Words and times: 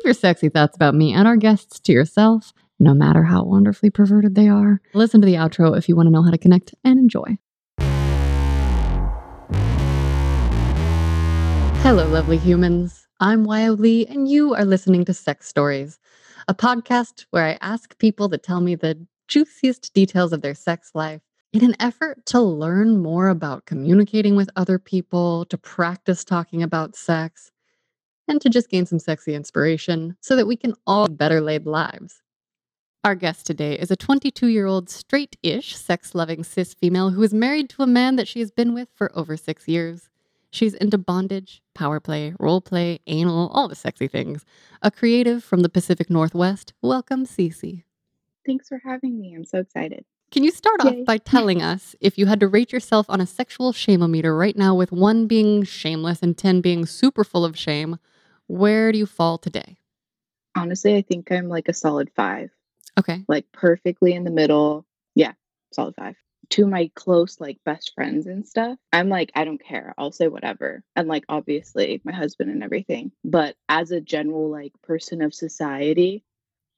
Keep 0.00 0.06
your 0.06 0.14
sexy 0.14 0.48
thoughts 0.48 0.74
about 0.74 0.94
me 0.94 1.12
and 1.12 1.28
our 1.28 1.36
guests 1.36 1.78
to 1.80 1.92
yourself, 1.92 2.54
no 2.78 2.94
matter 2.94 3.24
how 3.24 3.44
wonderfully 3.44 3.90
perverted 3.90 4.34
they 4.34 4.48
are. 4.48 4.80
Listen 4.94 5.20
to 5.20 5.26
the 5.26 5.34
outro 5.34 5.76
if 5.76 5.90
you 5.90 5.94
want 5.94 6.06
to 6.06 6.10
know 6.10 6.22
how 6.22 6.30
to 6.30 6.38
connect 6.38 6.74
and 6.82 6.98
enjoy. 6.98 7.36
Hello, 11.82 12.08
lovely 12.08 12.38
humans. 12.38 13.08
I'm 13.20 13.44
Wildly, 13.44 14.06
and 14.08 14.26
you 14.26 14.54
are 14.54 14.64
listening 14.64 15.04
to 15.04 15.12
Sex 15.12 15.46
Stories, 15.46 15.98
a 16.48 16.54
podcast 16.54 17.26
where 17.28 17.44
I 17.44 17.58
ask 17.60 17.98
people 17.98 18.30
to 18.30 18.38
tell 18.38 18.62
me 18.62 18.76
the 18.76 19.06
juiciest 19.28 19.92
details 19.92 20.32
of 20.32 20.40
their 20.40 20.54
sex 20.54 20.92
life 20.94 21.20
in 21.52 21.62
an 21.62 21.76
effort 21.78 22.24
to 22.24 22.40
learn 22.40 23.02
more 23.02 23.28
about 23.28 23.66
communicating 23.66 24.34
with 24.34 24.48
other 24.56 24.78
people, 24.78 25.44
to 25.44 25.58
practice 25.58 26.24
talking 26.24 26.62
about 26.62 26.96
sex, 26.96 27.50
and 28.28 28.40
to 28.40 28.48
just 28.48 28.70
gain 28.70 28.86
some 28.86 28.98
sexy 28.98 29.34
inspiration 29.34 30.16
so 30.20 30.36
that 30.36 30.46
we 30.46 30.56
can 30.56 30.74
all 30.86 31.06
have 31.06 31.18
better 31.18 31.40
laid 31.40 31.66
lives. 31.66 32.22
Our 33.02 33.14
guest 33.14 33.46
today 33.46 33.78
is 33.78 33.90
a 33.90 33.96
22 33.96 34.48
year 34.48 34.66
old 34.66 34.90
straight 34.90 35.36
ish, 35.42 35.74
sex 35.76 36.14
loving 36.14 36.44
cis 36.44 36.74
female 36.74 37.10
who 37.10 37.22
is 37.22 37.32
married 37.32 37.70
to 37.70 37.82
a 37.82 37.86
man 37.86 38.16
that 38.16 38.28
she 38.28 38.40
has 38.40 38.50
been 38.50 38.74
with 38.74 38.88
for 38.94 39.10
over 39.16 39.36
six 39.36 39.66
years. 39.66 40.10
She's 40.50 40.74
into 40.74 40.98
bondage, 40.98 41.62
power 41.74 42.00
play, 42.00 42.34
role 42.38 42.60
play, 42.60 43.00
anal, 43.06 43.48
all 43.54 43.68
the 43.68 43.74
sexy 43.74 44.08
things. 44.08 44.44
A 44.82 44.90
creative 44.90 45.42
from 45.42 45.60
the 45.60 45.68
Pacific 45.68 46.10
Northwest. 46.10 46.74
Welcome, 46.82 47.24
Cece. 47.24 47.84
Thanks 48.44 48.68
for 48.68 48.80
having 48.84 49.18
me. 49.18 49.34
I'm 49.34 49.44
so 49.44 49.58
excited. 49.58 50.04
Can 50.30 50.44
you 50.44 50.52
start 50.52 50.80
off 50.80 50.94
Yay. 50.94 51.04
by 51.04 51.18
telling 51.18 51.60
us 51.60 51.96
if 52.00 52.16
you 52.16 52.26
had 52.26 52.38
to 52.40 52.48
rate 52.48 52.72
yourself 52.72 53.06
on 53.08 53.20
a 53.20 53.26
sexual 53.26 53.72
shameometer 53.72 54.36
right 54.38 54.56
now, 54.56 54.74
with 54.76 54.92
one 54.92 55.26
being 55.26 55.64
shameless 55.64 56.22
and 56.22 56.38
10 56.38 56.60
being 56.60 56.86
super 56.86 57.24
full 57.24 57.44
of 57.44 57.58
shame, 57.58 57.98
where 58.46 58.92
do 58.92 58.98
you 58.98 59.06
fall 59.06 59.38
today? 59.38 59.78
Honestly, 60.56 60.96
I 60.96 61.02
think 61.02 61.32
I'm 61.32 61.48
like 61.48 61.68
a 61.68 61.72
solid 61.74 62.10
five, 62.14 62.50
Okay. 62.98 63.24
like 63.28 63.46
perfectly 63.52 64.12
in 64.12 64.24
the 64.24 64.30
middle. 64.30 64.86
Yeah, 65.16 65.32
solid 65.72 65.96
five. 65.96 66.16
To 66.50 66.66
my 66.66 66.90
close, 66.94 67.40
like 67.40 67.58
best 67.64 67.92
friends 67.94 68.26
and 68.26 68.46
stuff, 68.46 68.76
I'm 68.92 69.08
like, 69.08 69.30
I 69.34 69.44
don't 69.44 69.62
care. 69.62 69.94
I'll 69.98 70.10
say 70.12 70.26
whatever. 70.28 70.82
And 70.96 71.06
like, 71.08 71.24
obviously, 71.28 72.00
my 72.04 72.12
husband 72.12 72.50
and 72.50 72.62
everything. 72.64 73.12
But 73.24 73.56
as 73.68 73.90
a 73.92 74.00
general, 74.00 74.50
like, 74.50 74.72
person 74.82 75.22
of 75.22 75.32
society, 75.34 76.24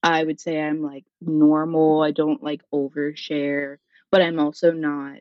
I 0.03 0.25
would 0.25 0.41
say 0.41 0.61
I'm 0.61 0.83
like 0.83 1.05
normal. 1.21 2.03
I 2.03 2.11
don't 2.11 2.43
like 2.43 2.63
overshare, 2.73 3.79
but 4.11 4.23
I'm 4.23 4.39
also 4.39 4.73
not, 4.73 5.21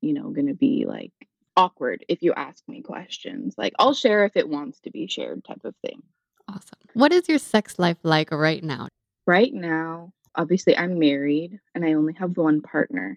you 0.00 0.12
know, 0.12 0.30
going 0.30 0.48
to 0.48 0.54
be 0.54 0.84
like 0.86 1.12
awkward 1.56 2.04
if 2.08 2.22
you 2.22 2.32
ask 2.34 2.62
me 2.68 2.82
questions. 2.82 3.54
Like, 3.56 3.74
I'll 3.78 3.94
share 3.94 4.24
if 4.24 4.36
it 4.36 4.48
wants 4.48 4.80
to 4.80 4.90
be 4.90 5.06
shared, 5.06 5.44
type 5.44 5.64
of 5.64 5.74
thing. 5.84 6.02
Awesome. 6.48 6.78
What 6.94 7.12
is 7.12 7.28
your 7.28 7.38
sex 7.38 7.78
life 7.78 7.98
like 8.02 8.30
right 8.30 8.62
now? 8.62 8.88
right 9.28 9.52
now, 9.52 10.10
obviously, 10.34 10.76
I'm 10.76 10.98
married 10.98 11.60
and 11.74 11.84
I 11.84 11.92
only 11.92 12.14
have 12.14 12.36
one 12.36 12.62
partner. 12.62 13.16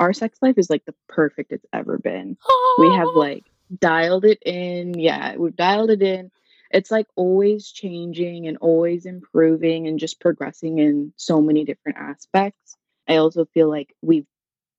Our 0.00 0.12
sex 0.12 0.38
life 0.42 0.58
is 0.58 0.68
like 0.68 0.84
the 0.84 0.94
perfect 1.08 1.52
it's 1.52 1.64
ever 1.72 1.96
been. 1.96 2.36
We 2.78 2.88
have 2.88 3.08
like 3.14 3.44
dialed 3.78 4.24
it 4.24 4.42
in. 4.44 4.98
Yeah, 4.98 5.36
we've 5.36 5.56
dialed 5.56 5.90
it 5.90 6.02
in. 6.02 6.32
It's 6.72 6.90
like 6.90 7.06
always 7.16 7.70
changing 7.70 8.46
and 8.46 8.56
always 8.58 9.04
improving 9.06 9.86
and 9.86 9.98
just 9.98 10.20
progressing 10.20 10.78
in 10.78 11.12
so 11.16 11.40
many 11.40 11.64
different 11.64 11.98
aspects. 11.98 12.76
I 13.08 13.16
also 13.16 13.44
feel 13.44 13.68
like 13.68 13.94
we've 14.00 14.26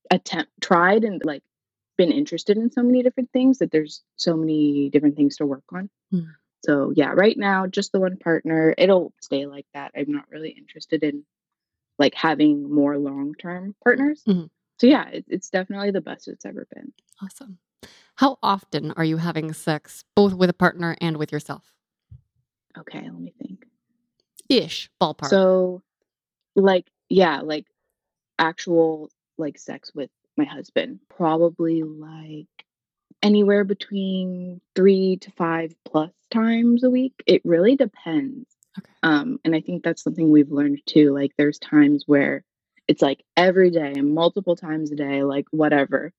attempt 0.10 0.52
tried 0.62 1.04
and 1.04 1.22
like 1.24 1.44
been 1.98 2.12
interested 2.12 2.58
in 2.58 2.72
so 2.72 2.82
many 2.82 3.04
different 3.04 3.32
things 3.32 3.60
that 3.60 3.72
there's 3.72 4.02
so 4.16 4.36
many 4.36 4.90
different 4.90 5.16
things 5.16 5.38
to 5.38 5.46
work 5.46 5.64
on. 5.72 5.90
Mm. 6.14 6.28
So 6.66 6.92
yeah, 6.96 7.12
right 7.14 7.38
now 7.38 7.68
just 7.68 7.92
the 7.92 8.00
one 8.00 8.18
partner. 8.18 8.74
It'll 8.78 9.14
stay 9.22 9.46
like 9.46 9.68
that. 9.74 9.92
I'm 9.96 10.12
not 10.12 10.26
really 10.32 10.50
interested 10.50 11.04
in 11.04 11.26
like 12.00 12.16
having 12.16 12.74
more 12.74 12.98
long-term 12.98 13.76
partners. 13.84 14.24
Mhm. 14.28 14.50
So 14.80 14.88
yeah, 14.88 15.08
it, 15.10 15.26
it's 15.28 15.50
definitely 15.50 15.92
the 15.92 16.02
best 16.02 16.28
it's 16.28 16.46
ever 16.46 16.68
been. 16.74 16.92
Awesome. 17.22 17.60
How 18.16 18.38
often 18.42 18.92
are 18.92 19.04
you 19.04 19.18
having 19.18 19.54
sex, 19.54 20.04
both 20.16 20.34
with 20.34 20.50
a 20.50 20.54
partner 20.54 20.96
and 21.00 21.18
with 21.18 21.32
yourself? 21.32 21.74
Okay, 22.78 23.02
let 23.02 23.20
me 23.20 23.34
think. 23.40 23.66
Ish, 24.50 24.90
ballpark. 25.02 25.30
So 25.30 25.82
like 26.56 26.88
yeah, 27.10 27.42
like 27.42 27.66
actual 28.40 29.10
like 29.38 29.58
sex 29.58 29.92
with 29.94 30.10
my 30.38 30.46
husband. 30.46 31.00
Probably 31.10 31.84
like 31.84 32.48
anywhere 33.22 33.64
between 33.64 34.60
3 34.76 35.18
to 35.18 35.32
5 35.32 35.76
plus 35.86 36.12
times 36.32 36.84
a 36.84 36.90
week. 36.90 37.14
It 37.26 37.42
really 37.46 37.76
depends. 37.76 38.48
Okay. 38.78 38.92
Um 39.04 39.40
and 39.46 39.56
I 39.56 39.62
think 39.62 39.84
that's 39.84 40.04
something 40.04 40.30
we've 40.30 40.52
learned 40.52 40.82
too. 40.86 41.14
Like 41.14 41.32
there's 41.38 41.60
times 41.60 42.04
where 42.08 42.44
it's 42.88 43.02
like 43.02 43.24
every 43.38 43.70
day 43.72 43.94
and 43.96 44.14
multiple 44.14 44.56
times 44.56 44.92
a 44.92 44.96
day, 44.96 45.24
like 45.24 45.46
whatever. 45.52 46.12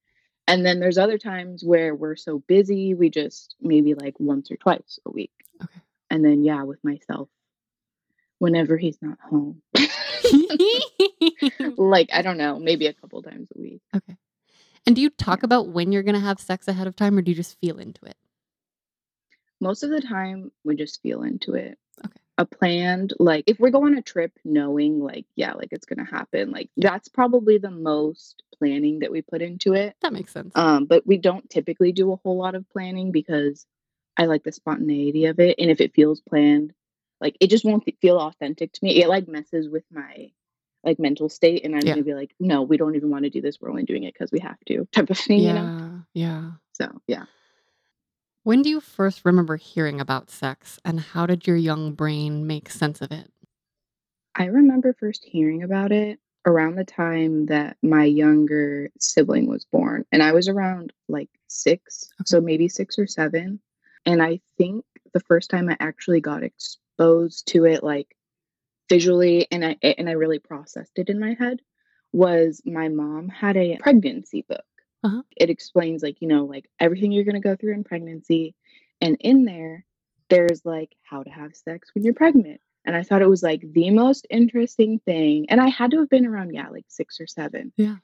And 0.47 0.65
then 0.65 0.78
there's 0.81 0.98
other 0.98 1.19
times 1.19 1.65
where 1.65 1.94
we're 1.94 2.16
so 2.16 2.38
busy, 2.38 2.94
we 2.94 3.10
just 3.10 3.54
maybe 3.60 3.94
like 3.94 4.19
once 4.21 4.50
or 4.50 4.56
twice 4.56 4.98
a 5.06 5.10
week. 5.10 5.32
Okay. 5.62 5.81
And 6.14 6.25
then 6.25 6.44
yeah, 6.44 6.62
with 6.62 6.78
myself 6.84 7.28
whenever 8.38 8.76
he's 8.76 8.98
not 9.02 9.19
home. 9.20 9.62
like 11.76 12.08
I 12.12 12.22
don't 12.22 12.38
know, 12.38 12.60
maybe 12.60 12.86
a 12.86 12.92
couple 12.92 13.20
times 13.20 13.48
a 13.52 13.60
week. 13.60 13.80
okay. 13.97 14.16
And 14.86 14.94
do 14.94 15.03
you 15.03 15.10
talk 15.10 15.42
about 15.42 15.70
when 15.70 15.91
you're 15.91 16.04
going 16.04 16.14
to 16.14 16.20
have 16.20 16.38
sex 16.38 16.69
ahead 16.69 16.86
of 16.86 16.94
time 16.94 17.19
or 17.19 17.22
do 17.22 17.32
you 17.32 17.34
just 17.34 17.58
feel 17.58 17.80
into 17.80 18.06
it? 18.06 18.16
Most 19.60 19.82
of 19.82 19.91
the 19.91 20.00
time 20.00 20.53
we 20.62 20.76
just 20.76 21.03
feel 21.03 21.24
into 21.24 21.54
it. 21.54 21.78
Okay. 22.04 22.20
A 22.38 22.44
planned 22.44 23.14
like 23.19 23.42
if 23.48 23.58
we 23.58 23.72
go 23.72 23.86
on 23.86 23.97
a 23.97 24.03
trip 24.03 24.38
knowing 24.44 25.00
like 25.00 25.26
yeah, 25.34 25.54
like 25.54 25.72
it's 25.72 25.86
going 25.86 26.04
to 26.04 26.10
happen, 26.10 26.53
like 26.53 26.70
that's 26.76 27.08
probably 27.08 27.58
the 27.58 27.72
most 27.72 28.44
planning 28.56 29.00
that 29.00 29.10
we 29.10 29.22
put 29.22 29.42
into 29.42 29.72
it. 29.72 29.97
That 30.00 30.12
makes 30.12 30.32
sense. 30.32 30.53
Um 30.54 30.84
but 30.84 31.04
we 31.04 31.16
don't 31.16 31.50
typically 31.50 31.91
do 31.91 32.12
a 32.12 32.16
whole 32.16 32.38
lot 32.38 32.54
of 32.54 32.70
planning 32.70 33.10
because 33.10 33.66
I 34.16 34.26
like 34.26 34.44
the 34.44 34.52
spontaneity 34.52 35.26
of 35.26 35.41
it 35.41 35.56
and 35.58 35.70
if 35.70 35.80
it 35.80 35.94
feels 35.94 36.20
planned, 36.20 36.72
like 37.20 37.36
it 37.41 37.48
just 37.50 37.64
won't 37.64 37.84
fe- 37.84 37.97
feel 38.00 38.19
authentic 38.19 38.72
to 38.72 38.84
me. 38.84 39.02
It 39.02 39.08
like 39.08 39.28
messes 39.28 39.69
with 39.69 39.84
my 39.91 40.30
like 40.84 40.98
mental 40.98 41.28
state 41.28 41.64
and 41.64 41.75
I'm 41.75 41.80
Yeah. 41.86 41.94
going 41.94 42.04
to 42.04 42.10
be 42.10 42.14
like, 42.14 42.34
"No, 42.38 42.62
we 42.62 42.76
don't 42.76 42.94
even 42.94 43.10
want 43.10 43.24
to 43.24 43.30
do 43.30 43.41
this. 43.41 43.60
We're 43.60 43.70
only 43.70 43.84
doing 43.84 44.04
it 44.04 44.14
cuz 44.14 44.30
we 44.30 44.41
have 44.41 44.58
to." 44.66 44.86
type 44.92 45.10
of 45.10 45.19
thing, 45.19 45.41
you 45.41 45.53
know. 45.53 45.70
yeah. 45.72 46.00
Yeah. 46.14 46.50
So, 46.72 47.00
yeah. 47.06 47.24
When 48.42 48.60
do 48.62 48.69
you 48.69 48.80
first 48.80 49.24
remember 49.24 49.56
hearing 49.56 50.00
about 50.00 50.30
sex 50.30 50.78
and 50.84 51.00
how 51.00 51.24
did 51.26 51.47
your 51.47 51.56
young 51.56 51.92
brain 51.94 52.47
make 52.47 52.69
sense 52.69 53.00
of 53.00 53.10
it? 53.10 53.30
I 54.34 54.47
remember 54.47 54.92
first 54.92 55.24
hearing 55.24 55.62
about 55.62 55.92
it 55.92 56.19
around 56.44 56.74
the 56.74 56.84
time 56.84 57.47
that 57.47 57.78
my 57.82 58.04
younger 58.04 58.91
sibling 58.98 59.47
was 59.47 59.64
born. 59.64 60.04
And 60.12 60.22
I 60.22 60.32
was 60.32 60.48
around 60.48 60.92
like 61.08 61.30
six, 61.48 62.12
so 62.26 62.41
maybe 62.41 62.69
six 62.69 62.98
or 62.98 63.06
seven. 63.06 63.60
And 64.06 64.22
I 64.22 64.41
think 64.59 64.84
the 65.12 65.20
first 65.20 65.50
time 65.50 65.69
I 65.69 65.76
actually 65.81 66.20
got 66.20 66.42
exposed 66.42 67.48
to 67.48 67.65
it, 67.65 67.82
like 67.82 68.15
visually, 68.88 69.47
and 69.50 69.65
I 69.65 69.76
and 69.82 70.09
I 70.09 70.12
really 70.12 70.38
processed 70.38 70.92
it 70.97 71.09
in 71.09 71.20
my 71.20 71.34
head, 71.34 71.60
was 72.12 72.62
my 72.65 72.88
mom 72.88 73.28
had 73.28 73.56
a 73.56 73.76
pregnancy 73.78 74.44
book. 74.48 74.65
Uh-huh. 75.03 75.22
It 75.37 75.50
explains 75.50 76.03
like 76.03 76.20
you 76.20 76.28
know 76.28 76.44
like 76.44 76.69
everything 76.81 77.12
you're 77.12 77.25
gonna 77.25 77.41
go 77.41 77.56
through 77.56 77.75
in 77.75 77.84
pregnancy, 77.84 78.54
and 79.00 79.16
in 79.20 79.44
there, 79.44 79.84
there's 80.28 80.65
like 80.65 80.94
how 81.03 81.22
to 81.22 81.31
have 81.31 81.54
sex 81.54 81.91
when 81.94 82.04
you're 82.04 82.15
pregnant. 82.15 82.60
And 82.84 82.94
I 82.94 83.03
thought 83.03 83.22
it 83.22 83.28
was 83.28 83.42
like 83.42 83.62
the 83.72 83.91
most 83.91 84.26
interesting 84.31 84.98
thing. 85.00 85.47
And 85.48 85.60
I 85.60 85.69
had 85.69 85.91
to 85.92 86.00
have 86.00 86.10
been 86.10 86.26
around, 86.26 86.53
yeah, 86.53 86.69
like 86.69 86.84
six 86.88 87.19
or 87.19 87.26
seven. 87.26 87.72
Yeah. 87.76 87.97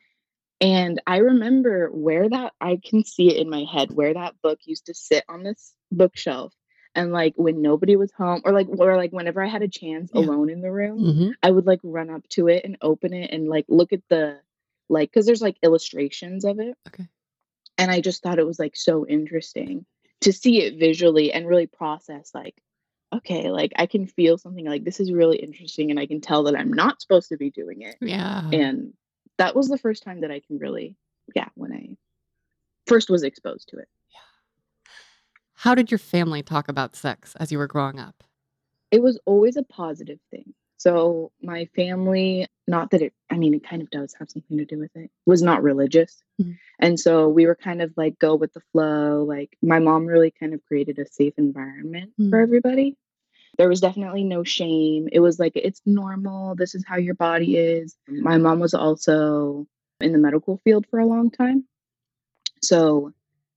And 0.60 1.00
I 1.06 1.18
remember 1.18 1.88
where 1.90 2.28
that, 2.28 2.52
I 2.60 2.78
can 2.84 3.04
see 3.04 3.30
it 3.30 3.38
in 3.38 3.48
my 3.48 3.64
head, 3.64 3.92
where 3.92 4.12
that 4.12 4.34
book 4.42 4.58
used 4.64 4.86
to 4.86 4.94
sit 4.94 5.24
on 5.28 5.42
this 5.42 5.74
bookshelf. 5.90 6.52
And 6.94 7.12
like 7.12 7.34
when 7.36 7.62
nobody 7.62 7.96
was 7.96 8.12
home, 8.12 8.42
or 8.44 8.52
like, 8.52 8.66
or 8.68 8.96
like 8.96 9.12
whenever 9.12 9.42
I 9.42 9.48
had 9.48 9.62
a 9.62 9.68
chance 9.68 10.10
Yeah. 10.12 10.22
alone 10.22 10.50
in 10.50 10.60
the 10.60 10.72
room, 10.72 10.98
Mm-hmm. 11.00 11.30
I 11.42 11.50
would 11.50 11.66
like 11.66 11.80
run 11.82 12.10
up 12.10 12.28
to 12.30 12.48
it 12.48 12.64
and 12.64 12.76
open 12.82 13.14
it 13.14 13.30
and 13.30 13.48
like 13.48 13.64
look 13.68 13.92
at 13.92 14.02
the, 14.08 14.40
like, 14.88 15.12
cause 15.12 15.24
there's 15.24 15.40
like 15.42 15.56
illustrations 15.62 16.44
of 16.44 16.58
it. 16.58 16.76
Okay. 16.88 17.06
And 17.78 17.90
I 17.90 18.00
just 18.00 18.22
thought 18.22 18.38
it 18.38 18.46
was 18.46 18.58
like 18.58 18.76
so 18.76 19.06
interesting 19.06 19.86
to 20.22 20.32
see 20.32 20.62
it 20.62 20.78
visually 20.78 21.32
and 21.32 21.46
really 21.46 21.66
process 21.68 22.32
like, 22.34 22.60
okay, 23.12 23.50
like 23.50 23.72
I 23.76 23.86
can 23.86 24.06
feel 24.06 24.36
something 24.36 24.66
like 24.66 24.84
this 24.84 25.00
is 25.00 25.10
really 25.12 25.38
interesting 25.38 25.90
and 25.90 25.98
I 25.98 26.06
can 26.06 26.20
tell 26.20 26.42
that 26.44 26.56
I'm 26.58 26.72
not 26.72 27.00
supposed 27.00 27.30
to 27.30 27.36
be 27.36 27.50
doing 27.50 27.82
it. 27.82 27.96
Yeah. 28.00 28.48
And 28.52 28.92
that 29.40 29.56
was 29.56 29.68
the 29.68 29.78
first 29.78 30.02
time 30.02 30.20
that 30.20 30.30
I 30.30 30.40
can 30.46 30.58
really, 30.58 30.96
yeah, 31.34 31.48
when 31.54 31.72
I 31.72 31.96
first 32.86 33.08
was 33.08 33.22
exposed 33.22 33.70
to 33.70 33.78
it. 33.78 33.88
How 35.54 35.74
did 35.74 35.90
your 35.90 35.98
family 35.98 36.42
talk 36.42 36.68
about 36.68 36.94
sex 36.94 37.34
as 37.40 37.50
you 37.50 37.56
were 37.56 37.66
growing 37.66 37.98
up? 37.98 38.22
It 38.90 39.02
was 39.02 39.18
always 39.24 39.56
a 39.56 39.62
positive 39.62 40.18
thing. 40.30 40.52
So 40.76 41.32
my 41.42 41.66
family, 41.74 42.46
not 42.66 42.90
that 42.90 43.00
it, 43.00 43.14
I 43.30 43.36
mean, 43.36 43.54
it 43.54 43.64
kind 43.66 43.80
of 43.80 43.90
does 43.90 44.14
have 44.18 44.30
something 44.30 44.58
to 44.58 44.64
do 44.66 44.78
with 44.78 44.90
it, 44.94 45.10
was 45.24 45.42
not 45.42 45.62
religious. 45.62 46.22
Mhm. 46.40 46.58
And 46.78 47.00
so 47.00 47.28
we 47.28 47.46
were 47.46 47.54
kind 47.54 47.80
of 47.80 47.92
like 47.96 48.18
go 48.18 48.34
with 48.34 48.52
the 48.52 48.62
flow. 48.72 49.24
Like 49.24 49.56
my 49.62 49.78
mom 49.78 50.04
really 50.04 50.30
kind 50.30 50.52
of 50.52 50.62
created 50.66 50.98
a 50.98 51.06
safe 51.06 51.34
environment 51.38 52.12
for 52.16 52.38
Mm. 52.38 52.42
everybody. 52.42 52.96
There 53.58 53.68
was 53.68 53.80
definitely 53.80 54.24
no 54.24 54.44
shame. 54.44 55.08
It 55.12 55.20
was 55.20 55.38
like, 55.38 55.52
it's 55.54 55.82
normal. 55.84 56.54
This 56.54 56.74
is 56.74 56.84
how 56.86 56.96
your 56.96 57.14
body 57.14 57.56
is. 57.56 57.96
My 58.08 58.38
mom 58.38 58.60
was 58.60 58.74
also 58.74 59.66
in 60.00 60.12
the 60.12 60.18
medical 60.18 60.58
field 60.64 60.86
for 60.90 60.98
a 60.98 61.06
long 61.06 61.30
time. 61.30 61.64
So 62.62 63.12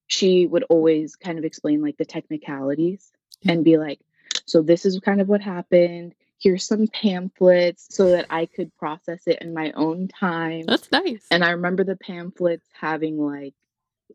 she 0.07 0.45
would 0.45 0.63
always 0.63 1.15
kind 1.15 1.37
of 1.37 1.45
explain 1.45 1.81
like 1.81 1.97
the 1.97 2.05
technicalities 2.05 3.11
and 3.45 3.63
be 3.63 3.77
like, 3.77 3.99
so 4.45 4.61
this 4.61 4.85
is 4.85 4.99
kind 4.99 5.21
of 5.21 5.29
what 5.29 5.41
happened. 5.41 6.13
Here's 6.39 6.65
some 6.65 6.87
pamphlets 6.87 7.87
so 7.89 8.11
that 8.11 8.25
I 8.29 8.45
could 8.45 8.75
process 8.75 9.21
it 9.27 9.41
in 9.41 9.53
my 9.53 9.71
own 9.71 10.09
time. 10.09 10.63
That's 10.67 10.91
nice. 10.91 11.25
And 11.31 11.43
I 11.43 11.51
remember 11.51 11.85
the 11.85 11.95
pamphlets 11.95 12.67
having 12.73 13.17
like 13.17 13.53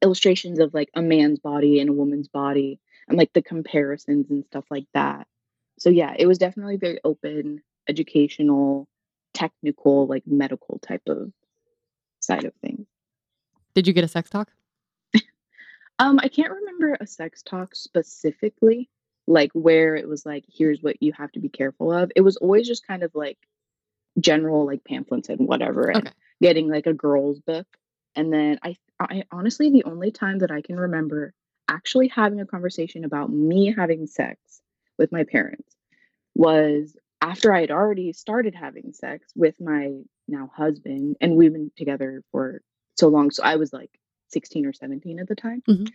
illustrations 0.02 0.58
of 0.58 0.74
like 0.74 0.90
a 0.94 1.02
man's 1.02 1.38
body 1.38 1.80
and 1.80 1.88
a 1.88 1.94
woman's 1.94 2.28
body 2.28 2.80
and 3.08 3.16
like 3.16 3.32
the 3.32 3.42
comparisons 3.42 4.28
and 4.30 4.44
stuff 4.44 4.64
like 4.70 4.86
that. 4.92 5.26
So 5.78 5.90
yeah, 5.90 6.14
it 6.18 6.26
was 6.26 6.38
definitely 6.38 6.76
very 6.76 6.98
open, 7.04 7.62
educational, 7.88 8.88
technical, 9.32 10.06
like 10.06 10.24
medical 10.26 10.78
type 10.80 11.02
of 11.06 11.32
side 12.20 12.44
of 12.44 12.52
things. 12.60 12.86
Did 13.74 13.86
you 13.86 13.92
get 13.92 14.04
a 14.04 14.08
sex 14.08 14.28
talk? 14.28 14.50
Um, 16.00 16.20
I 16.22 16.28
can't 16.28 16.52
remember 16.52 16.96
a 17.00 17.06
sex 17.06 17.42
talk 17.42 17.74
specifically, 17.74 18.88
like 19.26 19.50
where 19.52 19.96
it 19.96 20.08
was 20.08 20.24
like, 20.24 20.44
here's 20.48 20.80
what 20.80 21.02
you 21.02 21.12
have 21.12 21.32
to 21.32 21.40
be 21.40 21.48
careful 21.48 21.92
of. 21.92 22.12
It 22.14 22.20
was 22.20 22.36
always 22.36 22.68
just 22.68 22.86
kind 22.86 23.02
of 23.02 23.12
like 23.14 23.38
general 24.20 24.64
like 24.64 24.84
pamphlets 24.84 25.28
and 25.28 25.48
whatever, 25.48 25.90
and 25.90 26.06
Okay. 26.06 26.14
getting 26.40 26.68
like 26.68 26.86
a 26.86 26.92
girl's 26.94 27.40
book. 27.40 27.66
And 28.14 28.32
then 28.32 28.58
I, 28.62 28.76
I 29.00 29.24
honestly, 29.32 29.70
the 29.70 29.84
only 29.84 30.12
time 30.12 30.38
that 30.38 30.52
I 30.52 30.62
can 30.62 30.78
remember 30.78 31.34
actually 31.68 32.08
having 32.08 32.40
a 32.40 32.46
conversation 32.46 33.04
about 33.04 33.30
me 33.30 33.74
having 33.76 34.06
sex 34.06 34.38
with 34.98 35.12
my 35.12 35.24
parents 35.24 35.74
was 36.34 36.96
after 37.20 37.52
I 37.52 37.60
had 37.60 37.70
already 37.70 38.12
started 38.12 38.54
having 38.54 38.92
sex 38.92 39.28
with 39.34 39.60
my 39.60 40.00
now 40.28 40.50
husband, 40.54 41.16
and 41.20 41.36
we've 41.36 41.52
been 41.52 41.72
together 41.76 42.22
for 42.30 42.60
so 42.96 43.08
long. 43.08 43.30
So 43.30 43.42
I 43.42 43.56
was 43.56 43.72
like 43.72 43.90
16 44.28 44.66
or 44.66 44.72
17 44.72 45.18
at 45.18 45.28
the 45.28 45.34
time. 45.34 45.62
Mhm. 45.66 45.92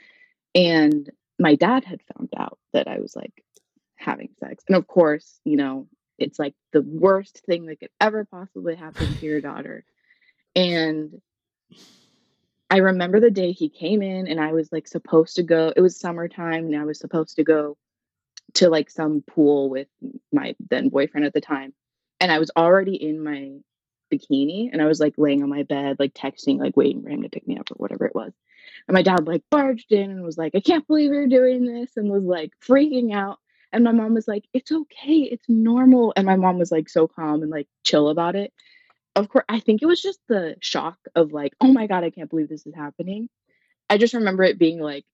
And 0.56 1.10
my 1.40 1.56
dad 1.56 1.84
had 1.84 2.02
found 2.14 2.30
out 2.38 2.60
that 2.74 2.88
I 2.88 3.00
was 3.00 3.16
like 3.16 3.44
having 3.96 4.30
sex. 4.40 4.64
And 4.68 4.76
of 4.76 4.88
course, 4.88 5.40
you 5.46 5.58
know, 5.58 5.88
it's 6.18 6.40
like 6.40 6.56
the 6.72 6.82
worst 6.82 7.44
thing 7.46 7.66
that 7.68 7.80
could 7.80 7.90
ever 8.00 8.26
possibly 8.26 8.76
happen 8.76 9.08
to 9.14 9.26
your 9.26 9.42
daughter. 9.42 9.86
And 10.56 11.22
I 12.70 12.78
remember 12.78 13.20
the 13.20 13.32
day 13.32 13.52
he 13.52 13.70
came 13.70 14.02
in 14.02 14.28
and 14.28 14.40
I 14.40 14.54
was 14.54 14.72
like 14.72 14.88
supposed 14.88 15.36
to 15.36 15.44
go. 15.44 15.74
It 15.76 15.82
was 15.82 16.00
summertime 16.00 16.66
and 16.66 16.76
I 16.76 16.86
was 16.86 17.00
supposed 17.00 17.36
to 17.38 17.44
go 17.44 17.78
to 18.56 18.70
like 18.70 18.90
some 18.90 19.24
pool 19.28 19.70
with 19.70 19.88
my 20.32 20.56
then 20.70 20.90
boyfriend 20.90 21.26
at 21.26 21.34
the 21.34 21.42
time. 21.42 21.74
And 22.20 22.32
I 22.32 22.40
was 22.40 22.52
already 22.56 22.96
in 22.96 23.24
my 23.24 23.58
bikini 24.14 24.70
and 24.72 24.82
I 24.82 24.86
was 24.86 25.00
like 25.00 25.16
laying 25.18 25.44
on 25.44 25.50
my 25.50 25.64
bed, 25.64 25.98
like 26.00 26.14
texting, 26.14 26.60
like 26.60 26.78
waiting 26.78 27.02
for 27.04 27.10
him 27.10 27.24
to 27.24 27.30
pick 27.30 27.48
me 27.48 27.58
up 27.58 27.72
or 27.72 27.76
whatever 27.76 28.06
it 28.06 28.16
was. 28.16 28.32
And 28.88 28.96
my 28.96 29.02
dad 29.02 29.28
like 29.28 29.44
barged 29.50 29.92
in 29.92 30.12
and 30.12 30.24
was 30.24 30.38
like, 30.38 30.54
I 30.56 30.60
can't 30.60 30.88
believe 30.88 31.12
you're 31.12 31.28
doing 31.28 31.66
this 31.66 31.92
and 31.98 32.10
was 32.10 32.24
like 32.24 32.52
freaking 32.66 33.14
out. 33.14 33.40
And 33.72 33.84
my 33.84 33.92
mom 33.92 34.14
was 34.14 34.28
like, 34.28 34.46
It's 34.54 34.72
okay, 34.72 35.18
it's 35.32 35.50
normal. 35.50 36.14
And 36.16 36.26
my 36.26 36.36
mom 36.36 36.60
was 36.60 36.72
like 36.72 36.90
so 36.90 37.08
calm 37.08 37.42
and 37.42 37.52
like 37.52 37.68
chill 37.84 38.10
about 38.10 38.36
it. 38.36 38.54
Of 39.16 39.30
course, 39.30 39.46
I 39.50 39.60
think 39.60 39.82
it 39.82 39.88
was 39.88 40.02
just 40.02 40.20
the 40.28 40.56
shock 40.60 40.98
of 41.16 41.34
like, 41.34 41.54
oh 41.62 41.72
my 41.72 41.88
God, 41.88 42.04
I 42.04 42.10
can't 42.10 42.30
believe 42.30 42.50
this 42.50 42.66
is 42.66 42.74
happening. 42.74 43.30
I 43.90 43.98
just 43.98 44.16
remember 44.16 44.44
it 44.44 44.58
being 44.58 44.80
like, 44.80 45.06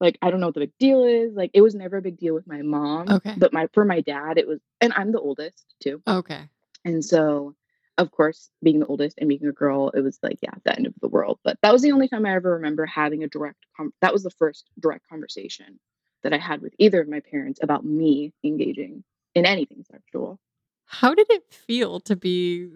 like 0.00 0.18
I 0.22 0.30
don't 0.30 0.40
know 0.40 0.46
what 0.46 0.54
the 0.54 0.60
big 0.60 0.78
deal 0.78 1.04
is. 1.04 1.34
Like 1.34 1.50
it 1.54 1.60
was 1.60 1.74
never 1.74 1.98
a 1.98 2.02
big 2.02 2.18
deal 2.18 2.34
with 2.34 2.46
my 2.46 2.62
mom. 2.62 3.08
Okay. 3.08 3.34
But 3.36 3.52
my 3.52 3.68
for 3.72 3.84
my 3.84 4.00
dad, 4.00 4.38
it 4.38 4.48
was 4.48 4.60
and 4.80 4.92
I'm 4.94 5.12
the 5.12 5.20
oldest 5.20 5.74
too. 5.80 6.02
Okay. 6.08 6.48
And 6.84 7.04
so, 7.04 7.54
of 7.98 8.10
course, 8.10 8.50
being 8.62 8.80
the 8.80 8.86
oldest 8.86 9.18
and 9.18 9.28
being 9.28 9.46
a 9.46 9.52
girl, 9.52 9.90
it 9.90 10.00
was 10.00 10.18
like, 10.22 10.38
yeah, 10.42 10.54
the 10.64 10.74
end 10.74 10.86
of 10.86 10.94
the 11.00 11.08
world. 11.08 11.38
But 11.44 11.58
that 11.62 11.72
was 11.72 11.82
the 11.82 11.92
only 11.92 12.08
time 12.08 12.24
I 12.24 12.34
ever 12.34 12.52
remember 12.52 12.86
having 12.86 13.22
a 13.22 13.28
direct, 13.28 13.58
com- 13.76 13.92
that 14.00 14.12
was 14.12 14.22
the 14.22 14.30
first 14.30 14.70
direct 14.78 15.06
conversation 15.08 15.78
that 16.22 16.32
I 16.32 16.38
had 16.38 16.62
with 16.62 16.74
either 16.78 17.00
of 17.00 17.08
my 17.08 17.20
parents 17.20 17.60
about 17.62 17.84
me 17.84 18.32
engaging 18.42 19.04
in 19.34 19.44
anything 19.44 19.84
sexual. 19.90 20.38
How 20.86 21.14
did 21.14 21.26
it 21.30 21.44
feel 21.52 22.00
to 22.00 22.16
be 22.16 22.68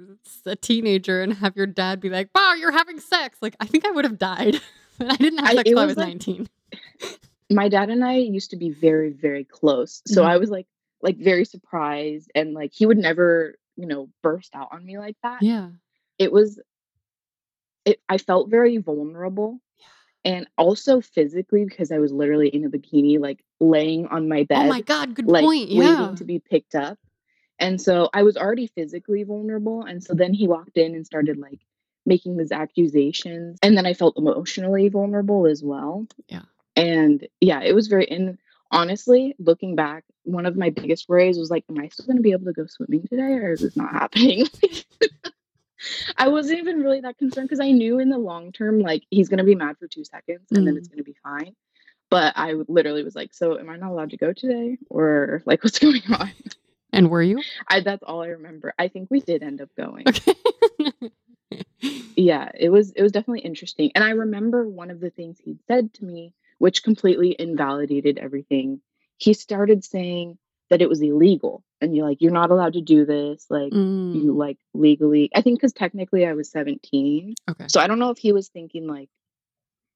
a 0.46 0.54
teenager 0.54 1.20
and 1.20 1.32
have 1.34 1.56
your 1.56 1.66
dad 1.66 1.98
be 1.98 2.10
like, 2.10 2.28
"Wow, 2.32 2.54
you're 2.54 2.70
having 2.70 3.00
sex"? 3.00 3.38
Like, 3.42 3.56
I 3.58 3.66
think 3.66 3.84
I 3.84 3.90
would 3.90 4.04
have 4.04 4.18
died. 4.18 4.60
I 5.10 5.16
didn't 5.16 5.38
have 5.38 5.48
I- 5.48 5.54
sex 5.56 5.60
it 5.70 5.72
till 5.72 5.78
I 5.80 5.86
was 5.86 5.96
like- 5.96 6.08
19. 6.08 6.48
My 7.50 7.68
dad 7.68 7.90
and 7.90 8.04
I 8.04 8.16
used 8.16 8.50
to 8.50 8.56
be 8.56 8.70
very, 8.70 9.10
very 9.10 9.44
close. 9.44 10.02
So 10.06 10.22
Mhm. 10.22 10.26
I 10.26 10.38
was 10.38 10.50
like, 10.50 10.66
like 11.02 11.18
very 11.18 11.44
surprised 11.44 12.30
and 12.34 12.54
like 12.54 12.72
he 12.72 12.86
would 12.86 12.96
never, 12.98 13.56
you 13.76 13.86
know, 13.86 14.08
burst 14.22 14.54
out 14.54 14.68
on 14.72 14.84
me 14.84 14.98
like 14.98 15.16
that. 15.22 15.42
Yeah. 15.42 15.70
it 16.18 16.32
was 16.32 16.60
it 17.84 18.00
I 18.08 18.18
felt 18.18 18.48
very 18.50 18.78
vulnerable 18.78 19.60
and 20.24 20.46
also 20.56 21.00
physically 21.02 21.64
because 21.66 21.92
I 21.92 21.98
was 21.98 22.12
literally 22.12 22.48
in 22.48 22.64
a 22.64 22.70
bikini 22.70 23.18
like 23.20 23.44
laying 23.60 24.06
on 24.06 24.28
my 24.28 24.44
bed 24.44 24.64
Oh 24.64 24.68
my 24.68 24.80
god, 24.80 25.14
good 25.14 25.26
like 25.26 25.44
point. 25.44 25.68
Yeah. 25.70 26.00
waiting 26.00 26.16
to 26.16 26.24
be 26.24 26.38
picked 26.38 26.74
up. 26.74 26.98
And 27.58 27.80
so 27.80 28.08
I 28.14 28.22
was 28.22 28.36
already 28.38 28.68
physically 28.68 29.22
vulnerable 29.24 29.82
and 29.82 30.02
so 30.02 30.14
then 30.14 30.32
he 30.32 30.48
walked 30.48 30.78
in 30.78 30.94
and 30.94 31.04
started 31.04 31.36
like 31.36 31.60
making 32.06 32.36
these 32.36 32.52
accusations 32.52 33.58
and 33.62 33.76
then 33.76 33.86
I 33.86 33.94
felt 33.94 34.18
emotionally 34.18 34.88
vulnerable 34.88 35.46
as 35.46 35.62
well. 35.62 36.06
Yeah. 36.28 36.42
And 36.76 37.26
yeah, 37.40 37.62
it 37.62 37.74
was 37.74 37.86
very 37.86 38.10
and 38.10 38.38
honestly, 38.70 39.34
looking 39.38 39.76
back, 39.76 40.04
one 40.24 40.46
of 40.46 40.56
my 40.56 40.70
biggest 40.70 41.08
worries 41.08 41.38
was 41.38 41.50
like 41.50 41.64
am 41.70 41.78
I 41.78 41.88
still 41.88 42.06
going 42.06 42.16
to 42.16 42.22
be 42.22 42.32
able 42.32 42.46
to 42.46 42.52
go 42.52 42.66
swimming 42.66 43.06
today 43.08 43.22
or 43.22 43.52
is 43.52 43.60
this 43.60 43.76
not 43.76 43.92
happening? 43.92 44.46
I 46.16 46.28
wasn't 46.28 46.60
even 46.60 46.80
really 46.80 47.00
that 47.00 47.18
concerned 47.18 47.48
because 47.48 47.60
I 47.60 47.70
knew 47.70 47.98
in 47.98 48.08
the 48.08 48.18
long 48.18 48.52
term, 48.52 48.80
like 48.80 49.04
he's 49.10 49.28
gonna 49.28 49.44
be 49.44 49.54
mad 49.54 49.76
for 49.78 49.86
two 49.86 50.04
seconds 50.04 50.46
and 50.50 50.66
then 50.66 50.76
it's 50.76 50.88
mm. 50.88 50.92
gonna 50.92 51.02
be 51.02 51.16
fine. 51.22 51.54
But 52.10 52.34
I 52.36 52.52
literally 52.68 53.02
was 53.02 53.14
like, 53.14 53.34
"So, 53.34 53.58
am 53.58 53.68
I 53.68 53.76
not 53.76 53.90
allowed 53.90 54.10
to 54.10 54.16
go 54.16 54.32
today, 54.32 54.78
or 54.88 55.42
like 55.46 55.64
what's 55.64 55.78
going 55.78 56.02
on?" 56.10 56.32
and 56.92 57.10
were 57.10 57.22
you? 57.22 57.42
I 57.68 57.80
that's 57.80 58.02
all 58.02 58.22
I 58.22 58.28
remember. 58.28 58.74
I 58.78 58.88
think 58.88 59.10
we 59.10 59.20
did 59.20 59.42
end 59.42 59.60
up 59.60 59.70
going. 59.76 60.08
Okay. 60.08 60.34
Yeah, 62.16 62.50
it 62.54 62.68
was 62.70 62.92
it 62.92 63.02
was 63.02 63.12
definitely 63.12 63.40
interesting, 63.40 63.90
and 63.94 64.04
I 64.04 64.10
remember 64.10 64.68
one 64.68 64.90
of 64.90 65.00
the 65.00 65.10
things 65.10 65.38
he'd 65.38 65.58
said 65.66 65.92
to 65.94 66.04
me, 66.04 66.32
which 66.58 66.82
completely 66.84 67.34
invalidated 67.38 68.18
everything. 68.18 68.80
He 69.18 69.34
started 69.34 69.84
saying 69.84 70.38
that 70.70 70.80
it 70.80 70.88
was 70.88 71.00
illegal, 71.02 71.64
and 71.80 71.94
you're 71.94 72.06
like, 72.06 72.20
"You're 72.20 72.32
not 72.32 72.50
allowed 72.50 72.74
to 72.74 72.80
do 72.80 73.04
this." 73.04 73.46
Like 73.50 73.72
Mm, 73.72 74.22
you 74.22 74.32
like 74.32 74.58
legally. 74.74 75.30
I 75.34 75.40
think 75.42 75.58
because 75.58 75.72
technically 75.72 76.24
I 76.26 76.34
was 76.34 76.50
17. 76.50 77.34
okay. 77.50 77.66
So 77.68 77.80
I 77.80 77.86
don't 77.86 77.98
know 77.98 78.10
if 78.10 78.18
he 78.18 78.32
was 78.32 78.48
thinking 78.48 78.86
like 78.86 79.10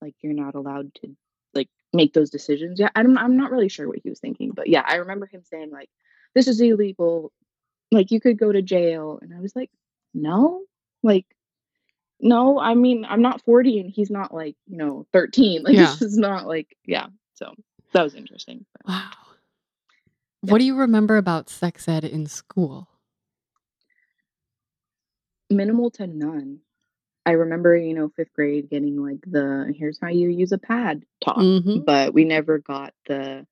like 0.03 0.15
you're 0.21 0.33
not 0.33 0.55
allowed 0.55 0.93
to 0.97 1.17
like 1.55 1.69
make 1.93 2.13
those 2.15 2.31
decisions. 2.31 2.81
Yeah, 2.81 2.91
I'm 2.95 3.17
I'm 3.17 3.37
not 3.37 3.51
really 3.51 3.69
sure 3.69 3.87
what 3.89 4.01
he 4.03 4.09
was 4.09 4.21
thinking, 4.21 4.51
but 4.53 4.69
yeah, 4.69 4.83
I 4.87 4.97
remember 4.97 5.27
him 5.27 5.43
saying 5.45 5.71
like 5.71 5.91
this 6.35 6.49
is 6.49 6.61
illegal. 6.61 7.33
Like 7.93 8.11
you 8.11 8.21
could 8.21 8.39
go 8.39 8.53
to 8.53 8.63
jail 8.63 9.19
and 9.23 9.33
I 9.35 9.41
was 9.41 9.55
like, 9.57 9.71
"No." 10.15 10.63
Like 11.03 11.27
no, 12.21 12.59
I 12.59 12.75
mean, 12.75 13.05
I'm 13.09 13.23
not 13.23 13.43
40 13.43 13.81
and 13.81 13.91
he's 13.91 14.11
not 14.11 14.33
like, 14.35 14.57
you 14.67 14.77
know, 14.77 15.07
13. 15.13 15.63
Like 15.65 15.75
Yeah. 15.75 15.87
this 15.87 16.03
is 16.03 16.17
not 16.19 16.47
like 16.47 16.77
yeah. 16.85 17.07
So 17.35 17.55
that 17.93 18.03
was 18.03 18.15
interesting. 18.15 18.65
but- 18.73 18.89
Wow. 18.89 19.11
Yeah. 20.43 20.53
What 20.53 20.59
do 20.59 20.65
you 20.65 20.77
remember 20.77 21.17
about 21.17 21.49
sex 21.51 21.89
ed 21.89 22.05
in 22.05 22.27
school? 22.27 22.89
Minimal 25.51 25.91
to 25.93 26.07
none. 26.07 26.59
I 27.25 27.33
remember, 27.33 27.77
you 27.77 27.95
know, 27.95 28.09
5th 28.19 28.33
grade 28.35 28.71
getting 28.71 29.03
like 29.03 29.21
the 29.27 29.73
here's 29.77 29.99
how 30.01 30.09
you 30.09 30.29
use 30.29 30.53
a 30.53 30.59
pad 30.59 31.05
talk. 31.25 31.39
Mhm. 31.39 31.85
but 31.85 32.15
we 32.15 32.25
never 32.25 32.59
got 32.59 32.95
the 33.07 33.47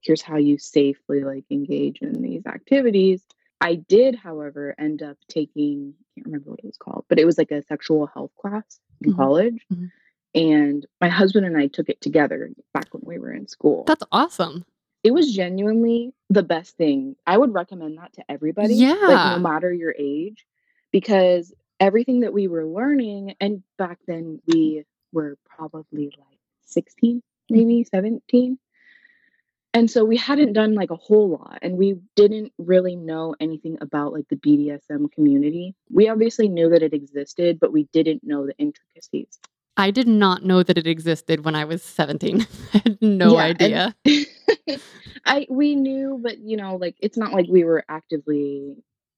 here's 0.00 0.22
how 0.22 0.36
you 0.36 0.58
safely 0.58 1.24
like 1.24 1.44
engage 1.50 1.98
in 2.00 2.22
these 2.22 2.46
activities 2.46 3.22
i 3.60 3.74
did 3.74 4.14
however 4.14 4.74
end 4.78 5.02
up 5.02 5.16
taking 5.28 5.94
i 5.98 6.02
can't 6.14 6.26
remember 6.26 6.50
what 6.50 6.58
it 6.60 6.64
was 6.66 6.76
called 6.76 7.04
but 7.08 7.18
it 7.18 7.24
was 7.24 7.38
like 7.38 7.50
a 7.50 7.62
sexual 7.62 8.06
health 8.06 8.30
class 8.40 8.80
in 9.02 9.12
Mhm. 9.12 9.16
college 9.16 9.66
Mhm. 9.72 9.90
and 10.34 10.86
my 11.00 11.08
husband 11.08 11.46
and 11.46 11.56
i 11.56 11.66
took 11.66 11.88
it 11.88 12.00
together 12.00 12.50
back 12.74 12.92
when 12.92 13.02
we 13.04 13.18
were 13.18 13.32
in 13.32 13.46
school 13.48 13.84
That's 13.86 14.04
awesome. 14.12 14.64
it 15.02 15.12
was 15.12 15.32
genuinely 15.32 16.12
the 16.30 16.42
best 16.42 16.76
thing 16.76 17.16
i 17.26 17.36
would 17.38 17.52
recommend 17.54 17.98
that 17.98 18.12
to 18.14 18.24
everybody 18.30 18.74
like 18.74 18.98
Yeah. 19.00 19.34
no 19.36 19.38
matter 19.42 19.72
your 19.72 19.94
age 19.98 20.46
because 20.92 21.52
everything 21.80 22.20
that 22.20 22.32
we 22.32 22.48
were 22.48 22.64
learning 22.66 23.34
and 23.40 23.62
back 23.78 23.98
then 24.06 24.40
we 24.46 24.84
were 25.12 25.36
probably 25.44 26.06
like 26.18 26.38
16 26.64 27.22
maybe 27.50 27.84
17 27.84 28.58
and 29.76 29.90
so 29.90 30.06
we 30.06 30.16
hadn't 30.16 30.54
done 30.54 30.74
like 30.74 30.90
a 30.90 30.96
whole 30.96 31.28
lot 31.28 31.58
and 31.60 31.76
we 31.76 31.96
didn't 32.14 32.50
really 32.56 32.96
know 32.96 33.34
anything 33.40 33.76
about 33.82 34.14
like 34.14 34.24
the 34.30 34.36
BDSM 34.36 35.12
community. 35.12 35.74
We 35.90 36.08
obviously 36.08 36.48
knew 36.48 36.70
that 36.70 36.82
it 36.82 36.94
existed, 36.94 37.60
but 37.60 37.74
we 37.74 37.86
didn't 37.92 38.24
know 38.24 38.46
the 38.46 38.56
intricacies. 38.56 39.38
I 39.76 39.90
did 39.90 40.08
not 40.08 40.42
know 40.42 40.62
that 40.62 40.78
it 40.78 40.86
existed 40.86 41.44
when 41.44 41.54
I 41.54 41.66
was 41.66 41.82
17. 41.82 42.46
I 42.74 42.78
had 42.78 42.98
no 43.02 43.34
Yeah, 43.34 43.42
idea. 43.42 43.94
I 45.26 45.46
we 45.50 45.74
knew, 45.74 46.18
but 46.22 46.38
you 46.38 46.56
know, 46.56 46.76
like 46.76 46.96
it's 47.00 47.18
not 47.18 47.34
like 47.34 47.46
we 47.46 47.62
were 47.64 47.84
actively 47.86 48.76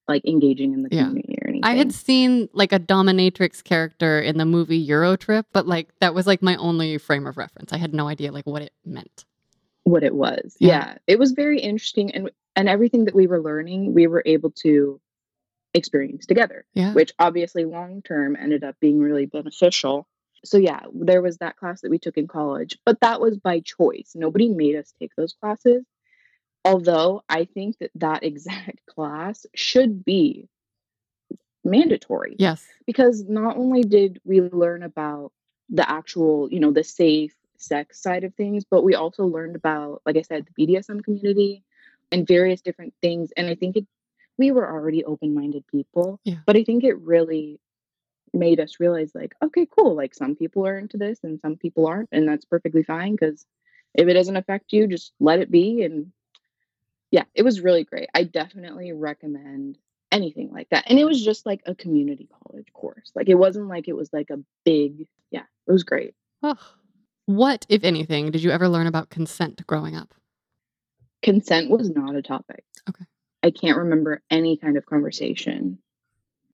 like 0.09 0.25
engaging 0.27 0.73
in 0.73 0.83
the 0.83 0.89
Yeah. 0.91 1.05
community 1.05 1.39
or 1.41 1.49
anything. 1.51 1.65
I 1.65 1.75
had 1.77 1.93
seen 1.93 2.49
like 2.53 2.73
a 2.73 2.81
dominatrix 2.81 3.63
character 3.63 4.21
in 4.21 4.39
the 4.39 4.45
movie 4.45 4.85
Eurotrip, 4.85 5.45
but 5.53 5.69
like 5.69 5.91
that 6.01 6.15
was 6.17 6.27
like 6.27 6.43
my 6.43 6.57
only 6.57 6.99
frame 6.99 7.29
of 7.29 7.37
reference. 7.37 7.73
I 7.73 7.77
had 7.77 7.95
no 7.95 8.09
idea 8.09 8.33
like 8.33 8.47
what 8.47 8.63
it 8.63 8.73
meant. 8.85 9.25
What 9.89 10.05
it 10.05 10.15
was. 10.15 10.57
Yeah. 10.61 10.69
Yeah. 10.69 10.99
It 11.07 11.19
was 11.19 11.33
very 11.33 11.61
interesting 11.61 12.11
and 12.15 12.31
and 12.57 12.69
everything 12.69 13.05
that 13.05 13.15
we 13.15 13.27
were 13.27 13.41
learning, 13.41 13.95
we 13.95 14.07
were 14.09 14.23
able 14.27 14.51
to 14.63 15.01
experience 15.75 16.27
together, 16.27 16.65
Yeah. 16.75 16.93
which 16.93 17.13
obviously 17.19 17.65
long 17.65 18.03
term 18.03 18.37
ended 18.37 18.65
up 18.65 18.77
being 18.81 18.99
really 19.01 19.27
beneficial. 19.27 20.09
So 20.45 20.57
yeah, 20.59 20.81
there 20.95 21.23
was 21.23 21.39
that 21.39 21.57
class 21.57 21.81
that 21.83 21.91
we 21.91 21.99
took 21.99 22.17
in 22.17 22.27
college, 22.27 22.79
but 22.85 23.01
that 23.01 23.21
was 23.21 23.37
by 23.39 23.61
choice. 23.61 24.13
Nobody 24.15 24.49
made 24.49 24.77
us 24.77 24.93
take 24.99 25.13
those 25.17 25.35
classes. 25.41 25.85
Although 26.65 27.23
I 27.29 27.45
think 27.45 27.79
that 27.79 27.91
that 27.97 28.25
exact 28.31 28.81
class 28.87 29.47
should 29.55 30.05
be 30.05 30.49
mandatory 31.65 32.37
Yes. 32.39 32.67
because 32.87 33.25
not 33.29 33.57
only 33.57 33.83
did 33.83 34.21
we 34.25 34.41
learn 34.41 34.83
about 34.83 35.33
the 35.69 35.89
actual, 35.89 36.49
you 36.51 36.61
know, 36.61 36.73
the 36.73 36.85
safe 36.85 37.35
sex 37.59 38.01
side 38.03 38.25
of 38.25 38.35
things, 38.35 38.65
but 38.65 38.83
we 38.83 38.95
also 38.95 39.25
learned 39.25 39.57
about, 39.57 40.03
like 40.07 40.17
I 40.17 40.23
said, 40.23 40.47
the 40.47 40.67
BDSM 40.67 41.03
community 41.05 41.63
and 42.11 42.27
various 42.27 42.61
different 42.61 42.95
things. 43.03 43.33
And 43.37 43.47
I 43.49 43.55
think 43.55 43.77
it, 43.77 43.87
we 44.39 44.51
were 44.51 44.71
already 44.71 45.05
open 45.05 45.35
minded 45.35 45.67
people, 45.67 46.21
Yeah. 46.25 46.37
but 46.47 46.57
I 46.57 46.65
think 46.65 46.85
it 46.85 46.99
really 46.99 47.61
made 48.33 48.61
us 48.61 48.79
realize, 48.81 49.13
like, 49.15 49.35
okay, 49.43 49.67
cool. 49.67 49.95
Like 49.95 50.15
some 50.15 50.37
people 50.37 50.67
are 50.67 50.79
into 50.79 50.97
this 50.97 51.19
and 51.23 51.41
some 51.41 51.57
people 51.57 51.87
aren't. 51.87 52.09
And 52.13 52.29
that's 52.29 52.45
perfectly 52.45 52.83
fine 52.83 53.13
because 53.13 53.45
if 53.95 54.07
it 54.07 54.15
doesn't 54.15 54.37
affect 54.37 54.73
you, 54.73 54.87
just 54.87 55.13
let 55.19 55.41
it 55.41 55.51
be. 55.51 55.83
And 55.83 56.13
yeah, 57.11 57.25
it 57.35 57.43
was 57.43 57.61
really 57.61 57.85
great. 57.85 58.09
I 58.15 58.23
definitely 58.25 58.93
recommend 58.93 59.79
anything 60.13 60.51
like 60.53 60.69
that. 60.71 60.85
And 60.89 60.99
it 60.99 61.05
was 61.05 61.23
just 61.25 61.45
like 61.47 61.63
a 61.67 61.75
community 61.75 62.29
college 62.45 62.73
course. 62.73 63.13
Like 63.15 63.29
it 63.29 63.35
wasn't 63.35 63.69
like 63.69 63.89
it 63.89 63.97
was 63.97 64.13
like 64.13 64.31
a 64.31 64.39
big, 64.65 65.07
yeah, 65.31 65.45
it 65.67 65.73
was 65.73 65.85
great. 65.85 66.15
Oh. 66.43 66.57
What, 67.29 67.67
if 67.69 67.85
anything, 67.85 68.31
did 68.31 68.43
you 68.43 68.51
ever 68.51 68.71
learn 68.71 68.87
about 68.87 69.11
consent 69.11 69.67
growing 69.67 69.95
up? 69.95 70.15
Consent 71.23 71.69
was 71.69 71.91
not 71.91 72.17
a 72.17 72.23
topic. 72.23 72.65
Okay. 72.89 73.05
I 73.43 73.51
can't 73.51 73.77
remember 73.77 74.23
any 74.31 74.57
kind 74.57 74.79
of 74.79 74.87
conversation 74.87 75.77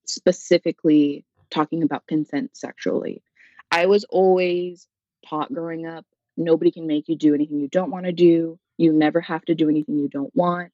specifically 0.04 1.24
talking 1.48 1.84
about 1.84 2.08
consent 2.08 2.56
sexually. 2.56 3.22
I 3.70 3.86
was 3.86 4.02
always 4.10 4.88
taught 5.24 5.54
growing 5.54 5.86
up 5.86 6.06
nobody 6.36 6.72
can 6.72 6.88
make 6.88 7.08
you 7.08 7.14
do 7.14 7.34
anything 7.34 7.60
you 7.60 7.68
don't 7.68 7.92
want 7.92 8.06
to 8.06 8.12
do. 8.12 8.58
You 8.76 8.92
never 8.92 9.20
have 9.20 9.44
to 9.44 9.54
do 9.54 9.68
anything 9.68 10.00
you 10.00 10.08
don't 10.08 10.34
want 10.34 10.72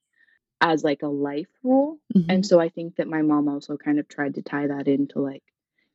as 0.62 0.82
like 0.82 1.02
a 1.02 1.08
life 1.08 1.50
rule. 1.62 1.98
Mhm. 2.16 2.24
And 2.30 2.46
so 2.46 2.58
I 2.58 2.70
think 2.70 2.96
that 2.96 3.06
my 3.06 3.20
mom 3.20 3.48
also 3.48 3.76
kind 3.76 3.98
of 3.98 4.08
tried 4.08 4.36
to 4.36 4.42
tie 4.42 4.68
that 4.68 4.88
into 4.88 5.20
like 5.20 5.42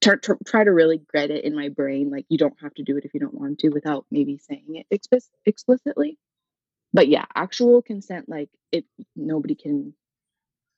tr- 0.05 0.15
tr- 0.17 0.43
try 0.45 0.63
to 0.63 0.71
really 0.71 1.01
get 1.13 1.31
it 1.31 1.43
in 1.43 1.55
my 1.55 1.69
brain 1.69 2.11
like 2.11 2.25
you 2.29 2.37
don't 2.37 2.59
have 2.61 2.73
to 2.75 2.83
do 2.83 2.97
it 2.97 3.05
if 3.05 3.13
you 3.13 3.19
don't 3.19 3.33
want 3.33 3.59
to 3.59 3.69
without 3.69 4.05
maybe 4.11 4.37
saying 4.37 4.65
it 4.75 4.87
explicitly. 5.45 6.17
But 6.93 7.07
yeah, 7.07 7.25
actual 7.35 7.81
consent 7.81 8.29
like 8.29 8.49
if 8.71 8.85
nobody 9.15 9.55
can 9.55 9.93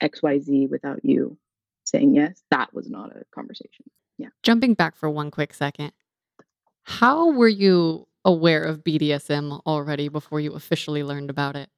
XYZ 0.02 0.68
without 0.70 1.04
you 1.04 1.38
saying 1.84 2.14
yes, 2.14 2.42
that 2.50 2.72
was 2.74 2.88
not 2.88 3.14
a 3.14 3.24
conversation. 3.34 3.84
Yeah. 4.16 4.28
Jumping 4.42 4.74
back 4.74 4.96
for 4.96 5.08
one 5.08 5.30
quick 5.30 5.54
second, 5.54 5.92
how 6.82 7.32
were 7.32 7.48
you 7.48 8.06
aware 8.24 8.64
of 8.64 8.82
BDSM 8.82 9.60
already 9.66 10.08
before 10.08 10.40
you 10.40 10.54
officially 10.54 11.04
learned 11.04 11.30
about 11.30 11.54
it? 11.54 11.68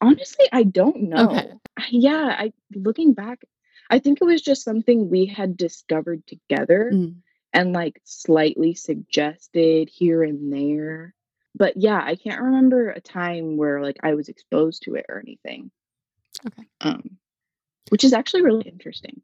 Honestly, 0.00 0.46
I 0.52 0.64
don't 0.64 1.04
know. 1.04 1.30
Okay. 1.30 1.52
Yeah, 1.90 2.36
I 2.38 2.52
looking 2.74 3.14
back, 3.14 3.44
I 3.92 3.98
think 4.00 4.18
it 4.20 4.24
was 4.24 4.42
just 4.42 4.64
something 4.64 5.08
we 5.10 5.26
had 5.26 5.56
discovered 5.56 6.26
together. 6.26 6.90
Mm. 6.92 7.16
and 7.54 7.74
like 7.74 8.00
slightly 8.04 8.72
suggested 8.74 9.90
here 9.90 10.22
and 10.22 10.50
there. 10.50 11.14
But 11.54 11.76
yeah, 11.76 12.00
I 12.02 12.16
can't 12.16 12.40
remember 12.40 12.88
a 12.88 13.00
time 13.00 13.58
where 13.58 13.82
like 13.82 13.98
I 14.02 14.14
was 14.14 14.30
exposed 14.30 14.84
to 14.84 14.94
it 14.94 15.04
or 15.10 15.18
anything. 15.20 15.70
Okay. 16.46 16.66
Um, 16.80 17.18
which 17.90 18.04
is 18.04 18.14
actually 18.14 18.42
really 18.42 18.66
interesting. 18.66 19.20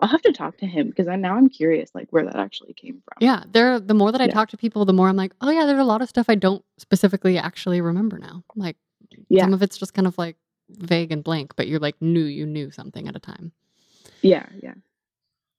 I'll 0.00 0.08
have 0.08 0.22
to 0.22 0.32
talk 0.32 0.56
to 0.58 0.66
him 0.66 0.88
because 0.88 1.06
I 1.06 1.14
now 1.14 1.36
I'm 1.36 1.48
curious 1.48 1.90
like 1.94 2.08
where 2.10 2.24
that 2.24 2.34
actually 2.34 2.74
came 2.74 2.94
from. 3.04 3.18
Yeah, 3.20 3.44
there. 3.52 3.78
The 3.78 3.94
more 3.94 4.10
that 4.10 4.20
I 4.20 4.24
Yeah. 4.24 4.32
talk 4.32 4.48
to 4.50 4.56
people, 4.56 4.84
the 4.84 4.92
more 4.92 5.08
I'm 5.08 5.16
like, 5.16 5.32
oh 5.40 5.50
yeah, 5.50 5.64
there's 5.64 5.78
a 5.78 5.84
lot 5.84 6.02
of 6.02 6.08
stuff 6.08 6.26
I 6.28 6.34
don't 6.34 6.64
specifically 6.78 7.38
actually 7.38 7.80
remember 7.80 8.18
now. 8.18 8.42
Like 8.56 8.76
Yeah. 9.28 9.44
some 9.44 9.54
of 9.54 9.62
it's 9.62 9.78
just 9.78 9.94
kind 9.94 10.08
of 10.08 10.18
like 10.18 10.36
vague 10.68 11.12
and 11.12 11.22
blank, 11.22 11.54
but 11.54 11.68
you're 11.68 11.78
like 11.78 11.94
knew 12.02 12.24
you 12.24 12.44
knew 12.44 12.72
something 12.72 13.06
at 13.06 13.14
a 13.14 13.20
time. 13.20 13.52
Yeah, 14.22 14.46
yeah. 14.62 14.74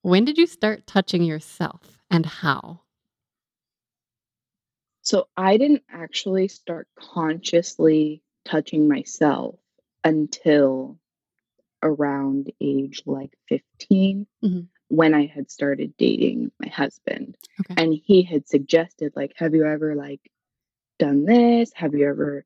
When 0.02 0.26
did 0.26 0.38
you 0.38 0.48
start 0.48 0.88
touching 0.88 1.24
yourself 1.24 2.00
and 2.10 2.26
how? 2.26 2.82
So 5.02 5.28
I 5.36 5.58
didn't 5.58 5.84
actually 5.90 6.48
start 6.48 6.88
consciously 6.98 8.22
touching 8.46 8.88
myself 8.88 9.56
until 10.04 11.00
around 11.82 12.52
age 12.62 13.02
like 13.06 13.32
15 13.48 14.28
Mhm. 14.44 14.68
when 14.90 15.14
I 15.14 15.26
had 15.28 15.50
started 15.50 15.96
dating 15.98 16.52
my 16.60 16.68
husband. 16.70 17.38
Okay. 17.62 17.82
And 17.82 17.94
he 17.94 18.22
had 18.24 18.48
suggested 18.48 19.14
like 19.16 19.34
have 19.38 19.56
you 19.56 19.66
ever 19.66 19.96
like 19.96 20.22
done 21.00 21.26
this? 21.26 21.72
Have 21.74 21.94
you 21.94 22.08
ever 22.08 22.46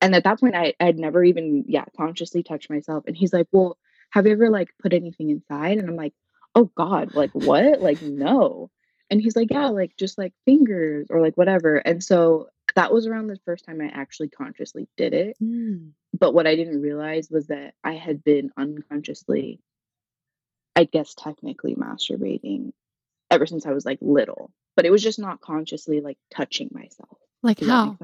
and 0.00 0.14
at 0.14 0.24
that 0.24 0.40
point 0.40 0.54
I 0.54 0.74
I'd 0.78 0.98
never 0.98 1.24
even 1.24 1.64
yeah, 1.66 1.84
consciously 1.96 2.42
touched 2.42 2.70
myself 2.70 3.04
and 3.06 3.16
he's 3.16 3.32
like, 3.32 3.48
"Well, 3.52 3.78
have 4.10 4.26
you 4.26 4.32
ever 4.32 4.50
like 4.50 4.70
put 4.80 4.92
anything 4.92 5.30
inside?" 5.30 5.78
And 5.78 5.88
I'm 5.88 5.96
like, 5.96 6.14
"Oh 6.54 6.70
god, 6.74 7.14
like 7.14 7.30
what? 7.32 7.80
like 7.80 8.02
no." 8.02 8.70
And 9.10 9.20
he's 9.20 9.36
like, 9.36 9.50
"Yeah, 9.50 9.68
like 9.68 9.96
just 9.96 10.18
like 10.18 10.32
fingers 10.44 11.06
or 11.10 11.20
like 11.20 11.36
whatever." 11.36 11.76
And 11.76 12.02
so 12.02 12.48
that 12.74 12.92
was 12.92 13.06
around 13.06 13.26
the 13.26 13.38
first 13.44 13.64
time 13.64 13.80
I 13.80 13.86
actually 13.86 14.28
consciously 14.28 14.88
did 14.96 15.14
it. 15.14 15.36
Mm. 15.42 15.92
But 16.18 16.34
what 16.34 16.46
I 16.46 16.56
didn't 16.56 16.82
realize 16.82 17.28
was 17.30 17.48
that 17.48 17.74
I 17.82 17.94
had 17.94 18.22
been 18.22 18.50
unconsciously, 18.56 19.60
I 20.76 20.84
guess 20.84 21.14
technically 21.14 21.74
masturbating 21.74 22.72
ever 23.30 23.46
since 23.46 23.66
I 23.66 23.72
was 23.72 23.84
like 23.84 23.98
little. 24.00 24.50
But 24.76 24.86
it 24.86 24.90
was 24.90 25.02
just 25.02 25.18
not 25.18 25.40
consciously 25.40 26.00
like 26.00 26.18
touching 26.34 26.68
myself. 26.72 27.18
Like 27.42 27.58
Does 27.58 27.68
that 27.68 27.74
how? 27.74 27.96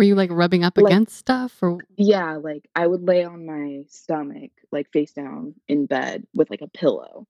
Were 0.00 0.04
you 0.04 0.14
like 0.14 0.30
rubbing 0.30 0.64
up 0.64 0.78
Like- 0.78 0.86
against 0.90 1.14
stuff 1.14 1.62
or 1.62 1.76
Yeah, 1.98 2.36
like 2.36 2.66
I 2.74 2.86
would 2.86 3.02
lay 3.02 3.22
on 3.22 3.44
my 3.44 3.84
stomach, 3.90 4.50
like 4.72 4.90
face 4.90 5.12
down 5.12 5.54
in 5.68 5.84
bed 5.84 6.26
with 6.34 6.48
like 6.48 6.62
a 6.62 6.68
pillow. 6.68 7.26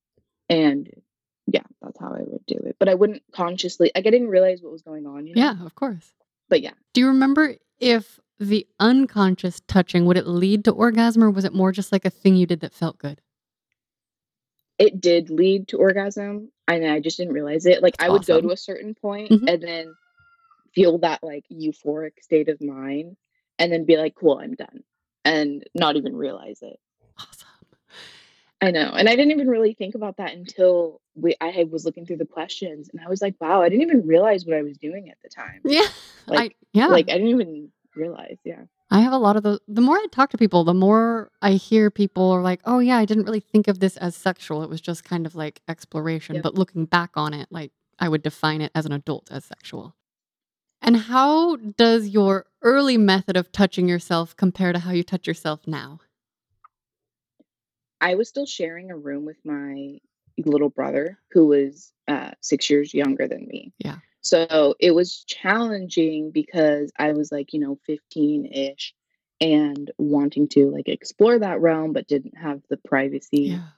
And 0.49 0.89
yeah, 1.49 1.65
that's 1.83 1.99
how 1.99 2.15
I 2.15 2.21
would 2.23 2.47
do 2.47 2.55
it. 2.55 2.77
But 2.79 2.89
I 2.89 2.95
wouldn't 2.95 3.25
consciously, 3.33 3.91
like 3.93 4.07
I 4.07 4.11
didn't 4.12 4.29
realize 4.29 4.62
what 4.62 4.71
was 4.71 4.83
going 4.83 5.05
on. 5.05 5.27
You 5.27 5.35
know? 5.35 5.43
Yeah, 5.43 5.67
of 5.67 5.75
course. 5.75 6.12
But 6.49 6.61
yeah, 6.61 6.75
Do 6.95 7.00
you 7.00 7.09
remember 7.09 7.57
if 7.81 8.21
the 8.39 8.69
unconscious 8.79 9.61
touching 9.67 10.07
would 10.07 10.17
it 10.17 10.29
lead 10.29 10.65
to 10.67 10.71
orgasm 10.71 11.25
or 11.25 11.31
was 11.33 11.45
it 11.45 11.53
more 11.53 11.73
just 11.73 11.91
like 11.91 12.05
a 12.05 12.11
thing 12.11 12.37
you 12.37 12.47
did 12.47 12.61
that 12.61 12.73
felt 12.73 12.99
good? 12.99 13.21
it 14.79 14.99
did 15.00 15.29
lead 15.29 15.67
to 15.69 15.77
orgasm. 15.77 16.53
And 16.69 16.87
I 16.87 17.00
just 17.00 17.17
didn't 17.19 17.35
realize 17.35 17.67
it. 17.67 17.83
Like 17.83 17.97
I 17.99 18.09
would 18.11 18.25
go 18.27 18.41
to 18.41 18.50
a 18.53 18.57
certain 18.57 18.95
point 18.95 19.29
Mhm. 19.31 19.53
and 19.53 19.61
then 19.62 19.95
feel 20.75 20.99
that 20.99 21.23
like 21.23 21.45
euphoric 21.53 22.12
state 22.21 22.49
of 22.49 22.61
mind 22.61 23.17
and 23.59 23.73
then 23.73 23.85
be 23.85 23.97
like, 23.97 24.15
cool, 24.15 24.39
I'm 24.39 24.55
done. 24.55 24.83
And 25.25 25.65
not 25.75 25.97
even 25.97 26.17
realize 26.17 26.61
it. 26.62 26.79
Awesome. 27.19 27.49
I 28.62 28.71
know. 28.71 28.93
And 28.95 29.09
I 29.09 29.17
didn't 29.17 29.33
even 29.33 29.49
really 29.49 29.75
think 29.75 29.95
about 29.95 30.19
that 30.19 30.33
until 30.33 31.00
we 31.15 31.35
I 31.41 31.67
was 31.71 31.85
looking 31.85 32.07
through 32.07 32.19
the 32.19 32.27
questions 32.27 32.91
and 32.93 33.00
I 33.05 33.09
was 33.09 33.23
like, 33.23 33.35
wow, 33.41 33.62
I 33.62 33.69
didn't 33.69 33.83
even 33.83 34.07
realize 34.07 34.45
what 34.45 34.57
I 34.57 34.62
was 34.62 34.77
doing 34.77 35.09
at 35.11 35.19
the 35.23 35.29
time. 35.29 35.61
Yeah. 35.65 35.87
Like- 36.27 36.53
I, 36.53 36.67
yeah. 36.73 36.87
Like 36.87 37.09
I 37.09 37.15
didn't 37.15 37.29
even 37.29 37.71
realize. 37.97 38.39
Yeah. 38.45 38.62
I 38.93 39.00
have 39.00 39.12
a 39.12 39.19
lot 39.19 39.37
of 39.37 39.45
those. 39.45 39.61
The 39.69 39.81
more 39.81 39.97
I 39.97 40.07
talk 40.11 40.31
to 40.31 40.39
people, 40.39 40.65
the 40.65 40.75
more 40.75 41.31
I 41.41 41.53
hear 41.53 41.91
people 41.91 42.31
are 42.33 42.43
like, 42.43 42.61
oh, 42.65 42.81
yeah, 42.81 42.97
I 42.97 43.05
didn't 43.05 43.25
really 43.25 43.41
think 43.41 43.69
of 43.69 43.79
this 43.79 43.97
as 43.99 44.17
sexual. 44.17 44.65
It 44.65 44.69
was 44.69 44.81
just 44.81 45.05
kind 45.05 45.27
of 45.27 45.37
like 45.37 45.61
exploration. 45.69 46.35
Yep. 46.37 46.43
But 46.43 46.55
looking 46.57 46.87
back 46.87 47.11
on 47.15 47.33
it, 47.33 47.47
like 47.50 47.71
I 48.00 48.09
would 48.09 48.23
define 48.23 48.61
it 48.61 48.73
as 48.75 48.87
an 48.87 48.93
adult 48.93 49.31
as 49.31 49.45
sexual. 49.45 49.95
And 50.83 50.97
how 50.97 51.57
does 51.57 52.09
your 52.09 52.47
early 52.63 52.97
method 52.97 53.37
of 53.37 53.53
touching 53.53 53.89
yourself 53.89 54.37
compare 54.37 54.73
to 54.73 54.79
how 54.79 54.93
you 54.93 55.03
touch 55.03 55.27
yourself 55.27 55.67
now? 55.67 56.01
I 58.01 58.15
was 58.15 58.29
still 58.29 58.47
sharing 58.47 58.91
a 58.91 58.97
room 58.97 59.27
with 59.27 59.37
my 59.45 60.01
little 60.39 60.71
brother 60.71 61.19
who 61.33 61.47
was 61.47 61.93
uh, 62.09 62.31
six 62.41 62.71
years 62.71 62.95
younger 62.95 63.29
than 63.29 63.47
me. 63.47 63.73
Yeah. 63.79 63.97
So 64.23 64.75
it 64.81 64.93
was 64.93 65.25
challenging 65.25 66.31
because 66.31 66.93
I 66.99 67.13
was 67.13 67.31
like, 67.31 67.53
you 67.53 67.61
know, 67.61 67.79
15 67.87 68.47
ish 68.47 68.95
and 69.41 69.91
wanting 69.99 70.49
to 70.49 70.71
like 70.71 70.89
explore 70.89 71.39
that 71.39 71.61
realm, 71.61 71.93
but 71.93 72.07
didn't 72.09 72.37
have 72.37 72.63
the 72.69 72.79
privacy 72.79 73.43
Yeah. 73.43 73.69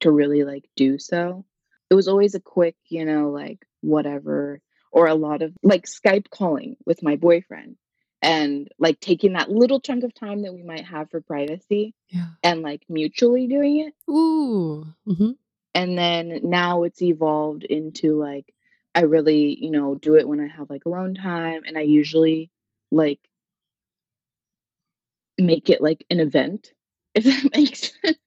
to 0.00 0.10
really 0.10 0.44
like 0.44 0.68
do 0.76 0.98
so. 0.98 1.44
It 1.90 1.94
was 1.94 2.08
always 2.08 2.34
a 2.34 2.40
quick, 2.40 2.76
you 2.88 3.04
know, 3.04 3.30
like 3.30 3.66
whatever, 3.80 4.60
or 4.96 5.06
a 5.08 5.14
lot 5.14 5.42
of 5.42 5.54
like 5.62 5.86
Skype 5.86 6.30
calling 6.30 6.76
with 6.86 7.02
my 7.04 7.16
boyfriend. 7.16 7.76
and 8.22 8.68
like 8.80 9.00
taking 9.00 9.34
that 9.34 9.50
little 9.50 9.80
chunk 9.80 10.04
of 10.04 10.14
time 10.14 10.42
that 10.42 10.54
we 10.54 10.64
might 10.64 10.86
have 10.86 11.10
for 11.10 11.20
privacy 11.22 11.94
Yeah. 12.10 12.28
and 12.42 12.62
like 12.62 12.82
mutually 12.88 13.46
doing 13.46 13.78
it. 13.80 13.94
Ooh. 14.10 14.86
hmm 15.06 15.32
And 15.74 15.98
then 15.98 16.40
now 16.44 16.84
it's 16.84 17.02
evolved 17.02 17.64
into 17.64 18.18
like 18.18 18.52
I 18.94 19.02
really, 19.02 19.56
you 19.62 19.70
know, 19.70 19.94
do 19.96 20.16
it 20.16 20.26
when 20.28 20.40
I 20.40 20.48
have 20.48 20.70
like 20.70 20.86
alone 20.86 21.14
time 21.14 21.62
and 21.66 21.78
I 21.78 21.82
usually 21.82 22.50
like 22.90 23.20
make 25.38 25.70
it 25.70 25.80
like 25.82 26.04
an 26.10 26.20
event, 26.20 26.72
if 27.14 27.24
that 27.24 27.50
makes 27.54 27.92
sense. 28.02 28.18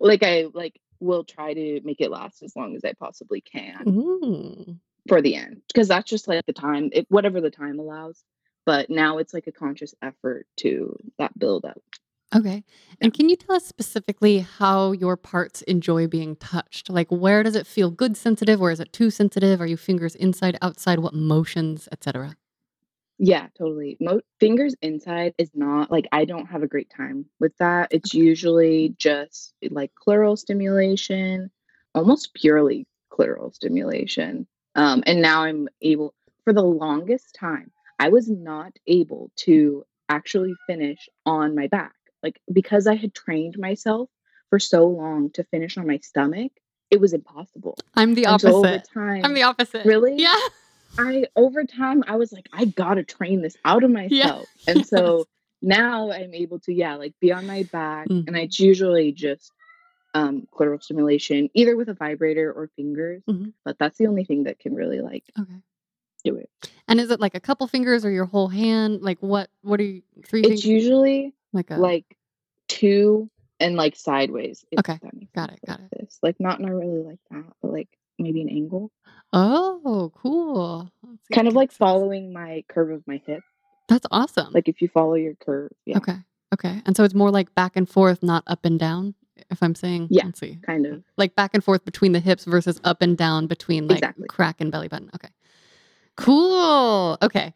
Like 0.00 0.22
I 0.24 0.46
like 0.54 0.80
will 1.00 1.24
try 1.24 1.54
to 1.54 1.80
make 1.84 2.00
it 2.00 2.10
last 2.10 2.42
as 2.42 2.56
long 2.56 2.74
as 2.76 2.84
I 2.84 2.94
possibly 2.94 3.40
can 3.40 3.88
Ooh. 3.88 4.76
For 5.08 5.22
the 5.22 5.34
end 5.34 5.62
because 5.68 5.88
that's 5.88 6.08
just 6.08 6.28
like 6.28 6.44
the 6.46 6.52
time, 6.52 6.90
it, 6.92 7.06
whatever 7.08 7.40
the 7.40 7.50
time 7.50 7.78
allows. 7.78 8.22
But 8.66 8.90
now 8.90 9.18
it's 9.18 9.32
like 9.32 9.46
a 9.46 9.52
conscious 9.52 9.94
effort 10.02 10.46
to 10.58 10.96
that 11.18 11.36
build 11.38 11.64
up. 11.64 11.80
Okay. 12.34 12.62
And 13.00 13.14
can 13.14 13.30
you 13.30 13.36
tell 13.36 13.56
us 13.56 13.64
specifically 13.64 14.40
how 14.40 14.92
your 14.92 15.16
parts 15.16 15.62
enjoy 15.62 16.06
being 16.06 16.36
touched? 16.36 16.90
Like, 16.90 17.08
where 17.08 17.42
does 17.42 17.56
it 17.56 17.66
feel 17.66 17.90
good 17.90 18.18
sensitive, 18.18 18.60
or 18.60 18.70
is 18.70 18.80
it 18.80 18.92
too 18.92 19.10
sensitive? 19.10 19.62
Are 19.62 19.66
you 19.66 19.78
fingers 19.78 20.14
inside, 20.14 20.58
outside? 20.60 20.98
What 20.98 21.14
motions, 21.14 21.88
etc.? 21.90 22.36
Yeah, 23.18 23.48
totally. 23.56 23.96
Mo- 23.98 24.20
fingers 24.38 24.74
inside 24.82 25.34
is 25.38 25.50
not 25.54 25.90
like 25.90 26.06
I 26.12 26.26
don't 26.26 26.46
have 26.46 26.62
a 26.62 26.68
great 26.68 26.90
time 26.94 27.24
with 27.40 27.56
that. 27.58 27.88
It's 27.90 28.12
usually 28.12 28.94
just 28.98 29.54
like 29.70 29.90
clitoral 29.94 30.38
stimulation, 30.38 31.50
almost 31.94 32.34
purely 32.34 32.86
clitoral 33.10 33.54
stimulation. 33.54 34.46
Um, 34.74 35.02
and 35.06 35.20
now 35.20 35.42
I'm 35.44 35.68
able, 35.82 36.14
for 36.44 36.52
the 36.52 36.62
longest 36.62 37.34
time, 37.34 37.70
I 37.98 38.08
was 38.10 38.28
not 38.28 38.72
able 38.86 39.30
to 39.38 39.84
actually 40.08 40.54
finish 40.66 41.08
on 41.26 41.54
my 41.54 41.66
back. 41.66 41.92
Like 42.22 42.40
because 42.52 42.86
I 42.86 42.96
had 42.96 43.14
trained 43.14 43.56
myself 43.58 44.08
for 44.50 44.58
so 44.58 44.86
long 44.86 45.30
to 45.32 45.44
finish 45.44 45.76
on 45.78 45.86
my 45.86 45.98
stomach, 45.98 46.52
it 46.90 47.00
was 47.00 47.12
impossible. 47.12 47.76
I'm 47.94 48.14
the 48.14 48.26
And 48.26 48.40
so 48.40 48.48
over 48.48 48.66
opposite. 48.74 48.88
time, 48.92 49.24
I'm 49.24 49.34
the 49.34 49.42
opposite. 49.42 49.84
Really? 49.84 50.20
Yeah. 50.22 50.38
I 50.98 51.26
over 51.36 51.64
time 51.64 52.02
I 52.08 52.16
was 52.16 52.32
like, 52.32 52.48
I 52.52 52.64
gotta 52.64 53.04
train 53.04 53.42
this 53.42 53.56
out 53.64 53.84
of 53.84 53.90
myself. 54.02 54.48
And 54.66 54.84
so 54.86 55.26
now 55.62 56.10
I'm 56.10 56.34
able 56.34 56.58
to, 56.60 56.72
yeah, 56.72 56.94
like 56.96 57.14
be 57.20 57.32
on 57.32 57.46
my 57.46 57.64
back. 57.64 58.08
And 58.10 58.28
Mhm. 58.28 58.44
it's 58.44 58.58
usually 58.58 59.12
just 59.12 59.52
um 60.18 60.46
clitoral 60.52 60.82
stimulation, 60.82 61.48
either 61.54 61.76
with 61.76 61.88
a 61.88 61.94
vibrator 61.94 62.52
or 62.52 62.68
fingers. 62.76 63.22
Mhm. 63.28 63.52
But 63.64 63.78
that's 63.78 63.98
the 63.98 64.06
only 64.06 64.24
thing 64.24 64.44
that 64.44 64.58
can 64.58 64.74
really 64.74 65.00
like 65.00 65.24
Okay. 65.38 65.60
do 66.24 66.36
it. 66.36 66.50
And 66.88 67.00
is 67.00 67.10
it 67.10 67.20
like 67.20 67.34
a 67.34 67.40
couple 67.40 67.66
fingers 67.66 68.04
or 68.04 68.10
your 68.10 68.24
whole 68.24 68.48
hand? 68.48 69.02
Like 69.02 69.18
what? 69.20 69.50
What 69.62 69.80
are 69.80 69.84
you? 69.84 70.02
Three 70.26 70.40
It's 70.40 70.48
fingers? 70.48 70.64
usually 70.66 71.34
Like 71.52 71.70
a. 71.70 71.76
like 71.78 72.16
two 72.68 73.30
and 73.60 73.76
like 73.76 73.96
sideways. 73.96 74.64
Okay, 74.78 74.98
got 75.34 75.52
it, 75.52 75.60
got 75.66 75.80
like 75.80 75.90
This. 75.90 76.18
Like 76.22 76.38
not 76.40 76.60
not 76.60 76.70
really 76.72 77.02
like 77.02 77.18
that, 77.30 77.44
but 77.62 77.72
like 77.72 77.88
maybe 78.18 78.40
an 78.42 78.48
angle. 78.48 78.90
oh, 79.32 80.10
cool. 80.16 80.90
Let's 81.02 81.22
see 81.22 81.26
if 81.30 81.34
Kind 81.34 81.48
of 81.48 81.54
like 81.54 81.70
following 81.72 82.32
my 82.32 82.64
curve 82.68 82.90
of 82.90 83.06
my 83.06 83.20
hip. 83.26 83.42
That's 83.88 84.06
awesome. 84.10 84.52
Like 84.52 84.68
if 84.68 84.82
you 84.82 84.88
follow 84.88 85.14
your 85.14 85.34
curve. 85.34 85.72
Yeah. 85.86 85.98
Okay. 85.98 86.16
Okay. 86.54 86.82
And 86.86 86.96
so 86.96 87.04
it's 87.04 87.14
more 87.14 87.30
like 87.30 87.54
back 87.54 87.76
and 87.76 87.88
forth, 87.88 88.22
not 88.22 88.42
up 88.46 88.64
and 88.64 88.78
down. 88.78 89.14
If 89.50 89.62
I'm 89.62 89.74
saying, 89.74 90.08
Yeah, 90.10 90.24
let's 90.26 90.40
see, 90.40 90.58
Kind 90.64 90.86
of. 90.86 91.04
like 91.16 91.34
back 91.34 91.52
and 91.54 91.62
forth 91.62 91.84
between 91.84 92.12
the 92.12 92.20
hips 92.20 92.44
versus 92.44 92.80
up 92.84 93.02
and 93.02 93.16
down 93.16 93.46
between 93.46 93.86
like 93.88 93.98
Exactly. 93.98 94.26
crack 94.28 94.60
and 94.60 94.70
belly 94.72 94.88
button. 94.88 95.10
Okay. 95.14 95.28
Cool. 96.16 97.16
Okay. 97.22 97.54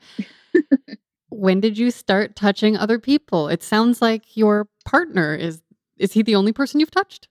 when 1.31 1.61
did 1.61 1.79
you 1.79 1.91
start 1.91 2.37
touching 2.37 2.77
other 2.77 2.99
people? 2.99 3.49
It 3.49 3.63
sounds 3.63 4.01
like 4.03 4.37
your 4.37 4.69
partner 4.85 5.35
is 5.35 5.63
is 5.99 6.13
he 6.13 6.23
the 6.23 6.35
only 6.35 6.53
person 6.53 6.81
you've 6.81 6.91
touched? 6.91 7.29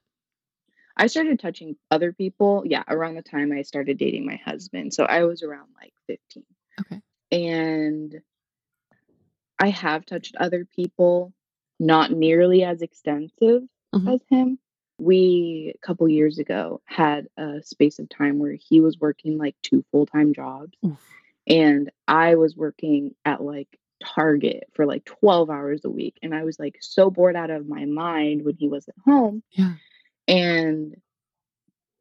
I 0.96 1.06
started 1.06 1.38
touching 1.40 1.76
other 1.90 2.12
people, 2.12 2.62
yeah, 2.66 2.84
around 2.88 3.14
the 3.14 3.22
time 3.22 3.50
I 3.52 3.62
started 3.62 3.98
dating 3.98 4.26
my 4.26 4.36
husband. 4.44 4.92
So 4.94 5.04
I 5.04 5.24
was 5.24 5.42
around 5.42 5.68
like 5.80 5.92
15. 6.06 6.44
Okay. 6.80 7.00
And 7.32 8.20
I 9.58 9.68
have 9.68 10.04
touched 10.04 10.36
other 10.36 10.64
people, 10.64 11.32
not 11.80 12.10
nearly 12.10 12.62
as 12.62 12.82
extensive 12.82 13.62
Mhm. 13.94 14.14
as 14.14 14.20
him. 14.28 14.58
We, 14.98 15.72
a 15.74 15.86
couple 15.86 16.08
years 16.08 16.38
ago, 16.38 16.80
had 16.84 17.26
a 17.36 17.62
space 17.62 17.98
of 17.98 18.08
time 18.08 18.38
where 18.38 18.52
he 18.58 18.80
was 18.80 18.98
working 18.98 19.38
like 19.38 19.56
two 19.62 19.84
full 19.90 20.06
time 20.06 20.32
jobs. 20.34 20.76
Oof. 20.84 20.98
And 21.46 21.90
I 22.06 22.36
was 22.36 22.56
working 22.56 23.14
at 23.24 23.42
like 23.42 23.78
Target 24.04 24.64
for 24.74 24.86
like 24.86 25.04
12 25.04 25.50
hours 25.50 25.84
a 25.84 25.90
week. 25.90 26.18
And 26.22 26.34
I 26.34 26.44
was 26.44 26.58
like 26.58 26.76
so 26.80 27.10
bored 27.10 27.36
out 27.36 27.50
of 27.50 27.68
my 27.68 27.84
mind 27.84 28.44
when 28.44 28.54
he 28.56 28.68
wasn't 28.68 28.96
home 29.04 29.42
Yeah. 29.52 29.74
and 30.28 30.96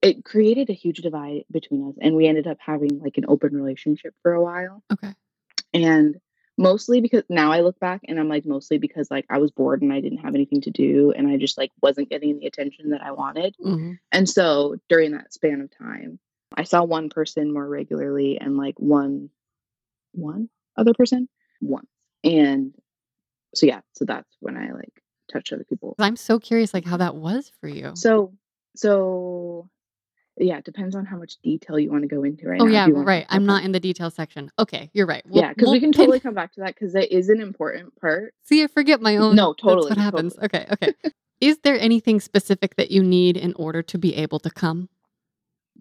it 0.02 0.26
created 0.26 0.70
a 0.70 0.74
huge 0.74 0.98
divide 0.98 1.44
between 1.52 1.88
us 1.90 1.96
and 2.02 2.16
we 2.16 2.28
ended 2.28 2.48
up 2.48 2.58
having 2.60 3.00
like 3.00 3.18
an 3.20 3.26
open 3.28 3.54
relationship 3.56 4.16
for 4.24 4.34
a 4.34 4.42
while 4.42 4.84
Okay. 4.92 5.14
and 5.76 6.20
mostly 6.58 7.02
because 7.02 7.24
now 7.30 7.52
i 7.52 7.62
look 7.62 7.80
back 7.80 8.02
and 8.08 8.20
i'm 8.20 8.30
like 8.30 8.46
mostly 8.46 8.78
because 8.78 9.10
like 9.10 9.26
i 9.30 9.38
was 9.38 9.52
bored 9.52 9.82
and 9.82 9.92
i 9.92 10.00
didn't 10.00 10.20
have 10.20 10.36
anything 10.36 10.62
to 10.62 10.72
do 10.72 11.12
and 11.16 11.28
i 11.28 11.38
just 11.38 11.58
like 11.58 11.72
wasn't 11.82 12.10
getting 12.10 12.40
the 12.40 12.48
attention 12.48 12.90
that 12.92 13.02
i 13.02 13.12
wanted. 13.12 13.56
Hmm 13.62 13.94
and 14.12 14.30
so 14.30 14.76
during 14.90 15.12
that 15.12 15.34
span 15.34 15.62
of 15.62 15.70
time 15.78 16.20
i 16.56 16.64
saw 16.64 16.84
one 16.84 17.10
person 17.10 17.54
more 17.54 17.68
regularly 17.68 18.38
and 18.40 18.58
like 18.58 18.78
one 18.80 19.30
one 20.14 20.50
other 20.78 20.94
person? 20.94 21.30
Once 21.62 21.88
and 22.24 22.74
so 23.56 23.66
yeah 23.66 23.82
so 23.94 24.06
that's 24.06 24.30
when 24.40 24.58
i 24.58 24.72
like 24.72 25.02
touched 25.32 25.54
other 25.54 25.64
people. 25.64 25.96
I'm 26.00 26.16
so 26.16 26.40
curious, 26.40 26.74
like 26.74 26.86
how 26.86 26.98
that 26.98 27.16
was 27.16 27.52
for 27.62 27.68
you. 27.68 27.94
So, 27.96 28.34
so 28.76 29.70
yeah, 30.42 30.58
it 30.58 30.66
depends 30.66 30.96
on 30.96 31.06
how 31.06 31.18
much 31.18 31.38
detail 31.38 31.78
you 31.80 31.90
want 31.92 32.02
to 32.04 32.08
go 32.08 32.24
into 32.24 32.48
right 32.48 32.60
oh 32.62 32.66
now. 32.66 32.86
if 32.88 32.94
yeah, 32.96 33.04
right. 33.06 33.26
I'm 33.30 33.46
not 33.46 33.64
in 33.64 33.72
the 33.72 33.80
details 33.80 34.14
section. 34.16 34.52
Okay, 34.60 34.90
you're 34.94 35.06
right. 35.08 35.24
We'll- 35.26 35.42
yeah, 35.44 35.50
because 35.50 35.68
we'll 35.68 35.74
we 35.74 35.80
can 35.80 35.92
pin- 35.92 36.00
totally 36.06 36.20
come 36.20 36.34
back 36.34 36.54
to 36.54 36.62
that 36.62 36.76
because 36.76 36.96
it 36.96 37.12
is 37.12 37.30
an 37.30 37.42
important 37.42 37.96
part. 38.00 38.34
See, 38.44 38.64
I 38.64 38.68
forget 38.68 39.02
my 39.02 39.18
own. 39.18 39.36
No, 39.36 39.50
That's 39.54 39.62
totally, 39.62 39.90
what 39.90 39.98
happens. 39.98 40.36
totally. 40.36 40.64
Okay, 40.64 40.74
okay. 40.74 40.94
Is 41.42 41.58
there 41.64 41.80
anything 41.80 42.20
specific 42.20 42.76
that 42.76 42.92
you 42.92 43.02
need 43.04 43.36
in 43.38 43.54
order 43.56 43.82
to 43.84 43.98
be 43.98 44.16
able 44.16 44.40
to 44.40 44.52
come? 44.52 44.90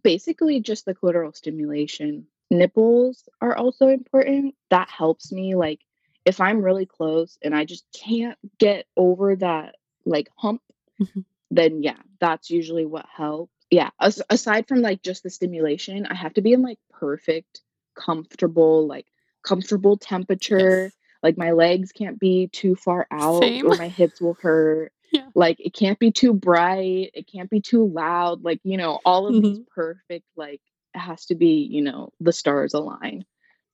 Basically, 0.02 0.60
just 0.60 0.86
the 0.86 0.94
clitoral 0.94 1.34
stimulation. 1.36 2.26
Nipples 2.50 3.28
are 3.40 3.54
also 3.56 3.88
important. 3.88 4.54
That 4.70 4.88
helps 4.88 5.30
me. 5.30 5.54
Like, 5.54 5.80
if 6.24 6.40
I'm 6.40 6.62
really 6.62 6.86
close 6.86 7.38
and 7.42 7.54
I 7.54 7.64
just 7.66 7.84
can't 7.92 8.38
get 8.58 8.86
over 8.96 9.36
that 9.36 9.76
like 10.06 10.28
hump, 10.36 10.62
Mhm. 11.00 11.24
then 11.50 11.82
yeah, 11.82 11.96
that's 12.20 12.48
usually 12.50 12.86
what 12.86 13.04
helps. 13.14 13.52
Yeah, 13.70 13.90
as- 14.00 14.22
aside 14.28 14.66
from 14.68 14.80
like 14.80 15.02
just 15.02 15.22
the 15.22 15.30
stimulation, 15.30 16.06
I 16.06 16.14
have 16.14 16.34
to 16.34 16.42
be 16.42 16.52
in 16.52 16.62
like 16.62 16.78
perfect, 16.90 17.60
comfortable, 17.94 18.86
like 18.86 19.06
comfortable 19.44 19.96
temperature. 19.96 20.84
Yes. 20.84 20.92
Like 21.22 21.36
my 21.38 21.52
legs 21.52 21.92
can't 21.92 22.18
be 22.18 22.48
too 22.48 22.74
far 22.74 23.06
out 23.10 23.42
Same. 23.42 23.66
or 23.66 23.76
my 23.76 23.88
hips 23.88 24.20
will 24.20 24.36
hurt. 24.40 24.92
Yeah. 25.12 25.26
Like 25.34 25.58
it 25.58 25.74
can't 25.74 25.98
be 25.98 26.12
too 26.12 26.32
bright, 26.32 27.10
it 27.14 27.26
can't 27.26 27.50
be 27.50 27.60
too 27.60 27.84
loud. 27.84 28.44
Like, 28.44 28.60
you 28.62 28.76
know, 28.76 29.00
all 29.04 29.26
of 29.26 29.42
these 29.42 29.58
Mhm. 29.58 29.66
perfect 29.66 30.24
like 30.36 30.60
it 30.94 30.98
has 31.00 31.26
to 31.26 31.34
be, 31.34 31.66
you 31.68 31.82
know, 31.82 32.12
the 32.20 32.32
stars 32.32 32.74
align, 32.74 33.24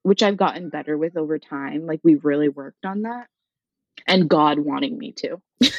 which 0.03 0.23
I've 0.23 0.39
gotten 0.39 0.71
better 0.71 0.97
with 0.97 1.15
over 1.19 1.39
time. 1.39 1.85
Like 1.85 2.01
we've 2.03 2.25
really 2.25 2.49
worked 2.49 2.87
on 2.87 3.03
that. 3.03 3.27
And 4.07 4.31
God 4.31 4.59
wanting 4.59 4.97
me 4.97 5.13
to. 5.13 5.43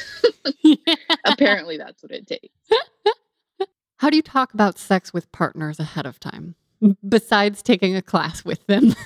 Apparently 1.24 1.76
that's 1.76 2.04
what 2.04 2.12
it 2.12 2.28
takes. 2.28 2.54
How 3.98 4.10
do 4.10 4.16
you 4.16 4.22
talk 4.22 4.54
about 4.54 4.78
sex 4.78 5.12
with 5.12 5.30
partners 5.32 5.78
ahead 5.78 6.06
of 6.06 6.18
time? 6.20 6.54
Besides 7.06 7.62
taking 7.62 7.96
a 7.96 8.02
class 8.02 8.44
with 8.44 8.64
them. 8.66 8.94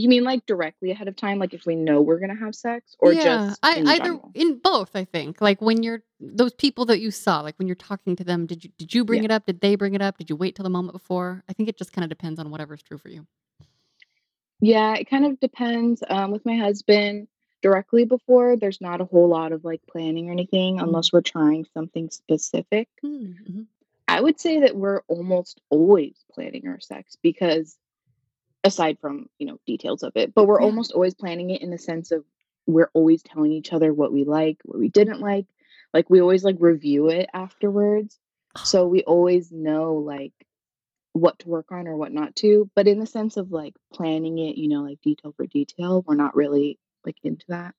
You 0.00 0.08
mean 0.08 0.22
like 0.22 0.46
directly 0.46 0.92
ahead 0.92 1.08
of 1.08 1.16
time, 1.16 1.40
like 1.40 1.52
if 1.54 1.66
we 1.66 1.74
know 1.74 2.00
we're 2.00 2.20
gonna 2.20 2.38
have 2.38 2.54
sex, 2.54 2.94
or 3.00 3.12
just 3.14 3.58
I, 3.64 3.78
in 3.78 3.88
either 3.88 4.04
general? 4.04 4.30
in 4.32 4.58
both. 4.58 4.94
I 4.94 5.04
think 5.04 5.40
like 5.40 5.60
when 5.60 5.82
you're 5.82 6.04
those 6.20 6.54
people 6.54 6.84
that 6.86 7.00
you 7.00 7.10
saw, 7.10 7.40
like 7.40 7.56
when 7.58 7.66
you're 7.66 7.74
talking 7.74 8.14
to 8.14 8.22
them, 8.22 8.46
did 8.46 8.62
you 8.62 8.70
did 8.78 8.94
you 8.94 9.04
bring 9.04 9.22
Yeah. 9.22 9.24
it 9.24 9.30
up? 9.32 9.46
Did 9.46 9.60
they 9.60 9.74
bring 9.74 9.94
it 9.94 10.00
up? 10.00 10.16
Did 10.16 10.30
you 10.30 10.36
wait 10.36 10.54
till 10.54 10.62
the 10.62 10.70
moment 10.70 10.92
before? 10.92 11.42
I 11.48 11.52
think 11.52 11.68
it 11.68 11.76
just 11.76 11.92
kind 11.92 12.04
of 12.04 12.10
depends 12.10 12.38
on 12.38 12.48
whatever's 12.52 12.80
true 12.80 12.96
for 12.96 13.08
you. 13.08 13.26
Yeah, 14.60 14.94
it 14.94 15.10
kind 15.10 15.26
of 15.26 15.40
depends. 15.40 16.00
Um, 16.08 16.30
with 16.30 16.46
my 16.46 16.54
husband, 16.56 17.26
directly 17.62 18.04
before, 18.04 18.56
there's 18.56 18.80
not 18.80 19.00
a 19.00 19.04
whole 19.04 19.28
lot 19.28 19.52
of 19.52 19.64
like 19.64 19.80
planning 19.90 20.28
or 20.28 20.32
anything 20.32 20.76
mm. 20.76 20.82
unless 20.82 21.12
we're 21.12 21.20
trying 21.20 21.66
something 21.74 22.10
specific. 22.10 22.88
Mm, 23.04 23.34
mm-hmm. 23.34 23.62
I 24.06 24.20
would 24.20 24.40
say 24.40 24.60
that 24.60 24.76
we're 24.76 25.00
almost 25.08 25.60
always 25.68 26.16
planning 26.32 26.66
our 26.66 26.80
sex 26.80 27.16
because 27.22 27.76
aside 28.64 28.98
from, 29.00 29.28
you 29.38 29.46
know, 29.46 29.58
details 29.66 30.02
of 30.02 30.12
it, 30.16 30.34
but 30.34 30.46
we're 30.46 30.60
Yeah. 30.60 30.66
almost 30.66 30.92
always 30.92 31.14
planning 31.14 31.50
it 31.50 31.62
in 31.62 31.70
the 31.70 31.78
sense 31.78 32.10
of 32.10 32.24
we're 32.66 32.90
always 32.94 33.22
telling 33.22 33.52
each 33.52 33.72
other 33.72 33.92
what 33.92 34.12
we 34.12 34.24
like, 34.24 34.58
what 34.64 34.78
we 34.78 34.88
didn't 34.88 35.20
like. 35.20 35.46
Like 35.92 36.10
we 36.10 36.20
always 36.20 36.44
like 36.44 36.56
review 36.58 37.08
it 37.08 37.28
afterwards. 37.32 38.18
Ah. 38.56 38.62
So 38.64 38.86
we 38.86 39.02
always 39.04 39.50
know 39.52 39.94
like 39.94 40.32
what 41.12 41.38
to 41.40 41.48
work 41.48 41.72
on 41.72 41.88
or 41.88 41.96
what 41.96 42.12
not 42.12 42.36
to. 42.36 42.70
But 42.74 42.88
in 42.88 42.98
the 43.00 43.06
sense 43.06 43.36
of 43.36 43.52
like 43.52 43.74
planning 43.92 44.38
it, 44.38 44.56
you 44.56 44.68
know, 44.68 44.82
like 44.82 45.00
detail 45.00 45.32
for 45.36 45.46
detail, 45.46 46.04
we're 46.06 46.14
not 46.14 46.36
really 46.36 46.78
like 47.04 47.16
into 47.22 47.44
that. 47.48 47.74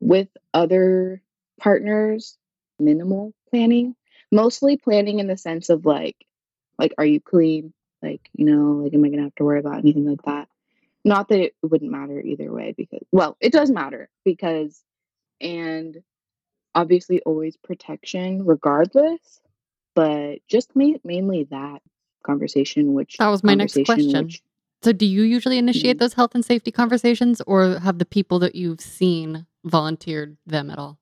With 0.00 0.28
other 0.52 1.22
partners, 1.60 2.36
minimal 2.78 3.32
planning, 3.50 3.94
mostly 4.30 4.76
planning 4.76 5.18
in 5.20 5.26
the 5.26 5.36
sense 5.36 5.68
of 5.68 5.86
like, 5.86 6.16
like, 6.78 6.94
are 6.98 7.04
you 7.04 7.20
clean? 7.20 7.72
Like, 8.02 8.28
you 8.34 8.44
know, 8.44 8.82
like, 8.82 8.94
am 8.94 9.04
I 9.04 9.08
gonna 9.08 9.22
have 9.22 9.34
to 9.36 9.44
worry 9.44 9.60
about 9.60 9.78
anything 9.78 10.06
like 10.06 10.22
that? 10.22 10.48
Not 11.04 11.28
that 11.28 11.40
it 11.40 11.54
wouldn't 11.62 11.90
matter 11.90 12.20
either 12.20 12.52
way, 12.52 12.74
because 12.76 13.06
well, 13.12 13.36
it 13.40 13.52
does 13.52 13.70
matter 13.70 14.08
because, 14.24 14.82
and 15.40 16.02
obviously 16.74 17.20
always 17.22 17.56
protection 17.56 18.44
regardless, 18.46 19.40
but 19.94 20.38
just 20.48 20.74
ma- 20.74 20.98
mainly 21.04 21.44
that 21.50 21.82
conversation, 22.24 22.94
which 22.94 23.16
That 23.18 23.28
was 23.28 23.44
my 23.44 23.54
next 23.54 23.76
question. 23.84 24.26
which 24.26 24.42
So, 24.82 24.92
do 24.92 25.06
you 25.06 25.22
usually 25.22 25.58
initiate 25.58 25.96
Mhm. 25.96 26.00
those 26.00 26.14
health 26.14 26.34
and 26.34 26.44
safety 26.44 26.72
conversations, 26.72 27.40
or 27.46 27.78
have 27.78 27.98
the 27.98 28.04
people 28.04 28.38
that 28.40 28.54
you've 28.56 28.80
seen 28.80 29.46
volunteered 29.64 30.36
them 30.46 30.70
at 30.70 30.78
all? 30.78 30.98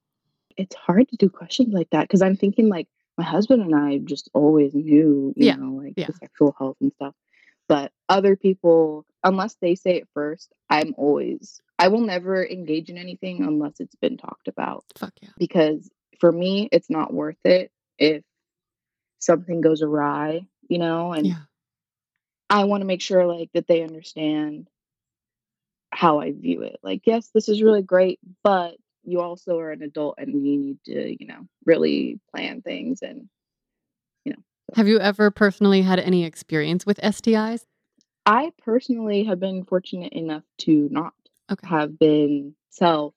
it's 0.57 0.75
hard 0.77 1.09
to 1.09 1.17
do 1.17 1.31
questions 1.31 1.73
like 1.73 1.89
that 1.91 2.03
because 2.03 2.21
I'm 2.21 2.37
thinking 2.37 2.69
like 2.69 2.87
my 3.17 3.25
husband 3.25 3.63
and 3.63 3.75
I 3.75 3.97
just 3.99 4.29
always 4.35 4.75
knew, 4.75 5.33
you 5.35 5.47
Yeah, 5.47 5.55
know, 5.57 5.73
like 5.77 5.95
yeah. 5.97 6.09
the 6.09 6.13
sexual 6.13 6.55
health 6.59 6.77
and 6.83 6.93
stuff. 6.93 7.15
But 7.67 7.93
other 8.11 8.37
people, 8.37 9.07
unless 9.25 9.55
they 9.63 9.75
say 9.75 9.97
it 9.97 10.09
first, 10.13 10.53
I'm 10.69 10.93
always, 10.99 11.63
I 11.79 11.89
will 11.89 12.03
never 12.03 12.45
engage 12.47 12.91
in 12.91 12.99
anything 12.99 13.43
unless 13.43 13.81
it's 13.81 13.95
been 13.95 14.19
talked 14.19 14.49
about. 14.49 14.85
Fuck 14.97 15.15
yeah. 15.23 15.31
Because 15.39 15.89
for 16.19 16.31
me, 16.31 16.69
it's 16.73 16.91
not 16.91 17.15
worth 17.15 17.39
it 17.47 17.71
if 17.99 18.23
something 19.19 19.63
goes 19.63 19.81
awry, 19.81 20.47
you 20.69 20.79
know, 20.79 21.13
and 21.13 21.27
Yeah. 21.27 21.39
I 22.51 22.65
want 22.65 22.81
to 22.81 22.87
make 22.87 23.01
sure 23.01 23.27
like 23.27 23.51
that 23.55 23.67
they 23.69 23.83
understand 23.83 24.69
how 25.93 26.21
I 26.21 26.33
view 26.33 26.63
it. 26.63 26.79
Like, 26.83 27.03
yes, 27.05 27.31
this 27.35 27.49
is 27.49 27.63
really 27.63 27.83
great, 27.83 28.19
but 28.43 28.77
you 29.05 29.21
also 29.21 29.59
are 29.59 29.71
an 29.71 29.83
adult 29.83 30.17
and 30.19 30.33
you 30.47 30.59
need 30.59 30.79
to, 30.87 31.17
you 31.21 31.27
know, 31.27 31.47
really 31.65 32.21
plan 32.31 32.63
things 32.63 33.03
and 33.03 33.29
you 34.25 34.33
know. 34.33 34.39
So. 34.71 34.77
Have 34.77 34.89
you 34.89 35.01
ever 35.01 35.31
personally 35.31 35.83
had 35.83 35.99
any 35.99 36.25
experience 36.25 36.85
with 36.87 36.99
STIs? 37.03 37.65
I 38.27 38.53
personally 38.63 39.25
have 39.25 39.41
been 39.41 39.65
fortunate 39.65 40.13
enough 40.13 40.45
to 40.59 40.89
not 40.91 41.15
Okay. 41.51 41.67
have 41.67 41.99
been 41.99 42.55
self, 42.69 43.15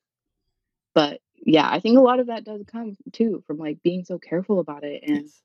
but 0.94 1.20
yeah, 1.36 1.68
I 1.70 1.78
think 1.80 1.98
a 1.98 2.00
lot 2.00 2.20
of 2.20 2.26
that 2.28 2.44
does 2.44 2.62
come 2.66 2.96
too 3.12 3.44
from 3.46 3.58
like 3.58 3.82
being 3.82 4.04
so 4.04 4.18
careful 4.18 4.58
about 4.60 4.82
it 4.84 5.02
and 5.06 5.22
Yes. 5.24 5.42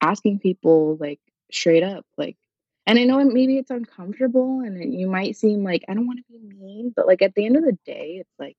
asking 0.00 0.38
people 0.40 0.96
like 1.00 1.20
straight 1.50 1.82
up, 1.82 2.04
like, 2.16 2.36
and 2.90 2.98
I 2.98 3.04
know 3.04 3.18
it- 3.20 3.32
maybe 3.32 3.56
it's 3.58 3.70
uncomfortable 3.70 4.60
and 4.60 4.76
it, 4.82 4.88
you 4.88 5.08
might 5.08 5.36
seem 5.36 5.62
like 5.64 5.84
I 5.88 5.94
don't 5.94 6.06
want 6.06 6.18
to 6.18 6.24
be 6.32 6.38
mean, 6.58 6.92
but 6.94 7.06
like 7.06 7.22
at 7.22 7.34
the 7.34 7.46
end 7.46 7.56
of 7.56 7.64
the 7.64 7.78
day, 7.84 8.16
it's 8.20 8.34
like 8.38 8.56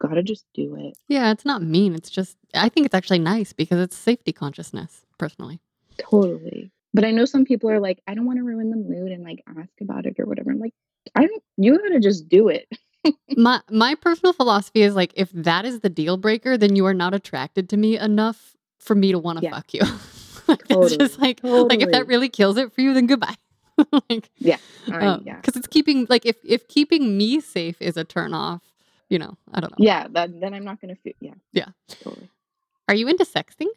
you 0.00 0.08
gotta 0.08 0.22
just 0.22 0.44
do 0.54 0.74
it. 0.76 0.94
Yeah, 1.08 1.30
it's 1.30 1.44
not 1.44 1.62
mean. 1.62 1.94
It's 1.94 2.10
just, 2.10 2.36
I 2.54 2.68
think 2.68 2.86
it's 2.86 2.94
actually 2.94 3.18
nice 3.20 3.52
because 3.52 3.80
it's 3.80 3.96
safety 3.96 4.32
consciousness, 4.32 5.04
personally. 5.18 5.60
Totally. 5.98 6.70
But 6.94 7.04
I 7.04 7.10
know 7.10 7.24
some 7.24 7.44
people 7.44 7.70
are 7.70 7.80
like, 7.80 8.02
I 8.06 8.14
don't 8.14 8.26
want 8.26 8.38
to 8.38 8.42
ruin 8.44 8.70
the 8.70 8.76
mood 8.76 9.12
and 9.12 9.24
like 9.24 9.42
ask 9.46 9.70
about 9.80 10.04
it 10.06 10.16
or 10.18 10.26
whatever. 10.26 10.50
I'm 10.50 10.58
like, 10.58 10.74
I 11.14 11.26
don't. 11.26 11.42
You 11.56 11.78
gotta 11.78 12.00
just 12.00 12.28
do 12.28 12.48
it. 12.48 12.66
my 13.36 13.60
my 13.70 13.94
personal 13.96 14.32
philosophy 14.32 14.82
is 14.82 14.94
like 14.94 15.12
if 15.16 15.30
that 15.32 15.64
is 15.64 15.80
the 15.80 15.88
deal 15.88 16.16
breaker, 16.16 16.56
then 16.58 16.76
you 16.76 16.86
are 16.86 16.94
not 16.94 17.14
attracted 17.14 17.68
to 17.70 17.76
me 17.76 17.98
enough 17.98 18.56
for 18.78 18.94
me 18.94 19.10
to 19.12 19.18
want 19.18 19.38
to 19.38 19.44
Yeah. 19.44 19.50
fuck 19.54 19.72
you. 19.74 19.80
it's 20.48 20.96
just 20.96 21.14
Totally. 21.18 21.18
like 21.18 21.42
like 21.42 21.80
if 21.80 21.90
that 21.92 22.06
really 22.06 22.28
kills 22.28 22.56
it 22.56 22.72
for 22.72 22.80
you, 22.82 22.92
then 22.94 23.06
goodbye. 23.06 23.34
like 24.10 24.30
Yeah. 24.38 24.58
I, 24.90 25.06
um, 25.06 25.22
yeah. 25.24 25.36
because 25.36 25.56
it's 25.56 25.66
keeping 25.66 26.06
like 26.08 26.26
if 26.26 26.36
if 26.44 26.68
keeping 26.68 27.16
me 27.16 27.40
safe 27.40 27.80
is 27.80 27.96
a 27.96 28.04
turn 28.04 28.34
off, 28.34 28.62
you 29.08 29.18
know, 29.18 29.36
I 29.52 29.60
don't 29.60 29.70
know. 29.78 29.84
Yeah. 29.84 30.08
That, 30.10 30.40
then 30.40 30.54
I'm 30.54 30.64
not 30.64 30.80
gonna 30.80 30.96
feel. 30.96 31.14
Yeah. 31.20 31.34
Yeah. 31.52 31.68
Totally. 31.88 32.28
Are 32.88 32.94
you 32.94 33.08
into 33.08 33.24
sexting? 33.24 33.68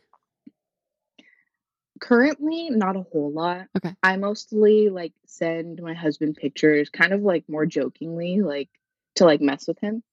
Currently, 2.01 2.71
not 2.71 2.97
a 2.97 3.05
whole 3.11 3.31
lot. 3.31 3.67
Okay. 3.77 3.95
I 4.03 4.17
mostly 4.17 4.89
like 4.89 5.13
send 5.27 5.81
my 5.81 5.93
husband 5.93 6.35
pictures, 6.35 6.89
kind 6.89 7.13
of 7.13 7.21
like 7.21 7.47
more 7.47 7.65
jokingly, 7.65 8.41
like 8.41 8.69
to 9.15 9.25
like 9.25 9.39
mess 9.39 9.67
with 9.67 9.79
him. 9.79 10.03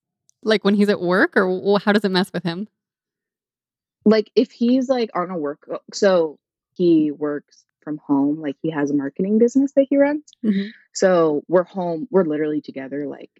Like 0.44 0.64
when 0.64 0.74
he's 0.74 0.88
at 0.88 1.00
work, 1.00 1.36
or 1.36 1.78
how 1.80 1.92
does 1.92 2.04
it 2.04 2.10
mess 2.10 2.32
with 2.32 2.44
him? 2.44 2.68
Like 4.04 4.30
if 4.36 4.52
he's 4.52 4.88
like 4.88 5.10
on 5.14 5.30
a 5.30 5.36
work, 5.38 5.68
uh, 5.72 5.78
so 5.92 6.38
he 6.74 7.10
works 7.10 7.64
from 7.82 7.98
home. 7.98 8.40
Like 8.40 8.56
he 8.62 8.70
has 8.70 8.90
a 8.90 8.94
marketing 8.94 9.38
business 9.38 9.72
that 9.72 9.86
he 9.88 9.96
runs. 9.96 10.24
Mhm. 10.44 10.70
So 10.92 11.44
we're 11.48 11.64
home. 11.64 12.08
We're 12.10 12.24
literally 12.24 12.60
together 12.60 13.06
like 13.06 13.30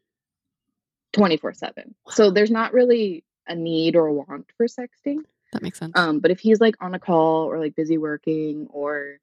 24 1.13 1.53
7. 1.55 1.95
So 2.11 2.31
there's 2.31 2.51
not 2.51 2.73
really 2.73 3.25
a 3.47 3.55
need 3.55 3.97
or 3.97 4.07
a 4.07 4.13
want 4.15 4.47
for 4.57 4.67
sexting. 4.67 5.19
That 5.53 5.63
makes 5.63 5.79
sense. 5.79 5.93
Um, 5.97 6.21
but 6.21 6.31
if 6.31 6.41
he's 6.41 6.61
like 6.61 6.77
on 6.81 6.95
a 6.95 6.99
call 6.99 7.45
or 7.45 7.59
like 7.59 7.77
busy 7.77 7.99
working 7.99 8.67
or 8.71 9.19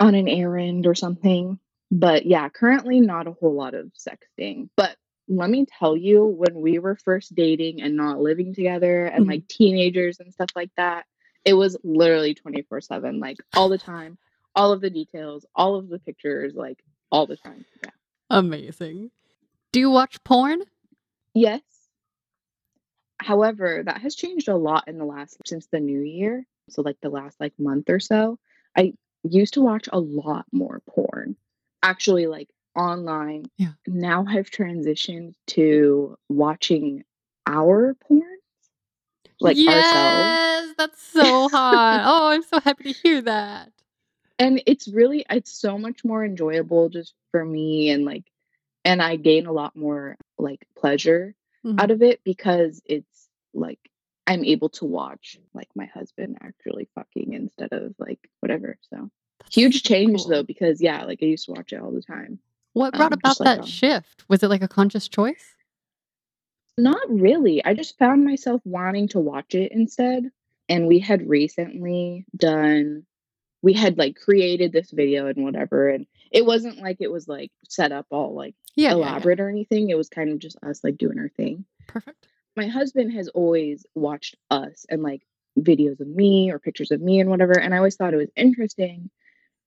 on 0.00 0.14
an 0.14 0.28
errand 0.28 0.86
or 0.86 0.94
something, 0.94 1.58
but 1.90 2.24
yeah, 2.26 2.48
currently 2.48 3.00
not 3.00 3.26
a 3.26 3.32
whole 3.32 3.54
lot 3.54 3.74
of 3.74 3.92
sexting. 3.94 4.68
But 4.76 4.96
let 5.28 5.50
me 5.50 5.66
tell 5.78 5.96
you, 5.96 6.24
when 6.24 6.54
we 6.54 6.78
were 6.78 6.96
first 6.96 7.34
dating 7.34 7.80
and 7.82 7.96
not 7.96 8.20
living 8.20 8.54
together 8.54 9.06
and 9.06 9.24
Mhm. 9.24 9.28
like 9.28 9.48
teenagers 9.48 10.20
and 10.20 10.32
stuff 10.32 10.50
like 10.56 10.70
that, 10.76 11.06
it 11.44 11.54
was 11.54 11.76
literally 11.84 12.34
24 12.34 12.80
7, 12.80 13.20
like 13.20 13.38
all 13.54 13.68
the 13.68 13.78
time, 13.78 14.18
all 14.54 14.72
of 14.72 14.80
the 14.80 14.90
details, 14.90 15.44
all 15.54 15.76
of 15.76 15.88
the 15.88 15.98
pictures, 15.98 16.54
like 16.54 16.82
all 17.10 17.26
the 17.26 17.36
time. 17.36 17.64
Yeah. 17.82 17.90
Amazing. 18.30 19.10
Do 19.72 19.80
you 19.80 19.90
watch 19.90 20.22
porn? 20.24 20.62
Yes. 21.34 21.62
However, 23.18 23.82
that 23.84 24.00
has 24.00 24.14
changed 24.14 24.48
a 24.48 24.56
lot 24.56 24.88
in 24.88 24.98
the 24.98 25.04
last 25.04 25.38
since 25.46 25.66
the 25.66 25.80
new 25.80 26.00
year. 26.00 26.46
So 26.70 26.82
like 26.82 27.00
the 27.00 27.10
last 27.10 27.38
like 27.40 27.52
month 27.58 27.90
or 27.90 28.00
so. 28.00 28.38
I 28.76 28.94
used 29.22 29.54
to 29.54 29.62
watch 29.62 29.88
a 29.92 30.00
lot 30.00 30.46
more 30.52 30.80
porn. 30.86 31.36
Actually 31.82 32.26
like 32.26 32.48
online. 32.76 33.46
Yeah. 33.56 33.72
Now 33.86 34.24
I've 34.28 34.50
transitioned 34.50 35.34
to 35.48 36.16
watching 36.28 37.04
our 37.46 37.94
porn. 37.94 38.33
Like 39.44 39.56
ourselves. 39.58 40.30
yes, 40.30 40.74
that's 40.78 41.02
so 41.02 41.48
hot. 41.48 42.02
oh, 42.06 42.28
I'm 42.28 42.42
so 42.42 42.60
happy 42.60 42.84
to 42.84 42.92
hear 42.92 43.20
that. 43.22 43.70
And 44.38 44.62
it's 44.66 44.88
really 44.88 45.24
it's 45.30 45.52
so 45.52 45.78
much 45.78 46.04
more 46.04 46.24
enjoyable 46.24 46.88
just 46.88 47.14
for 47.30 47.44
me 47.44 47.90
and 47.90 48.04
like 48.04 48.24
and 48.84 49.00
I 49.00 49.16
gain 49.16 49.46
a 49.46 49.52
lot 49.52 49.76
more 49.76 50.16
like 50.38 50.66
pleasure 50.76 51.34
Mhm. 51.64 51.80
out 51.80 51.90
of 51.90 52.02
it 52.02 52.20
because 52.24 52.82
it's 52.84 53.28
like 53.54 53.78
I'm 54.26 54.44
able 54.44 54.70
to 54.70 54.84
watch 54.86 55.38
like 55.52 55.68
my 55.74 55.86
husband 55.86 56.38
actually 56.40 56.88
fucking 56.94 57.32
instead 57.34 57.72
of 57.72 57.94
like 57.98 58.18
whatever. 58.40 58.76
So 58.90 59.10
That's 59.40 59.54
huge 59.54 59.82
so 59.82 59.88
change 59.88 60.22
cool. 60.22 60.30
though 60.30 60.42
because 60.42 60.80
yeah, 60.80 61.04
like 61.04 61.20
I 61.22 61.26
used 61.26 61.46
to 61.46 61.52
watch 61.52 61.72
it 61.72 61.80
all 61.80 61.92
the 61.92 62.02
time. 62.02 62.38
What 62.72 62.92
brought 62.92 63.12
um, 63.12 63.18
about 63.18 63.28
just 63.28 63.40
like 63.40 63.58
that 63.58 63.68
shift? 63.68 64.24
Was 64.28 64.42
it 64.42 64.48
like 64.48 64.62
a 64.62 64.68
conscious 64.68 65.06
choice? 65.06 65.54
Not 66.76 66.98
really. 67.08 67.64
I 67.64 67.74
just 67.74 67.98
found 67.98 68.24
myself 68.24 68.60
wanting 68.64 69.08
to 69.08 69.20
watch 69.20 69.54
it 69.54 69.72
instead. 69.72 70.30
And 70.68 70.86
we 70.86 70.98
had 70.98 71.28
recently 71.28 72.24
done 72.36 73.04
we 73.62 73.72
had 73.72 73.96
like 73.96 74.16
created 74.16 74.72
this 74.72 74.90
video 74.90 75.26
and 75.26 75.42
whatever 75.42 75.88
and 75.88 76.06
it 76.30 76.44
wasn't 76.44 76.78
like 76.82 76.98
it 77.00 77.10
was 77.10 77.26
like 77.26 77.50
set 77.66 77.92
up 77.92 78.06
all 78.10 78.34
like 78.34 78.54
Yeah, 78.76 78.90
yeah, 78.90 78.96
yeah. 78.96 78.96
elaborate 78.96 79.40
or 79.40 79.48
anything. 79.48 79.88
It 79.88 79.96
was 79.96 80.08
kind 80.10 80.30
of 80.30 80.38
just 80.38 80.58
us 80.62 80.84
like 80.84 80.98
doing 80.98 81.18
our 81.18 81.30
thing. 81.30 81.64
Perfect. 81.86 82.26
my 82.56 82.66
husband 82.66 83.12
has 83.12 83.28
always 83.28 83.86
watched 83.94 84.36
us 84.50 84.84
and 84.90 85.02
like 85.02 85.22
videos 85.58 86.00
of 86.00 86.08
me 86.08 86.50
or 86.50 86.58
pictures 86.58 86.90
of 86.90 87.00
me 87.00 87.20
and 87.20 87.30
whatever 87.30 87.52
and 87.58 87.72
i 87.72 87.76
always 87.76 87.94
thought 87.94 88.12
it 88.12 88.16
was 88.16 88.30
interesting 88.34 89.08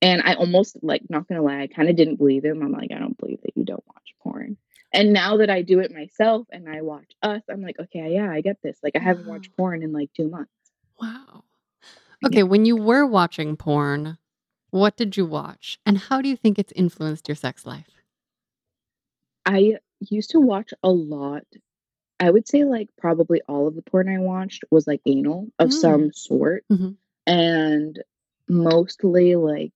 and 0.02 0.22
i 0.24 0.34
almost 0.34 0.78
like 0.82 1.02
not 1.10 1.26
gonna 1.30 1.42
lie 1.42 1.62
i 1.62 1.68
kind 1.68 1.88
of 1.90 1.96
didn't 1.96 2.18
believe 2.18 2.44
him 2.44 2.62
i'm 2.62 2.74
like 2.74 2.92
i 2.92 3.00
don't 3.00 3.18
believe 3.18 3.40
that 3.44 3.56
you 3.56 3.64
don't 3.64 3.84
watch 3.88 4.14
porn 4.22 4.58
and 4.98 5.14
now 5.14 5.38
that 5.38 5.50
i 5.50 5.62
do 5.62 5.80
it 5.80 5.94
myself 5.94 6.46
and 6.52 6.68
i 6.70 6.82
watch 6.82 7.12
us 7.24 7.42
i'm 7.50 7.62
like 7.62 7.80
okay 7.80 8.14
yeah 8.14 8.30
i 8.30 8.42
get 8.42 8.58
this 8.64 8.78
like 8.84 8.96
i 8.96 9.00
haven't 9.00 9.26
watched 9.26 9.56
porn 9.56 9.82
in 9.84 9.94
like 9.94 10.12
two 10.14 10.30
months 10.30 10.52
Wow. 11.00 11.44
Yeah. 12.22 12.28
Okay, 12.28 12.44
when 12.44 12.66
you 12.66 12.76
were 12.76 13.06
watching 13.06 13.56
porn, 13.56 14.18
what 14.72 14.98
did 14.98 15.16
you 15.16 15.26
watch? 15.28 15.78
And 15.86 16.00
how 16.00 16.22
do 16.24 16.28
you 16.28 16.36
think 16.36 16.58
it's 16.58 16.74
influenced 16.76 17.28
your 17.28 17.36
sex 17.36 17.66
life? 17.66 17.86
i 19.46 19.76
used 20.00 20.32
to 20.32 20.40
watch 20.42 20.74
a 20.84 20.90
lot 20.90 21.44
i 22.20 22.30
would 22.30 22.48
say 22.48 22.64
like 22.64 22.90
probably 22.98 23.42
all 23.48 23.68
of 23.68 23.76
the 23.76 23.82
porn 23.84 24.10
i 24.10 24.18
watched 24.18 24.64
was 24.72 24.88
like 24.88 25.02
anal 25.06 25.48
of 25.60 25.70
Mm. 25.70 25.74
some 25.74 26.12
sort 26.14 26.66
Mhm. 26.72 26.98
and 27.28 28.04
mostly 28.50 29.36
like 29.36 29.74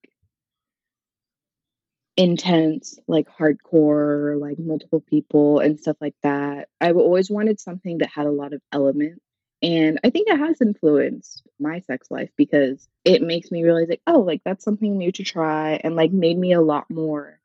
intense 2.16 2.98
like 3.06 3.26
hardcore 3.28 4.38
like 4.38 4.58
multiple 4.58 5.00
people 5.00 5.60
and 5.60 5.80
stuff 5.80 5.96
like 6.00 6.14
that 6.22 6.68
I've 6.80 6.96
always 6.98 7.30
wanted 7.30 7.58
something 7.58 7.98
that 7.98 8.10
had 8.10 8.26
a 8.26 8.30
lot 8.30 8.52
of 8.52 8.60
element 8.70 9.22
And 9.62 9.98
I 10.04 10.10
think 10.10 10.28
it 10.28 10.36
has 10.38 10.60
influenced 10.60 11.42
my 11.58 11.80
sex 11.80 12.10
life 12.10 12.30
because 12.36 12.86
it 13.04 13.22
makes 13.22 13.50
me 13.50 13.62
realize 13.62 13.88
like, 13.88 14.02
oh, 14.06 14.18
like 14.20 14.42
that's 14.44 14.64
something 14.64 14.98
new 14.98 15.12
to 15.12 15.22
try 15.22 15.80
and 15.84 15.94
like 15.96 16.12
made 16.12 16.36
me 16.36 16.52
a 16.52 16.60
lot 16.60 16.90
more 16.90 17.38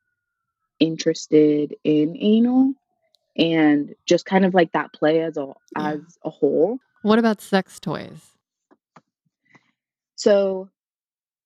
interested 0.79 1.75
in 1.83 2.17
anal 2.19 2.73
and 3.37 3.95
just 4.05 4.25
kind 4.25 4.45
of 4.45 4.53
like 4.53 4.71
that 4.73 4.91
play 4.93 5.21
as 5.21 5.37
a 5.37 5.45
Yeah. 5.77 5.91
as 5.91 6.17
a 6.25 6.29
whole. 6.29 6.79
What 7.03 7.19
about 7.19 7.39
sex 7.39 7.79
toys? 7.79 8.33
So 10.15 10.69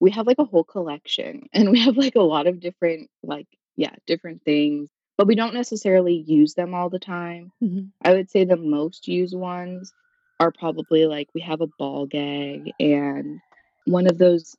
we 0.02 0.12
have 0.12 0.28
like 0.28 0.40
a 0.40 0.44
whole 0.44 0.64
collection 0.64 1.48
and 1.54 1.72
we 1.72 1.80
have 1.80 1.96
like 1.96 2.16
a 2.16 2.22
lot 2.22 2.48
of 2.48 2.60
different 2.60 3.10
like 3.24 3.48
yeah, 3.78 3.96
different 4.06 4.44
things, 4.44 4.90
but 5.18 5.28
we 5.28 5.36
don't 5.36 5.54
necessarily 5.54 6.16
use 6.28 6.56
them 6.56 6.74
all 6.74 6.90
the 6.90 7.00
time. 7.00 7.52
Mhm. 7.64 7.92
I 8.04 8.14
would 8.14 8.30
say 8.30 8.44
the 8.44 8.58
most 8.58 9.08
used 9.08 9.38
ones 9.38 9.94
are 10.40 10.52
probably 10.52 11.06
like 11.06 11.30
we 11.34 11.42
have 11.42 11.62
a 11.62 11.68
ball 11.80 12.08
gag 12.08 12.72
and 12.80 13.40
one 13.86 14.08
of 14.08 14.18
those 14.18 14.56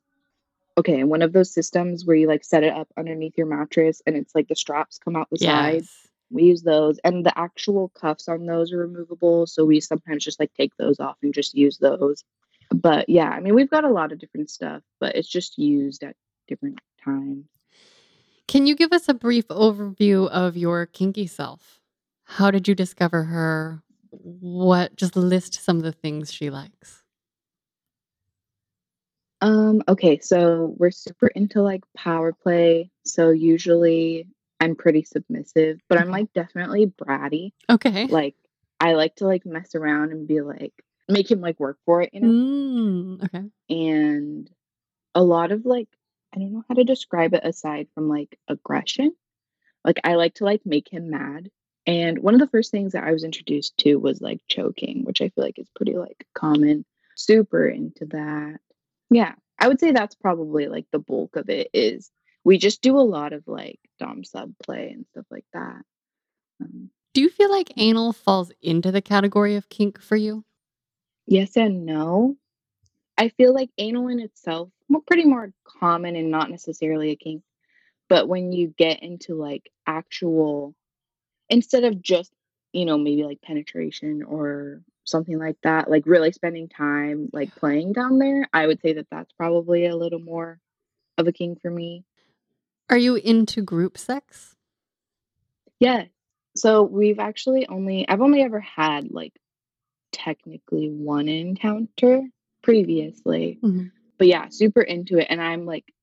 okay, 0.77 1.01
and 1.01 1.09
one 1.09 1.21
of 1.21 1.33
those 1.33 1.53
systems 1.53 2.05
where 2.05 2.15
you 2.15 2.27
like 2.27 2.43
set 2.43 2.63
it 2.63 2.73
up 2.73 2.87
underneath 2.97 3.37
your 3.37 3.45
mattress 3.45 4.01
and 4.07 4.15
it's 4.15 4.33
like 4.33 4.47
the 4.47 4.55
straps 4.55 4.97
come 4.97 5.15
out 5.15 5.29
the. 5.29 5.45
Yes. 5.45 5.89
We 6.31 6.43
use 6.45 6.63
those 6.63 6.99
and 7.03 7.23
the 7.23 7.37
actual 7.37 7.89
cuffs 7.89 8.27
on 8.27 8.45
those 8.45 8.71
are 8.71 8.77
removable, 8.77 9.45
so 9.45 9.65
we 9.65 9.81
sometimes 9.81 10.23
just 10.23 10.39
like 10.39 10.53
take 10.53 10.75
those 10.77 10.99
off 10.99 11.17
and 11.21 11.33
just 11.33 11.53
use 11.53 11.77
those. 11.77 12.23
But 12.73 13.07
yeah, 13.07 13.29
I 13.29 13.39
mean, 13.39 13.53
we've 13.53 13.69
got 13.69 13.83
a 13.83 13.89
lot 13.89 14.11
of 14.11 14.19
different 14.19 14.49
stuff, 14.49 14.81
but 14.99 15.15
it's 15.15 15.29
just 15.29 15.57
used 15.57 16.03
at 16.03 16.15
different 16.47 16.79
times. 17.03 17.45
Can 18.47 18.67
you 18.67 18.75
give 18.75 18.91
us 18.91 19.07
a 19.07 19.13
brief 19.13 19.47
overview 19.47 20.27
of 20.29 20.57
your 20.57 20.87
kinky 20.87 21.27
self? 21.27 21.79
How 22.25 22.51
did 22.51 22.67
you 22.67 22.75
discover 22.75 23.23
her? 23.23 23.83
What 24.09 24.95
just 24.95 25.15
list 25.15 25.63
some 25.63 25.77
of 25.77 25.83
the 25.83 25.91
things 25.91 26.31
she 26.31 26.49
likes? 26.49 27.03
Um, 29.41 29.83
okay, 29.87 30.19
so 30.19 30.73
we're 30.77 30.91
super 30.91 31.27
into 31.27 31.61
like 31.61 31.83
power 31.95 32.31
play. 32.31 32.91
So 33.05 33.31
usually 33.31 34.27
I'm 34.59 34.75
pretty 34.75 35.03
submissive, 35.03 35.81
but 35.89 35.99
I'm 35.99 36.09
like 36.09 36.31
definitely 36.33 36.87
bratty. 36.87 37.51
Okay. 37.69 38.07
Like 38.07 38.35
I 38.79 38.93
like 38.93 39.15
to 39.17 39.27
like 39.27 39.45
mess 39.45 39.75
around 39.75 40.11
and 40.11 40.27
be 40.27 40.41
like 40.41 40.73
make 41.07 41.29
him 41.29 41.41
like 41.41 41.59
work 41.59 41.77
for 41.85 42.01
it, 42.01 42.09
you 42.13 42.21
know? 42.21 42.27
Mm, 42.27 43.23
okay. 43.25 43.49
And 43.69 44.49
a 45.15 45.23
lot 45.23 45.51
of 45.51 45.65
like 45.65 45.89
I 46.35 46.39
don't 46.39 46.53
know 46.53 46.63
how 46.67 46.75
to 46.75 46.83
describe 46.83 47.33
it 47.33 47.45
aside 47.45 47.87
from 47.93 48.09
like 48.09 48.39
aggression. 48.47 49.13
Like 49.85 49.99
I 50.03 50.15
like 50.15 50.35
to 50.35 50.45
like 50.45 50.65
make 50.65 50.91
him 50.91 51.09
mad. 51.09 51.49
And 51.85 52.19
one 52.19 52.33
of 52.33 52.39
the 52.39 52.47
first 52.47 52.71
things 52.71 52.93
that 52.93 53.03
I 53.03 53.11
was 53.11 53.23
introduced 53.23 53.77
to 53.79 53.97
was 53.97 54.21
like 54.21 54.39
choking, 54.47 55.03
which 55.03 55.21
I 55.21 55.29
feel 55.29 55.43
like 55.43 55.59
is 55.59 55.69
pretty 55.75 55.95
like 55.95 56.25
common. 56.33 56.85
Super 57.15 57.67
into 57.67 58.05
that. 58.05 58.59
Yeah, 59.11 59.33
I 59.59 59.67
would 59.67 59.79
say 59.79 59.91
that's 59.91 60.15
probably 60.15 60.67
like 60.67 60.85
the 60.91 60.99
bulk 60.99 61.35
of 61.35 61.49
it 61.49 61.69
is 61.73 62.09
we 62.43 62.57
just 62.57 62.81
do 62.81 62.97
a 62.97 63.01
lot 63.01 63.33
of 63.33 63.47
like 63.47 63.79
dom 63.99 64.23
sub 64.23 64.53
play 64.63 64.89
and 64.89 65.05
stuff 65.11 65.25
like 65.29 65.45
that. 65.53 65.81
Um, 66.61 66.89
Do 67.13 67.21
you 67.21 67.29
feel 67.29 67.51
like 67.51 67.71
anal 67.77 68.13
falls 68.13 68.51
into 68.61 68.91
the 68.91 69.01
category 69.01 69.55
of 69.55 69.69
kink 69.69 70.01
for 70.01 70.15
you? 70.15 70.43
Yes 71.25 71.55
and 71.55 71.85
no. 71.85 72.37
I 73.17 73.29
feel 73.29 73.53
like 73.53 73.69
anal 73.77 74.07
in 74.07 74.19
itself, 74.19 74.69
well, 74.89 75.03
pretty 75.05 75.25
more 75.25 75.51
common 75.63 76.15
and 76.15 76.31
not 76.31 76.49
necessarily 76.49 77.11
a 77.11 77.15
kink. 77.15 77.43
But 78.09 78.27
when 78.27 78.51
you 78.51 78.73
get 78.77 79.01
into 79.01 79.35
like 79.35 79.69
actual, 79.87 80.75
instead 81.49 81.83
of 81.83 82.01
just, 82.01 82.31
you 82.71 82.85
know, 82.85 82.97
maybe 82.97 83.23
like 83.23 83.41
penetration 83.41 84.23
or 84.23 84.81
something 85.03 85.37
like 85.37 85.57
that, 85.63 85.89
like 85.89 86.03
really 86.05 86.31
spending 86.31 86.69
time 86.69 87.29
like 87.33 87.55
playing 87.55 87.93
down 87.93 88.19
there, 88.19 88.47
I 88.53 88.67
would 88.67 88.81
say 88.81 88.93
that 88.93 89.07
that's 89.11 89.31
probably 89.33 89.85
a 89.85 89.95
little 89.95 90.19
more 90.19 90.59
of 91.17 91.27
a 91.27 91.31
kink 91.31 91.61
for 91.61 91.69
me. 91.69 92.03
Are 92.89 92.97
you 92.97 93.15
into 93.15 93.61
group 93.61 93.97
sex? 93.97 94.55
Yeah. 95.79 96.05
So 96.55 96.83
we've 96.83 97.19
actually 97.19 97.67
only, 97.67 98.07
I've 98.07 98.21
only 98.21 98.41
ever 98.41 98.59
had 98.59 99.11
like 99.11 99.33
technically 100.13 100.89
one 100.89 101.27
encounter 101.27 102.21
previously. 102.61 103.59
Mhm. 103.61 103.91
But 104.17 104.27
yeah, 104.27 104.47
super 104.49 104.81
into 104.81 105.17
it. 105.17 105.27
And 105.29 105.41
I'm 105.41 105.65
like, 105.65 105.93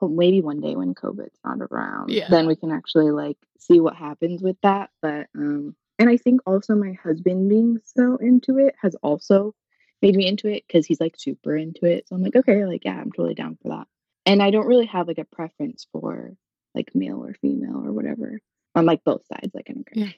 well, 0.00 0.10
maybe 0.10 0.40
one 0.42 0.60
day 0.60 0.74
when 0.76 0.94
COVID's 0.94 1.38
not 1.44 1.58
around, 1.60 2.10
Yeah. 2.10 2.28
then 2.28 2.46
we 2.46 2.56
can 2.56 2.70
actually 2.72 3.10
like 3.10 3.38
see 3.58 3.80
what 3.80 3.96
happens 3.96 4.42
with 4.42 4.56
that. 4.62 4.90
But 5.00 5.28
um 5.34 5.74
and 5.98 6.10
I 6.10 6.16
think 6.16 6.40
also 6.46 6.74
my 6.74 6.92
husband 6.92 7.48
being 7.48 7.78
so 7.84 8.16
into 8.16 8.58
it 8.58 8.74
has 8.82 8.94
also 8.96 9.54
made 10.02 10.16
me 10.16 10.26
into 10.26 10.48
it 10.48 10.64
because 10.66 10.84
he's 10.84 11.00
like 11.00 11.14
super 11.16 11.56
into 11.56 11.86
it. 11.86 12.08
So 12.08 12.16
I'm 12.16 12.22
like, 12.22 12.34
okay, 12.36 12.66
like 12.66 12.84
yeah, 12.84 12.98
I'm 13.00 13.12
totally 13.12 13.34
down 13.34 13.56
for 13.62 13.68
that. 13.70 13.86
And 14.26 14.42
I 14.42 14.50
don't 14.50 14.66
really 14.66 14.86
have 14.86 15.06
like 15.08 15.18
a 15.18 15.24
preference 15.24 15.86
for 15.92 16.32
like 16.74 16.94
male 16.94 17.24
or 17.24 17.34
female 17.34 17.84
or 17.86 17.92
whatever. 17.92 18.40
I'm 18.74 18.86
like 18.86 19.04
both 19.04 19.24
sides, 19.26 19.54
like 19.54 19.66
I 19.70 19.72
don't 19.74 19.86
care. 19.86 20.04
Yeah. 20.04 20.12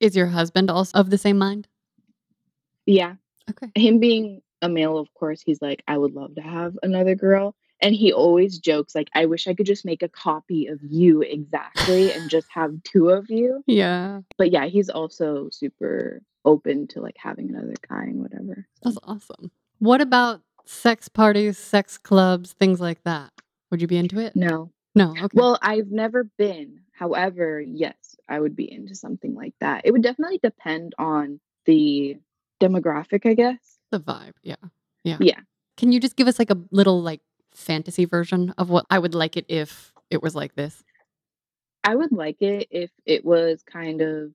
Is 0.00 0.14
your 0.16 0.26
husband 0.28 0.70
also 0.70 0.98
of 0.98 1.10
the 1.10 1.18
same 1.18 1.38
mind? 1.38 1.66
Yeah. 2.86 3.14
Okay. 3.50 3.70
Him 3.74 3.98
being 3.98 4.42
a 4.62 4.68
male, 4.68 4.98
of 4.98 5.12
course, 5.14 5.42
he's 5.42 5.60
like, 5.60 5.82
I 5.86 5.98
would 5.98 6.14
love 6.14 6.34
to 6.36 6.42
have 6.42 6.76
another 6.82 7.14
girl. 7.14 7.54
And 7.80 7.94
he 7.94 8.12
always 8.12 8.58
jokes, 8.58 8.94
like, 8.94 9.10
I 9.14 9.26
wish 9.26 9.46
I 9.46 9.54
could 9.54 9.66
just 9.66 9.84
make 9.84 10.02
a 10.02 10.08
copy 10.08 10.68
of 10.68 10.78
you 10.82 11.20
exactly 11.20 12.12
and 12.12 12.30
just 12.30 12.46
have 12.54 12.82
two 12.84 13.10
of 13.10 13.28
you. 13.28 13.62
Yeah. 13.66 14.20
But 14.38 14.52
yeah, 14.52 14.66
he's 14.66 14.88
also 14.88 15.48
super 15.50 16.22
open 16.44 16.86
to 16.88 17.00
like 17.00 17.16
having 17.18 17.50
another 17.50 17.74
guy 17.88 18.04
and 18.04 18.22
whatever. 18.22 18.66
That's 18.82 18.98
awesome. 19.04 19.50
What 19.78 20.00
about 20.00 20.40
sex 20.64 21.08
parties, 21.08 21.58
sex 21.58 21.98
clubs, 21.98 22.52
things 22.54 22.80
like 22.80 23.02
that? 23.04 23.32
Would 23.70 23.82
you 23.82 23.88
be 23.88 23.98
into 23.98 24.18
it? 24.18 24.36
No. 24.36 24.70
No. 24.94 25.10
Okay. 25.10 25.28
Well, 25.34 25.58
I've 25.60 25.90
never 25.90 26.24
been. 26.38 26.80
However, 26.92 27.60
yes, 27.60 28.16
I 28.28 28.38
would 28.38 28.54
be 28.54 28.70
into 28.70 28.94
something 28.94 29.34
like 29.34 29.54
that. 29.60 29.82
It 29.84 29.90
would 29.90 30.02
definitely 30.02 30.38
depend 30.42 30.94
on 30.98 31.40
the 31.66 32.16
demographic, 32.60 33.26
I 33.28 33.34
guess. 33.34 33.58
the 33.90 34.00
vibe. 34.00 34.32
Yeah. 34.42 34.56
Yeah. 35.04 35.18
Yeah. 35.20 35.40
Can 35.76 35.92
you 35.92 36.00
just 36.00 36.16
give 36.16 36.26
us 36.28 36.38
like 36.38 36.50
a 36.50 36.58
little 36.70 37.00
like 37.02 37.20
fantasy 37.54 38.04
version 38.06 38.52
of 38.58 38.70
what 38.70 38.86
I 38.90 38.98
would 38.98 39.14
like 39.14 39.36
it 39.36 39.44
if 39.48 39.92
it 40.10 40.22
was 40.22 40.34
like 40.34 40.54
this? 40.54 40.82
I 41.84 41.94
would 41.94 42.12
like 42.12 42.40
it 42.42 42.68
if 42.70 42.90
it 43.04 43.24
was 43.24 43.62
kind 43.62 44.00
of 44.00 44.32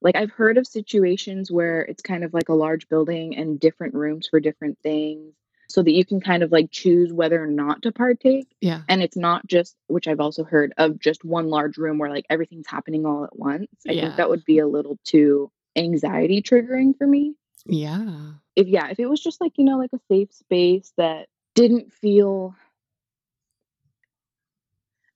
like 0.00 0.16
I've 0.16 0.30
heard 0.30 0.56
of 0.58 0.66
situations 0.66 1.50
where 1.50 1.82
it's 1.82 2.02
kind 2.02 2.24
of 2.24 2.32
like 2.32 2.48
a 2.48 2.54
large 2.54 2.88
building 2.88 3.36
and 3.36 3.58
different 3.60 3.94
rooms 3.94 4.28
for 4.28 4.40
different 4.40 4.78
things 4.82 5.34
so 5.68 5.82
that 5.82 5.92
you 5.92 6.04
can 6.04 6.20
kind 6.20 6.42
of 6.42 6.52
like 6.52 6.70
choose 6.70 7.12
whether 7.12 7.42
or 7.42 7.46
not 7.46 7.82
to 7.82 7.92
partake. 7.92 8.46
Yeah. 8.60 8.82
And 8.88 9.02
it's 9.02 9.16
not 9.16 9.46
just, 9.46 9.74
which 9.88 10.06
I've 10.08 10.20
also 10.20 10.44
heard 10.44 10.72
of 10.76 10.98
just 11.00 11.24
one 11.24 11.48
large 11.48 11.76
room 11.78 11.98
where 11.98 12.10
like 12.10 12.26
everything's 12.30 12.66
happening 12.68 13.04
all 13.06 13.24
at 13.24 13.38
once. 13.38 13.68
I 13.88 13.92
Yeah. 13.92 14.02
think 14.02 14.16
that 14.16 14.28
would 14.30 14.44
be 14.44 14.58
a 14.58 14.66
little 14.68 14.98
too 15.04 15.50
anxiety 15.76 16.42
triggering 16.42 16.96
for 16.96 17.06
me. 17.06 17.34
Yeah. 17.64 18.32
If, 18.56 18.66
yeah, 18.66 18.88
if 18.88 18.98
it 18.98 19.08
was 19.08 19.22
just 19.22 19.40
like, 19.40 19.52
you 19.56 19.64
know, 19.64 19.78
like 19.78 19.92
a 19.92 20.00
safe 20.08 20.32
space 20.32 20.92
that 20.96 21.28
didn't 21.54 21.92
feel 21.92 22.54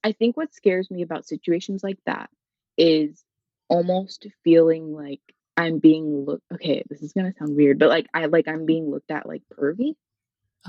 I 0.07 0.13
think 0.13 0.37
what 0.37 0.55
scares 0.55 0.89
me 0.89 1.03
about 1.03 1.27
situations 1.27 1.83
like 1.83 1.99
that 2.07 2.31
is 2.79 3.25
almost 3.69 4.29
feeling 4.45 4.95
like 4.95 5.21
I'm 5.57 5.81
being 5.81 6.25
looked 6.25 6.45
okay, 6.55 6.85
this 6.89 7.03
is 7.03 7.13
gonna 7.13 7.33
sound 7.37 7.57
weird, 7.57 7.81
but 7.81 7.89
like 7.89 8.07
I 8.15 8.27
like 8.27 8.47
I'm 8.47 8.67
being 8.67 8.89
looked 8.89 9.11
at 9.11 9.27
like 9.27 9.43
pervy. 9.53 9.97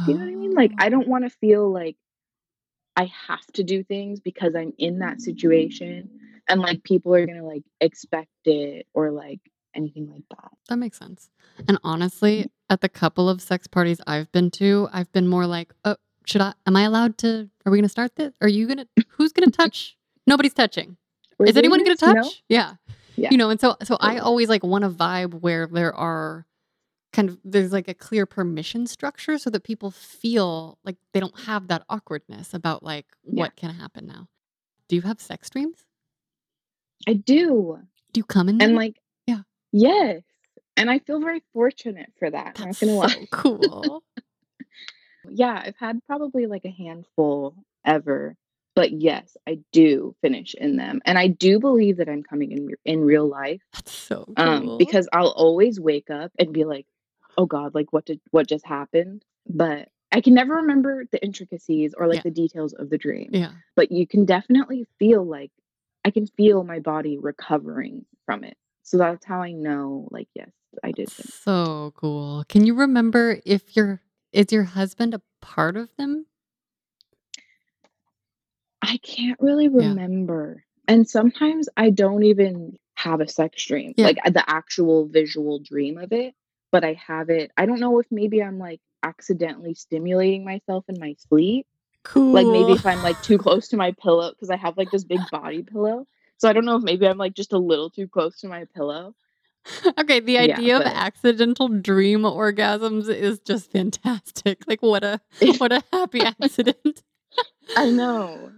Do 0.05 0.11
you 0.11 0.17
know 0.17 0.25
what 0.25 0.31
I 0.31 0.35
mean? 0.35 0.53
Like 0.53 0.71
I 0.79 0.89
don't 0.89 1.05
oh. 1.05 1.09
want 1.09 1.25
to 1.25 1.29
feel 1.29 1.71
like 1.71 1.97
I 2.95 3.11
have 3.27 3.45
to 3.53 3.63
do 3.63 3.83
things 3.83 4.19
because 4.19 4.55
I'm 4.55 4.73
in 4.79 4.99
that 4.99 5.21
situation 5.21 6.09
and 6.49 6.59
like 6.59 6.83
people 6.83 7.13
are 7.13 7.27
gonna 7.27 7.45
like 7.45 7.63
expect 7.79 8.31
it 8.45 8.87
or 8.95 9.11
like 9.11 9.39
anything 9.75 10.09
like 10.09 10.23
that. 10.29 10.51
That 10.69 10.77
makes 10.77 10.97
sense. 10.97 11.29
And 11.67 11.77
honestly, 11.83 12.39
mm-hmm. 12.39 12.47
at 12.73 12.81
the 12.81 12.89
couple 12.89 13.29
of 13.29 13.41
sex 13.41 13.67
parties 13.67 13.99
I've 14.07 14.31
been 14.31 14.51
to, 14.51 14.87
I've 14.91 15.11
been 15.11 15.27
more 15.27 15.45
like, 15.45 15.73
oh, 15.85 15.95
should 16.25 16.41
I? 16.41 16.53
Am 16.65 16.75
I 16.75 16.83
allowed 16.83 17.17
to? 17.19 17.49
Are 17.65 17.71
we 17.71 17.77
going 17.77 17.83
to 17.83 17.89
start 17.89 18.15
this? 18.15 18.33
Are 18.41 18.47
you 18.47 18.65
going 18.67 18.77
to? 18.97 19.05
Who's 19.09 19.31
going 19.31 19.49
to 19.49 19.55
touch? 19.55 19.97
Nobody's 20.25 20.53
touching. 20.53 20.97
We're 21.39 21.47
Is 21.47 21.57
anyone 21.57 21.83
going 21.83 21.95
to 21.95 22.05
this? 22.05 22.13
No? 22.15 22.21
touch? 22.21 22.43
Yeah. 22.49 22.73
Yeah. 23.15 23.29
You 23.31 23.37
know, 23.37 23.49
and 23.49 23.59
so 23.59 23.75
so 23.83 23.97
I 23.99 24.19
always 24.19 24.47
like 24.47 24.63
want 24.63 24.83
a 24.83 24.89
vibe 24.89 25.41
where 25.41 25.67
there 25.67 25.93
are 25.93 26.45
kind 27.13 27.29
of 27.29 27.39
there's 27.43 27.71
like 27.71 27.87
a 27.87 27.93
clear 27.95 28.25
permission 28.27 28.85
structure 28.85 29.37
so 29.39 29.49
that 29.49 29.63
people 29.63 29.89
feel 29.89 30.77
like 30.83 30.97
they 31.13 31.19
don't 31.19 31.39
have 31.41 31.67
that 31.69 31.83
awkwardness 31.89 32.53
about 32.53 32.83
like 32.83 33.05
Yeah. 33.23 33.41
what 33.43 33.55
can 33.55 33.71
happen 33.73 34.05
now. 34.05 34.27
Do 34.87 34.95
you 34.95 35.01
have 35.01 35.19
sex 35.19 35.49
dreams? 35.49 35.85
I 37.07 37.13
do. 37.13 37.79
Do 38.13 38.19
you 38.19 38.23
come 38.23 38.49
in 38.49 38.61
And 38.61 38.75
like 38.75 38.97
Yeah. 38.97 39.01
Yes. 39.79 40.21
And 40.75 40.89
I 40.91 40.99
feel 40.99 41.19
very 41.19 41.41
fortunate 41.53 42.11
for 42.19 42.29
that. 42.29 42.55
That's 42.55 42.81
not 42.81 42.87
gonna 43.01 43.09
so 43.09 43.19
lie. 43.19 43.27
cool. 43.31 44.03
Yeah, 45.29 45.61
I've 45.65 45.75
had 45.77 45.99
probably 46.07 46.45
like 46.45 46.63
a 46.65 46.69
handful 46.71 47.53
ever. 47.85 48.35
But 48.75 48.91
yes, 48.91 49.35
I 49.47 49.59
do 49.73 50.15
finish 50.21 50.53
in 50.53 50.77
them. 50.77 51.01
And 51.03 51.17
I 51.17 51.27
do 51.27 51.59
believe 51.59 51.97
that 51.97 52.07
I'm 52.07 52.23
coming 52.23 52.51
in 52.51 52.69
in 52.85 53.01
real 53.01 53.27
life. 53.27 53.61
That's 53.73 53.91
so 53.91 54.23
cool. 54.25 54.33
Um, 54.37 54.77
because 54.77 55.09
I'll 55.11 55.31
always 55.35 55.79
wake 55.79 56.09
up 56.09 56.31
and 56.39 56.53
be 56.53 56.63
like, 56.63 56.85
oh 57.37 57.45
god, 57.45 57.73
like 57.75 57.91
what 57.91 58.05
did 58.05 58.21
what 58.31 58.47
just 58.47 58.65
happened? 58.65 59.25
But 59.49 59.89
I 60.11 60.21
can 60.21 60.33
never 60.33 60.55
remember 60.55 61.05
the 61.11 61.21
intricacies 61.21 61.93
or 61.97 62.07
like 62.07 62.17
Yeah. 62.17 62.21
the 62.25 62.31
details 62.31 62.71
of 62.73 62.89
the 62.89 62.97
dream. 62.97 63.31
Yeah. 63.33 63.51
But 63.75 63.91
you 63.91 64.07
can 64.07 64.23
definitely 64.25 64.85
feel 64.99 65.25
like 65.25 65.51
I 66.05 66.11
can 66.11 66.27
feel 66.27 66.63
my 66.63 66.79
body 66.79 67.17
recovering 67.17 68.05
from 68.25 68.43
it. 68.45 68.55
So 68.87 68.97
that's 68.99 69.25
how 69.25 69.43
I 69.43 69.53
know 69.53 70.09
like 70.11 70.29
yes, 70.35 70.51
I 70.83 70.93
did. 70.93 71.09
So 71.09 71.93
cool. 71.95 72.45
Can 72.49 72.65
you 72.65 72.75
remember 72.75 73.39
if 73.45 73.75
your 73.75 74.01
is 74.33 74.51
your 74.51 74.63
husband 74.65 75.13
a 75.15 75.21
part 75.41 75.77
of 75.77 75.89
them? 75.97 76.27
I 78.81 78.97
can't 79.03 79.39
really 79.41 79.67
Yeah. 79.67 79.95
remember. 79.95 80.63
And 80.87 81.07
sometimes 81.09 81.69
I 81.77 81.89
don't 81.91 82.23
even 82.23 82.77
have 82.95 83.21
a 83.21 83.27
sex 83.27 83.65
dream, 83.65 83.93
Yeah. 83.97 84.05
like 84.07 84.17
uh, 84.25 84.31
the 84.31 84.49
actual 84.49 85.07
visual 85.07 85.59
dream 85.59 85.97
of 85.97 86.11
it, 86.13 86.35
but 86.71 86.83
I 86.85 86.93
have 87.07 87.29
it. 87.29 87.51
I 87.57 87.65
don't 87.65 87.79
know 87.79 87.99
if 87.99 88.07
maybe 88.11 88.43
I'm 88.43 88.59
like 88.59 88.81
accidentally 89.03 89.75
stimulating 89.75 90.45
myself 90.45 90.85
in 90.89 90.99
my 90.99 91.15
sleep. 91.29 91.67
Cool. 92.03 92.33
Like 92.33 92.47
maybe 92.47 92.73
if 92.73 92.85
I'm 92.85 93.01
like 93.01 93.21
too 93.21 93.37
close 93.39 93.69
to 93.69 93.77
my 93.77 93.93
pillow 94.03 94.31
because 94.31 94.49
I 94.51 94.57
have 94.57 94.77
like 94.77 94.91
this 94.91 95.05
big 95.05 95.29
body 95.29 95.63
pillow. 95.63 96.07
So 96.37 96.49
I 96.49 96.53
don't 96.53 96.65
know 96.65 96.77
if 96.77 96.83
maybe 96.83 97.07
I'm 97.07 97.17
like 97.17 97.33
just 97.33 97.53
a 97.53 97.57
little 97.57 97.89
too 97.89 98.07
close 98.07 98.39
to 98.41 98.47
my 98.47 98.65
pillow. 98.75 99.15
okay, 99.99 100.19
the 100.19 100.37
Yeah, 100.37 100.59
idea 100.59 100.77
of 100.77 100.85
accidental 100.85 101.67
dream 101.67 102.21
orgasms 102.21 103.09
is 103.09 103.39
just 103.39 103.71
fantastic. 103.71 104.63
Like 104.67 104.81
what 104.81 105.03
a 105.03 105.19
what 105.57 105.71
a 105.71 105.83
happy 105.91 106.23
accident. 106.23 107.03
I 107.75 107.91
know. 107.91 108.51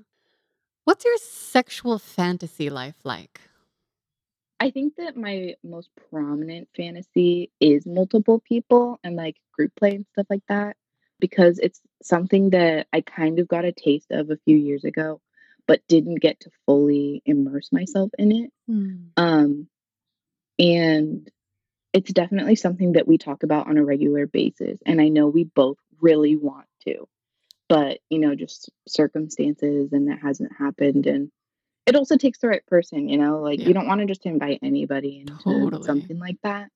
What's 0.84 1.06
your 1.06 1.16
sexual 1.18 2.00
fantasy 2.00 2.70
life 2.70 3.06
like? 3.06 3.40
I 4.60 4.72
think 4.72 4.96
that 4.98 5.16
my 5.16 5.56
most 5.64 5.90
prominent 6.10 6.68
fantasy 6.76 7.52
is 7.60 7.86
multiple 7.86 8.40
people 8.40 9.00
and 9.04 9.16
like 9.16 9.38
group 9.54 9.74
play 9.76 9.96
and 9.96 10.06
stuff 10.14 10.28
like 10.30 10.44
that 10.50 10.76
because 11.20 11.60
it's 11.60 11.82
something 12.02 12.50
that 12.52 12.88
I 12.94 13.02
kind 13.02 13.40
of 13.40 13.48
got 13.48 13.66
a 13.66 13.72
taste 13.72 14.12
of 14.12 14.30
a 14.30 14.38
few 14.46 14.58
years 14.58 14.84
ago 14.84 15.22
but 15.70 15.86
didn't 15.88 16.16
get 16.16 16.40
to 16.40 16.50
fully 16.66 17.22
immerse 17.28 17.72
myself 17.72 18.10
in 18.18 18.32
it. 18.32 18.52
Um 19.18 19.68
and 20.58 21.30
it's 21.94 22.12
definitely 22.12 22.56
something 22.56 22.94
that 22.94 23.08
we 23.08 23.20
talk 23.20 23.44
about 23.44 23.68
on 23.68 23.78
a 23.78 23.86
regular 23.86 24.26
basis 24.26 24.80
and 24.84 25.00
I 25.00 25.10
know 25.10 25.28
we 25.28 25.44
both 25.44 25.78
really 26.02 26.36
want 26.36 26.66
to. 26.88 27.08
But, 27.68 28.00
you 28.10 28.18
know, 28.18 28.34
just 28.34 28.72
circumstances 28.88 29.94
and 29.94 30.10
that 30.10 30.20
hasn't 30.24 30.52
happened 30.58 31.06
and 31.06 31.32
it 31.86 31.96
also 31.96 32.18
takes 32.18 32.40
the 32.40 32.48
right 32.48 32.66
person, 32.66 33.08
you 33.08 33.18
know, 33.20 33.40
like 33.42 33.60
Yeah. 33.60 33.68
you 33.68 33.74
don't 33.76 33.88
want 33.88 34.00
to 34.02 34.08
just 34.08 34.26
invite 34.26 34.60
anybody 34.64 35.20
into 35.20 35.38
Totally. 35.44 35.84
something 35.84 36.18
like 36.18 36.38
that. 36.42 36.70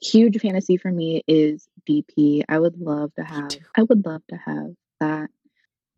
Huge 0.00 0.40
fantasy 0.40 0.78
for 0.78 0.90
me 0.90 1.22
is 1.28 1.68
BP. 1.86 2.44
I 2.48 2.58
would 2.58 2.78
love 2.80 3.12
to 3.16 3.24
have. 3.24 3.50
I 3.76 3.82
would 3.82 4.06
love 4.06 4.22
to 4.30 4.36
have 4.36 4.70
that. 5.00 5.28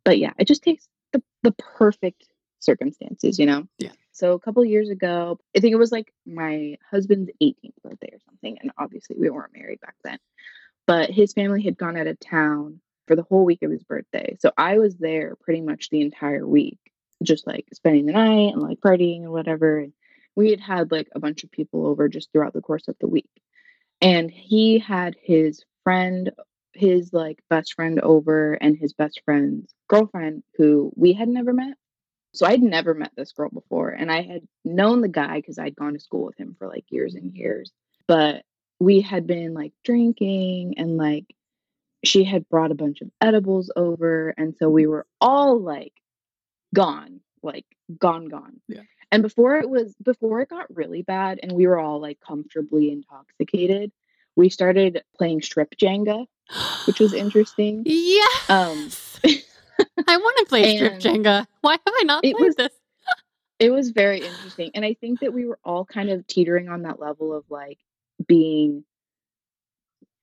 But 0.05 0.19
yeah, 0.19 0.33
it 0.39 0.49
just 0.49 0.63
takes 0.65 0.89
the 1.13 1.23
the 1.43 1.53
perfect 1.53 2.25
circumstances, 2.61 3.39
you 3.39 3.47
know? 3.47 3.67
Yeah. 3.79 3.93
So 4.13 4.33
a 4.33 4.41
couple 4.41 4.65
years 4.65 4.91
ago, 4.91 5.39
I 5.57 5.61
think 5.61 5.73
it 5.73 5.79
was 5.79 5.93
like 5.93 6.13
my 6.27 6.77
husband's 6.91 7.31
18th 7.43 7.83
birthday 7.83 8.11
or 8.13 8.19
something, 8.27 8.59
and 8.61 8.71
obviously 8.79 9.17
we 9.19 9.31
weren't 9.31 9.55
married 9.55 9.81
back 9.81 9.95
then. 10.05 10.19
But 10.87 11.11
his 11.11 11.33
family 11.33 11.63
had 11.63 11.79
gone 11.79 11.97
out 11.97 12.07
of 12.07 12.19
town 12.21 12.81
for 13.07 13.17
the 13.17 13.23
whole 13.23 13.45
week 13.45 13.63
of 13.63 13.71
his 13.71 13.83
birthday. 13.83 14.37
So 14.41 14.53
I 14.57 14.79
was 14.79 14.97
there 14.97 15.37
pretty 15.37 15.61
much 15.61 15.91
the 15.91 16.01
entire 16.01 16.47
week, 16.47 16.79
just 17.23 17.47
like 17.47 17.67
spending 17.73 18.07
the 18.07 18.13
night 18.13 18.53
and 18.53 18.63
like 18.63 18.81
partying 18.81 19.23
and 19.23 19.33
whatever. 19.33 19.79
And 19.79 19.93
we 20.37 20.51
had 20.51 20.61
had 20.61 20.93
like 20.93 21.09
a 21.15 21.21
bunch 21.21 21.45
of 21.45 21.51
people 21.51 21.87
over 21.87 22.09
just 22.09 22.31
throughout 22.33 22.53
the 22.53 22.61
course 22.61 22.89
of 22.89 22.97
the 23.01 23.09
week. 23.09 23.31
And 24.01 24.31
he 24.31 24.79
had 24.79 25.17
his 25.21 25.65
friend, 25.83 26.31
his 26.73 27.13
like 27.13 27.41
best 27.49 27.75
friend 27.75 28.01
over, 28.01 28.55
and 28.55 28.77
his 28.77 28.93
best 28.93 29.21
friend's 29.25 29.73
girlfriend, 29.89 30.43
who 30.57 30.93
we 30.97 31.13
had 31.13 31.29
never 31.29 31.53
met. 31.53 31.75
So 32.33 32.47
I'd 32.47 32.63
never 32.63 32.95
met 32.95 33.13
this 33.17 33.33
girl 33.33 33.51
before, 33.51 33.91
and 33.91 34.11
I 34.11 34.23
had 34.23 34.43
known 34.65 35.01
the 35.01 35.09
guy 35.09 35.37
because 35.37 35.59
I'd 35.59 35.75
gone 35.75 35.95
to 35.95 36.01
school 36.01 36.25
with 36.27 36.39
him 36.39 36.55
for 36.59 36.69
like 36.69 36.85
years 36.91 37.15
and 37.15 37.35
years. 37.35 37.73
But 38.07 38.45
we 38.79 39.01
had 39.01 39.27
been 39.27 39.53
like 39.55 39.73
drinking, 39.85 40.75
and 40.79 40.97
like 40.97 41.35
she 42.05 42.25
had 42.25 42.49
brought 42.49 42.71
a 42.71 42.77
bunch 42.77 43.01
of 43.01 43.11
edibles 43.21 43.71
over, 43.77 44.33
and 44.39 44.57
so 44.57 44.69
we 44.69 44.87
were 44.87 45.07
all 45.21 45.61
like 45.61 45.93
gone, 46.75 47.21
like 47.43 47.67
gone, 47.99 48.27
gone. 48.27 48.61
Yeah. 48.69 48.83
And 49.13 49.23
before 49.23 49.57
it 49.59 49.69
was 49.69 49.95
before 50.03 50.41
it 50.41 50.51
got 50.51 50.75
really 50.75 51.03
bad, 51.03 51.41
and 51.43 51.53
we 51.53 51.67
were 51.67 51.79
all 51.79 52.01
like 52.01 52.21
comfortably 52.21 52.93
intoxicated, 52.93 53.91
we 54.37 54.49
started 54.49 55.03
playing 55.17 55.43
strip 55.43 55.75
Jenga, 55.77 56.27
which 56.87 57.01
was 57.01 57.13
interesting. 57.15 57.83
Yes. 57.87 58.49
Um, 58.49 58.91
I 60.09 60.17
want 60.17 60.39
to 60.39 60.45
play 60.47 60.77
strip 60.77 60.95
Jenga. 61.01 61.47
Why 61.63 61.73
have 61.73 61.81
I 61.87 62.03
not 62.05 62.25
it 62.25 62.37
played 62.37 62.47
was 62.47 62.57
this? 62.57 62.73
it 63.59 63.71
was 63.71 63.91
very 63.91 64.21
interesting 64.21 64.71
and 64.75 64.87
i 64.87 64.95
think 64.95 65.21
that 65.21 65.35
we 65.35 65.45
were 65.45 65.59
all 65.63 65.85
kind 65.85 66.09
of 66.09 66.27
teetering 66.27 66.71
on 66.71 66.83
that 66.83 66.99
level 66.99 67.35
of 67.35 67.45
like 67.51 67.79
being 68.27 68.85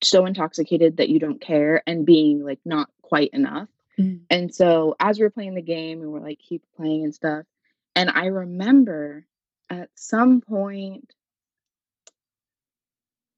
so 0.02 0.26
intoxicated 0.26 0.98
that 0.98 1.10
you 1.10 1.20
don't 1.20 1.40
care 1.42 1.82
and 1.88 2.06
being 2.06 2.44
like 2.44 2.60
not 2.66 2.90
quite 3.02 3.30
enough 3.32 3.68
Mm. 4.00 4.20
and 4.30 4.54
so 4.54 4.96
as 5.00 5.18
we 5.18 5.24
were 5.24 5.32
playing 5.32 5.56
the 5.56 5.62
game 5.64 6.02
and 6.04 6.12
we're 6.12 6.20
like 6.20 6.38
keep 6.38 6.62
playing 6.76 7.04
and 7.04 7.16
stuff 7.16 7.46
and 7.96 8.12
i 8.12 8.26
remember 8.28 9.26
at 9.72 9.90
some 9.96 10.40
point 10.42 11.14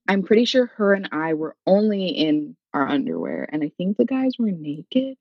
i'm 0.09 0.23
pretty 0.23 0.45
sure 0.45 0.65
her 0.75 0.93
and 0.93 1.07
i 1.11 1.33
were 1.33 1.55
only 1.65 2.07
in 2.07 2.55
our 2.73 2.87
underwear 2.87 3.47
and 3.51 3.63
i 3.63 3.71
think 3.77 3.97
the 3.97 4.05
guys 4.05 4.33
were 4.37 4.51
naked 4.51 5.15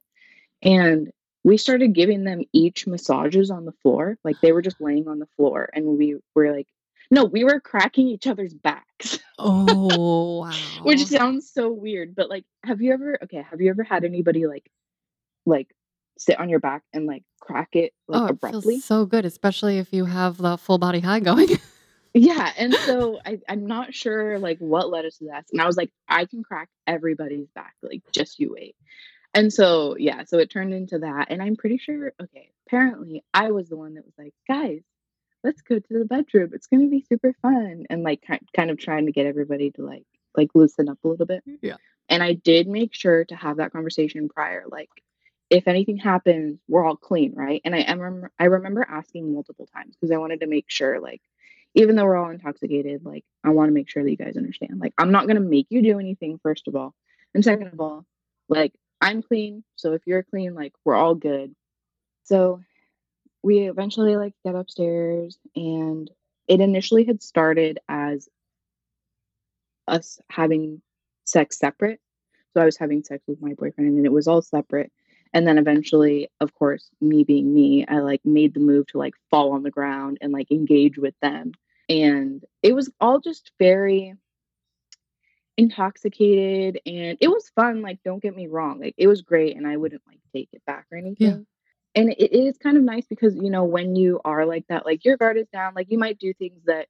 and 0.62 1.10
we 1.44 1.56
started 1.56 1.94
giving 1.94 2.24
them 2.24 2.42
each 2.52 2.86
massages 2.86 3.50
on 3.50 3.64
the 3.64 3.72
floor 3.82 4.18
like 4.24 4.36
they 4.40 4.52
were 4.52 4.62
just 4.62 4.80
laying 4.80 5.06
on 5.06 5.18
the 5.20 5.28
floor 5.36 5.68
and 5.72 5.86
we 5.86 6.16
were 6.34 6.52
like 6.54 6.66
no 7.10 7.24
we 7.24 7.44
were 7.44 7.60
cracking 7.60 8.08
each 8.08 8.26
other's 8.26 8.54
backs 8.54 9.20
Oh 9.38 10.40
wow. 10.42 10.82
which 10.82 11.06
sounds 11.06 11.48
so 11.48 11.70
weird 11.70 12.16
but 12.16 12.28
like 12.28 12.44
have 12.64 12.82
you 12.82 12.92
ever 12.92 13.18
okay 13.22 13.42
have 13.48 13.60
you 13.60 13.70
ever 13.70 13.84
had 13.84 14.04
anybody 14.04 14.46
like 14.46 14.68
like 15.46 15.74
sit 16.18 16.38
on 16.38 16.48
your 16.48 16.58
back 16.58 16.82
and 16.92 17.06
like 17.06 17.22
crack 17.40 17.68
it 17.72 17.92
like 18.08 18.22
oh, 18.22 18.26
abruptly 18.26 18.74
feels 18.74 18.84
so 18.84 19.06
good, 19.06 19.24
especially 19.24 19.78
if 19.78 19.92
you 19.92 20.04
have 20.04 20.36
the 20.36 20.56
full 20.58 20.78
body 20.78 21.00
high 21.00 21.20
going. 21.20 21.48
Yeah 22.14 22.52
and 22.56 22.74
so 22.74 23.18
I, 23.24 23.38
i'm 23.48 23.66
not 23.66 23.94
sure 23.94 24.38
like 24.38 24.58
what 24.58 24.90
led 24.90 25.04
us 25.04 25.18
to 25.18 25.26
that 25.26 25.46
and 25.52 25.60
i 25.60 25.66
was 25.66 25.76
like 25.76 25.90
i 26.08 26.24
can 26.24 26.42
crack 26.42 26.68
everybody's 26.86 27.48
back 27.54 27.74
like 27.82 28.02
just 28.12 28.38
you 28.38 28.52
wait. 28.52 28.76
And 29.34 29.52
so 29.52 29.96
yeah 29.98 30.24
so 30.24 30.38
it 30.38 30.50
turned 30.50 30.72
into 30.72 31.00
that 31.00 31.26
and 31.30 31.42
i'm 31.42 31.54
pretty 31.54 31.78
sure 31.78 32.12
okay 32.20 32.50
apparently 32.66 33.22
i 33.34 33.50
was 33.50 33.68
the 33.68 33.76
one 33.76 33.94
that 33.94 34.04
was 34.04 34.14
like 34.18 34.34
guys 34.48 34.80
let's 35.44 35.62
go 35.62 35.78
to 35.78 35.98
the 35.98 36.04
bedroom 36.04 36.50
it's 36.54 36.66
going 36.66 36.82
to 36.82 36.90
be 36.90 37.04
super 37.08 37.34
fun 37.42 37.84
and 37.90 38.02
like 38.02 38.22
ki- 38.26 38.46
kind 38.56 38.70
of 38.70 38.78
trying 38.78 39.06
to 39.06 39.12
get 39.12 39.26
everybody 39.26 39.70
to 39.70 39.82
like 39.82 40.06
like 40.36 40.50
loosen 40.54 40.88
up 40.88 40.98
a 41.04 41.08
little 41.08 41.26
bit. 41.26 41.44
Yeah. 41.62 41.76
and 42.08 42.22
i 42.22 42.32
did 42.32 42.66
make 42.68 42.94
sure 42.94 43.24
to 43.26 43.36
have 43.36 43.58
that 43.58 43.72
conversation 43.72 44.28
prior 44.28 44.64
like 44.68 44.90
if 45.50 45.68
anything 45.68 45.98
happens 45.98 46.58
we're 46.68 46.84
all 46.84 46.96
clean 46.96 47.34
right? 47.34 47.60
And 47.64 47.74
i 47.74 47.80
am 47.80 48.00
rem- 48.00 48.30
i 48.38 48.44
remember 48.44 48.84
asking 48.88 49.32
multiple 49.32 49.68
times 49.72 49.94
because 49.94 50.10
i 50.10 50.18
wanted 50.18 50.40
to 50.40 50.46
make 50.46 50.66
sure 50.68 51.00
like 51.00 51.22
even 51.78 51.94
though 51.94 52.04
we're 52.04 52.16
all 52.16 52.30
intoxicated 52.30 53.04
like 53.04 53.24
i 53.44 53.50
want 53.50 53.68
to 53.68 53.72
make 53.72 53.88
sure 53.88 54.02
that 54.02 54.10
you 54.10 54.16
guys 54.16 54.36
understand 54.36 54.80
like 54.80 54.92
i'm 54.98 55.12
not 55.12 55.26
going 55.26 55.36
to 55.36 55.48
make 55.48 55.66
you 55.70 55.80
do 55.80 55.98
anything 55.98 56.38
first 56.42 56.66
of 56.66 56.74
all. 56.74 56.94
And 57.34 57.42
mm-hmm. 57.42 57.50
second 57.50 57.72
of 57.72 57.80
all 57.80 58.04
like 58.48 58.74
i'm 59.00 59.22
clean 59.22 59.62
so 59.76 59.92
if 59.92 60.02
you're 60.06 60.24
clean 60.24 60.54
like 60.54 60.72
we're 60.84 60.96
all 60.96 61.14
good. 61.14 61.54
So 62.24 62.60
we 63.42 63.60
eventually 63.68 64.16
like 64.16 64.34
get 64.44 64.56
upstairs 64.56 65.38
and 65.54 66.10
it 66.48 66.60
initially 66.60 67.04
had 67.04 67.22
started 67.22 67.78
as 67.88 68.28
us 69.86 70.20
having 70.28 70.82
sex 71.24 71.58
separate. 71.58 72.00
So 72.52 72.60
i 72.60 72.64
was 72.64 72.76
having 72.76 73.04
sex 73.04 73.22
with 73.28 73.40
my 73.40 73.54
boyfriend 73.54 73.96
and 73.96 74.04
it 74.04 74.12
was 74.12 74.26
all 74.26 74.42
separate. 74.42 74.90
And 75.32 75.46
then 75.46 75.58
eventually 75.58 76.28
of 76.40 76.54
course 76.54 76.90
me 77.00 77.22
being 77.22 77.54
me 77.54 77.86
i 77.86 78.00
like 78.00 78.22
made 78.24 78.54
the 78.54 78.60
move 78.60 78.88
to 78.88 78.98
like 78.98 79.14
fall 79.30 79.52
on 79.52 79.62
the 79.62 79.70
ground 79.70 80.18
and 80.20 80.32
like 80.32 80.50
engage 80.50 80.98
with 80.98 81.14
them 81.22 81.52
and 81.88 82.44
it 82.62 82.74
was 82.74 82.90
all 83.00 83.20
just 83.20 83.52
very 83.58 84.14
intoxicated 85.56 86.80
and 86.86 87.18
it 87.20 87.28
was 87.28 87.50
fun 87.56 87.82
like 87.82 87.98
don't 88.04 88.22
get 88.22 88.36
me 88.36 88.46
wrong 88.46 88.78
like 88.78 88.94
it 88.96 89.08
was 89.08 89.22
great 89.22 89.56
and 89.56 89.66
i 89.66 89.76
wouldn't 89.76 90.02
like 90.06 90.20
take 90.32 90.48
it 90.52 90.62
back 90.66 90.86
or 90.92 90.98
anything 90.98 91.46
and 91.94 92.10
it 92.10 92.32
is 92.32 92.56
kind 92.58 92.76
of 92.76 92.82
nice 92.84 93.06
because 93.06 93.34
you 93.34 93.50
know 93.50 93.64
when 93.64 93.96
you 93.96 94.20
are 94.24 94.46
like 94.46 94.64
that 94.68 94.86
like 94.86 95.04
your 95.04 95.16
guard 95.16 95.36
is 95.36 95.48
down 95.52 95.72
like 95.74 95.90
you 95.90 95.98
might 95.98 96.18
do 96.18 96.32
things 96.34 96.60
that 96.66 96.86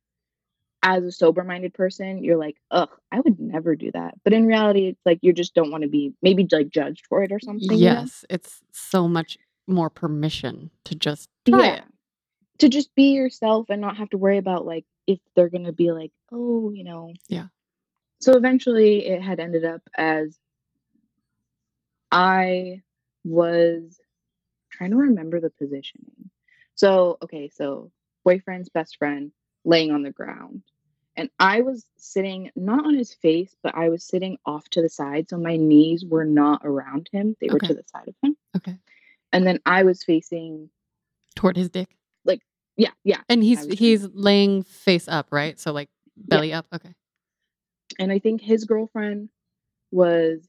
as 0.82 1.02
a 1.02 1.10
sober 1.10 1.42
minded 1.42 1.72
person 1.72 2.22
you're 2.22 2.36
like 2.36 2.56
ugh 2.70 2.90
i 3.10 3.18
would 3.20 3.40
never 3.40 3.74
do 3.74 3.90
that 3.92 4.14
but 4.22 4.34
in 4.34 4.46
reality 4.46 4.88
it's 4.88 5.00
like 5.06 5.18
you 5.22 5.32
just 5.32 5.54
don't 5.54 5.70
want 5.70 5.82
to 5.82 5.88
be 5.88 6.12
maybe 6.20 6.46
like 6.52 6.68
judged 6.68 7.06
for 7.08 7.22
it 7.22 7.32
or 7.32 7.40
something 7.40 7.70
you 7.78 7.86
know? 7.86 7.92
Yes, 8.00 8.24
it's 8.28 8.60
so 8.70 9.08
much 9.08 9.38
more 9.66 9.88
permission 9.88 10.70
to 10.84 10.94
just 10.94 11.30
try 11.48 11.58
yeah 11.58 11.74
it. 11.76 11.84
To 12.58 12.68
just 12.68 12.94
be 12.94 13.12
yourself 13.12 13.66
and 13.70 13.80
not 13.80 13.96
have 13.98 14.10
to 14.10 14.18
worry 14.18 14.38
about 14.38 14.66
like 14.66 14.84
if 15.06 15.18
they're 15.34 15.48
gonna 15.48 15.72
be 15.72 15.92
like 15.92 16.12
oh 16.32 16.70
you 16.72 16.84
know 16.84 17.12
Yeah. 17.28 17.46
so 18.20 18.36
eventually 18.36 19.06
it 19.06 19.22
had 19.22 19.40
ended 19.40 19.64
up 19.64 19.82
as 19.96 20.38
I 22.10 22.82
was 23.24 24.00
trying 24.70 24.90
to 24.90 24.96
remember 24.96 25.40
the 25.40 25.50
positioning. 25.50 26.30
So, 26.74 27.18
okay, 27.22 27.50
so 27.52 27.90
boyfriend's 28.24 28.68
best 28.68 28.96
friend 28.96 29.32
laying 29.64 29.90
on 29.90 30.02
the 30.02 30.10
ground. 30.10 30.62
And 31.16 31.30
I 31.38 31.62
was 31.62 31.84
sitting 31.96 32.50
not 32.54 32.86
on 32.86 32.94
his 32.94 33.12
face, 33.12 33.54
but 33.62 33.74
I 33.74 33.88
was 33.88 34.04
sitting 34.04 34.38
off 34.46 34.68
to 34.70 34.82
the 34.82 34.88
side. 34.88 35.28
So 35.28 35.36
my 35.36 35.56
knees 35.56 36.04
were 36.04 36.24
not 36.24 36.62
around 36.64 37.08
him, 37.12 37.36
they 37.40 37.48
were 37.48 37.56
Okay. 37.56 37.68
to 37.68 37.74
the 37.74 37.84
side 37.84 38.08
of 38.08 38.14
him. 38.22 38.36
Okay. 38.56 38.78
And 39.32 39.46
then 39.46 39.58
I 39.66 39.82
was 39.82 40.04
facing, 40.04 40.70
Toward 41.34 41.56
his 41.56 41.70
dick. 41.70 41.94
Yeah, 42.78 42.92
yeah. 43.04 43.20
And 43.28 43.42
he's 43.42 43.66
he's 43.66 44.08
laying 44.14 44.62
face 44.62 45.08
up, 45.08 45.28
right? 45.30 45.58
So 45.60 45.72
like 45.72 45.90
Yeah. 46.16 46.24
belly 46.28 46.52
up. 46.54 46.66
Okay. 46.72 46.94
And 47.98 48.12
I 48.12 48.20
think 48.20 48.40
his 48.40 48.64
girlfriend 48.64 49.28
was 49.90 50.40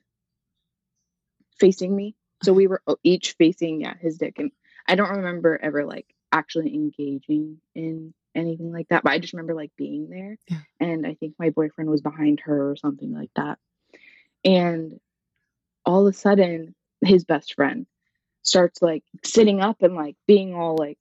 facing 1.59 1.95
me. 1.95 2.15
So 2.43 2.53
we 2.53 2.67
were 2.67 2.81
each 3.03 3.33
facing, 3.37 3.81
yeah, 3.81 3.95
his 3.99 4.17
dick. 4.17 4.37
And 4.37 4.51
I 4.87 4.95
don't 4.95 5.09
remember 5.09 5.59
ever 5.61 5.85
like 5.85 6.05
actually 6.31 6.73
engaging 6.73 7.59
in 7.75 8.13
anything 8.35 8.71
like 8.71 8.87
that, 8.89 9.03
but 9.03 9.11
I 9.11 9.19
just 9.19 9.33
remember 9.33 9.55
like 9.55 9.71
being 9.75 10.09
there. 10.09 10.37
Yeah. 10.47 10.59
And 10.79 11.05
I 11.07 11.15
think 11.15 11.33
my 11.39 11.49
boyfriend 11.49 11.89
was 11.89 12.01
behind 12.01 12.41
her 12.41 12.71
or 12.71 12.75
something 12.75 13.11
like 13.11 13.31
that. 13.35 13.57
And 14.45 14.99
all 15.85 16.05
of 16.05 16.13
a 16.13 16.17
sudden, 16.17 16.75
his 17.01 17.25
best 17.25 17.55
friend 17.55 17.87
starts 18.43 18.81
like 18.81 19.03
sitting 19.23 19.59
up 19.61 19.81
and 19.81 19.95
like 19.95 20.15
being 20.27 20.53
all 20.53 20.75
like 20.77 20.97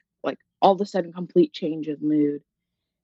all 0.62 0.72
of 0.74 0.80
a 0.80 0.86
sudden, 0.86 1.12
complete 1.12 1.52
change 1.52 1.88
of 1.88 2.02
mood. 2.02 2.42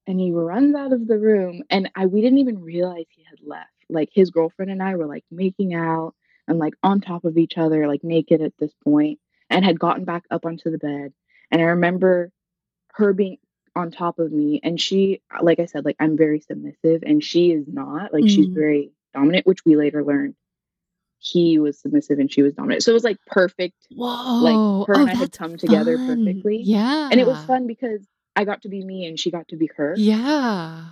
And 0.07 0.21
he 0.21 0.33
runs 0.33 0.75
out 0.75 0.93
of 0.93 1.07
the 1.07 1.19
room, 1.19 1.63
and 1.71 1.91
I 1.95 2.07
we 2.07 2.21
didn't 2.21 2.39
even 2.39 2.63
realize 2.63 3.07
he 3.11 3.25
had 3.25 3.41
left. 3.47 3.71
Like 3.89 4.11
his 4.13 4.31
girlfriend 4.31 4.71
and 4.71 4.83
I 4.83 4.97
were 4.97 5.07
like 5.07 5.25
making 5.31 5.75
out 5.75 6.15
and 6.49 6.59
like 6.59 6.75
on 6.83 7.01
top 7.01 7.25
of 7.25 7.39
each 7.39 7.59
other, 7.59 7.89
like 7.89 8.05
naked 8.05 8.43
at 8.43 8.53
this 8.59 8.73
point, 8.85 9.19
and 9.51 9.65
had 9.65 9.79
gotten 9.81 10.05
back 10.05 10.25
up 10.31 10.45
onto 10.47 10.71
the 10.71 10.79
bed. 10.79 11.13
And 11.51 11.63
I 11.63 11.67
remember 11.67 12.31
her 12.95 13.13
being 13.13 13.39
on 13.77 13.91
top 13.91 14.19
of 14.19 14.33
me, 14.33 14.61
and 14.63 14.81
she, 14.81 15.23
like 15.43 15.59
I 15.61 15.67
said, 15.67 15.85
like 15.85 15.97
I'm 16.01 16.17
very 16.17 16.41
submissive, 16.41 17.03
and 17.05 17.23
she 17.23 17.53
is 17.53 17.67
not. 17.69 18.13
Like 18.13 18.29
she's 18.29 18.49
Mhm. 18.49 18.55
very 18.55 18.93
dominant, 19.15 19.47
which 19.47 19.65
we 19.65 19.77
later 19.77 20.05
learned 20.05 20.37
he 21.25 21.59
was 21.59 21.79
submissive 21.79 22.18
and 22.18 22.31
she 22.31 22.43
was 22.43 22.53
dominant. 22.53 22.83
So 22.83 22.91
it 22.91 22.95
was 22.95 23.05
like 23.05 23.16
perfect. 23.27 23.87
Whoa. 23.91 24.07
Like 24.07 24.87
her 24.89 24.95
oh, 24.95 25.01
and 25.01 25.11
I 25.11 25.14
had 25.14 25.33
come 25.33 25.57
together 25.57 25.97
fun. 25.97 26.27
perfectly. 26.27 26.61
Yeah. 26.62 27.09
And 27.11 27.18
it 27.18 27.27
was 27.27 27.43
fun 27.47 27.66
because 27.66 28.07
I 28.37 28.45
got 28.45 28.62
to 28.62 28.68
be 28.68 28.85
me 28.85 29.07
and 29.07 29.18
she 29.18 29.31
got 29.31 29.49
to 29.49 29.57
be 29.57 29.70
her. 29.77 29.95
Yeah. 29.97 30.89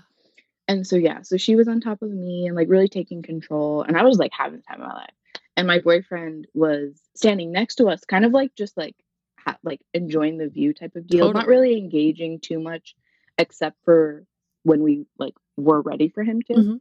And 0.68 0.86
so 0.86 0.96
yeah, 0.96 1.20
so 1.20 1.36
she 1.36 1.54
was 1.54 1.68
on 1.68 1.82
top 1.82 2.00
of 2.00 2.10
me 2.10 2.46
and 2.46 2.56
like 2.56 2.68
really 2.70 2.88
taking 2.88 3.20
control. 3.22 3.82
And 3.82 3.94
I 3.94 4.04
was 4.04 4.16
like 4.18 4.32
having 4.32 4.56
the 4.56 4.62
time 4.62 4.80
of 4.80 4.88
my 4.88 4.94
life. 4.94 5.14
And 5.54 5.66
my 5.66 5.80
boyfriend 5.80 6.46
was 6.54 6.98
standing 7.14 7.52
next 7.52 7.74
to 7.74 7.88
us, 7.88 8.02
kind 8.06 8.24
of 8.24 8.32
like 8.32 8.54
just 8.54 8.74
like 8.78 8.96
ha- 9.38 9.58
like 9.62 9.82
enjoying 9.92 10.38
the 10.38 10.48
view 10.48 10.72
type 10.72 10.96
of 10.96 11.06
deal, 11.06 11.30
not 11.34 11.46
really 11.46 11.76
engaging 11.76 12.40
too 12.40 12.58
much, 12.58 12.94
except 13.36 13.76
for 13.84 14.24
when 14.62 14.82
we 14.82 15.04
like 15.18 15.34
were 15.58 15.82
ready 15.82 16.08
for 16.08 16.22
him 16.22 16.40
to. 16.42 16.54
Mhm. 16.54 16.80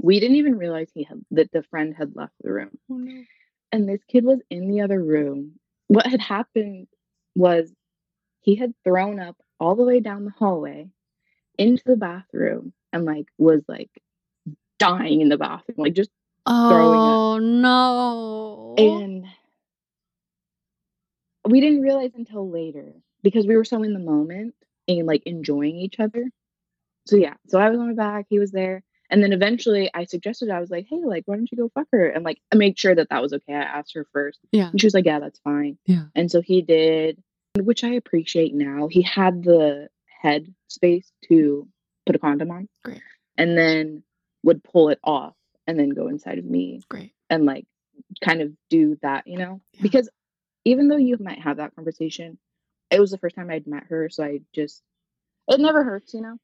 We 0.00 0.20
didn't 0.20 0.36
even 0.36 0.56
realize 0.56 0.88
he 0.92 1.04
had 1.04 1.24
that 1.32 1.50
the 1.52 1.62
friend 1.62 1.94
had 1.96 2.14
left 2.14 2.34
the 2.40 2.52
room. 2.52 2.78
Oh 2.90 2.96
no. 2.96 3.22
and 3.72 3.88
this 3.88 4.02
kid 4.08 4.24
was 4.24 4.40
in 4.50 4.68
the 4.68 4.80
other 4.82 5.02
room. 5.02 5.58
What 5.88 6.06
had 6.06 6.20
happened 6.20 6.86
was 7.34 7.72
he 8.40 8.54
had 8.54 8.74
thrown 8.84 9.20
up 9.20 9.36
all 9.58 9.74
the 9.74 9.84
way 9.84 10.00
down 10.00 10.24
the 10.24 10.30
hallway 10.30 10.88
into 11.58 11.82
the 11.84 11.96
bathroom 11.96 12.72
and 12.92 13.04
like 13.04 13.26
was 13.38 13.62
like 13.68 13.90
dying 14.78 15.20
in 15.20 15.28
the 15.28 15.36
bathroom, 15.36 15.76
like 15.78 15.94
just 15.94 16.10
throwing 16.46 17.00
up. 17.00 17.16
Oh 17.18 17.38
no. 17.38 18.74
and 18.78 19.26
we 21.46 21.60
didn't 21.60 21.82
realize 21.82 22.12
until 22.14 22.48
later 22.48 22.92
because 23.22 23.46
we 23.46 23.56
were 23.56 23.64
so 23.64 23.82
in 23.82 23.92
the 23.92 23.98
moment 23.98 24.54
and 24.86 25.06
like 25.06 25.22
enjoying 25.26 25.76
each 25.76 25.98
other. 25.98 26.30
So 27.06 27.16
yeah, 27.16 27.34
so 27.46 27.58
I 27.58 27.70
was 27.70 27.78
on 27.78 27.88
my 27.88 27.94
back, 27.94 28.26
he 28.28 28.38
was 28.38 28.52
there. 28.52 28.82
And 29.10 29.22
then 29.22 29.32
eventually 29.32 29.90
I 29.94 30.04
suggested, 30.04 30.50
I 30.50 30.60
was 30.60 30.70
like, 30.70 30.86
hey, 30.88 31.00
like, 31.02 31.22
why 31.26 31.36
don't 31.36 31.50
you 31.50 31.56
go 31.58 31.70
fuck 31.74 31.86
her? 31.92 32.08
And 32.08 32.24
like, 32.24 32.38
I 32.52 32.56
made 32.56 32.78
sure 32.78 32.94
that 32.94 33.08
that 33.10 33.22
was 33.22 33.32
okay. 33.32 33.54
I 33.54 33.62
asked 33.62 33.94
her 33.94 34.06
first. 34.12 34.38
yeah. 34.52 34.68
And 34.70 34.80
she 34.80 34.86
was 34.86 34.94
like, 34.94 35.06
yeah, 35.06 35.18
that's 35.20 35.38
fine. 35.40 35.78
Yeah. 35.86 36.04
And 36.14 36.30
so 36.30 36.42
he 36.42 36.60
did, 36.62 37.22
which 37.56 37.84
I 37.84 37.90
appreciate 37.90 38.54
now. 38.54 38.88
He 38.88 39.02
had 39.02 39.42
the 39.42 39.88
head 40.20 40.52
space 40.68 41.10
to 41.28 41.66
put 42.04 42.16
a 42.16 42.18
condom 42.18 42.50
on. 42.50 42.68
Great. 42.84 43.00
And 43.36 43.56
then 43.56 44.02
would 44.42 44.62
pull 44.62 44.90
it 44.90 44.98
off 45.02 45.34
and 45.66 45.78
then 45.78 45.90
go 45.90 46.08
inside 46.08 46.38
of 46.38 46.44
me 46.44 46.82
Great. 46.88 47.12
and 47.30 47.44
like 47.46 47.66
kind 48.22 48.42
of 48.42 48.52
do 48.68 48.98
that, 49.02 49.26
you 49.26 49.38
know? 49.38 49.60
Yeah. 49.72 49.82
Because 49.82 50.08
even 50.64 50.88
though 50.88 50.96
you 50.96 51.16
might 51.18 51.40
have 51.40 51.56
that 51.58 51.74
conversation, 51.74 52.38
it 52.90 53.00
was 53.00 53.10
the 53.10 53.18
first 53.18 53.36
time 53.36 53.50
I'd 53.50 53.66
met 53.66 53.84
her. 53.88 54.08
So 54.10 54.24
I 54.24 54.40
just, 54.54 54.82
it 55.48 55.60
never 55.60 55.82
hurts, 55.82 56.12
you 56.14 56.20
know? 56.20 56.36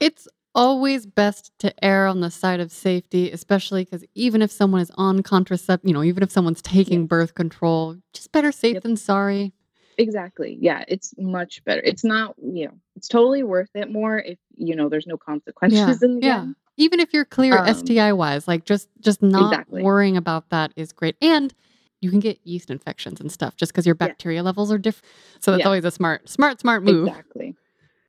It's 0.00 0.28
always 0.54 1.06
best 1.06 1.52
to 1.60 1.84
err 1.84 2.06
on 2.06 2.20
the 2.20 2.30
side 2.30 2.60
of 2.60 2.72
safety, 2.72 3.30
especially 3.30 3.84
because 3.84 4.04
even 4.14 4.42
if 4.42 4.50
someone 4.50 4.80
is 4.80 4.90
on 4.96 5.22
contracept, 5.22 5.80
you 5.84 5.92
know, 5.92 6.02
even 6.02 6.22
if 6.22 6.30
someone's 6.30 6.62
taking 6.62 7.06
birth 7.06 7.34
control, 7.34 7.96
just 8.12 8.32
better 8.32 8.52
safe 8.52 8.74
Yep. 8.74 8.82
than 8.82 8.96
sorry. 8.96 9.52
Exactly. 9.98 10.56
Yeah, 10.60 10.84
it's 10.88 11.14
much 11.18 11.62
better. 11.64 11.82
It's 11.84 12.04
not, 12.04 12.34
you 12.42 12.66
know, 12.66 12.72
it's 12.96 13.08
totally 13.08 13.42
worth 13.42 13.70
it 13.74 13.90
more 13.90 14.18
if, 14.18 14.38
you 14.56 14.74
know, 14.74 14.88
there's 14.88 15.06
no 15.06 15.16
consequences 15.18 16.02
in 16.02 16.20
the 16.20 16.26
yeah. 16.26 16.40
end. 16.40 16.56
Even 16.76 17.00
if 17.00 17.12
you're 17.12 17.26
clear 17.26 17.58
Um, 17.58 17.74
STI 17.74 18.12
wise, 18.12 18.48
like 18.48 18.64
just 18.64 18.88
just 19.00 19.20
not 19.22 19.52
Exactly. 19.52 19.82
worrying 19.82 20.16
about 20.16 20.48
that 20.50 20.72
is 20.76 20.92
great. 20.92 21.16
And 21.20 21.52
you 22.00 22.08
can 22.10 22.20
get 22.20 22.38
yeast 22.44 22.70
infections 22.70 23.20
and 23.20 23.30
stuff 23.30 23.56
just 23.56 23.72
because 23.72 23.84
your 23.84 23.94
Yeah. 23.94 24.06
bacteria 24.06 24.42
levels 24.42 24.72
are 24.72 24.78
different. 24.78 25.04
So 25.40 25.50
that's 25.50 25.60
Yeah. 25.60 25.66
always 25.66 25.84
a 25.84 25.90
smart, 25.90 26.30
smart, 26.30 26.58
smart 26.60 26.82
move. 26.82 27.06
Exactly. 27.06 27.54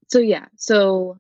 So 0.08 0.20
yeah, 0.20 0.46
so 0.56 1.20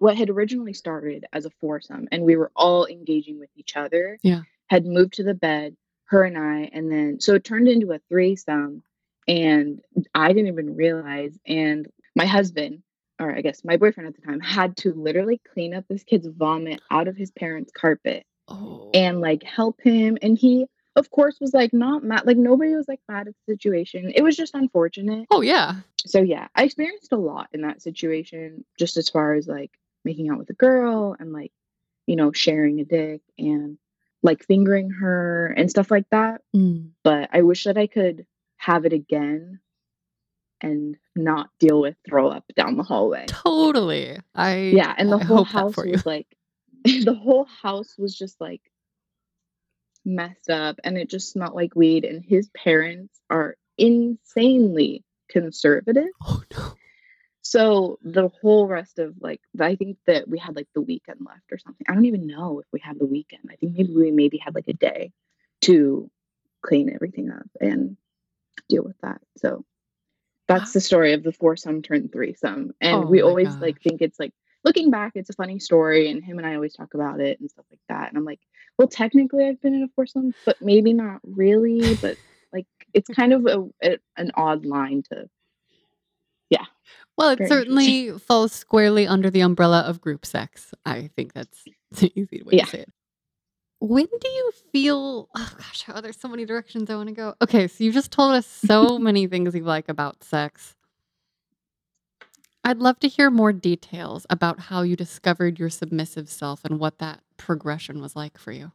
what 0.00 0.16
had 0.16 0.28
originally 0.30 0.72
started 0.72 1.24
as 1.32 1.44
a 1.44 1.50
foursome 1.60 2.08
and 2.10 2.24
we 2.24 2.34
were 2.34 2.50
all 2.56 2.86
engaging 2.86 3.38
with 3.38 3.50
each 3.54 3.76
other 3.76 4.18
Yeah. 4.22 4.42
had 4.66 4.84
moved 4.86 5.12
to 5.14 5.22
the 5.22 5.34
bed, 5.34 5.76
her 6.06 6.24
and 6.24 6.36
I, 6.36 6.70
and 6.72 6.90
then 6.90 7.20
so 7.20 7.34
it 7.34 7.44
turned 7.44 7.68
into 7.68 7.92
a 7.92 8.00
threesome 8.08 8.82
and 9.28 9.80
I 10.14 10.28
didn't 10.32 10.48
even 10.48 10.74
realize 10.74 11.38
and 11.46 11.86
my 12.16 12.26
husband 12.26 12.82
or 13.20 13.30
I 13.36 13.42
guess 13.42 13.62
my 13.64 13.76
boyfriend 13.76 14.08
at 14.08 14.14
the 14.18 14.26
time 14.26 14.40
had 14.40 14.76
to 14.78 14.94
literally 14.94 15.40
clean 15.52 15.74
up 15.74 15.84
this 15.88 16.02
kid's 16.02 16.26
vomit 16.26 16.80
out 16.90 17.06
of 17.06 17.16
his 17.16 17.30
parents' 17.30 17.70
carpet 17.72 18.24
Oh. 18.48 18.90
and 18.94 19.20
like 19.20 19.44
help 19.44 19.80
him 19.80 20.18
and 20.22 20.36
he 20.36 20.66
of 20.96 21.08
course 21.12 21.38
was 21.40 21.54
like 21.54 21.72
not 21.72 22.02
mad 22.02 22.26
like 22.26 22.36
nobody 22.36 22.74
was 22.74 22.88
like 22.88 22.98
mad 23.08 23.28
at 23.28 23.34
the 23.46 23.52
situation. 23.54 24.10
It 24.12 24.22
was 24.22 24.36
just 24.36 24.54
unfortunate 24.54 25.26
oh 25.30 25.42
yeah. 25.42 25.74
so 25.98 26.20
yeah, 26.22 26.48
I 26.56 26.64
experienced 26.64 27.12
a 27.12 27.16
lot 27.16 27.48
in 27.52 27.60
that 27.60 27.80
situation, 27.82 28.64
just 28.78 28.96
as 28.96 29.08
far 29.10 29.34
as 29.34 29.46
like 29.46 29.70
making 30.04 30.30
out 30.30 30.38
with 30.38 30.50
a 30.50 30.54
girl 30.54 31.16
and 31.18 31.32
like, 31.32 31.52
you 32.06 32.16
know, 32.16 32.32
sharing 32.32 32.80
a 32.80 32.84
dick 32.84 33.22
and 33.38 33.78
like 34.22 34.44
fingering 34.44 34.90
her 34.90 35.46
and 35.46 35.70
stuff 35.70 35.90
like 35.90 36.08
that. 36.10 36.42
Mm. 36.54 36.90
But 37.02 37.30
I 37.32 37.42
wish 37.42 37.64
that 37.64 37.78
I 37.78 37.86
could 37.86 38.26
have 38.58 38.84
it 38.84 38.92
again 38.92 39.60
and 40.60 40.96
not 41.16 41.48
deal 41.58 41.80
with 41.80 41.96
throw 42.06 42.28
up 42.28 42.44
down 42.54 42.76
the 42.76 42.82
hallway. 42.82 43.26
Totally. 43.28 44.18
I 44.34 44.56
Yeah, 44.56 44.94
and 44.96 45.10
the 45.10 45.16
I 45.16 45.24
whole 45.24 45.44
house 45.44 45.76
was 45.76 46.04
like 46.04 46.26
the 46.84 47.14
whole 47.14 47.46
house 47.62 47.94
was 47.98 48.16
just 48.16 48.40
like 48.40 48.60
messed 50.04 50.50
up 50.50 50.80
and 50.84 50.96
it 50.96 51.10
just 51.10 51.30
smelled 51.30 51.54
like 51.54 51.74
weed 51.74 52.04
and 52.04 52.24
his 52.24 52.48
parents 52.56 53.20
are 53.28 53.56
insanely 53.78 55.04
conservative. 55.28 56.08
Oh 56.24 56.42
no. 56.52 56.74
So 57.42 57.98
the 58.02 58.28
whole 58.28 58.66
rest 58.68 58.98
of 58.98 59.14
like 59.20 59.40
I 59.58 59.76
think 59.76 59.96
that 60.06 60.28
we 60.28 60.38
had 60.38 60.56
like 60.56 60.68
the 60.74 60.80
weekend 60.80 61.20
left 61.26 61.50
or 61.50 61.58
something. 61.58 61.86
I 61.88 61.94
don't 61.94 62.04
even 62.04 62.26
know 62.26 62.60
if 62.60 62.66
we 62.72 62.80
had 62.80 62.98
the 62.98 63.06
weekend. 63.06 63.44
I 63.50 63.56
think 63.56 63.76
maybe 63.76 63.94
we 63.94 64.10
maybe 64.10 64.38
had 64.38 64.54
like 64.54 64.68
a 64.68 64.74
day 64.74 65.12
to 65.62 66.10
clean 66.62 66.90
everything 66.94 67.30
up 67.30 67.48
and 67.60 67.96
deal 68.68 68.84
with 68.84 68.98
that. 69.02 69.20
So 69.38 69.64
that's 70.48 70.72
the 70.72 70.80
story 70.80 71.12
of 71.12 71.22
the 71.22 71.32
foursome 71.32 71.82
turned 71.82 72.12
threesome. 72.12 72.72
And 72.80 73.04
Oh 73.04 73.06
we 73.06 73.22
always 73.22 73.56
like 73.60 73.80
think 73.82 74.02
it's 74.02 74.18
like 74.18 74.32
looking 74.64 74.90
back, 74.90 75.12
it's 75.14 75.30
a 75.30 75.34
funny 75.34 75.58
story, 75.58 76.10
and 76.10 76.22
him 76.22 76.38
and 76.38 76.46
I 76.46 76.54
always 76.54 76.74
talk 76.74 76.94
about 76.94 77.20
it 77.20 77.40
and 77.40 77.50
stuff 77.50 77.64
like 77.70 77.80
that. 77.88 78.08
And 78.08 78.18
I'm 78.18 78.24
like, 78.24 78.40
well, 78.78 78.88
technically 78.88 79.46
I've 79.46 79.60
been 79.60 79.74
in 79.74 79.82
a 79.84 79.88
foursome, 79.96 80.34
but 80.44 80.56
maybe 80.60 80.92
not 80.92 81.20
really. 81.24 81.94
But 81.94 82.18
like 82.52 82.66
it's 82.92 83.08
kind 83.08 83.32
of 83.32 83.46
a, 83.46 83.88
a 83.88 83.98
an 84.16 84.32
odd 84.34 84.64
line 84.66 85.02
to 85.10 85.28
Well, 87.20 87.30
it 87.30 87.48
certainly 87.48 88.18
falls 88.18 88.50
squarely 88.52 89.06
under 89.06 89.28
the 89.30 89.40
umbrella 89.42 89.80
of 89.80 90.00
group 90.00 90.24
sex. 90.24 90.72
I 90.86 91.10
think 91.14 91.34
that's 91.34 91.64
the 91.92 92.10
easy 92.18 92.42
way 92.42 92.54
Yeah. 92.56 92.64
to 92.64 92.70
say 92.70 92.78
it. 92.80 92.92
When 93.80 94.06
do 94.06 94.28
you 94.28 94.52
feel? 94.72 95.28
Oh 95.36 95.52
gosh, 95.56 95.84
oh, 95.88 96.00
there's 96.00 96.18
so 96.18 96.28
many 96.28 96.44
directions 96.46 96.90
I 96.90 96.96
want 96.96 97.08
to 97.08 97.14
go. 97.14 97.34
Okay, 97.42 97.66
so 97.68 97.84
you 97.84 97.92
just 97.92 98.10
told 98.10 98.32
us 98.32 98.46
so 98.46 98.98
many 98.98 99.26
things 99.26 99.54
you 99.54 99.62
like 99.64 99.88
about 99.88 100.24
sex. 100.24 100.76
I'd 102.64 102.78
love 102.78 102.98
to 103.00 103.08
hear 103.08 103.30
more 103.30 103.52
details 103.52 104.26
about 104.30 104.58
how 104.60 104.82
you 104.82 104.96
discovered 104.96 105.58
your 105.58 105.70
submissive 105.70 106.28
self 106.28 106.64
and 106.64 106.78
what 106.78 106.98
that 106.98 107.20
progression 107.38 108.00
was 108.02 108.14
like 108.16 108.38
for 108.38 108.52
you. 108.52 108.72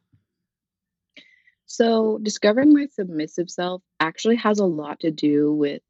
So, 1.67 2.19
discovering 2.21 2.73
my 2.73 2.87
submissive 2.91 3.49
self 3.49 3.81
actually 3.99 4.35
has 4.37 4.59
a 4.59 4.65
lot 4.65 4.99
to 5.01 5.11
do 5.11 5.53
with 5.53 5.81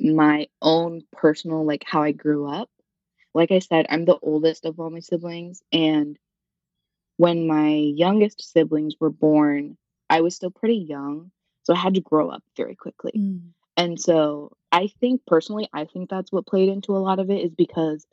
my 0.00 0.48
own 0.62 1.02
personal, 1.12 1.64
like 1.64 1.84
how 1.86 2.02
I 2.02 2.12
grew 2.12 2.46
up. 2.46 2.70
Like 3.34 3.52
I 3.52 3.60
said, 3.60 3.86
I'm 3.88 4.04
the 4.04 4.18
oldest 4.22 4.64
of 4.64 4.80
all 4.80 4.90
my 4.90 5.00
siblings. 5.00 5.62
And 5.72 6.18
when 7.16 7.46
my 7.46 7.70
youngest 7.70 8.52
siblings 8.52 8.94
were 8.98 9.10
born, 9.10 9.76
I 10.08 10.22
was 10.22 10.34
still 10.34 10.50
pretty 10.50 10.76
young. 10.76 11.30
So 11.64 11.74
I 11.74 11.78
had 11.78 11.94
to 11.94 12.00
grow 12.00 12.30
up 12.30 12.42
very 12.56 12.74
quickly. 12.74 13.12
Mm. 13.16 13.50
And 13.76 14.00
so 14.00 14.56
I 14.72 14.88
think 15.00 15.22
personally, 15.26 15.68
I 15.72 15.84
think 15.84 16.10
that's 16.10 16.32
what 16.32 16.46
played 16.46 16.68
into 16.68 16.96
a 16.96 16.98
lot 16.98 17.18
of 17.18 17.30
it 17.30 17.44
is 17.44 17.54
because 17.54 18.06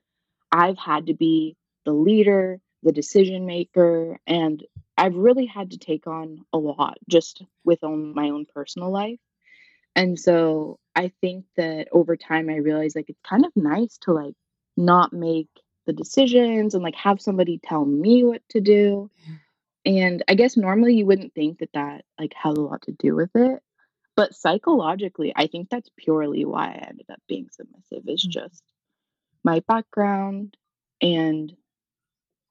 I've 0.52 0.78
had 0.78 1.08
to 1.08 1.14
be 1.14 1.56
the 1.86 1.94
leader, 1.94 2.60
the 2.84 2.92
decision 2.92 3.46
maker, 3.46 4.20
and 4.28 4.64
I've 4.98 5.16
really 5.16 5.46
had 5.46 5.72
to 5.72 5.78
take 5.78 6.08
on 6.08 6.46
a 6.54 6.58
lot 6.58 6.98
just 7.10 7.44
with 7.64 7.82
my 7.84 8.30
own 8.30 8.46
personal 8.46 8.92
life. 8.92 9.20
And 9.98 10.20
so 10.20 10.80
I 10.96 11.14
think 11.22 11.46
that 11.58 11.90
over 11.94 12.18
time 12.18 12.50
I 12.50 12.58
realized 12.58 12.98
like 12.98 13.10
it's 13.10 13.22
kind 13.30 13.46
of 13.46 13.54
nice 13.58 14.00
to 14.04 14.14
like 14.14 14.36
not 14.78 15.14
make 15.14 15.50
the 15.88 15.94
decisions 15.94 16.76
and 16.76 16.84
like 16.84 16.96
have 16.96 17.22
somebody 17.22 17.60
tell 17.64 17.86
me 17.86 18.26
what 18.26 18.44
to 18.52 18.62
do. 18.62 19.12
And 19.86 20.24
I 20.28 20.36
guess 20.36 20.58
normally 20.58 20.96
you 20.96 21.06
wouldn't 21.08 21.34
think 21.36 21.60
that 21.60 21.74
that 21.74 22.06
like 22.20 22.34
has 22.36 22.58
a 22.58 22.62
lot 22.62 22.84
to 22.84 22.94
do 22.94 23.16
with 23.16 23.32
it. 23.36 23.62
But 24.16 24.36
psychologically, 24.36 25.34
I 25.36 25.48
think 25.48 25.70
that's 25.70 25.90
purely 25.98 26.46
why 26.46 26.68
I 26.70 26.88
ended 26.90 27.08
up 27.12 27.20
being 27.28 27.50
submissive 27.52 28.08
is 28.08 28.26
Mm. 28.26 28.32
just 28.32 28.64
my 29.44 29.62
background 29.68 30.58
and 31.02 31.54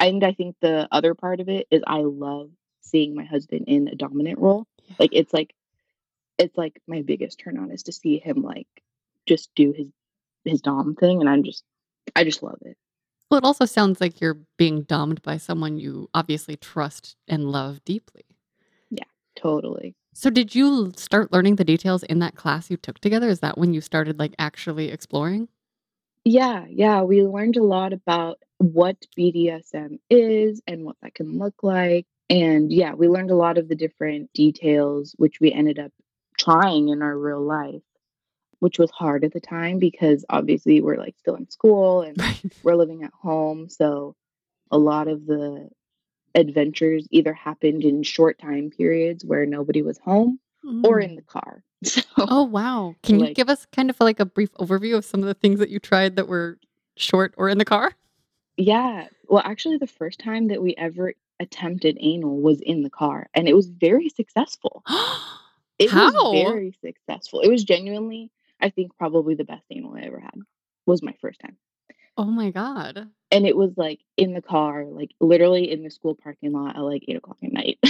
and 0.01 0.24
I 0.24 0.34
think 0.34 0.57
the 0.62 0.88
other 0.92 1.14
part 1.14 1.40
of 1.40 1.51
it 1.51 1.68
is 1.72 1.82
I 1.86 2.03
love 2.03 2.51
seeing 2.82 3.16
my 3.16 3.24
husband 3.24 3.66
in 3.68 3.88
a 3.88 3.97
dominant 3.97 4.40
role. 4.40 4.66
Like 5.01 5.11
it's 5.14 5.34
like 5.34 5.55
it's 6.39 6.57
like 6.57 6.80
my 6.87 7.03
biggest 7.03 7.39
turn 7.39 7.59
on 7.59 7.70
is 7.70 7.84
to 7.84 7.93
see 7.93 8.18
him 8.18 8.43
like 8.43 8.68
just 9.26 9.51
do 9.55 9.72
his 9.72 9.89
his 10.45 10.61
dom 10.61 10.95
thing 10.95 11.20
and 11.20 11.28
I'm 11.28 11.43
just 11.43 11.64
I 12.14 12.24
just 12.24 12.43
love 12.43 12.59
it. 12.62 12.76
Well, 13.30 13.39
it 13.39 13.45
also 13.45 13.64
sounds 13.64 14.01
like 14.01 14.20
you're 14.20 14.39
being 14.57 14.82
domed 14.82 15.22
by 15.22 15.37
someone 15.37 15.78
you 15.78 16.09
obviously 16.14 16.57
trust 16.57 17.16
and 17.26 17.51
love 17.51 17.84
deeply. 17.84 18.22
Yeah, 18.91 19.05
totally. 19.34 19.97
So, 20.14 20.30
did 20.30 20.55
you 20.55 20.93
start 20.97 21.32
learning 21.32 21.57
the 21.57 21.64
details 21.64 22.05
in 22.05 22.20
that 22.20 22.37
class 22.37 22.70
you 22.70 22.76
took 22.76 23.01
together? 23.01 23.28
Is 23.28 23.41
that 23.41 23.59
when 23.59 23.74
you 23.74 23.80
started 23.80 24.18
like 24.18 24.34
actually 24.39 24.91
exploring? 24.91 25.49
Yeah, 26.24 26.64
yeah, 26.68 27.03
we 27.03 27.22
learned 27.22 27.57
a 27.57 27.62
lot 27.62 27.93
about 27.93 28.39
what 28.59 28.97
BDSM 29.16 29.99
is 30.09 30.62
and 30.66 30.84
what 30.84 30.97
that 31.03 31.14
can 31.14 31.39
look 31.39 31.62
like. 31.62 32.07
And 32.30 32.72
yeah, 32.72 32.95
we 32.95 33.09
learned 33.09 33.30
a 33.30 33.37
lot 33.37 33.59
of 33.59 33.68
the 33.68 33.76
different 33.76 34.32
details, 34.32 35.14
which 35.18 35.39
we 35.41 35.53
ended 35.53 35.78
up 35.78 35.93
trying 36.47 36.88
in 36.90 37.03
our 37.03 37.16
real 37.18 37.42
life, 37.42 37.82
which 38.61 38.78
was 38.78 38.90
hard 38.92 39.24
at 39.24 39.32
the 39.32 39.40
time 39.40 39.78
because 39.78 40.24
obviously 40.30 40.80
we're 40.80 40.97
like 40.97 41.16
still 41.18 41.34
in 41.34 41.51
school 41.51 42.03
and 42.03 42.22
we're 42.62 42.76
living 42.76 43.03
at 43.03 43.12
home. 43.12 43.68
So 43.68 44.14
a 44.70 44.78
lot 44.78 45.09
of 45.09 45.26
the 45.26 45.68
adventures 46.34 47.09
either 47.11 47.32
happened 47.32 47.82
in 47.82 48.03
short 48.03 48.38
time 48.38 48.70
periods 48.70 49.24
where 49.24 49.44
nobody 49.47 49.82
was 49.82 49.99
home 49.99 50.38
or 50.84 51.01
in 51.01 51.11
Mm. 51.12 51.16
the 51.16 51.22
car. 51.22 51.62
So 51.84 52.01
Oh, 52.18 52.44
wow. 52.44 52.94
Can 53.03 53.20
you 53.20 53.34
give 53.34 53.51
us 53.51 53.66
kind 53.66 53.90
of 53.90 54.01
like 54.01 54.18
a 54.18 54.24
brief 54.24 54.53
overview 54.55 54.97
of 54.97 55.05
some 55.05 55.20
of 55.20 55.26
the 55.26 55.34
things 55.34 55.59
that 55.59 55.68
you 55.68 55.78
tried 55.78 56.16
that 56.16 56.26
were 56.26 56.59
short 56.97 57.34
or 57.36 57.49
in 57.49 57.59
the 57.59 57.64
car? 57.64 57.92
Yeah. 58.57 59.09
Well, 59.28 59.42
actually, 59.44 59.76
the 59.76 59.86
first 59.86 60.18
time 60.18 60.49
that 60.49 60.62
we 60.62 60.74
ever 60.76 61.12
attempted 61.38 61.99
anal 62.01 62.40
was 62.40 62.61
in 62.62 62.82
the 62.82 62.90
car, 62.90 63.28
and 63.34 63.47
it 63.47 63.55
was 63.55 63.68
very 63.68 64.09
successful. 64.09 64.82
It 65.78 65.92
was 65.92 66.14
very 66.32 66.74
successful. 66.84 67.40
It 67.40 67.50
was 67.50 67.64
genuinely, 67.64 68.30
I 68.60 68.70
think, 68.70 68.96
probably 68.96 69.34
the 69.34 69.44
best 69.44 69.64
anal 69.70 69.94
I 69.96 70.02
ever 70.02 70.20
had. 70.20 70.34
Was 70.86 71.02
my 71.02 71.14
first 71.20 71.40
time. 71.40 71.56
Oh 72.16 72.24
my 72.24 72.50
God. 72.50 73.08
And 73.30 73.46
it 73.46 73.56
was 73.56 73.76
like 73.76 74.00
in 74.16 74.32
the 74.32 74.40
car, 74.42 74.84
like 74.86 75.10
literally 75.20 75.70
in 75.70 75.82
the 75.82 75.90
school 75.90 76.14
parking 76.14 76.52
lot 76.52 76.76
at 76.76 76.82
like 76.82 77.02
eight 77.08 77.16
o'clock 77.16 77.38
at 77.42 77.52
night. 77.52 77.78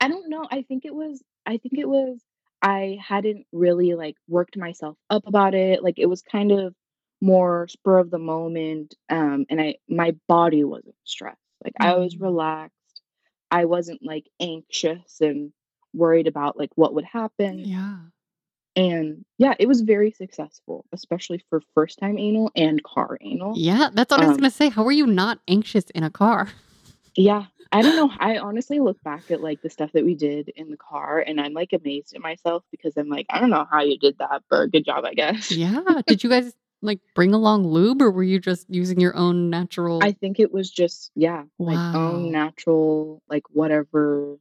I 0.00 0.08
don't 0.08 0.28
know. 0.28 0.46
I 0.50 0.62
think 0.62 0.84
it 0.84 0.94
was, 0.94 1.22
I 1.46 1.56
think 1.58 1.78
it 1.78 1.88
was, 1.88 2.20
I 2.62 2.98
hadn't 3.06 3.46
really 3.52 3.94
like 3.94 4.16
worked 4.28 4.56
myself 4.56 4.96
up 5.10 5.26
about 5.26 5.54
it. 5.54 5.82
Like 5.82 5.98
it 5.98 6.06
was 6.06 6.22
kind 6.22 6.52
of 6.52 6.74
more 7.20 7.68
spur 7.68 7.98
of 7.98 8.10
the 8.10 8.18
moment. 8.18 8.94
Um, 9.10 9.44
and 9.50 9.60
I, 9.60 9.76
my 9.88 10.14
body 10.28 10.64
wasn't 10.64 10.94
stressed. 11.04 11.38
Like 11.62 11.74
I 11.80 11.94
was 11.96 12.14
Mm. 12.16 12.22
relaxed. 12.22 12.76
I 13.54 13.66
wasn't 13.66 14.00
like 14.02 14.26
anxious 14.40 15.20
and 15.20 15.52
worried 15.92 16.26
about 16.26 16.58
like 16.58 16.70
what 16.74 16.94
would 16.94 17.04
happen. 17.04 17.60
Yeah. 17.60 17.96
And 18.76 19.24
yeah, 19.38 19.54
it 19.60 19.68
was 19.68 19.82
very 19.82 20.10
successful, 20.10 20.84
especially 20.92 21.40
for 21.48 21.62
first 21.74 22.00
time 22.00 22.18
anal 22.18 22.50
and 22.56 22.82
car 22.82 23.16
anal. 23.20 23.52
Yeah. 23.56 23.90
That's 23.92 24.10
what 24.10 24.20
I 24.20 24.24
was 24.26 24.34
Um, 24.34 24.40
going 24.40 24.50
to 24.50 24.56
say. 24.56 24.68
How 24.70 24.82
were 24.82 24.90
you 24.90 25.06
not 25.06 25.38
anxious 25.46 25.84
in 25.90 26.02
a 26.02 26.10
car? 26.10 26.48
Yeah, 27.16 27.44
I 27.70 27.82
don't 27.82 27.94
know. 27.94 28.10
I 28.18 28.38
honestly 28.38 28.80
look 28.80 29.00
back 29.04 29.30
at 29.30 29.40
like 29.40 29.62
the 29.62 29.70
stuff 29.70 29.92
that 29.92 30.04
we 30.04 30.16
did 30.16 30.48
in 30.56 30.70
the 30.72 30.76
car 30.76 31.20
and 31.20 31.40
I'm 31.40 31.52
like 31.52 31.72
amazed 31.72 32.12
at 32.16 32.20
myself 32.20 32.64
because 32.72 32.96
I'm 32.96 33.08
like, 33.08 33.26
I 33.30 33.38
don't 33.38 33.50
know 33.50 33.66
how 33.70 33.82
you 33.82 33.96
did 33.96 34.18
that, 34.18 34.42
but 34.50 34.72
good 34.72 34.84
job, 34.84 35.04
I 35.04 35.14
guess. 35.14 35.52
Yeah. 35.52 35.80
Did 36.08 36.24
you 36.24 36.30
guys 36.30 36.52
like 36.84 37.00
bring 37.14 37.34
along 37.34 37.66
lube 37.66 38.02
or 38.02 38.10
were 38.10 38.22
you 38.22 38.38
just 38.38 38.68
using 38.68 39.00
your 39.00 39.16
own 39.16 39.50
natural? 39.50 40.02
I 40.02 40.12
think 40.12 40.38
it 40.38 40.52
was 40.52 40.70
just, 40.70 41.10
yeah, 41.16 41.44
like 41.58 41.78
own 41.94 42.30
natural, 42.30 43.22
like 43.28 43.44
whatever 43.50 44.36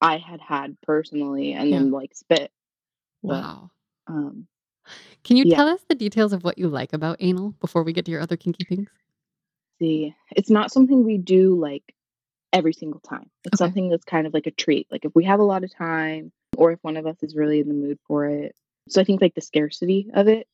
I 0.00 0.18
had 0.18 0.40
had 0.40 0.76
personally 0.82 1.54
and 1.54 1.72
Yeah. 1.72 1.78
then 1.78 1.90
like 1.90 2.14
spit. 2.14 2.52
But 3.22 3.32
Wow. 3.32 3.70
um, 4.06 4.46
Can 5.24 5.36
you 5.36 5.44
yeah, 5.44 5.56
tell 5.56 5.68
us 5.68 5.80
the 5.88 5.94
details 5.94 6.32
of 6.32 6.44
what 6.44 6.58
you 6.58 6.68
like 6.68 6.92
about 6.92 7.16
anal 7.20 7.50
before 7.60 7.82
we 7.82 7.92
get 7.92 8.04
to 8.04 8.10
your 8.10 8.20
other 8.20 8.36
kinky 8.36 8.64
things? 8.64 8.88
see, 9.80 10.14
it's 10.34 10.50
not 10.50 10.72
something 10.72 11.04
we 11.04 11.18
do 11.18 11.54
like 11.58 11.94
every 12.52 12.72
single 12.72 13.00
time. 13.00 13.30
It's 13.44 13.54
Okay. 13.54 13.64
something 13.66 13.88
that's 13.88 14.04
kind 14.04 14.26
of 14.26 14.34
like 14.34 14.46
a 14.46 14.50
treat. 14.50 14.86
Like 14.90 15.04
if 15.04 15.12
we 15.14 15.24
have 15.24 15.40
a 15.40 15.44
lot 15.44 15.64
of 15.64 15.74
time 15.74 16.32
or 16.56 16.72
if 16.72 16.78
one 16.82 16.96
of 16.96 17.06
us 17.06 17.16
is 17.22 17.34
really 17.36 17.60
in 17.60 17.68
the 17.68 17.74
mood 17.74 17.98
for 18.06 18.26
it. 18.26 18.54
So 18.88 19.00
I 19.00 19.04
think 19.04 19.20
like 19.20 19.34
the 19.34 19.40
scarcity 19.40 20.10
of 20.14 20.28
it 20.28 20.46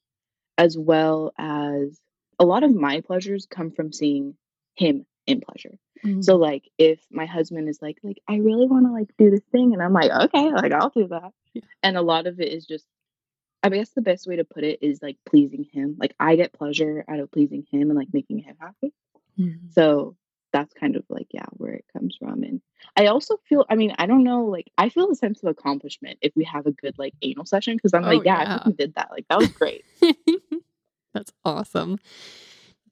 as 0.59 0.77
well 0.79 1.33
as 1.39 2.01
a 2.39 2.45
lot 2.45 2.63
of 2.63 2.75
my 2.75 3.01
pleasures 3.01 3.47
come 3.51 3.71
from 3.71 3.93
seeing 3.93 4.37
him 4.75 5.07
in 5.27 5.41
pleasure. 5.41 5.79
So 6.21 6.37
Mm. 6.37 6.41
like 6.41 6.69
if 6.79 7.01
my 7.11 7.27
husband 7.27 7.69
is 7.69 7.81
like 7.81 7.99
like 8.03 8.21
I 8.27 8.37
really 8.37 8.67
want 8.67 8.87
to 8.87 8.93
like 8.93 9.11
do 9.19 9.31
this 9.31 9.45
thing 9.53 9.73
and 9.73 9.81
I'm 9.83 9.93
like 9.93 10.11
okay, 10.11 10.51
like 10.53 10.73
I'll 10.73 10.89
do 10.91 11.07
that. 11.09 11.33
Yeah. 11.55 11.63
And 11.85 11.97
a 11.97 12.03
lot 12.03 12.27
of 12.27 12.41
it 12.41 12.53
is 12.53 12.67
just 12.67 12.87
I 13.63 13.69
guess 13.69 13.91
the 13.91 14.03
best 14.03 14.27
way 14.27 14.37
to 14.37 14.45
put 14.45 14.65
it 14.65 14.81
is 14.83 15.01
like 15.03 15.17
pleasing 15.25 15.65
him. 15.73 15.97
Like 15.99 16.15
I 16.19 16.35
get 16.35 16.53
pleasure 16.53 17.05
out 17.07 17.21
of 17.21 17.31
pleasing 17.31 17.65
him 17.71 17.91
and 17.91 17.95
like 17.97 18.09
making 18.13 18.39
him 18.41 18.57
happy. 18.59 18.93
Mhm. 19.39 19.73
So 19.73 20.17
that's 20.53 20.73
kind 20.75 20.97
of 20.97 21.05
like 21.09 21.29
yeah, 21.33 21.47
where 21.53 21.73
it 21.73 21.85
comes 21.93 22.17
from. 22.19 22.43
And 22.43 22.61
I 22.97 23.07
also 23.07 23.39
feel 23.49 23.65
I 23.71 23.75
mean, 23.77 23.95
I 23.99 24.07
don't 24.07 24.25
know, 24.25 24.45
like 24.45 24.71
I 24.79 24.89
feel 24.89 25.11
a 25.11 25.15
sense 25.15 25.43
of 25.43 25.49
accomplishment 25.49 26.19
if 26.23 26.33
we 26.37 26.45
have 26.45 26.67
a 26.67 26.73
good 26.73 26.99
like 26.99 27.15
anal 27.23 27.45
session 27.47 27.77
because 27.77 27.95
I'm 27.95 28.05
Oh, 28.05 28.09
like, 28.09 28.25
yeah, 28.25 28.37
I 28.39 28.43
yeah. 28.43 28.59
fucking 28.59 28.73
did 28.75 28.95
that. 28.95 29.11
Like 29.11 29.27
that 29.29 29.39
was 29.39 29.49
great. 29.49 29.85
That's 31.15 31.33
awesome. 31.45 31.99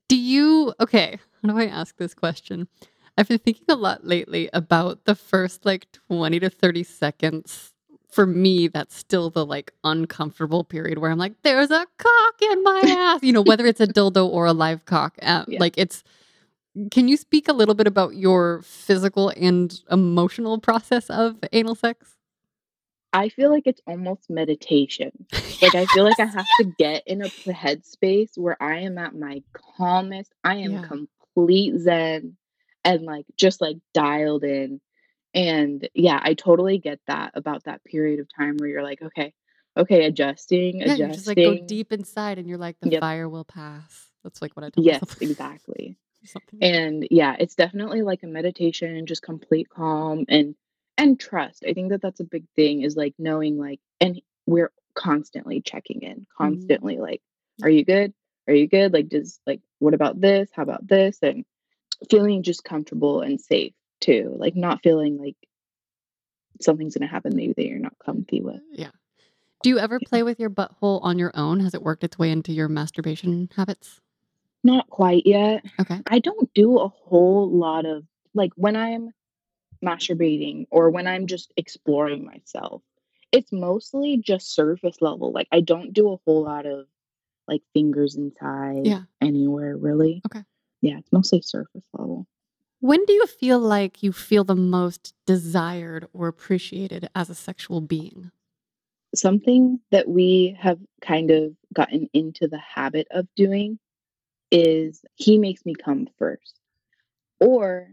Do 0.09 0.17
you, 0.17 0.75
okay, 0.81 1.19
how 1.43 1.49
do 1.49 1.59
I 1.59 1.67
ask 1.67 1.97
this 1.97 2.15
question? 2.15 2.69
I've 3.17 3.29
been 3.29 3.39
thinking 3.39 3.65
a 3.69 3.75
lot 3.77 4.07
lately 4.07 4.51
about 4.53 5.05
the 5.05 5.15
first 5.15 5.65
like 5.65 5.87
20 6.09 6.41
to 6.41 6.51
30 6.51 6.83
seconds. 6.83 7.73
For 8.11 8.27
me, 8.27 8.67
that's 8.67 8.97
still 8.97 9.31
the 9.31 9.47
like 9.47 9.73
uncomfortable 9.85 10.65
period 10.65 10.99
where 10.99 11.11
I'm 11.13 11.19
like, 11.19 11.41
there's 11.43 11.71
a 11.71 11.87
cock 11.97 12.43
in 12.43 12.63
my 12.65 12.83
ass, 13.15 13.23
you 13.23 13.33
know, 13.33 13.43
whether 13.43 13.65
it's 13.67 13.81
a 13.81 13.87
dildo 13.87 14.27
or 14.29 14.47
a 14.47 14.53
live 14.53 14.85
cock. 14.85 15.17
Uh, 15.23 15.45
Yeah. 15.47 15.61
like, 15.61 15.75
it's, 15.79 16.03
can 16.91 17.09
you 17.09 17.17
speak 17.17 17.49
a 17.49 17.53
little 17.53 17.75
bit 17.75 17.87
about 17.87 18.17
your 18.17 18.63
physical 18.63 19.31
and 19.37 19.81
emotional 19.91 20.59
process 20.59 21.11
of 21.11 21.37
anal 21.53 21.75
sex? 21.75 22.17
I 23.13 23.29
feel 23.29 23.51
like 23.51 23.65
it's 23.67 23.81
almost 23.87 24.31
meditation. 24.31 25.27
Like 25.63 25.75
I 25.75 25.87
feel 25.87 26.05
like 26.05 26.21
I 26.21 26.27
have 26.27 26.49
to 26.59 26.65
get 26.65 27.03
in 27.07 27.23
a 27.23 27.31
headspace 27.47 28.39
where 28.39 28.57
I 28.63 28.81
am 28.81 28.97
at 28.99 29.15
my 29.15 29.43
calmest. 29.53 30.33
I 30.43 30.57
am 30.57 30.73
Yeah. 30.73 30.79
complete 30.79 31.79
zen 31.79 32.37
and 32.85 33.03
like 33.03 33.27
just 33.37 33.61
like 33.61 33.77
dialed 33.93 34.45
in. 34.45 34.81
And 35.35 35.89
yeah, 35.95 36.19
I 36.23 36.35
totally 36.35 36.79
get 36.79 37.01
that 37.09 37.33
about 37.35 37.65
that 37.65 37.85
period 37.85 38.21
of 38.21 38.29
time 38.35 38.57
where 38.59 38.69
you're 38.71 38.83
like, 38.83 39.03
okay, 39.03 39.35
okay, 39.77 40.07
adjusting, 40.07 40.81
Yeah, 40.81 40.95
you 40.95 41.09
just 41.09 41.27
like 41.27 41.37
go 41.37 41.55
deep 41.69 41.93
inside 41.93 42.39
and 42.39 42.49
you're 42.49 42.59
like, 42.59 42.77
the 42.81 42.91
Yep. 42.91 43.01
fire 43.01 43.29
will 43.29 43.45
pass. 43.45 44.07
That's 44.25 44.41
like 44.41 44.57
what 44.57 44.65
I 44.65 44.71
tell 44.71 44.83
Yes, 44.85 45.03
myself. 45.03 45.17
exactly. 45.21 45.97
Something. 46.25 46.63
And 46.63 47.09
yeah, 47.11 47.37
it's 47.39 47.55
definitely 47.55 48.03
like 48.03 48.23
a 48.23 48.27
meditation, 48.27 49.07
just 49.07 49.23
complete 49.23 49.69
calm 49.71 50.25
and 50.29 50.55
and 50.99 51.19
trust. 51.19 51.65
I 51.67 51.73
think 51.73 51.91
that 51.91 52.03
that's 52.03 52.21
a 52.21 52.25
big 52.25 52.45
thing 52.57 52.83
is 52.83 52.97
like 52.97 53.15
knowing 53.19 53.57
like 53.59 53.81
and 54.01 54.21
we're 54.47 54.71
constantly 54.95 55.61
checking 55.63 56.03
in, 56.03 56.21
Mhm. 56.21 56.27
constantly 56.37 56.99
like 56.99 57.23
Are 57.63 57.71
you 57.71 57.85
good? 57.85 58.13
Are 58.49 58.55
you 58.55 58.67
good? 58.67 58.93
Like, 58.93 59.09
does 59.09 59.41
like 59.47 59.61
what 59.79 59.95
about 59.95 60.21
this? 60.21 60.49
How 60.53 60.63
about 60.63 60.87
this? 60.87 61.19
And 61.23 61.45
feeling 62.11 62.43
just 62.43 62.65
comfortable 62.65 63.21
and 63.23 63.41
safe 63.41 63.73
too. 64.01 64.35
Like 64.39 64.57
not 64.57 64.83
feeling 64.83 65.19
like 65.19 65.37
something's 66.61 66.95
gonna 66.97 67.11
happen 67.11 67.35
maybe 67.35 67.53
that 67.55 67.67
you're 67.67 67.79
not 67.79 67.99
comfy 68.05 68.41
with. 68.41 68.61
Yeah. 68.73 68.91
Do 69.63 69.69
you 69.71 69.79
ever 69.79 70.01
play 70.01 70.23
with 70.23 70.41
your 70.41 70.51
butthole 70.51 71.01
on 71.03 71.19
your 71.19 71.33
own? 71.35 71.61
Has 71.61 71.75
it 71.75 71.83
worked 71.83 72.05
its 72.05 72.19
way 72.19 72.31
into 72.31 72.53
your 72.53 72.69
masturbation 72.69 73.51
habits? 73.57 74.01
Not 74.63 74.89
quite 74.91 75.27
yet. 75.27 75.65
Okay. 75.81 76.01
I 76.07 76.19
don't 76.19 76.53
do 76.55 76.79
a 76.79 76.89
whole 76.89 77.51
lot 77.51 77.87
of 77.87 78.05
like 78.35 78.53
when 78.57 78.77
I'm 78.77 79.11
masturbating 79.85 80.67
or 80.71 80.91
when 80.91 81.07
I'm 81.07 81.27
just 81.27 81.53
exploring 81.57 82.25
myself. 82.25 82.83
It's 83.33 83.53
mostly 83.53 84.19
just 84.19 84.55
surface 84.55 84.97
level. 85.01 85.33
Like 85.33 85.49
I 85.53 85.61
don't 85.61 85.93
do 85.93 86.13
a 86.13 86.17
whole 86.27 86.43
lot 86.45 86.67
of 86.67 86.87
like 87.49 87.63
fingers 87.73 88.17
inside 88.17 88.87
Yeah. 88.87 89.03
anywhere 89.21 89.77
really. 89.77 90.23
Okay. 90.27 90.45
Yeah, 90.83 90.99
it's 90.99 91.13
mostly 91.13 91.41
surface 91.43 91.85
level. 91.93 92.27
When 92.81 93.05
do 93.05 93.13
you 93.13 93.27
feel 93.27 93.59
like 93.59 94.03
you 94.03 94.13
feel 94.13 94.45
the 94.45 94.55
most 94.55 95.15
desired 95.27 96.09
or 96.15 96.29
appreciated 96.29 97.09
as 97.15 97.29
a 97.29 97.35
sexual 97.35 97.81
being? 97.81 98.31
Something 99.15 99.81
that 99.91 100.09
we 100.09 100.57
have 100.59 100.79
kind 101.03 101.31
of 101.31 101.53
gotten 101.75 102.09
into 102.15 102.49
the 102.49 102.59
habit 102.59 103.07
of 103.11 103.27
doing 103.37 103.79
is 104.51 105.05
he 105.15 105.39
makes 105.39 105.65
me 105.65 105.75
come 105.75 106.09
first. 106.19 106.59
Or 107.41 107.89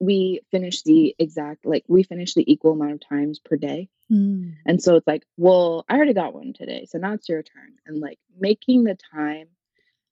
we 0.00 0.40
finish 0.50 0.82
the 0.82 1.14
exact 1.18 1.64
like 1.64 1.84
we 1.88 2.02
finish 2.02 2.34
the 2.34 2.50
equal 2.50 2.72
amount 2.72 2.92
of 2.92 3.08
times 3.08 3.38
per 3.38 3.56
day. 3.56 3.88
Mm. 4.12 4.54
And 4.66 4.82
so 4.82 4.96
it's 4.96 5.06
like, 5.06 5.24
well, 5.36 5.84
I 5.88 5.96
already 5.96 6.12
got 6.12 6.34
one 6.34 6.52
today, 6.52 6.86
so 6.88 6.98
now 6.98 7.14
it's 7.14 7.28
your 7.28 7.42
turn. 7.42 7.74
And 7.86 8.00
like 8.00 8.18
making 8.38 8.84
the 8.84 8.98
time 9.12 9.46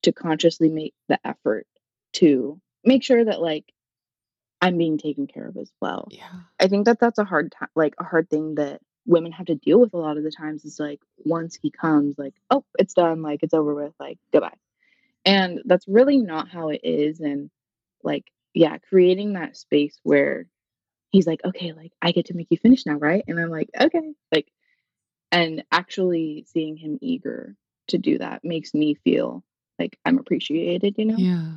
to 0.02 0.12
consciously 0.12 0.68
make 0.68 0.94
the 1.08 1.18
effort 1.24 1.66
to 2.14 2.60
make 2.84 3.02
sure 3.02 3.24
that 3.24 3.40
like 3.40 3.72
I'm 4.60 4.78
being 4.78 4.98
taken 4.98 5.26
care 5.26 5.48
of 5.48 5.56
as 5.56 5.70
well. 5.80 6.08
Yeah. 6.10 6.30
I 6.60 6.68
think 6.68 6.86
that 6.86 7.00
that's 7.00 7.18
a 7.18 7.24
hard 7.24 7.52
time, 7.52 7.68
like 7.74 7.94
a 7.98 8.04
hard 8.04 8.30
thing 8.30 8.54
that 8.54 8.80
women 9.06 9.32
have 9.32 9.46
to 9.46 9.56
deal 9.56 9.80
with 9.80 9.92
a 9.94 9.98
lot 9.98 10.16
of 10.16 10.22
the 10.22 10.30
times 10.30 10.64
is 10.64 10.78
like 10.78 11.00
once 11.18 11.58
he 11.60 11.70
comes, 11.70 12.16
like, 12.16 12.34
oh, 12.50 12.64
it's 12.78 12.94
done, 12.94 13.22
like 13.22 13.42
it's 13.42 13.54
over 13.54 13.74
with, 13.74 13.92
like 13.98 14.18
goodbye. 14.32 14.54
And 15.24 15.60
that's 15.64 15.86
really 15.86 16.18
not 16.18 16.48
how 16.48 16.70
it 16.70 16.80
is. 16.82 17.20
And 17.20 17.50
like, 18.02 18.24
yeah, 18.54 18.78
creating 18.78 19.34
that 19.34 19.56
space 19.56 19.98
where 20.02 20.46
he's 21.10 21.26
like, 21.26 21.40
okay, 21.44 21.72
like 21.72 21.92
I 22.00 22.12
get 22.12 22.26
to 22.26 22.34
make 22.34 22.48
you 22.50 22.56
finish 22.56 22.86
now, 22.86 22.94
right? 22.94 23.24
And 23.28 23.38
I'm 23.38 23.50
like, 23.50 23.70
okay, 23.80 24.12
like, 24.32 24.48
and 25.30 25.64
actually 25.70 26.44
seeing 26.52 26.76
him 26.76 26.98
eager 27.00 27.56
to 27.88 27.98
do 27.98 28.18
that 28.18 28.44
makes 28.44 28.74
me 28.74 28.94
feel 28.94 29.44
like 29.78 29.98
I'm 30.04 30.18
appreciated, 30.18 30.96
you 30.98 31.06
know? 31.06 31.16
Yeah. 31.16 31.52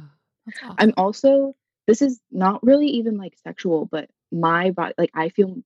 Awesome. 0.47 0.75
I'm 0.77 0.93
also 0.97 1.55
this 1.87 2.01
is 2.01 2.19
not 2.31 2.63
really 2.63 2.87
even 2.87 3.17
like 3.17 3.35
sexual, 3.43 3.85
but 3.85 4.09
my 4.31 4.71
body 4.71 4.93
like 4.97 5.11
I 5.13 5.29
feel 5.29 5.57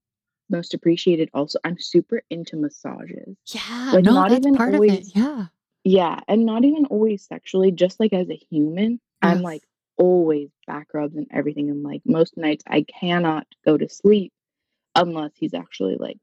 most 0.49 0.73
appreciated 0.73 1.29
also. 1.33 1.59
I'm 1.63 1.79
super 1.79 2.23
into 2.29 2.57
massages. 2.57 3.37
yeah. 3.47 3.91
like, 3.93 4.03
no, 4.03 4.13
not 4.13 4.29
that's 4.29 4.45
even 4.45 4.55
part 4.55 4.69
of 4.69 4.75
always- 4.75 5.09
it. 5.09 5.15
Yeah. 5.15 5.45
Yeah, 5.83 6.19
and 6.27 6.45
not 6.45 6.65
even 6.65 6.85
always 6.85 7.25
sexually, 7.25 7.71
just 7.71 7.99
like 7.99 8.13
as 8.13 8.29
a 8.29 8.39
human. 8.49 8.99
I'm 9.21 9.41
like 9.41 9.63
always 9.97 10.49
back 10.67 10.87
rubs 10.93 11.15
and 11.15 11.27
everything. 11.31 11.69
And 11.69 11.83
like 11.83 12.01
most 12.05 12.37
nights 12.37 12.63
I 12.67 12.83
cannot 12.83 13.47
go 13.65 13.77
to 13.77 13.89
sleep 13.89 14.31
unless 14.95 15.31
he's 15.35 15.53
actually 15.53 15.97
like 15.97 16.19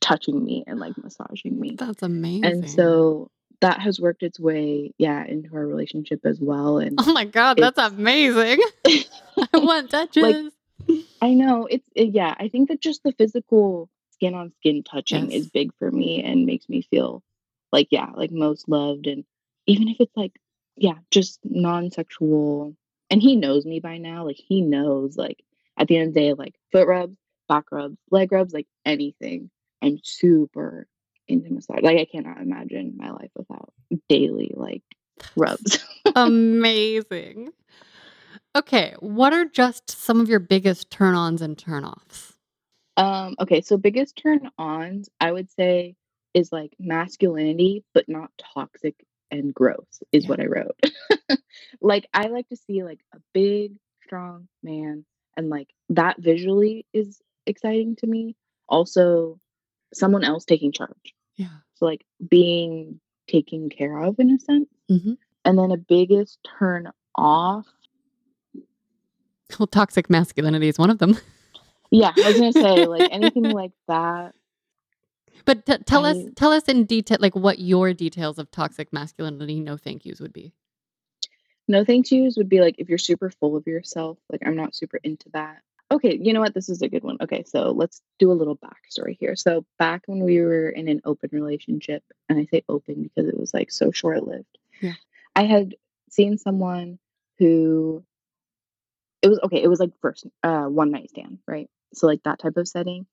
touching 0.00 0.42
me 0.44 0.64
and 0.66 0.78
like 0.78 0.96
massaging 0.98 1.58
me. 1.58 1.76
That's 1.76 2.02
amazing. 2.02 2.44
And 2.44 2.70
so 2.70 3.30
that 3.60 3.80
has 3.80 4.00
worked 4.00 4.22
its 4.22 4.38
way, 4.38 4.92
yeah, 4.98 5.24
into 5.24 5.54
our 5.54 5.66
relationship 5.66 6.20
as 6.24 6.38
well. 6.40 6.78
And 6.78 6.98
Oh 7.00 7.12
my 7.12 7.24
god, 7.24 7.56
that's 7.58 7.78
amazing. 7.78 8.60
I 8.86 9.04
want 9.54 9.90
touches. 9.90 10.50
I 11.20 11.34
know 11.34 11.66
it's 11.66 11.88
it, 11.94 12.10
yeah. 12.14 12.34
I 12.38 12.48
think 12.48 12.68
that 12.68 12.80
just 12.80 13.02
the 13.02 13.12
physical 13.12 13.90
skin 14.12 14.34
on 14.34 14.52
skin 14.58 14.82
touching 14.82 15.30
Yes. 15.30 15.42
is 15.42 15.48
big 15.48 15.70
for 15.78 15.90
me 15.90 16.22
and 16.22 16.46
makes 16.46 16.68
me 16.68 16.82
feel 16.82 17.22
like 17.72 17.88
yeah, 17.90 18.10
like 18.14 18.30
most 18.30 18.68
loved. 18.68 19.06
And 19.06 19.24
even 19.66 19.88
if 19.88 19.96
it's 20.00 20.16
like 20.16 20.38
yeah, 20.78 20.94
just 21.10 21.40
non-sexual. 21.44 22.74
And 23.10 23.22
he 23.22 23.36
knows 23.36 23.64
me 23.64 23.80
by 23.80 23.98
now. 23.98 24.24
Like 24.24 24.36
he 24.36 24.60
knows 24.60 25.16
like 25.16 25.42
at 25.78 25.88
the 25.88 25.96
end 25.96 26.08
of 26.08 26.14
the 26.14 26.20
day, 26.20 26.32
like 26.34 26.54
foot 26.72 26.86
rubs, 26.86 27.16
back 27.48 27.64
rubs, 27.72 27.96
leg 28.10 28.32
rubs, 28.32 28.52
like 28.52 28.66
anything. 28.84 29.50
I'm 29.82 29.98
super 30.02 30.86
into 31.26 31.52
massage. 31.52 31.82
Like 31.82 31.98
I 31.98 32.04
cannot 32.04 32.40
imagine 32.40 32.94
my 32.96 33.10
life 33.10 33.30
without 33.34 33.72
daily 34.08 34.52
like 34.54 34.82
rubs. 35.36 35.78
amazing. 36.16 37.50
Okay, 38.56 38.94
what 39.00 39.32
are 39.32 39.44
just 39.44 39.90
some 39.90 40.20
of 40.20 40.28
your 40.28 40.40
biggest 40.40 40.90
turn 40.90 41.14
ons 41.14 41.42
and 41.42 41.56
turn 41.56 41.84
offs? 41.84 42.34
Um, 42.96 43.36
okay, 43.40 43.60
so 43.60 43.76
biggest 43.76 44.16
turn 44.16 44.50
ons, 44.58 45.08
I 45.20 45.30
would 45.30 45.50
say, 45.52 45.94
is 46.38 46.52
like 46.52 46.74
masculinity, 46.78 47.84
but 47.92 48.08
not 48.08 48.30
toxic 48.54 48.94
and 49.30 49.52
gross, 49.52 50.02
is 50.12 50.24
Yeah. 50.24 50.28
what 50.30 50.40
I 50.40 50.46
wrote. 50.46 50.80
like, 51.80 52.08
I 52.14 52.28
like 52.28 52.48
to 52.48 52.56
see 52.56 52.82
like 52.84 53.00
a 53.14 53.18
big, 53.34 53.74
strong 54.04 54.48
man, 54.62 55.04
and 55.36 55.50
like 55.50 55.68
that 55.90 56.16
visually 56.18 56.86
is 56.94 57.20
exciting 57.44 57.96
to 57.96 58.06
me. 58.06 58.36
Also, 58.68 59.38
someone 59.92 60.24
else 60.24 60.44
taking 60.44 60.72
charge. 60.72 61.14
Yeah. 61.36 61.48
So, 61.74 61.86
like, 61.86 62.04
being 62.28 63.00
taken 63.28 63.68
care 63.70 63.98
of 64.02 64.18
in 64.18 64.30
a 64.30 64.38
sense. 64.38 64.68
hmm 64.88 65.14
And 65.44 65.58
then 65.58 65.70
a 65.72 65.76
biggest 65.76 66.38
turn 66.58 66.90
off. 67.16 67.66
Well, 69.58 69.66
toxic 69.66 70.10
masculinity 70.10 70.68
is 70.68 70.78
one 70.78 70.90
of 70.90 70.98
them. 70.98 71.16
Yeah, 71.90 72.12
I 72.22 72.28
was 72.28 72.36
gonna 72.36 72.52
say, 72.52 72.86
like, 72.86 73.06
anything 73.10 73.44
like 73.60 73.72
that. 73.88 74.34
But 75.44 75.66
t- 75.66 75.78
tell 75.78 76.04
us, 76.04 76.16
tell 76.36 76.52
us 76.52 76.64
in 76.64 76.84
detail, 76.84 77.18
like 77.20 77.34
what 77.34 77.58
your 77.58 77.92
details 77.94 78.38
of 78.38 78.50
toxic 78.50 78.92
masculinity, 78.92 79.60
no 79.60 79.76
thank 79.76 80.04
yous 80.04 80.20
would 80.20 80.32
be. 80.32 80.52
No 81.66 81.84
thank 81.84 82.10
yous 82.10 82.36
would 82.36 82.48
be 82.48 82.60
like 82.60 82.76
if 82.78 82.88
you're 82.88 82.98
super 82.98 83.30
full 83.30 83.56
of 83.56 83.66
yourself. 83.66 84.18
Like 84.30 84.42
I'm 84.44 84.56
not 84.56 84.74
super 84.74 84.98
into 85.02 85.28
that. 85.30 85.62
Okay, 85.90 86.18
you 86.20 86.34
know 86.34 86.40
what? 86.40 86.54
This 86.54 86.68
is 86.68 86.82
a 86.82 86.88
good 86.88 87.02
one. 87.02 87.16
Okay, 87.20 87.44
so 87.44 87.70
let's 87.70 88.02
do 88.18 88.30
a 88.30 88.34
little 88.34 88.56
backstory 88.56 89.16
here. 89.18 89.36
So 89.36 89.64
back 89.78 90.02
when 90.06 90.22
we 90.22 90.40
were 90.40 90.68
in 90.68 90.88
an 90.88 91.00
open 91.04 91.30
relationship, 91.32 92.02
and 92.28 92.38
I 92.38 92.44
say 92.44 92.62
open 92.68 93.02
because 93.04 93.28
it 93.28 93.38
was 93.38 93.54
like 93.54 93.70
so 93.70 93.90
short 93.90 94.26
lived. 94.26 94.58
Yeah. 94.82 94.94
I 95.34 95.44
had 95.44 95.74
seen 96.10 96.36
someone 96.36 96.98
who 97.38 98.04
it 99.22 99.28
was 99.28 99.38
okay, 99.44 99.62
it 99.62 99.68
was 99.68 99.80
like 99.80 99.92
first 100.00 100.26
uh 100.42 100.64
one 100.64 100.90
night 100.90 101.10
stand, 101.10 101.38
right? 101.46 101.70
So 101.94 102.06
like 102.06 102.22
that 102.24 102.38
type 102.38 102.56
of 102.56 102.68
setting. 102.68 103.06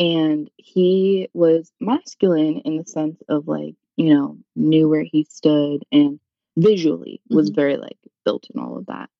And 0.00 0.50
he 0.58 1.28
was 1.34 1.72
masculine 1.80 2.60
in 2.60 2.78
the 2.78 2.86
sense 2.86 3.22
of 3.28 3.48
like, 3.48 3.76
you 3.96 4.14
know, 4.14 4.38
knew 4.56 4.88
where 4.88 5.04
he 5.04 5.24
stood 5.24 5.84
and 5.92 6.20
visually 6.58 7.22
was 7.30 7.50
Mhm. 7.52 7.56
very 7.56 7.78
like 7.78 7.98
built 8.24 8.48
and 8.54 8.62
all 8.64 8.78
of 8.78 8.86
that. 8.86 9.10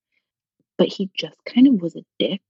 But 0.79 0.89
he 0.89 1.11
just 1.15 1.45
kind 1.45 1.69
of 1.69 1.83
was 1.83 1.97
a 1.97 2.05
dick. 2.19 2.43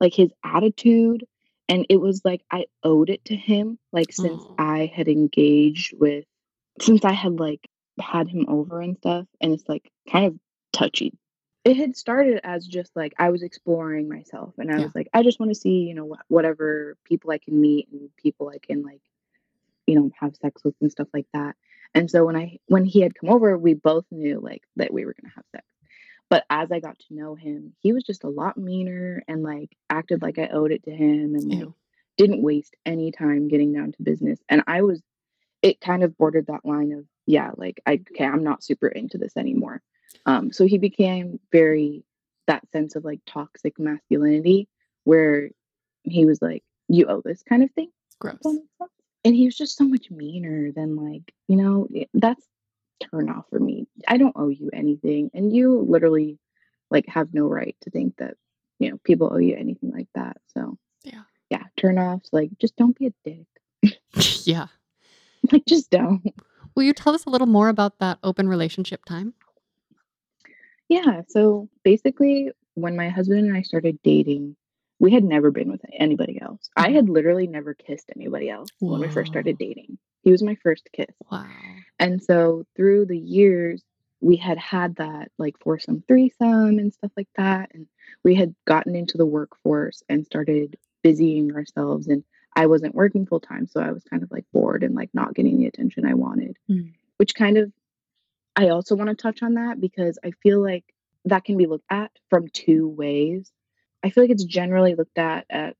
Like 0.00 0.14
his 0.14 0.32
attitude 0.44 1.26
and 1.68 1.86
it 1.88 1.98
was 1.98 2.24
like 2.24 2.42
I 2.50 2.66
owed 2.84 3.10
it 3.10 3.24
to 3.26 3.36
him 3.36 3.78
like 3.92 4.12
since 4.12 4.44
Aw. 4.50 4.54
I 4.58 4.86
had 4.86 5.08
engaged 5.08 5.94
with 5.98 6.26
since 6.80 7.04
I 7.04 7.12
had 7.12 7.40
like 7.40 7.68
had 8.00 8.28
him 8.28 8.46
over 8.48 8.80
and 8.80 8.96
stuff 8.98 9.26
and 9.40 9.52
it's 9.52 9.68
like 9.68 9.90
kind 10.10 10.26
of 10.26 10.38
touchy. 10.72 11.12
It 11.64 11.76
had 11.76 11.96
started 11.96 12.40
as 12.44 12.66
just 12.66 12.94
like 12.96 13.14
I 13.18 13.30
was 13.30 13.42
exploring 13.42 14.08
myself 14.08 14.54
and 14.58 14.70
I 14.72 14.78
Yeah. 14.78 14.84
was 14.84 14.94
like 14.94 15.08
I 15.14 15.22
just 15.22 15.38
want 15.38 15.50
to 15.50 15.60
see, 15.60 15.80
you 15.84 15.94
know, 15.94 16.08
wh- 16.14 16.30
whatever 16.30 16.96
people 17.04 17.30
I 17.30 17.38
can 17.38 17.60
meet 17.60 17.88
and 17.92 18.10
people 18.16 18.48
I 18.48 18.58
can 18.58 18.82
like 18.82 19.00
you 19.86 19.96
know 19.96 20.10
have 20.20 20.36
sex 20.36 20.64
with 20.64 20.74
and 20.80 20.90
stuff 20.92 21.08
like 21.14 21.26
that. 21.34 21.56
And 21.94 22.10
so 22.10 22.24
when 22.26 22.36
I 22.36 22.58
when 22.68 22.84
he 22.84 23.00
had 23.00 23.14
come 23.14 23.30
over, 23.30 23.56
we 23.58 23.74
both 23.74 24.06
knew 24.10 24.40
like 24.40 24.62
that 24.76 24.92
we 24.92 25.04
were 25.06 25.14
gonna 25.20 25.34
have 25.36 25.44
sex. 25.52 25.64
But 26.30 26.44
as 26.50 26.72
I 26.72 26.80
got 26.80 26.98
to 27.00 27.14
know 27.14 27.34
him, 27.34 27.74
he 27.80 27.92
was 27.92 28.04
just 28.04 28.24
a 28.24 28.28
lot 28.30 28.56
meaner 28.58 29.22
and 29.28 29.42
like 29.42 29.76
acted 29.90 30.22
like 30.22 30.38
I 30.38 30.48
owed 30.48 30.72
it 30.72 30.84
to 30.84 30.90
him 30.92 31.34
and 31.36 31.48
like 31.50 31.58
Ew. 31.58 31.74
didn't 32.16 32.42
waste 32.42 32.76
any 32.86 33.12
time 33.12 33.48
getting 33.48 33.72
down 33.72 33.92
to 33.92 34.02
business. 34.02 34.40
And 34.48 34.62
I 34.66 34.82
was 34.82 35.02
it 35.62 35.80
kind 35.80 36.02
of 36.04 36.16
bordered 36.18 36.46
that 36.48 36.64
line 36.64 36.92
of 36.92 37.04
yeah, 37.26 37.52
like 37.56 37.80
I 37.86 37.94
okay, 38.12 38.24
I'm 38.24 38.44
not 38.44 38.64
super 38.64 38.88
into 38.88 39.18
this 39.18 39.36
anymore. 39.36 39.82
Um 40.26 40.52
so 40.52 40.66
he 40.66 40.78
became 40.78 41.38
very 41.50 42.04
that 42.46 42.68
sense 42.72 42.96
of 42.96 43.04
like 43.04 43.20
toxic 43.26 43.78
masculinity 43.78 44.68
where 45.04 45.50
he 46.04 46.24
was 46.26 46.40
like 46.42 46.62
you 46.88 47.06
owe 47.06 47.22
this 47.24 47.42
kind 47.42 47.62
of 47.62 47.70
thing 47.72 47.90
Gross. 48.18 48.34
if 48.34 48.40
that 48.42 48.52
makes 48.52 48.68
sense. 48.78 48.90
And 49.24 49.34
he 49.36 49.44
was 49.44 49.56
just 49.56 49.76
so 49.76 49.84
much 49.84 50.10
meaner 50.10 50.72
than 50.72 50.96
like, 50.96 51.32
you 51.46 51.54
know, 51.56 51.86
that's 52.12 52.44
turn 53.00 53.30
off 53.30 53.44
for 53.50 53.60
me. 53.60 53.86
I 54.08 54.16
don't 54.16 54.34
owe 54.36 54.48
you 54.48 54.68
anything. 54.72 55.30
And 55.32 55.54
you 55.54 55.86
literally 55.88 56.38
like 56.90 57.06
have 57.06 57.32
no 57.32 57.46
right 57.46 57.76
to 57.82 57.90
think 57.90 58.16
that, 58.18 58.34
you 58.80 58.90
know, 58.90 58.98
people 59.04 59.30
owe 59.32 59.38
you 59.38 59.54
anything 59.56 59.92
like 59.92 60.08
that. 60.16 60.38
So 60.54 60.76
Yeah. 61.04 61.22
yeah, 61.50 61.62
turn 61.76 61.98
offs, 61.98 62.30
like 62.32 62.50
just 62.58 62.76
don't 62.76 62.98
be 62.98 63.06
a 63.06 63.12
dick. 63.24 63.46
yeah. 64.44 64.66
Like 65.50 65.64
just 65.66 65.90
don't. 65.90 66.22
Will 66.76 66.84
you 66.84 66.92
tell 66.92 67.14
us 67.16 67.24
a 67.24 67.30
little 67.30 67.48
more 67.48 67.68
about 67.68 67.98
that 67.98 68.18
open 68.22 68.48
relationship 68.48 69.04
time? 69.04 69.34
Yeah. 70.92 71.22
So 71.28 71.68
basically, 71.84 72.50
when 72.74 72.96
my 72.96 73.08
husband 73.08 73.46
and 73.46 73.56
I 73.56 73.62
started 73.62 73.98
dating, 74.02 74.56
we 74.98 75.10
had 75.12 75.24
never 75.24 75.50
been 75.50 75.70
with 75.70 75.80
anybody 75.92 76.40
else. 76.40 76.70
I 76.76 76.88
Mhm. 76.90 76.94
had 76.94 77.08
literally 77.08 77.46
never 77.46 77.74
kissed 77.74 78.10
anybody 78.14 78.48
else 78.50 78.68
when 78.80 79.00
we 79.00 79.08
first 79.08 79.32
started 79.32 79.58
dating. 79.58 79.98
He 80.22 80.30
was 80.30 80.42
my 80.42 80.54
first 80.56 80.88
kiss. 80.92 81.14
Wow. 81.30 81.46
And 81.98 82.22
so 82.22 82.64
through 82.76 83.06
the 83.06 83.18
years, 83.18 83.82
we 84.20 84.36
had 84.36 84.58
had 84.58 84.94
that 84.96 85.32
like 85.38 85.58
foursome 85.58 86.02
threesome 86.06 86.78
and 86.78 86.92
stuff 86.94 87.10
like 87.16 87.28
that. 87.36 87.70
And 87.74 87.88
we 88.22 88.34
had 88.36 88.54
gotten 88.66 88.94
into 88.94 89.18
the 89.18 89.26
workforce 89.26 90.02
and 90.08 90.24
started 90.24 90.76
busying 91.02 91.52
ourselves. 91.56 92.06
And 92.06 92.22
I 92.54 92.66
wasn't 92.66 92.94
working 92.94 93.26
full 93.26 93.40
time. 93.40 93.66
So 93.66 93.80
I 93.80 93.90
was 93.90 94.04
kind 94.04 94.22
of 94.22 94.30
like 94.30 94.44
bored 94.52 94.84
and 94.84 94.94
like 94.94 95.10
not 95.12 95.34
getting 95.34 95.58
the 95.58 95.66
attention 95.66 96.04
I 96.06 96.14
wanted, 96.14 96.56
Mm. 96.70 96.92
which 97.16 97.34
kind 97.34 97.58
of, 97.58 97.72
I 98.56 98.68
also 98.68 98.94
want 98.96 99.08
to 99.10 99.16
touch 99.16 99.42
on 99.42 99.54
that 99.54 99.80
because 99.80 100.18
I 100.24 100.32
feel 100.42 100.62
like 100.62 100.84
that 101.24 101.44
can 101.44 101.56
be 101.56 101.66
looked 101.66 101.86
at 101.90 102.10
from 102.28 102.48
two 102.48 102.88
ways. 102.88 103.50
I 104.02 104.10
feel 104.10 104.24
like 104.24 104.30
it's 104.30 104.44
generally 104.44 104.94
looked 104.94 105.18
at 105.18 105.46
as 105.48 105.74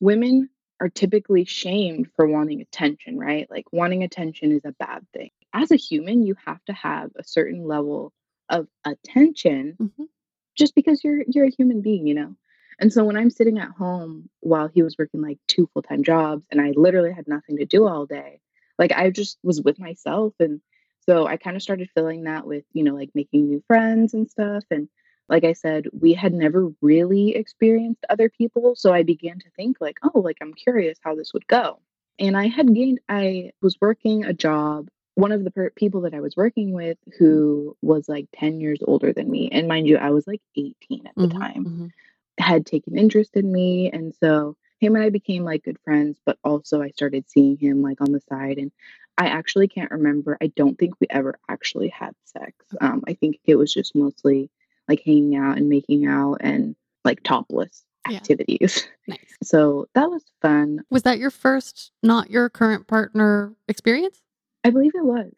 women 0.00 0.48
are 0.80 0.88
typically 0.88 1.44
shamed 1.44 2.08
for 2.14 2.26
wanting 2.26 2.60
attention, 2.60 3.18
right? 3.18 3.50
Like 3.50 3.66
wanting 3.72 4.04
attention 4.04 4.52
is 4.52 4.64
a 4.64 4.72
bad 4.72 5.06
thing. 5.12 5.30
As 5.52 5.70
a 5.72 5.76
human, 5.76 6.24
you 6.24 6.36
have 6.46 6.64
to 6.66 6.72
have 6.72 7.10
a 7.16 7.24
certain 7.24 7.66
level 7.66 8.12
of 8.48 8.68
attention 8.84 9.76
Mhm. 9.80 10.08
just 10.56 10.74
because 10.74 11.02
you're 11.04 11.24
you're 11.28 11.46
a 11.46 11.50
human 11.50 11.80
being, 11.82 12.06
you 12.06 12.14
know. 12.14 12.36
And 12.78 12.92
so 12.92 13.04
when 13.04 13.16
I'm 13.16 13.30
sitting 13.30 13.58
at 13.58 13.70
home 13.70 14.30
while 14.40 14.68
he 14.68 14.82
was 14.82 14.96
working 14.98 15.20
like 15.20 15.38
two 15.48 15.66
full-time 15.74 16.04
jobs 16.04 16.46
and 16.50 16.60
I 16.60 16.70
literally 16.72 17.12
had 17.12 17.26
nothing 17.28 17.56
to 17.58 17.64
do 17.66 17.86
all 17.88 18.06
day, 18.06 18.40
like 18.78 18.92
I 18.92 19.10
just 19.10 19.38
was 19.42 19.60
with 19.62 19.78
myself 19.80 20.34
and 20.38 20.60
so 21.08 21.26
I 21.26 21.36
kind 21.36 21.56
of 21.56 21.62
started 21.62 21.90
filling 21.94 22.24
that 22.24 22.46
with, 22.46 22.64
you 22.72 22.84
know, 22.84 22.94
like 22.94 23.10
making 23.14 23.48
new 23.48 23.62
friends 23.66 24.14
and 24.14 24.28
stuff 24.30 24.64
and 24.70 24.88
like 25.28 25.44
I 25.44 25.52
said, 25.52 25.84
we 25.92 26.14
had 26.14 26.32
never 26.32 26.70
really 26.80 27.34
experienced 27.36 28.04
other 28.08 28.30
people, 28.30 28.74
so 28.74 28.94
I 28.94 29.02
began 29.02 29.38
to 29.40 29.50
think 29.56 29.76
like, 29.80 29.98
oh, 30.02 30.20
like 30.20 30.38
I'm 30.40 30.54
curious 30.54 30.98
how 31.02 31.14
this 31.14 31.34
would 31.34 31.46
go. 31.46 31.80
And 32.18 32.36
I 32.36 32.48
had 32.48 32.74
gained 32.74 33.00
I 33.08 33.52
was 33.62 33.76
working 33.80 34.24
a 34.24 34.32
job 34.32 34.88
one 35.16 35.32
of 35.32 35.42
the 35.44 35.50
per- 35.50 35.70
people 35.70 36.02
that 36.02 36.14
I 36.14 36.20
was 36.20 36.36
working 36.36 36.72
with 36.72 36.96
who 37.18 37.76
was 37.82 38.08
like 38.08 38.26
10 38.34 38.60
years 38.60 38.78
older 38.86 39.12
than 39.12 39.30
me 39.30 39.48
and 39.52 39.66
mind 39.68 39.86
you 39.88 39.96
I 39.98 40.10
was 40.10 40.26
like 40.26 40.40
18 40.56 41.06
at 41.06 41.14
the 41.20 41.26
Mhm, 41.26 41.32
time 41.40 41.66
mhm. 41.66 41.90
had 42.38 42.66
taken 42.66 42.96
interest 42.96 43.36
in 43.36 43.50
me 43.52 43.90
and 43.90 44.14
so 44.14 44.56
him 44.80 44.94
and 44.94 45.04
I 45.04 45.10
became 45.10 45.44
like 45.44 45.64
good 45.64 45.78
friends 45.84 46.18
but 46.24 46.38
also 46.44 46.80
I 46.82 46.90
started 46.90 47.28
seeing 47.28 47.56
him 47.56 47.82
like 47.82 48.00
on 48.00 48.12
the 48.12 48.20
side 48.28 48.58
and 48.58 48.70
I 49.18 49.26
actually 49.26 49.68
can't 49.68 49.90
remember 49.90 50.38
I 50.40 50.46
don't 50.56 50.78
think 50.78 50.94
we 51.00 51.08
ever 51.10 51.38
actually 51.48 51.88
had 51.88 52.14
sex 52.24 52.54
um 52.80 53.02
I 53.06 53.14
think 53.14 53.38
it 53.44 53.56
was 53.56 53.74
just 53.74 53.94
mostly 53.94 54.50
like 54.88 55.02
hanging 55.04 55.36
out 55.36 55.58
and 55.58 55.68
making 55.68 56.06
out 56.06 56.36
and 56.40 56.74
like 57.04 57.22
topless 57.22 57.84
Yeah. 58.08 58.16
activities 58.18 58.86
Nice. 59.08 59.36
so 59.42 59.88
that 59.94 60.08
was 60.10 60.24
fun 60.40 60.84
Was 60.90 61.02
that 61.02 61.18
your 61.18 61.30
first, 61.30 61.92
not 62.02 62.30
your 62.30 62.48
current 62.48 62.86
partner 62.86 63.54
experience? 63.66 64.22
I 64.64 64.70
believe 64.70 64.92
it 64.94 65.04
was 65.04 65.32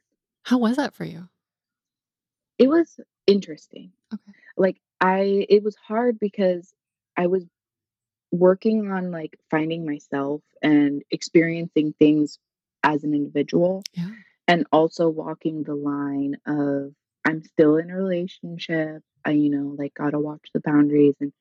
How 0.45 0.59
was 0.59 0.77
that 0.77 0.95
for 0.95 1.05
you? 1.05 1.29
it 2.59 2.69
was 2.69 3.01
interesting 3.27 3.93
Okay. 4.13 4.33
like 4.57 4.77
I 5.01 5.47
it 5.49 5.63
was 5.63 5.77
hard 5.77 6.19
because 6.21 6.73
I 7.17 7.27
was 7.29 7.45
working 8.33 8.91
on 8.93 9.11
like 9.11 9.39
finding 9.51 9.85
myself 9.87 10.43
and 10.63 11.03
experiencing 11.11 11.95
things 11.99 12.39
as 12.83 13.05
an 13.05 13.15
individual 13.15 13.83
Yeah. 13.95 14.11
and 14.49 14.67
also 14.73 15.09
walking 15.09 15.63
the 15.63 15.75
line 15.75 16.37
of 16.47 16.93
I'm 17.25 17.43
still 17.45 17.77
in 17.77 17.91
a 17.91 17.97
relationship. 17.97 19.03
I, 19.25 19.33
you 19.33 19.51
know, 19.51 19.75
like 19.79 19.93
gotta 19.95 20.19
watch 20.19 20.49
the 20.55 20.61
boundaries 20.61 21.15
and 21.21 21.33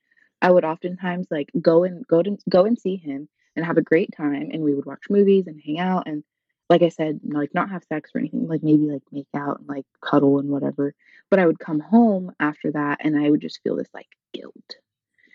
I 0.41 0.51
would 0.51 0.65
oftentimes 0.65 1.27
like 1.31 1.49
go 1.61 1.83
and 1.83 2.05
go 2.07 2.21
to 2.21 2.37
go 2.49 2.65
and 2.65 2.77
see 2.77 2.97
him 2.97 3.29
and 3.55 3.65
have 3.65 3.77
a 3.77 3.81
great 3.81 4.09
time 4.15 4.49
and 4.51 4.61
we 4.61 4.73
would 4.73 4.85
watch 4.85 5.03
movies 5.09 5.47
and 5.47 5.59
hang 5.65 5.79
out 5.79 6.03
and 6.07 6.23
like 6.69 6.83
I 6.83 6.89
said, 6.89 7.19
like 7.23 7.53
not 7.55 7.71
have 7.71 7.83
sex 7.85 8.11
or 8.13 8.19
anything, 8.19 8.47
like 8.47 8.61
maybe 8.61 8.83
like 8.83 9.01
make 9.11 9.25
out 9.35 9.59
and 9.59 9.67
like 9.67 9.85
cuddle 10.01 10.37
and 10.39 10.49
whatever. 10.49 10.93
But 11.31 11.39
I 11.39 11.47
would 11.47 11.57
come 11.59 11.79
home 11.79 12.31
after 12.39 12.71
that 12.73 12.99
and 13.03 13.17
I 13.17 13.29
would 13.29 13.41
just 13.41 13.61
feel 13.63 13.75
this 13.75 13.89
like 13.93 14.09
guilt 14.33 14.75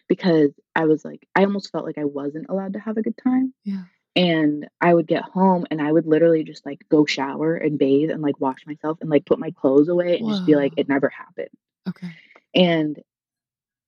because 0.09 0.53
I 0.77 0.85
was 0.85 1.05
like, 1.05 1.27
I 1.35 1.43
almost 1.45 1.73
felt 1.73 1.87
like 1.87 1.99
I 1.99 2.05
wasn't 2.05 2.47
allowed 2.49 2.75
to 2.75 2.79
have 2.79 2.99
a 2.99 3.03
good 3.03 3.19
time. 3.23 3.53
Yeah. 3.65 3.83
And 4.17 4.69
I 4.81 4.95
would 4.95 5.09
get 5.09 5.23
home 5.23 5.67
and 5.71 5.83
I 5.83 5.91
would 5.91 6.07
literally 6.07 6.45
just 6.45 6.65
like 6.65 6.85
go 6.89 7.05
shower 7.05 7.57
and 7.57 7.79
bathe 7.79 8.11
and 8.11 8.23
like 8.23 8.39
wash 8.41 8.65
myself 8.67 8.99
and 9.01 9.11
like 9.11 9.27
put 9.27 9.41
my 9.41 9.51
clothes 9.51 9.89
away 9.89 10.17
and 10.19 10.29
just 10.29 10.47
be 10.47 10.55
like, 10.55 10.73
it 10.77 10.89
never 10.89 11.09
happened. 11.09 11.49
Okay. 11.89 12.11
And 12.55 13.01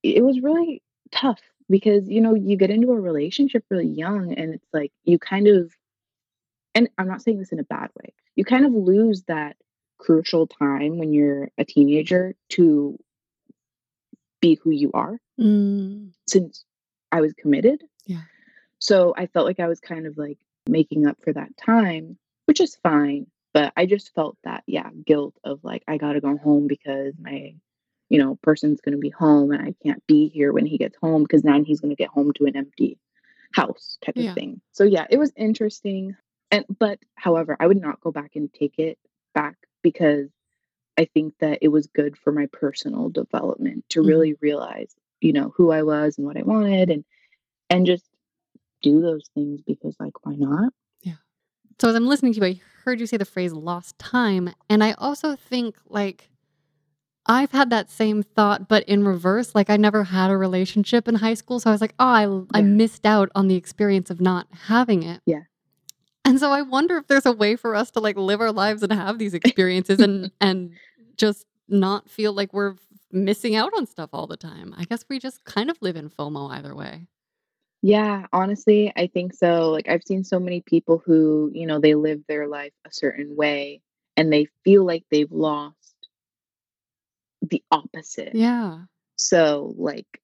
it 0.03 0.25
was 0.25 0.41
really 0.41 0.83
tough 1.13 1.41
because, 1.71 2.09
you 2.09 2.21
know, 2.21 2.35
you 2.35 2.57
get 2.57 2.71
into 2.71 2.91
a 2.91 3.01
relationship 3.01 3.65
really 3.71 3.87
young 3.87 4.33
and 4.35 4.53
it's 4.55 4.67
like 4.73 4.93
you 5.05 5.19
kind 5.19 5.47
of, 5.47 5.73
and 6.75 6.89
I'm 6.99 7.07
not 7.09 7.23
saying 7.23 7.39
this 7.39 7.53
in 7.53 7.61
a 7.61 7.65
bad 7.65 7.91
way, 8.03 8.13
you 8.35 8.45
kind 8.45 8.67
of 8.67 8.73
lose 8.73 9.23
that 9.29 9.57
crucial 9.99 10.47
time 10.49 10.99
when 10.99 11.13
you're 11.13 11.51
a 11.57 11.65
teenager 11.65 12.35
to 12.51 12.99
be 14.41 14.59
who 14.63 14.71
you 14.71 14.91
are 14.93 15.19
Mm. 15.39 16.13
since 16.27 16.65
I 17.13 17.21
was 17.21 17.33
committed. 17.35 17.85
Yeah. 18.07 18.23
So 18.87 19.15
I 19.17 19.27
felt 19.27 19.47
like 19.47 19.59
I 19.59 19.67
was 19.67 19.81
kind 19.81 20.07
of 20.07 20.17
like 20.17 20.39
making 20.69 21.09
up 21.09 21.19
for 21.25 21.33
that 21.33 21.57
time, 21.57 22.17
which 22.45 22.61
is 22.61 22.77
fine. 22.77 23.27
But 23.53 23.73
I 23.77 23.85
just 23.87 24.15
felt 24.15 24.37
that, 24.45 24.63
yeah, 24.67 24.91
guilt 25.05 25.35
of 25.43 25.59
like, 25.65 25.83
I 25.89 25.97
got 25.97 26.13
to 26.13 26.21
go 26.21 26.37
home 26.37 26.69
because 26.69 27.15
my, 27.19 27.55
you 28.11 28.19
know, 28.21 28.39
person's 28.43 28.81
going 28.81 28.93
to 28.93 28.99
be 28.99 29.11
home 29.11 29.51
and 29.51 29.61
I 29.61 29.75
can't 29.83 30.07
be 30.07 30.29
here 30.29 30.53
when 30.53 30.67
he 30.67 30.79
gets 30.79 30.97
home 31.03 31.25
because 31.25 31.43
then 31.43 31.65
he's 31.65 31.81
going 31.81 31.91
to 31.91 32.01
get 32.01 32.11
home 32.11 32.33
to 32.35 32.45
an 32.45 32.55
empty 32.57 32.97
house 33.53 33.99
type 34.05 34.15
Yeah. 34.17 34.31
of 34.31 34.35
thing. 34.37 34.61
So 34.71 34.85
yeah, 34.85 35.07
it 35.11 35.19
was 35.19 35.33
interesting. 35.37 36.15
And, 36.53 36.65
but 36.79 37.01
however, 37.17 37.57
I 37.59 37.67
would 37.67 37.81
not 37.81 38.01
go 38.01 38.13
back 38.13 38.37
and 38.37 38.53
take 38.53 38.79
it 38.79 38.99
back 39.35 39.57
because 39.83 40.29
I 40.97 41.07
think 41.07 41.35
that 41.41 41.59
it 41.61 41.69
was 41.69 41.89
good 41.89 42.17
for 42.17 42.31
my 42.31 42.47
personal 42.53 43.09
development 43.09 43.85
to 43.91 44.01
Mhm. 44.01 44.07
really 44.07 44.35
realize, 44.35 44.95
you 45.21 45.33
know, 45.33 45.53
who 45.57 45.73
I 45.73 45.83
was 45.83 46.19
and 46.19 46.27
what 46.27 46.37
I 46.37 46.43
wanted 46.43 46.91
and 46.91 47.05
and 47.69 47.85
just 47.85 48.05
do 48.83 49.01
those 49.01 49.29
things 49.35 49.61
because 49.67 49.97
like 49.99 50.25
why 50.25 50.35
not? 50.37 50.73
Yeah. 51.03 51.15
So 51.81 51.89
as 51.89 51.95
I'm 51.95 52.07
listening 52.07 52.33
to 52.35 52.41
you, 52.41 52.47
I 52.47 52.61
heard 52.85 53.01
you 53.01 53.07
say 53.07 53.17
the 53.17 53.25
phrase 53.25 53.53
lost 53.53 53.99
time. 53.99 54.53
And 54.69 54.83
I 54.83 54.93
also 54.93 55.37
think 55.37 55.77
like 55.89 56.31
I've 57.27 57.51
had 57.51 57.71
that 57.71 57.91
same 57.91 58.23
thought, 58.23 58.69
but 58.69 58.85
in 58.85 59.05
reverse. 59.05 59.55
Like 59.55 59.69
I 59.69 59.77
never 59.77 60.05
had 60.05 60.31
a 60.31 60.37
relationship 60.37 61.09
in 61.09 61.17
high 61.17 61.35
school. 61.35 61.59
So 61.59 61.71
I 61.71 61.73
was 61.73 61.81
like, 61.81 61.95
oh, 61.99 62.47
I, 62.55 62.59
I 62.59 62.63
missed 62.63 63.05
out 63.05 63.31
on 63.35 63.49
the 63.49 63.57
experience 63.57 64.11
of 64.11 64.21
not 64.21 64.47
having 64.67 65.03
it. 65.03 65.21
Yeah. 65.27 65.43
And 66.25 66.41
so 66.41 66.51
I 66.51 66.63
wonder 66.63 66.97
if 66.97 67.07
there's 67.07 67.27
a 67.27 67.33
way 67.33 67.57
for 67.57 67.75
us 67.75 67.91
to 67.93 68.01
like 68.01 68.17
live 68.17 68.41
our 68.41 68.53
lives 68.53 68.83
and 68.83 68.93
have 68.93 69.19
these 69.19 69.35
experiences 69.35 70.01
and 70.01 70.31
and 70.41 70.73
just 71.17 71.47
not 71.69 72.09
feel 72.09 72.33
like 72.33 72.53
we're 72.53 72.77
missing 73.13 73.57
out 73.57 73.73
on 73.77 73.87
stuff 73.87 74.11
all 74.13 74.27
the 74.27 74.37
time. 74.37 74.75
I 74.77 74.85
guess 74.85 75.05
we 75.09 75.19
just 75.19 75.45
kind 75.45 75.71
of 75.71 75.79
live 75.81 75.97
in 75.97 76.11
FOMO 76.11 76.51
either 76.51 76.75
way. 76.75 77.09
Yeah, 77.87 78.27
honestly, 78.33 78.93
I 78.97 79.07
think 79.07 79.33
so. 79.33 79.71
Like 79.71 79.89
I've 79.89 80.03
seen 80.03 80.25
so 80.25 80.41
many 80.41 80.61
people 80.61 81.01
who, 81.07 81.53
you 81.55 81.69
know, 81.69 81.79
they 81.79 81.95
live 81.95 82.21
their 82.27 82.49
life 82.49 82.73
a 82.85 82.93
certain 82.93 83.37
way 83.37 83.81
and 84.17 84.33
they 84.33 84.49
feel 84.65 84.85
like 84.85 85.05
they've 85.09 85.31
lost 85.31 85.95
the 87.43 87.63
opposite. 87.71 88.35
Yeah. 88.35 88.79
So, 89.15 89.73
like, 89.79 90.21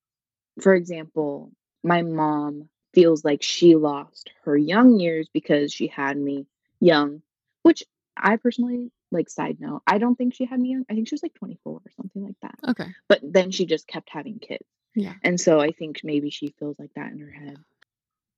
for 0.61 0.75
example, 0.75 1.53
my 1.85 2.03
mom 2.03 2.69
feels 2.95 3.25
like 3.25 3.45
she 3.45 3.77
lost 3.77 4.33
her 4.45 4.57
young 4.57 4.99
years 4.99 5.29
because 5.33 5.73
she 5.73 5.87
had 5.87 6.17
me 6.17 6.49
young, 6.81 7.23
which 7.63 7.85
I 8.17 8.39
personally, 8.39 8.91
like, 9.13 9.31
side 9.31 9.61
note, 9.61 9.83
I 9.87 9.99
don't 9.99 10.17
think 10.17 10.35
she 10.35 10.47
had 10.47 10.59
me 10.59 10.71
young. 10.71 10.85
I 10.91 10.95
think 10.95 11.07
she 11.07 11.15
was 11.15 11.23
like 11.23 11.35
24 11.35 11.75
or 11.75 11.81
something 11.97 12.25
like 12.25 12.41
that. 12.43 12.59
Okay. 12.71 12.93
But 13.09 13.21
then 13.23 13.53
she 13.53 13.67
just 13.67 13.87
kept 13.87 14.11
having 14.11 14.41
kids. 14.41 14.67
Yeah. 14.95 15.15
And 15.23 15.41
so 15.41 15.61
I 15.61 15.71
think 15.71 16.01
maybe 16.05 16.31
she 16.31 16.55
feels 16.59 16.79
like 16.79 16.93
that 16.95 17.13
in 17.13 17.19
her 17.19 17.31
head. 17.31 17.57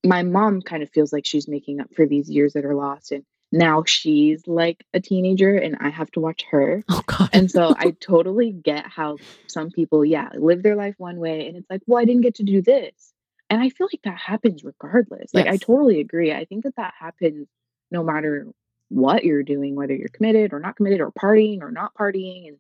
My 0.05 0.23
mom 0.23 0.63
kind 0.63 0.83
of 0.83 0.91
feels 0.91 1.13
like 1.13 1.27
she's 1.27 1.49
making 1.49 1.81
up 1.81 1.95
for 1.95 2.07
these 2.07 2.31
years 2.31 2.53
that 2.53 2.65
are 2.65 2.75
lost. 2.75 3.13
And 3.13 3.25
now 3.51 3.85
she's 3.85 4.47
like 4.47 4.85
a 4.93 5.01
teenager 5.01 5.55
and 5.55 5.77
I 5.81 5.89
have 5.89 6.11
to 6.13 6.21
watch 6.21 6.45
her. 6.51 6.85
Oh 6.89 7.03
God. 7.07 7.31
And 7.33 7.51
so 7.51 7.75
I 7.79 7.93
totally 8.01 8.51
get 8.51 8.87
how 8.87 9.17
some 9.47 9.71
people, 9.71 10.05
yeah, 10.05 10.29
live 10.35 10.63
their 10.63 10.77
life 10.77 10.95
one 10.99 11.19
way 11.19 11.49
and 11.49 11.57
it's 11.57 11.71
like, 11.71 11.83
well, 11.87 12.01
I 12.01 12.05
didn't 12.05 12.23
get 12.23 12.37
to 12.37 12.43
do 12.43 12.63
this. 12.63 13.15
And 13.51 13.63
I 13.63 13.69
feel 13.69 13.89
like 13.93 14.03
that 14.05 14.19
happens 14.19 14.65
regardless. 14.65 15.33
Like, 15.35 15.47
I 15.47 15.59
totally 15.59 16.01
agree. 16.01 16.33
I 16.33 16.45
think 16.45 16.65
that 16.65 16.77
that 16.77 16.95
happens 16.99 17.47
no 17.91 18.03
matter 18.03 18.49
what 18.89 19.25
you're 19.25 19.43
doing, 19.43 19.75
whether 19.75 19.95
you're 19.95 20.09
committed 20.09 20.53
or 20.53 20.61
not 20.61 20.77
committed 20.77 21.01
or 21.01 21.13
partying 21.13 21.61
or 21.61 21.71
not 21.71 21.95
partying. 21.95 22.49
And 22.49 22.57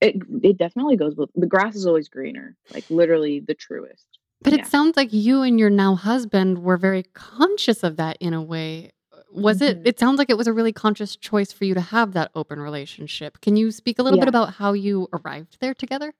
it, 0.00 0.16
it 0.42 0.56
definitely 0.58 0.96
goes 0.96 1.14
with 1.16 1.30
the 1.34 1.46
grass 1.46 1.76
is 1.76 1.86
always 1.86 2.08
greener, 2.08 2.56
like 2.72 2.84
literally 2.90 3.40
the 3.40 3.54
truest. 3.54 4.06
But 4.42 4.54
Yeah. 4.54 4.60
it 4.60 4.66
sounds 4.66 4.96
like 4.96 5.12
you 5.12 5.42
and 5.42 5.58
your 5.60 5.70
now 5.70 5.94
husband 5.94 6.62
were 6.62 6.78
very 6.78 7.02
conscious 7.12 7.82
of 7.82 7.96
that 7.96 8.16
in 8.20 8.34
a 8.34 8.42
way. 8.42 8.92
was 9.32 9.62
it 9.62 9.78
Mhm. 9.78 9.86
it 9.86 9.98
sounds 10.00 10.18
like 10.18 10.28
it 10.28 10.36
was 10.36 10.48
a 10.48 10.52
really 10.52 10.72
conscious 10.72 11.14
choice 11.14 11.52
for 11.52 11.64
you 11.64 11.72
to 11.74 11.80
have 11.80 12.14
that 12.14 12.32
open 12.34 12.58
relationship. 12.60 13.40
Can 13.40 13.54
you 13.56 13.70
speak 13.70 14.00
a 14.00 14.02
little 14.02 14.18
bit 14.18 14.28
about 14.28 14.54
how 14.54 14.72
you 14.72 15.08
arrived 15.12 15.58
there 15.60 15.72
together? 15.74 16.12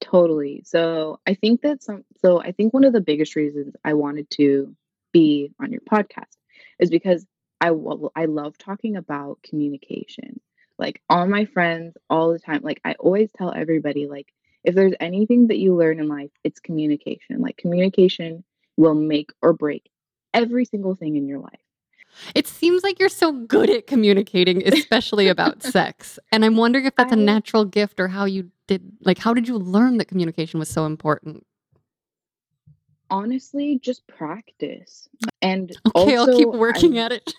Totally. 0.00 0.62
So 0.64 1.18
I 1.26 1.32
think 1.34 1.62
that 1.62 1.82
some 1.82 2.04
so 2.20 2.40
I 2.42 2.52
think 2.52 2.74
one 2.74 2.84
of 2.84 2.92
the 2.92 3.00
biggest 3.00 3.36
reasons 3.36 3.74
I 3.84 3.94
wanted 3.94 4.28
to 4.32 4.74
be 5.12 5.52
on 5.60 5.70
your 5.72 5.80
podcast 5.82 6.36
is 6.78 6.90
because 6.90 7.24
I 7.60 7.68
I 8.16 8.24
love 8.26 8.58
talking 8.58 8.96
about 8.96 9.38
communication. 9.42 10.40
Like 10.82 11.00
all 11.08 11.28
my 11.28 11.44
friends 11.44 11.96
all 12.10 12.32
the 12.32 12.40
time, 12.40 12.60
like 12.64 12.80
I 12.84 12.94
always 12.98 13.30
tell 13.38 13.52
everybody 13.54 14.08
like 14.08 14.26
if 14.64 14.74
there's 14.74 14.94
anything 14.98 15.46
that 15.46 15.58
you 15.58 15.76
learn 15.76 16.00
in 16.00 16.08
life, 16.08 16.30
it's 16.42 16.58
communication. 16.58 17.40
Like 17.40 17.56
communication 17.56 18.42
will 18.76 18.96
make 18.96 19.30
or 19.40 19.52
break 19.52 19.88
every 20.34 20.64
single 20.64 20.96
thing 20.96 21.16
in 21.16 21.28
your 21.28 21.38
life. 21.38 21.60
It 22.34 22.48
seems 22.48 22.82
like 22.82 22.98
you're 22.98 23.08
so 23.08 23.30
good 23.30 23.70
at 23.70 23.86
communicating, 23.86 24.66
especially 24.72 25.28
about 25.28 25.62
sex. 25.62 26.18
And 26.32 26.44
I'm 26.44 26.56
wondering 26.56 26.84
if 26.84 26.96
that's 26.96 27.12
a 27.12 27.16
I 27.16 27.20
natural 27.20 27.64
gift 27.64 28.00
or 28.00 28.08
how 28.08 28.24
you 28.24 28.50
did 28.66 28.82
like 29.02 29.18
how 29.18 29.32
did 29.32 29.46
you 29.46 29.58
learn 29.58 29.98
that 29.98 30.06
communication 30.06 30.58
was 30.58 30.68
so 30.68 30.84
important? 30.84 31.46
honestly 33.08 33.78
just 33.80 34.04
practice. 34.08 35.08
And 35.42 35.70
Okay, 35.94 36.16
I'll 36.16 36.36
keep 36.36 36.48
working 36.48 36.98
I'm 36.98 37.04
at 37.04 37.12
it. 37.12 37.34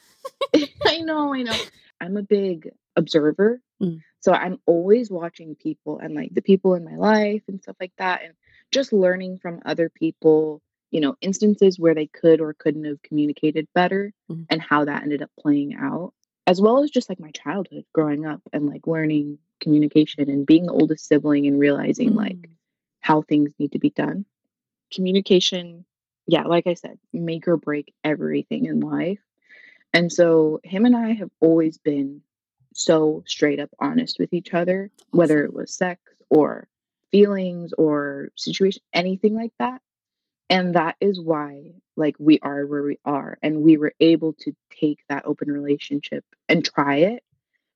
I 0.85 0.99
know, 0.99 1.33
I 1.33 1.41
know. 1.41 1.57
I'm 2.03 2.17
a 2.17 2.23
big 2.23 2.69
observer. 2.95 3.61
Mm. 3.81 4.01
So 4.19 4.31
I'm 4.33 4.59
always 4.65 5.09
watching 5.09 5.55
people 5.55 5.99
and 5.99 6.13
like 6.15 6.33
the 6.33 6.41
people 6.41 6.75
in 6.75 6.83
my 6.85 6.95
life 6.95 7.43
and 7.47 7.61
stuff 7.61 7.75
like 7.79 7.93
that 7.97 8.23
and 8.23 8.33
just 8.71 8.93
learning 8.93 9.39
from 9.39 9.61
other 9.65 9.89
people, 9.89 10.61
you 10.91 11.01
know, 11.01 11.15
instances 11.21 11.79
where 11.79 11.95
they 11.95 12.07
could 12.07 12.39
or 12.41 12.53
couldn't 12.53 12.85
have 12.85 13.01
communicated 13.01 13.67
better 13.73 14.13
Mhm. 14.29 14.45
and 14.49 14.61
how 14.61 14.85
that 14.85 15.03
ended 15.03 15.21
up 15.21 15.31
playing 15.39 15.75
out. 15.75 16.13
As 16.45 16.61
well 16.61 16.83
as 16.83 16.91
just 16.91 17.09
like 17.09 17.19
my 17.19 17.31
childhood 17.31 17.85
growing 17.93 18.25
up 18.25 18.41
and 18.51 18.65
like 18.67 18.85
learning 18.87 19.39
communication 19.61 20.29
and 20.29 20.45
being 20.45 20.65
the 20.65 20.73
oldest 20.73 21.05
sibling 21.07 21.47
and 21.47 21.59
realizing 21.59 22.13
like 22.15 22.35
Mm. 22.35 22.49
how 22.99 23.21
things 23.21 23.51
need 23.59 23.71
to 23.73 23.79
be 23.79 23.89
done. 23.89 24.25
Communication, 24.93 25.85
yeah, 26.27 26.43
like 26.43 26.67
I 26.67 26.75
said, 26.75 26.99
make 27.11 27.47
or 27.47 27.57
break 27.57 27.93
everything 28.03 28.65
in 28.65 28.79
life. 28.81 29.19
And 29.93 30.11
so 30.11 30.59
him 30.63 30.85
and 30.85 30.95
I 30.95 31.13
have 31.13 31.29
always 31.39 31.77
been 31.77 32.21
so 32.73 33.23
straight 33.27 33.59
up 33.59 33.69
honest 33.79 34.17
with 34.19 34.33
each 34.33 34.53
other, 34.53 34.89
whether 35.11 35.43
it 35.43 35.53
was 35.53 35.73
sex 35.73 36.01
or 36.29 36.67
feelings 37.11 37.73
or 37.73 38.29
situation, 38.35 38.81
anything 38.91 39.35
like 39.35 39.53
that. 39.59 39.81
And 40.49 40.75
that 40.75 40.95
is 40.99 41.21
why 41.21 41.73
like 41.95 42.15
we 42.19 42.39
are 42.39 42.65
where 42.65 42.83
we 42.83 42.99
are 43.05 43.37
and 43.43 43.61
we 43.61 43.77
were 43.77 43.93
able 43.99 44.33
to 44.33 44.55
take 44.71 44.99
that 45.09 45.25
open 45.25 45.51
relationship 45.51 46.25
and 46.49 46.65
try 46.65 46.97
it 46.97 47.23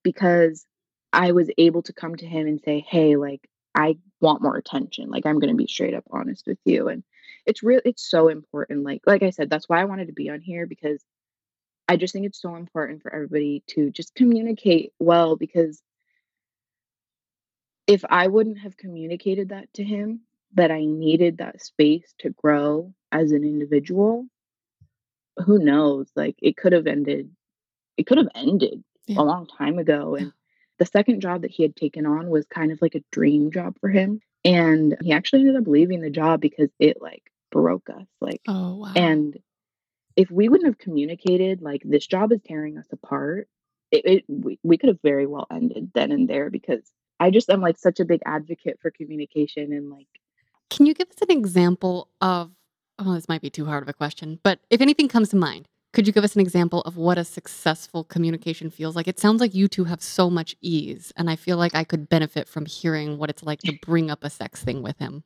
because 0.03 0.65
I 1.13 1.31
was 1.31 1.49
able 1.57 1.83
to 1.83 1.93
come 1.93 2.15
to 2.15 2.25
him 2.25 2.47
and 2.47 2.59
say, 2.63 2.79
"Hey, 2.87 3.15
like 3.15 3.47
I 3.75 3.97
want 4.21 4.41
more 4.41 4.57
attention. 4.57 5.09
Like 5.09 5.25
I'm 5.25 5.39
going 5.39 5.51
to 5.51 5.57
be 5.57 5.67
straight 5.67 5.93
up 5.93 6.03
honest 6.11 6.47
with 6.47 6.59
you." 6.65 6.87
And 6.89 7.03
it's 7.45 7.63
real 7.63 7.81
it's 7.85 8.09
so 8.09 8.27
important. 8.27 8.83
Like 8.83 9.01
like 9.05 9.23
I 9.23 9.29
said, 9.29 9.49
that's 9.49 9.69
why 9.69 9.81
I 9.81 9.85
wanted 9.85 10.07
to 10.07 10.13
be 10.13 10.29
on 10.29 10.41
here 10.41 10.65
because 10.65 11.03
I 11.87 11.95
just 11.95 12.13
think 12.13 12.25
it's 12.25 12.41
so 12.41 12.55
important 12.55 13.01
for 13.01 13.13
everybody 13.13 13.63
to 13.67 13.89
just 13.91 14.13
communicate 14.15 14.93
well 14.99 15.35
because 15.35 15.81
if 17.87 18.03
I 18.09 18.27
wouldn't 18.27 18.59
have 18.59 18.75
communicated 18.77 19.49
that 19.49 19.71
to 19.75 19.83
him 19.83 20.21
that 20.55 20.71
I 20.71 20.83
needed 20.83 21.37
that 21.37 21.61
space 21.61 22.13
to 22.19 22.29
grow 22.31 22.93
as 23.11 23.31
an 23.31 23.43
individual, 23.43 24.25
who 25.45 25.59
knows? 25.59 26.09
Like 26.15 26.35
it 26.41 26.57
could 26.57 26.73
have 26.73 26.87
ended 26.87 27.31
it 27.97 28.05
could 28.07 28.17
have 28.17 28.29
ended 28.35 28.83
Yeah. 29.07 29.21
a 29.21 29.23
long 29.23 29.47
time 29.47 29.79
ago 29.79 30.15
and 30.15 30.33
the 30.79 30.85
second 30.85 31.21
job 31.21 31.41
that 31.43 31.51
he 31.51 31.63
had 31.63 31.75
taken 31.75 32.05
on 32.05 32.29
was 32.29 32.45
kind 32.45 32.71
of 32.71 32.81
like 32.81 32.95
a 32.95 33.03
dream 33.11 33.51
job 33.51 33.77
for 33.79 33.89
him 33.89 34.19
and 34.45 34.95
he 35.01 35.11
actually 35.13 35.39
ended 35.41 35.55
up 35.55 35.67
leaving 35.67 36.01
the 36.01 36.09
job 36.09 36.41
because 36.41 36.69
it 36.79 37.01
like 37.01 37.31
broke 37.51 37.89
us 37.89 38.05
like 38.21 38.41
Oh, 38.47 38.75
wow. 38.75 38.91
and 38.95 39.37
if 40.17 40.29
we 40.31 40.49
wouldn't 40.49 40.67
have 40.67 40.79
communicated 40.79 41.61
like 41.61 41.81
this 41.85 42.05
job 42.07 42.33
is 42.33 42.41
tearing 42.45 42.77
us 42.77 42.87
apart 42.91 43.47
it, 43.91 44.05
it 44.05 44.23
we, 44.27 44.59
we 44.63 44.77
could 44.77 44.89
have 44.89 45.01
very 45.01 45.25
well 45.25 45.47
ended 45.51 45.91
then 45.93 46.11
and 46.11 46.29
there 46.29 46.49
because 46.49 46.91
i 47.19 47.29
just 47.29 47.49
am 47.49 47.61
like 47.61 47.77
such 47.77 47.99
a 48.01 48.05
big 48.05 48.21
advocate 48.25 48.79
for 48.81 48.91
communication 48.91 49.71
and 49.71 49.89
like 49.89 50.07
Can 50.69 50.85
you 50.85 50.93
give 50.93 51.09
us 51.09 51.21
an 51.21 51.31
example 51.31 52.09
of 52.19 52.51
oh, 52.99 53.13
this 53.13 53.29
might 53.29 53.41
be 53.41 53.49
too 53.51 53.65
hard 53.65 53.83
of 53.83 53.89
a 53.89 53.93
question, 53.93 54.39
but 54.41 54.59
if 54.71 54.81
anything 54.81 55.07
comes 55.07 55.29
to 55.29 55.35
mind, 55.35 55.67
could 55.93 56.07
you 56.07 56.13
give 56.13 56.23
us 56.23 56.35
an 56.35 56.41
example 56.41 56.81
of 56.81 56.97
what 56.97 57.17
a 57.19 57.23
successful 57.23 58.03
communication 58.03 58.71
feels 58.71 58.95
like? 58.95 59.07
It 59.07 59.19
sounds 59.19 59.39
like 59.39 59.53
you 59.53 59.67
two 59.67 59.83
have 59.85 60.01
so 60.01 60.29
much 60.31 60.55
ease, 60.61 61.13
and 61.15 61.29
I 61.29 61.35
feel 61.35 61.57
like 61.57 61.75
I 61.75 61.83
could 61.83 62.09
benefit 62.09 62.47
from 62.47 62.65
hearing 62.65 63.17
what 63.19 63.29
it's 63.29 63.43
like 63.43 63.59
to 63.61 63.73
bring 63.85 64.09
up 64.09 64.23
a 64.23 64.29
sex 64.31 64.63
thing 64.63 64.81
with 64.81 64.97
him. 64.97 65.23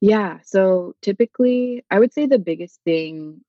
yeah 0.00 0.38
so 0.44 0.94
typically 1.02 1.84
i 1.90 1.98
would 1.98 2.12
say 2.12 2.26
the 2.26 2.38
biggest 2.38 2.80
thing 2.84 3.40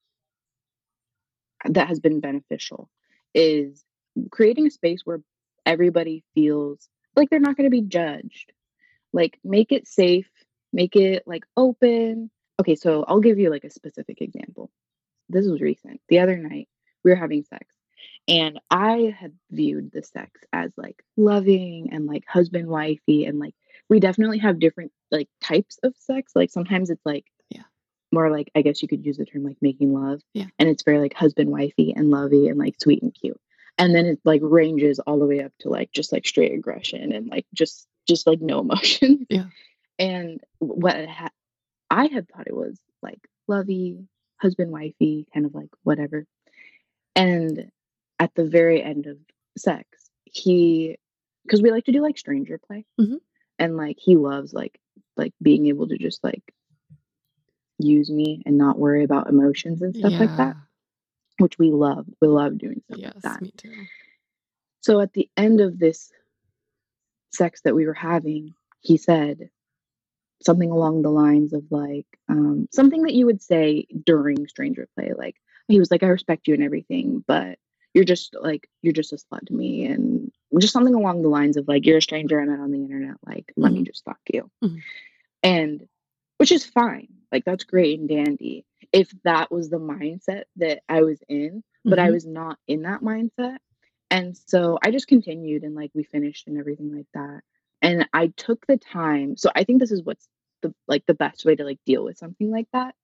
that 1.66 1.88
has 1.88 2.00
been 2.00 2.20
beneficial 2.20 2.90
is 3.34 3.84
creating 4.32 4.68
a 4.68 4.72
space 4.72 5.02
where 5.04 5.22
everybody 5.66 6.24
feels 6.34 6.88
like 7.16 7.30
they're 7.30 7.40
not 7.40 7.58
going 7.58 7.70
to 7.70 7.72
be 7.72 7.82
judged. 7.82 8.52
Like 9.14 9.40
make 9.44 9.72
it 9.72 9.88
safe, 9.88 10.30
make 10.72 10.96
it 10.96 11.24
like 11.26 11.44
open. 11.56 12.30
Okay, 12.60 12.76
so 12.76 13.06
I'll 13.08 13.20
give 13.20 13.40
you 13.40 13.50
like 13.50 13.64
a 13.64 13.70
specific 13.70 14.22
example. 14.22 14.72
This 15.30 15.48
was 15.48 15.62
recent. 15.62 16.02
The 16.10 16.20
other 16.20 16.38
night 16.38 16.68
we 17.04 17.12
were 17.12 17.18
having 17.18 17.44
sex 17.44 17.76
and 18.28 18.60
I 18.70 19.16
had 19.18 19.34
viewed 19.52 19.92
the 19.92 20.04
sex 20.04 20.42
as 20.54 20.72
like 20.78 21.02
loving 21.16 21.90
and 21.92 22.06
like 22.06 22.24
husband 22.28 22.68
wifey 22.68 23.26
and 23.26 23.40
like 23.40 23.56
we 23.90 24.00
definitely 24.00 24.40
have 24.40 24.60
different 24.60 24.92
like 25.12 25.30
types 25.42 25.80
of 25.84 25.96
sex. 25.98 26.34
Like 26.36 26.52
sometimes 26.52 26.90
it's 26.90 27.06
like. 27.06 27.26
More 28.12 28.30
like 28.32 28.50
I 28.56 28.62
guess 28.62 28.82
you 28.82 28.88
could 28.88 29.06
use 29.06 29.18
the 29.18 29.26
term 29.26 29.44
like 29.44 29.58
making 29.62 29.94
love. 29.94 30.22
Yeah. 30.34 30.46
And 30.60 30.70
it's 30.70 30.84
very 30.84 31.00
like 31.00 31.14
husband 31.14 31.50
wifey 31.50 31.94
and 31.96 32.10
lovey 32.10 32.48
and 32.48 32.58
like 32.58 32.76
sweet 32.82 33.02
and 33.04 33.14
cute. 33.14 33.40
And 33.78 33.94
then 33.94 34.06
it 34.06 34.20
like 34.24 34.42
ranges 34.44 35.00
all 35.00 35.20
the 35.20 35.26
way 35.26 35.44
up 35.44 35.52
to 35.60 35.70
like 35.70 35.92
just 35.92 36.12
like 36.12 36.26
straight 36.26 36.54
aggression 36.54 37.12
and 37.12 37.28
like 37.28 37.46
just 37.54 37.88
just 38.08 38.26
like 38.28 38.42
no 38.42 38.60
emotion. 38.62 39.26
Yeah. 39.30 39.46
And 40.00 40.40
what 40.60 41.08
ha- 41.08 41.30
I 41.90 42.08
had 42.08 42.28
thought 42.30 42.48
it 42.48 42.56
was 42.56 42.80
like 43.02 43.20
lovey, 43.48 44.08
husband 44.38 44.72
wifey, 44.72 45.28
kind 45.34 45.46
of 45.46 45.54
like 45.54 45.70
whatever. 45.84 46.26
And 47.16 47.72
at 48.20 48.34
the 48.36 48.46
very 48.46 48.82
end 48.82 49.08
of 49.08 49.18
sex, 49.58 49.86
he 50.26 50.98
because 51.44 51.62
we 51.62 51.72
like 51.72 51.86
to 51.86 51.92
do 51.92 52.02
like 52.02 52.18
stranger 52.18 52.58
play. 52.58 52.86
Mhm. 53.00 53.18
And 53.60 53.78
like 53.78 53.98
he 54.00 54.16
loves 54.18 54.54
like 54.54 54.80
like 55.16 55.34
being 55.42 55.68
able 55.68 55.88
to 55.88 55.98
just 55.98 56.24
like 56.24 56.44
use 57.80 58.10
me 58.10 58.44
and 58.46 58.58
not 58.58 58.80
worry 58.80 59.04
about 59.04 59.30
emotions 59.30 59.82
and 59.82 59.96
stuff 59.96 60.14
like 60.20 60.36
that, 60.38 60.56
which 61.40 61.58
we 61.60 61.72
love. 61.72 62.06
We 62.22 62.28
love 62.28 62.58
doing 62.58 62.82
stuff 62.86 63.00
Yes, 63.00 63.14
like 63.16 63.24
that. 63.24 63.42
me 63.42 63.52
too. 63.58 63.88
So 64.82 65.00
at 65.02 65.14
the 65.14 65.30
end 65.38 65.62
of 65.62 65.78
this 65.80 66.12
sex 67.32 67.62
that 67.64 67.76
we 67.76 67.86
were 67.86 67.94
having, 67.94 68.54
he 68.82 68.98
said 68.98 69.50
something 70.44 70.72
along 70.72 71.02
the 71.02 71.10
lines 71.10 71.54
of 71.54 71.64
like 71.72 72.06
um, 72.30 72.68
something 72.72 73.04
that 73.04 73.14
you 73.14 73.26
would 73.26 73.42
say 73.42 73.88
during 74.06 74.48
stranger 74.48 74.88
play. 74.96 75.12
Like 75.18 75.36
he 75.68 75.80
was 75.80 75.92
like, 75.92 76.04
"I 76.04 76.08
respect 76.08 76.48
you 76.48 76.54
and 76.54 76.64
everything, 76.64 77.24
but 77.28 77.60
you're 77.94 78.06
just 78.06 78.36
like 78.40 78.70
you're 78.82 78.94
just 78.94 79.14
a 79.14 79.18
slut 79.18 79.46
to 79.48 79.54
me," 79.54 79.86
and 79.86 80.32
just 80.60 80.74
something 80.74 80.96
along 80.96 81.22
the 81.22 81.30
lines 81.30 81.58
of 81.58 81.68
like, 81.68 81.86
"You're 81.86 81.98
a 81.98 82.02
stranger 82.02 82.40
I 82.42 82.46
met 82.46 82.60
on 82.60 82.72
the 82.72 82.82
internet. 82.84 83.18
Like, 83.26 83.52
let 83.58 83.72
me 83.74 83.82
Mhm. 83.82 83.86
just 83.88 84.04
fuck 84.06 84.20
you," 84.32 84.50
Mhm. 84.64 84.82
and 85.44 85.88
which 86.38 86.52
is 86.52 86.66
fine. 86.66 87.08
Like 87.32 87.46
that's 87.46 87.64
great 87.66 88.00
and 88.00 88.10
dandy 88.10 88.66
if 88.94 89.12
that 89.24 89.52
was 89.52 89.70
the 89.70 89.80
mindset 89.80 90.44
that 90.58 90.82
I 90.90 91.02
was 91.04 91.22
in, 91.28 91.64
but 91.86 92.00
I 92.00 92.10
Mhm. 92.10 92.14
was 92.14 92.26
not 92.26 92.60
in 92.68 92.84
that 92.84 93.02
mindset. 93.02 93.58
And 94.12 94.38
so 94.38 94.80
I 94.84 94.92
just 94.92 95.08
continued 95.08 95.64
and 95.64 95.76
like 95.76 95.92
we 95.94 96.04
finished 96.04 96.48
and 96.48 96.58
everything 96.58 96.96
like 96.96 97.08
that. 97.14 97.42
And 97.82 98.08
I 98.14 98.28
took 98.38 98.66
the 98.68 98.78
time. 98.78 99.36
So 99.38 99.52
I 99.56 99.64
think 99.64 99.80
this 99.80 99.92
is 99.92 100.04
what's 100.04 100.28
the 100.62 100.74
like 100.88 101.06
the 101.06 101.14
best 101.14 101.46
way 101.46 101.56
to 101.56 101.64
like 101.66 101.80
deal 101.86 102.04
with 102.06 102.18
something 102.18 102.50
like 102.50 102.68
that 102.74 102.96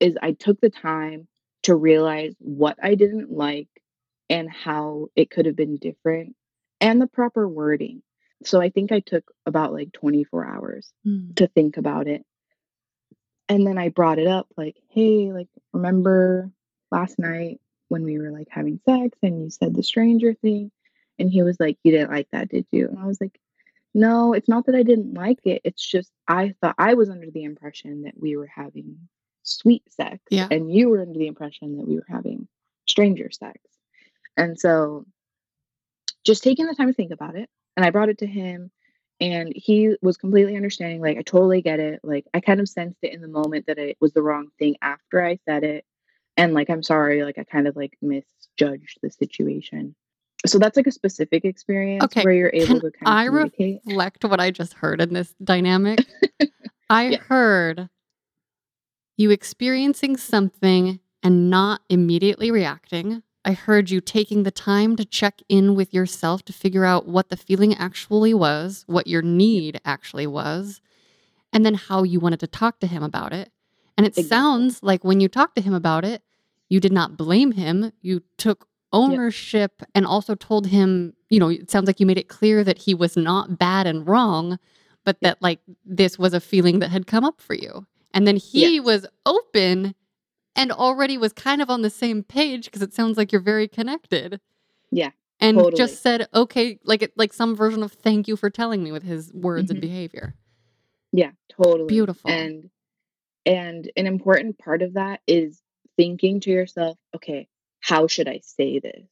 is 0.00 0.16
I 0.22 0.32
took 0.32 0.60
the 0.60 0.70
time 0.70 1.28
to 1.64 1.74
realize 1.74 2.34
what 2.38 2.78
I 2.82 2.94
didn't 2.94 3.30
like 3.30 3.68
and 4.30 4.50
how 4.50 5.08
it 5.16 5.30
could 5.30 5.46
have 5.46 5.56
been 5.56 5.76
different 5.76 6.34
and 6.80 7.00
the 7.00 7.06
proper 7.06 7.48
wording. 7.48 8.02
So 8.44 8.60
I 8.60 8.70
think 8.70 8.92
I 8.92 9.00
took 9.00 9.30
about 9.46 9.72
like 9.72 9.92
24 9.92 10.46
hours 10.46 10.92
Mm. 11.06 11.36
to 11.36 11.46
think 11.48 11.76
about 11.76 12.08
it. 12.08 12.24
And 13.52 13.66
then 13.66 13.76
I 13.76 13.90
brought 13.90 14.18
it 14.18 14.26
up 14.26 14.46
like, 14.56 14.78
"Hey, 14.88 15.30
like 15.30 15.48
remember 15.74 16.50
last 16.90 17.18
night 17.18 17.60
when 17.88 18.02
we 18.02 18.18
were 18.18 18.30
like 18.30 18.48
having 18.50 18.80
sex 18.88 19.18
and 19.22 19.42
you 19.42 19.50
said 19.50 19.74
the 19.74 19.82
stranger 19.82 20.32
thing?" 20.32 20.70
And 21.18 21.28
he 21.30 21.42
was 21.42 21.60
like, 21.60 21.76
"You 21.84 21.92
didn't 21.92 22.10
like 22.12 22.28
that, 22.32 22.48
did 22.48 22.64
you?" 22.72 22.88
And 22.88 22.98
I 22.98 23.04
was 23.04 23.20
like, 23.20 23.38
"No, 23.92 24.32
it's 24.32 24.48
not 24.48 24.64
that 24.66 24.74
I 24.74 24.82
didn't 24.82 25.12
like 25.12 25.40
it. 25.44 25.60
It's 25.64 25.86
just 25.86 26.10
I 26.26 26.54
thought 26.62 26.76
I 26.78 26.94
was 26.94 27.10
under 27.10 27.30
the 27.30 27.44
impression 27.44 28.02
that 28.04 28.18
we 28.18 28.38
were 28.38 28.46
having 28.46 28.96
sweet 29.42 29.82
sex 29.92 30.18
Yeah. 30.30 30.48
and 30.50 30.72
you 30.72 30.88
were 30.88 31.02
under 31.02 31.18
the 31.18 31.26
impression 31.26 31.76
that 31.76 31.86
we 31.86 31.96
were 31.96 32.06
having 32.08 32.48
stranger 32.86 33.30
sex." 33.30 33.58
And 34.38 34.58
so 34.58 35.04
just 36.24 36.42
taking 36.42 36.64
the 36.64 36.74
time 36.74 36.88
to 36.88 36.94
think 36.94 37.12
about 37.12 37.36
it. 37.36 37.50
And 37.76 37.84
I 37.84 37.90
brought 37.90 38.08
it 38.08 38.18
to 38.18 38.26
him 38.26 38.70
and 39.22 39.52
he 39.54 39.94
was 40.02 40.16
completely 40.16 40.56
understanding. 40.56 41.00
Like, 41.00 41.16
I 41.16 41.22
totally 41.22 41.62
get 41.62 41.78
it. 41.78 42.00
Like, 42.02 42.26
I 42.34 42.40
kind 42.40 42.60
of 42.60 42.68
sensed 42.68 42.98
it 43.02 43.14
in 43.14 43.20
the 43.20 43.28
moment 43.28 43.66
that 43.68 43.78
it 43.78 43.96
was 44.00 44.12
the 44.12 44.22
wrong 44.22 44.48
thing 44.58 44.76
after 44.82 45.24
I 45.24 45.38
said 45.48 45.62
it. 45.62 45.84
And 46.36 46.54
like, 46.54 46.68
I'm 46.68 46.82
sorry, 46.82 47.22
like, 47.22 47.38
I 47.38 47.44
kind 47.44 47.68
of 47.68 47.76
like 47.76 47.96
misjudged 48.02 48.98
the 49.00 49.10
situation. 49.10 49.94
So 50.44 50.58
that's 50.58 50.76
like 50.76 50.88
a 50.88 50.92
specific 50.92 51.44
experience 51.44 52.04
Okay, 52.04 52.24
where 52.24 52.34
you're 52.34 52.50
able 52.52 52.80
can 52.80 52.80
to 52.80 52.90
kind 52.90 53.12
of 53.12 53.18
I 53.18 53.24
communicate. 53.26 53.80
reflect 53.84 54.24
what 54.24 54.40
I 54.40 54.50
just 54.50 54.74
heard 54.74 55.00
in 55.00 55.14
this 55.14 55.32
dynamic? 55.44 56.04
I 56.90 57.10
Yeah. 57.10 57.18
heard 57.18 57.88
you 59.16 59.30
experiencing 59.30 60.16
something 60.16 60.98
and 61.22 61.48
not 61.48 61.82
immediately 61.88 62.50
reacting. 62.50 63.22
I 63.44 63.52
heard 63.52 63.90
you 63.90 64.00
taking 64.00 64.44
the 64.44 64.50
time 64.50 64.96
to 64.96 65.04
check 65.04 65.40
in 65.48 65.74
with 65.74 65.92
yourself 65.92 66.44
to 66.44 66.52
figure 66.52 66.84
out 66.84 67.08
what 67.08 67.28
the 67.28 67.36
feeling 67.36 67.74
actually 67.74 68.32
was, 68.34 68.84
what 68.86 69.06
your 69.08 69.22
need 69.22 69.80
actually 69.84 70.26
was, 70.26 70.80
and 71.52 71.66
then 71.66 71.74
how 71.74 72.04
you 72.04 72.20
wanted 72.20 72.40
to 72.40 72.46
talk 72.46 72.78
to 72.80 72.86
him 72.86 73.02
about 73.02 73.32
it. 73.32 73.50
And 73.96 74.06
it 74.06 74.10
Exactly. 74.16 74.28
sounds 74.28 74.82
like 74.82 75.04
when 75.04 75.20
you 75.20 75.28
talked 75.28 75.56
to 75.56 75.62
him 75.62 75.74
about 75.74 76.04
it, 76.04 76.22
you 76.68 76.80
did 76.80 76.92
not 76.92 77.16
blame 77.16 77.52
him. 77.52 77.92
You 78.00 78.22
took 78.38 78.66
ownership 78.92 79.82
and 79.94 80.06
also 80.06 80.34
told 80.34 80.68
him, 80.68 81.14
you 81.28 81.40
know, 81.40 81.48
it 81.48 81.70
sounds 81.70 81.86
like 81.86 81.98
you 81.98 82.06
made 82.06 82.18
it 82.18 82.28
clear 82.28 82.62
that 82.62 82.78
he 82.78 82.94
was 82.94 83.16
not 83.16 83.58
bad 83.58 83.86
and 83.86 84.06
wrong, 84.06 84.58
but 85.04 85.16
Yeah. 85.20 85.30
that 85.30 85.42
like 85.42 85.60
this 85.84 86.18
was 86.18 86.32
a 86.32 86.40
feeling 86.40 86.78
that 86.78 86.90
had 86.90 87.06
come 87.06 87.24
up 87.24 87.40
for 87.40 87.54
you. 87.54 87.86
And 88.14 88.26
then 88.26 88.36
he 88.36 88.76
Yes. 88.76 88.84
was 88.84 89.06
open 89.26 89.94
and 90.56 90.70
already 90.72 91.18
was 91.18 91.32
kind 91.32 91.62
of 91.62 91.70
on 91.70 91.82
the 91.82 91.90
same 91.90 92.22
page 92.22 92.66
because 92.66 92.82
it 92.82 92.94
sounds 92.94 93.16
like 93.16 93.32
you're 93.32 93.40
very 93.40 93.68
connected. 93.68 94.40
Yeah, 94.90 95.10
And 95.40 95.56
totally. 95.56 95.76
just 95.76 96.02
said, 96.02 96.28
okay, 96.34 96.78
like 96.84 97.02
it 97.02 97.12
like 97.16 97.32
some 97.32 97.56
version 97.56 97.82
of 97.82 97.92
thank 97.92 98.28
you 98.28 98.36
for 98.36 98.50
telling 98.50 98.82
me 98.82 98.92
with 98.92 99.02
his 99.02 99.32
words 99.32 99.70
and 99.70 99.78
Mhm. 99.78 99.82
behavior. 99.82 100.34
Yeah, 101.12 101.32
totally. 101.48 101.88
Beautiful. 101.88 102.30
And 102.30 102.70
and 103.44 103.90
an 103.96 104.06
important 104.06 104.58
part 104.58 104.82
of 104.82 104.92
that 104.94 105.20
is 105.26 105.60
thinking 105.96 106.40
to 106.40 106.50
yourself, 106.50 106.96
okay, 107.14 107.48
how 107.80 108.06
should 108.06 108.28
I 108.28 108.38
say 108.44 108.78
this? 108.78 109.08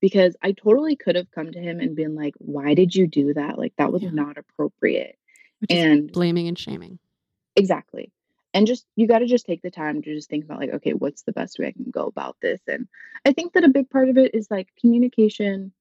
Because 0.00 0.36
I 0.42 0.52
totally 0.52 0.94
could 0.96 1.16
have 1.16 1.30
come 1.30 1.52
to 1.52 1.58
him 1.58 1.80
and 1.80 1.96
been 1.96 2.14
like, 2.14 2.34
why 2.38 2.74
did 2.74 2.94
you 2.94 3.06
do 3.06 3.32
that? 3.34 3.58
Like 3.58 3.72
that 3.78 3.92
was 3.92 4.02
Yeah. 4.02 4.10
not 4.10 4.36
appropriate. 4.36 5.16
And 5.70 6.10
blaming 6.12 6.48
and 6.48 6.58
shaming. 6.58 6.98
exactly. 7.56 8.10
And 8.54 8.66
just 8.66 8.84
you 8.96 9.06
got 9.06 9.20
to 9.20 9.26
just 9.26 9.46
take 9.46 9.62
the 9.62 9.70
time 9.70 10.02
to 10.02 10.14
just 10.14 10.28
think 10.28 10.44
about 10.44 10.58
like, 10.60 10.74
okay, 10.74 10.92
what's 10.92 11.22
the 11.22 11.32
best 11.32 11.58
way 11.58 11.66
I 11.68 11.72
can 11.72 11.90
go 11.90 12.06
about 12.06 12.36
this? 12.42 12.60
And 12.68 12.86
I 13.24 13.32
think 13.32 13.52
that 13.54 13.64
a 13.64 13.68
big 13.68 13.88
part 13.90 14.08
of 14.08 14.18
it 14.18 14.34
is 14.34 14.50
like 14.50 14.68
communication 14.80 15.72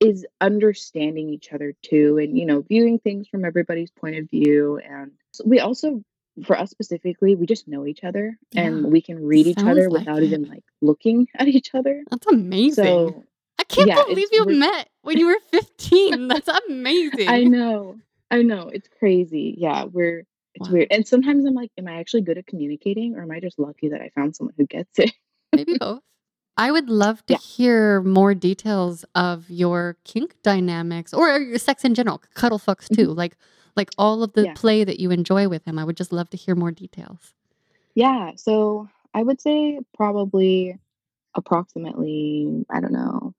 is 0.00 0.26
understanding 0.40 1.28
each 1.28 1.52
other 1.52 1.74
too 1.82 2.16
and 2.18 2.36
you 2.38 2.46
know 2.46 2.62
viewing 2.62 2.98
things 2.98 3.28
from 3.28 3.44
everybody's 3.44 3.90
point 3.90 4.16
of 4.16 4.28
view 4.30 4.78
and 4.78 5.12
so 5.32 5.44
we 5.46 5.60
also 5.60 6.02
for 6.46 6.58
us 6.58 6.70
specifically 6.70 7.34
we 7.34 7.44
just 7.44 7.68
know 7.68 7.84
each 7.86 8.02
other 8.02 8.38
Yeah. 8.52 8.62
and 8.62 8.90
we 8.90 9.02
can 9.02 9.22
read 9.22 9.46
each 9.46 9.58
other 9.58 9.90
like 9.90 10.00
without 10.06 10.22
it. 10.22 10.26
even 10.28 10.48
like 10.48 10.64
looking 10.80 11.28
at 11.34 11.48
each 11.48 11.74
other 11.74 12.02
That's 12.10 12.26
amazing. 12.28 12.82
so 12.84 13.24
I 13.58 13.64
can't 13.64 13.88
yeah, 13.88 14.02
believe 14.06 14.28
you 14.32 14.46
met 14.46 14.88
when 15.02 15.18
you 15.18 15.26
were 15.26 15.38
15. 15.50 16.28
That's 16.28 16.48
amazing. 16.68 17.28
i 17.28 17.42
know 17.44 17.96
i 18.30 18.40
know 18.40 18.70
it's 18.72 18.88
crazy 18.98 19.54
yeah 19.58 19.84
we're 19.84 20.24
it's 20.60 20.68
Wow. 20.68 20.74
weird 20.74 20.88
and 20.90 21.06
sometimes 21.06 21.44
i'm 21.46 21.54
like 21.54 21.70
am 21.78 21.88
i 21.88 21.94
actually 22.00 22.22
good 22.22 22.38
at 22.38 22.46
communicating 22.46 23.16
or 23.16 23.22
am 23.22 23.30
i 23.32 23.40
just 23.40 23.58
lucky 23.58 23.88
that 23.90 24.00
i 24.02 24.10
found 24.14 24.36
someone 24.36 24.54
who 24.58 24.66
gets 24.66 24.98
it 24.98 25.12
Maybe 25.54 25.76
both. 25.80 26.00
I 26.56 26.70
would 26.72 26.90
love 26.90 27.24
to 27.26 27.34
Yeah. 27.34 27.38
hear 27.38 28.02
more 28.02 28.34
details 28.34 29.04
of 29.14 29.48
your 29.50 29.96
kink 30.04 30.36
dynamics 30.42 31.14
or 31.14 31.38
your 31.40 31.58
sex 31.58 31.84
in 31.84 31.94
general, 31.94 32.22
cuddle 32.34 32.58
fucks 32.58 32.88
too. 32.94 33.06
Like 33.06 33.36
like 33.76 33.90
all 33.98 34.22
of 34.22 34.34
the 34.34 34.42
Mm-hmm. 34.42 34.46
Yeah. 34.48 34.54
play 34.54 34.84
that 34.84 35.00
you 35.00 35.10
enjoy 35.10 35.48
with 35.48 35.64
him. 35.64 35.78
I 35.78 35.84
would 35.84 35.96
just 35.96 36.12
love 36.12 36.28
to 36.30 36.36
hear 36.36 36.54
more 36.54 36.70
details. 36.70 37.34
Yeah, 37.94 38.32
so 38.36 38.88
I 39.14 39.22
would 39.22 39.40
say 39.40 39.80
probably 39.96 40.76
approximately, 41.34 42.64
I 42.70 42.80
don't 42.80 42.92
know, 42.92 43.32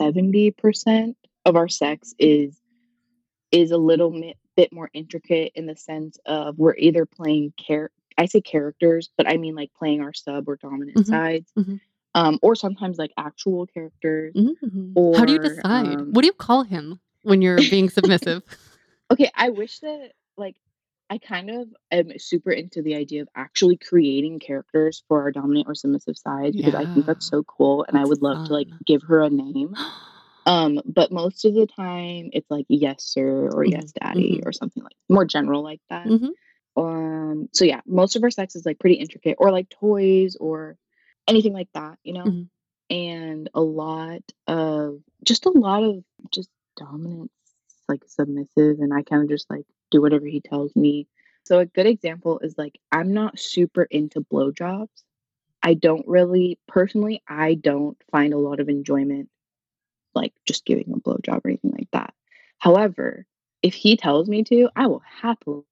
70% 0.00 1.14
of 1.46 1.56
our 1.56 1.68
sex 1.68 2.14
is 2.18 2.56
is 3.50 3.70
a 3.70 3.78
little 3.78 4.10
mi- 4.10 4.36
bit 4.56 4.72
more 4.72 4.90
intricate 4.92 5.52
in 5.54 5.66
the 5.66 5.76
sense 5.76 6.18
of 6.26 6.58
we're 6.58 6.76
either 6.76 7.06
playing 7.06 7.52
care 7.56 7.90
I 8.18 8.26
say 8.26 8.40
characters, 8.40 9.10
but 9.16 9.28
I 9.28 9.36
mean 9.36 9.54
like 9.54 9.72
playing 9.78 10.00
our 10.00 10.12
sub 10.12 10.48
or 10.48 10.56
dominant 10.56 10.98
Mhm, 10.98 11.06
sides. 11.06 11.52
mhm. 11.58 11.80
Um, 12.14 12.38
or 12.42 12.54
sometimes 12.54 12.98
like 12.98 13.12
actual 13.16 13.66
characters. 13.66 14.34
Mhm. 14.34 15.16
How 15.16 15.24
do 15.24 15.32
you 15.32 15.38
decide? 15.38 15.98
um, 15.98 16.12
what 16.12 16.20
do 16.20 16.26
you 16.26 16.34
call 16.34 16.62
him 16.62 17.00
when 17.22 17.40
you're 17.40 17.56
being 17.56 17.88
submissive? 17.88 18.42
Okay, 19.10 19.30
I 19.34 19.50
wish 19.50 19.80
that 19.80 20.12
like 20.38 20.56
I 21.10 21.18
kind 21.18 21.50
of 21.50 21.68
am 21.90 22.18
super 22.18 22.50
into 22.50 22.80
the 22.80 22.94
idea 22.94 23.20
of 23.20 23.28
actually 23.34 23.76
creating 23.76 24.38
characters 24.38 25.04
for 25.06 25.20
our 25.20 25.30
dominant 25.30 25.68
or 25.68 25.74
submissive 25.74 26.16
sides 26.16 26.56
because 26.56 26.74
I 26.74 26.86
think 26.86 27.04
that's 27.04 27.26
so 27.26 27.42
cool 27.42 27.84
and 27.86 27.98
I 27.98 28.06
would 28.06 28.22
love 28.22 28.42
to 28.44 28.52
like 28.54 28.68
give 28.86 29.02
her 29.02 29.22
a 29.22 29.28
name. 29.28 29.74
Um, 30.46 30.80
but 30.84 31.12
most 31.12 31.44
of 31.44 31.54
the 31.54 31.66
time 31.66 32.30
it's 32.32 32.50
like 32.50 32.66
yes 32.68 33.04
sir 33.04 33.48
or 33.52 33.64
Mhm, 33.64 33.72
yes 33.72 33.92
daddy 33.92 34.38
mhm. 34.40 34.46
or 34.46 34.52
something 34.52 34.82
like 34.82 34.96
more 35.08 35.24
general 35.24 35.62
like 35.62 35.80
that. 35.90 36.06
Mhm. 36.06 36.30
Um, 36.76 37.48
so 37.52 37.64
yeah, 37.64 37.80
most 37.86 38.16
of 38.16 38.22
our 38.22 38.30
sex 38.30 38.56
is 38.56 38.64
like 38.66 38.78
pretty 38.78 38.96
intricate 38.96 39.36
or 39.38 39.50
like 39.52 39.68
toys 39.68 40.36
or 40.36 40.76
anything 41.28 41.52
like 41.52 41.68
that, 41.74 41.98
you 42.02 42.14
know? 42.14 42.24
Mhm. 42.24 42.48
And 42.90 43.50
a 43.54 43.60
lot 43.62 44.22
of 44.46 45.00
just 45.24 45.46
a 45.46 45.50
lot 45.50 45.82
of 45.82 46.02
just 46.30 46.50
dominance, 46.76 47.30
like 47.88 48.02
submissive, 48.06 48.80
and 48.80 48.92
I 48.92 49.02
kind 49.02 49.22
of 49.22 49.28
just 49.28 49.48
like 49.50 49.64
do 49.90 50.00
whatever 50.00 50.26
he 50.26 50.40
tells 50.40 50.74
me. 50.76 51.06
So 51.44 51.58
a 51.60 51.66
good 51.66 51.86
example 51.86 52.38
is 52.40 52.56
like 52.58 52.78
I'm 52.90 53.12
not 53.12 53.38
super 53.38 53.84
into 53.84 54.20
blowjobs. 54.22 54.88
I 55.62 55.74
don't 55.74 56.06
really 56.08 56.58
personally, 56.66 57.22
I 57.28 57.54
don't 57.54 57.96
find 58.10 58.32
a 58.34 58.38
lot 58.38 58.60
of 58.60 58.68
enjoyment 58.68 59.28
like 60.14 60.32
just 60.44 60.64
giving 60.64 60.92
a 60.92 61.00
blowjob 61.00 61.44
or 61.44 61.48
anything 61.48 61.72
like 61.72 61.88
that. 61.92 62.14
However, 62.58 63.26
if 63.62 63.74
he 63.74 63.96
tells 63.96 64.28
me 64.28 64.44
to, 64.44 64.68
I 64.76 64.86
will 64.86 65.02
happily 65.20 65.64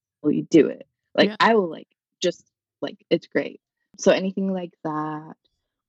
do 0.48 0.68
it. 0.68 0.86
Like 1.14 1.30
Yeah. 1.30 1.36
I 1.40 1.54
will 1.54 1.68
like 1.68 1.88
just 2.20 2.44
like 2.80 3.04
it's 3.10 3.26
great. 3.26 3.60
So 3.98 4.12
anything 4.12 4.52
like 4.52 4.72
that 4.84 5.34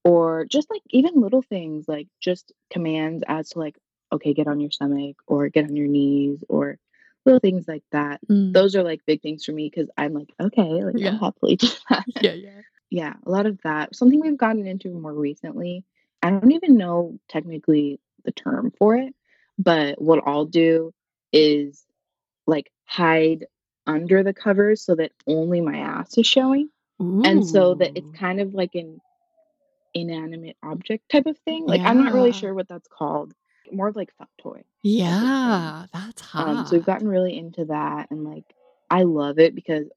or 0.03 0.45
just 0.45 0.69
like 0.69 0.81
even 0.89 1.21
little 1.21 1.41
things 1.43 1.87
like 1.87 2.07
just 2.19 2.51
commands 2.71 3.23
as 3.27 3.49
to 3.49 3.59
like 3.59 3.77
okay, 4.13 4.33
get 4.33 4.47
on 4.47 4.59
your 4.59 4.71
stomach 4.71 5.15
or 5.25 5.47
get 5.47 5.63
on 5.63 5.75
your 5.75 5.87
knees 5.87 6.43
or 6.49 6.77
little 7.25 7.39
things 7.39 7.65
like 7.67 7.83
that. 7.91 8.19
Mm. 8.27 8.51
Those 8.51 8.75
are 8.75 8.83
like 8.83 9.05
big 9.05 9.21
things 9.21 9.45
for 9.45 9.53
me 9.53 9.69
because 9.73 9.89
I'm 9.97 10.13
like 10.13 10.33
okay, 10.39 10.83
like 10.83 10.95
Yeah. 10.97 11.11
I'll 11.11 11.19
happily 11.19 11.55
do 11.55 11.67
that. 11.89 12.05
Yeah, 12.21 12.33
yeah. 12.33 12.61
Yeah, 12.89 13.13
a 13.25 13.31
lot 13.31 13.45
of 13.45 13.57
that. 13.63 13.95
Something 13.95 14.19
we've 14.19 14.37
gotten 14.37 14.67
into 14.67 14.89
more 14.89 15.13
recently. 15.13 15.85
I 16.21 16.29
don't 16.29 16.51
even 16.51 16.77
know 16.77 17.19
technically 17.29 17.99
the 18.24 18.32
term 18.32 18.72
for 18.78 18.95
it, 18.95 19.13
but 19.57 20.01
what 20.01 20.24
I'll 20.26 20.45
do 20.45 20.93
is 21.32 21.86
like 22.47 22.72
hide 22.86 23.45
under 23.88 24.24
the 24.24 24.34
covers 24.34 24.82
so 24.82 24.95
that 24.95 25.11
only 25.28 25.61
my 25.61 25.78
ass 25.78 26.17
is 26.17 26.28
showing. 26.28 26.69
And 27.26 27.45
so 27.45 27.74
that 27.76 27.97
it's 27.97 28.17
kind 28.17 28.39
of 28.39 28.53
like 28.53 28.76
an 28.76 29.01
inanimate 29.93 30.57
object 30.63 31.09
type 31.09 31.26
of 31.26 31.38
thing. 31.39 31.65
Like 31.65 31.82
I'm 31.82 32.03
not 32.03 32.13
really 32.13 32.32
sure 32.32 32.53
what 32.53 32.67
that's 32.67 32.88
called. 32.88 33.34
More 33.72 33.88
of 33.88 33.95
like 33.95 34.13
fuck 34.17 34.30
toy 34.39 34.51
type 34.51 34.63
of 34.63 34.63
thing. 34.63 34.99
Yeah, 34.99 35.86
that's 35.93 36.36
Um, 36.36 36.65
so 36.67 36.76
we've 36.76 36.86
gotten 36.86 37.07
really 37.07 37.38
into 37.38 37.65
that 37.65 38.11
and 38.11 38.24
like 38.24 38.43
I 38.89 39.03
love 39.03 39.39
it 39.39 39.55
because 39.55 39.88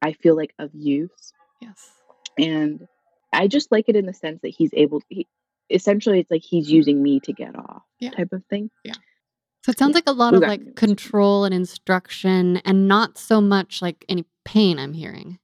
I 0.00 0.12
feel 0.12 0.36
like 0.36 0.54
of 0.58 0.70
use 0.74 1.32
Yes. 1.60 1.90
and 2.38 2.86
I 3.32 3.48
just 3.48 3.72
like 3.72 3.88
it 3.88 3.96
in 3.96 4.06
the 4.06 4.14
sense 4.14 4.40
that 4.42 4.48
he's 4.48 4.70
able 4.72 5.00
to, 5.00 5.06
he, 5.08 5.26
essentially 5.70 6.20
it's 6.20 6.30
like 6.30 6.42
he's 6.42 6.70
using 6.70 7.02
me 7.02 7.20
to 7.20 7.32
get 7.32 7.56
off 7.56 7.82
Yeah. 8.00 8.10
type 8.10 8.32
of 8.32 8.44
thing. 8.46 8.70
Yeah. 8.84 8.94
So 9.64 9.70
it 9.70 9.78
sounds 9.78 9.90
Yeah, 9.92 9.96
like 9.96 10.08
a 10.08 10.12
lot 10.12 10.34
of 10.34 10.42
like 10.42 10.60
it. 10.60 10.76
control 10.76 11.44
and 11.44 11.54
instruction 11.54 12.58
and 12.58 12.86
not 12.86 13.18
so 13.18 13.40
much 13.40 13.82
like 13.82 14.04
any 14.08 14.24
pain 14.44 14.78
I'm 14.78 14.92
hearing. 14.92 15.38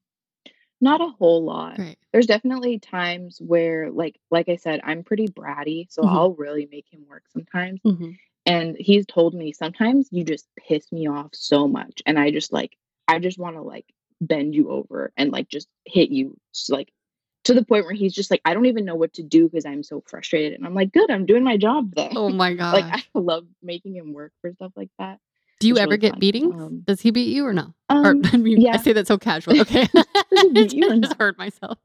Not 0.80 1.00
a 1.00 1.08
whole 1.08 1.44
lot. 1.44 1.76
Great. 1.76 1.98
There's 2.12 2.26
definitely 2.26 2.78
times 2.78 3.38
where 3.40 3.90
like 3.90 4.18
like 4.30 4.48
I 4.48 4.56
said, 4.56 4.80
I'm 4.84 5.02
pretty 5.02 5.28
bratty, 5.28 5.86
so 5.90 6.02
Mhm. 6.02 6.08
I'll 6.08 6.34
really 6.34 6.68
make 6.70 6.86
him 6.92 7.04
work 7.08 7.24
sometimes. 7.32 7.80
hmm 7.84 8.12
And 8.46 8.76
he's 8.78 9.06
told 9.06 9.34
me 9.34 9.52
sometimes 9.52 10.08
you 10.12 10.24
just 10.24 10.46
piss 10.56 10.90
me 10.92 11.06
off 11.08 11.30
so 11.32 11.66
much 11.68 12.02
and 12.06 12.18
I 12.18 12.30
just 12.30 12.52
like 12.52 12.76
I 13.08 13.18
just 13.18 13.38
want 13.38 13.56
to 13.56 13.62
like 13.62 13.86
bend 14.20 14.54
you 14.54 14.70
over 14.70 15.12
and 15.16 15.32
like 15.32 15.48
just 15.48 15.68
hit 15.84 16.10
you 16.10 16.36
like 16.68 16.92
to 17.44 17.54
the 17.54 17.64
point 17.64 17.84
where 17.84 17.94
he's 17.94 18.12
just 18.12 18.30
like 18.30 18.40
I 18.44 18.54
don't 18.54 18.66
even 18.66 18.84
know 18.84 18.94
what 18.94 19.14
to 19.14 19.22
do 19.22 19.48
because 19.48 19.66
I'm 19.66 19.82
so 19.82 20.02
frustrated 20.06 20.54
and 20.54 20.66
I'm 20.66 20.74
like 20.74 20.92
good, 20.92 21.10
I'm 21.10 21.26
doing 21.26 21.44
my 21.44 21.56
job 21.56 21.94
then. 21.94 22.12
Oh 22.16 22.28
my 22.28 22.54
god! 22.54 22.72
like 22.74 22.84
I 22.84 23.04
love 23.18 23.46
making 23.62 23.94
him 23.96 24.12
work 24.12 24.32
for 24.40 24.52
stuff 24.52 24.72
like 24.76 24.90
that. 24.98 25.18
Do 25.60 25.68
you 25.68 25.74
It's 25.74 25.80
ever 25.82 25.90
really 25.90 25.98
get 25.98 26.12
fun. 26.12 26.20
beatings? 26.20 26.54
Um, 26.60 26.82
Does 26.86 27.00
he 27.00 27.10
beat 27.12 27.34
you 27.34 27.46
or 27.46 27.52
no? 27.52 27.74
Or 27.88 27.96
um 28.10 28.22
I 28.32 28.36
mean, 28.36 28.66
I 28.68 28.76
say 28.78 28.92
that 28.94 29.06
so 29.06 29.18
casual. 29.18 29.56
Okay. 29.60 29.88
I 29.94 30.88
or 30.90 30.96
just 30.96 31.16
heard 31.18 31.38
myself. 31.38 31.78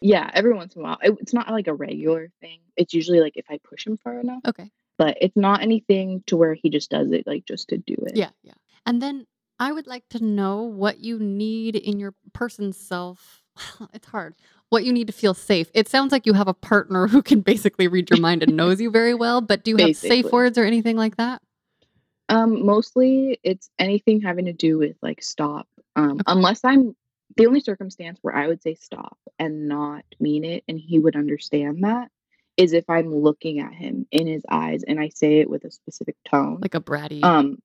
Yeah, 0.00 0.30
every 0.32 0.52
once 0.52 0.74
in 0.76 0.82
a 0.82 0.84
while. 0.84 0.98
It, 1.02 1.16
it's 1.20 1.32
not 1.32 1.50
like 1.50 1.66
a 1.66 1.74
regular 1.74 2.30
thing. 2.40 2.60
It's 2.76 2.94
usually 2.94 3.20
like 3.20 3.36
if 3.36 3.46
I 3.50 3.58
push 3.64 3.86
him 3.86 3.96
far 3.96 4.20
enough. 4.20 4.40
Okay. 4.46 4.70
But 4.96 5.16
it's 5.20 5.36
not 5.36 5.62
anything 5.62 6.22
to 6.26 6.36
where 6.36 6.54
he 6.54 6.70
just 6.70 6.90
does 6.90 7.10
it 7.12 7.26
like 7.26 7.44
just 7.46 7.68
to 7.68 7.78
do 7.78 7.94
it. 8.06 8.16
Yeah, 8.16 8.30
yeah. 8.42 8.54
And 8.84 9.00
then 9.00 9.26
I 9.58 9.72
would 9.72 9.86
like 9.86 10.08
to 10.10 10.24
know 10.24 10.62
what 10.62 10.98
you 10.98 11.18
need 11.18 11.76
in 11.76 11.98
your 11.98 12.14
person's 12.32 12.76
self. 12.76 13.42
It's 13.92 14.06
hard. 14.06 14.34
What 14.70 14.84
you 14.84 14.92
need 14.92 15.06
to 15.06 15.12
feel 15.12 15.34
safe. 15.34 15.70
It 15.72 15.88
sounds 15.88 16.12
like 16.12 16.26
you 16.26 16.34
have 16.34 16.48
a 16.48 16.54
partner 16.54 17.06
who 17.08 17.22
can 17.22 17.40
basically 17.40 17.88
read 17.88 18.10
your 18.10 18.20
mind 18.20 18.42
and 18.42 18.56
knows 18.56 18.80
you 18.80 18.90
very 18.90 19.14
well, 19.14 19.40
but 19.40 19.64
do 19.64 19.70
you 19.70 19.76
have 19.78 19.96
safe 19.96 20.26
words 20.26 20.58
or 20.58 20.64
anything 20.64 20.96
like 20.96 21.16
that? 21.16 21.42
Um, 22.28 22.66
mostly 22.66 23.40
it's 23.42 23.70
anything 23.78 24.20
having 24.20 24.44
to 24.44 24.52
do 24.52 24.78
with 24.78 24.96
like 25.00 25.22
stop. 25.22 25.66
Um, 25.96 26.12
Okay. 26.12 26.22
unless 26.26 26.64
I'm 26.64 26.94
the 27.36 27.46
only 27.46 27.60
circumstance 27.60 28.18
where 28.20 28.36
I 28.36 28.46
would 28.46 28.62
say 28.62 28.74
stop 28.74 29.16
and 29.38 29.68
not 29.68 30.04
mean 30.20 30.44
it 30.44 30.64
and 30.68 30.78
he 30.78 30.98
would 30.98 31.16
understand 31.16 31.84
that 31.84 32.10
is 32.58 32.72
if 32.72 32.84
I'm 32.90 33.14
looking 33.14 33.60
at 33.60 33.72
him 33.72 34.06
in 34.10 34.26
his 34.26 34.42
eyes 34.50 34.82
and 34.82 34.98
I 35.00 35.08
say 35.08 35.38
it 35.38 35.48
with 35.48 35.64
a 35.64 35.70
specific 35.70 36.16
tone. 36.28 36.58
Like 36.60 36.74
a 36.74 36.80
bratty. 36.80 37.24
Um, 37.24 37.58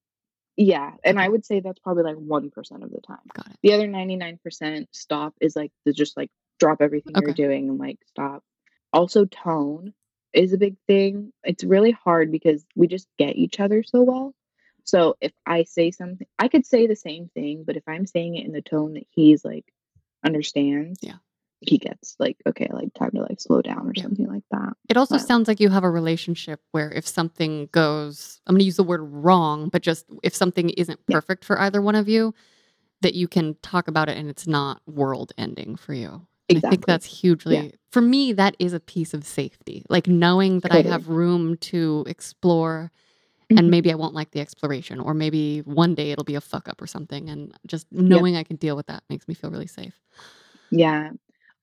yeah, 0.56 0.92
and 1.04 1.20
I 1.20 1.28
would 1.28 1.46
say 1.46 1.62
that's 1.62 1.80
probably 1.80 2.04
like 2.04 2.16
1% 2.16 2.48
of 2.84 2.92
the 2.92 3.02
time. 3.02 3.18
Got 3.34 3.48
it. 3.48 3.58
The 3.64 3.74
other 3.74 3.88
99% 3.88 4.86
stop 4.92 5.34
is 5.42 5.56
like 5.56 5.72
to 5.88 5.94
just 5.94 6.16
like 6.16 6.30
drop 6.60 6.82
everything 6.82 7.14
you're 7.22 7.34
doing 7.34 7.70
and 7.70 7.78
like 7.80 8.00
stop. 8.08 8.44
Also, 8.92 9.26
tone 9.26 9.94
is 10.34 10.54
a 10.54 10.58
big 10.58 10.76
thing. 10.88 11.32
It's 11.44 11.64
really 11.64 11.92
hard 11.92 12.32
because 12.32 12.66
we 12.76 12.88
just 12.88 13.08
get 13.18 13.36
each 13.36 13.60
other 13.60 13.84
so 13.84 14.02
well. 14.04 14.34
So 14.84 15.16
if 15.22 15.32
I 15.46 15.64
say 15.64 15.92
something, 15.92 16.28
I 16.40 16.48
could 16.48 16.66
say 16.66 16.88
the 16.88 16.96
same 16.96 17.30
thing, 17.34 17.64
but 17.66 17.78
if 17.78 17.84
I'm 17.88 18.06
saying 18.06 18.36
it 18.36 18.46
in 18.46 18.52
the 18.52 18.62
tone 18.62 18.94
that 18.94 19.08
he's 19.12 19.46
like 19.46 19.66
understands, 20.24 21.00
Yeah. 21.02 21.18
he 21.62 21.78
gets 21.78 22.16
like, 22.20 22.38
okay, 22.46 22.68
like 22.72 22.94
time 22.94 23.12
to 23.12 23.22
like 23.22 23.40
slow 23.40 23.62
down 23.62 23.88
or 23.88 23.94
Yeah. 23.96 24.04
something 24.04 24.28
like 24.28 24.44
that. 24.52 24.74
It 24.90 24.98
also 24.98 25.16
But- 25.16 25.26
sounds 25.28 25.48
like 25.48 25.60
you 25.60 25.70
have 25.70 25.84
a 25.86 25.90
relationship 25.90 26.60
where 26.72 26.92
if 26.92 27.08
something 27.08 27.68
goes, 27.72 28.42
I'm 28.46 28.54
going 28.56 28.60
to 28.60 28.66
use 28.66 28.76
the 28.78 28.84
word 28.84 29.02
wrong, 29.02 29.70
but 29.70 29.82
just 29.82 30.06
if 30.24 30.36
something 30.36 30.70
isn't 30.72 31.00
Yeah. 31.08 31.16
perfect 31.16 31.46
for 31.46 31.60
either 31.60 31.82
one 31.82 31.96
of 31.96 32.10
you, 32.10 32.34
that 33.02 33.16
you 33.16 33.28
can 33.28 33.56
talk 33.62 33.88
about 33.88 34.08
it 34.10 34.18
and 34.18 34.30
it's 34.30 34.48
not 34.48 34.82
world 34.88 35.32
ending 35.38 35.76
for 35.76 35.94
you. 35.94 36.26
And 36.58 36.66
I 36.66 36.70
think 36.70 36.86
that's 36.86 37.06
hugely, 37.06 37.74
for 37.92 38.02
me, 38.02 38.34
that 38.34 38.56
is 38.60 38.74
a 38.74 38.80
piece 38.80 39.14
of 39.14 39.24
safety. 39.26 39.86
Like 39.90 40.08
knowing 40.08 40.60
that 40.62 40.72
I 40.72 40.82
have 40.82 41.08
room 41.08 41.58
to 41.58 42.04
explore 42.08 42.92
Mhm. 43.52 43.60
and 43.60 43.70
maybe 43.70 43.92
I 43.92 43.96
won't 43.96 44.14
like 44.14 44.32
the 44.32 44.40
exploration, 44.40 45.00
or 45.00 45.14
maybe 45.14 45.60
one 45.60 45.96
day 45.96 46.12
it'll 46.12 46.24
be 46.24 46.36
a 46.36 46.42
fuck 46.42 46.70
up 46.70 46.82
or 46.82 46.88
something. 46.88 47.30
And 47.30 47.54
just 47.68 47.86
knowing 47.92 48.36
I 48.36 48.44
can 48.44 48.56
deal 48.56 48.76
with 48.76 48.88
that 48.88 49.04
makes 49.10 49.28
me 49.28 49.34
feel 49.34 49.52
really 49.52 49.68
safe. 49.68 50.00
Yeah. 50.72 51.12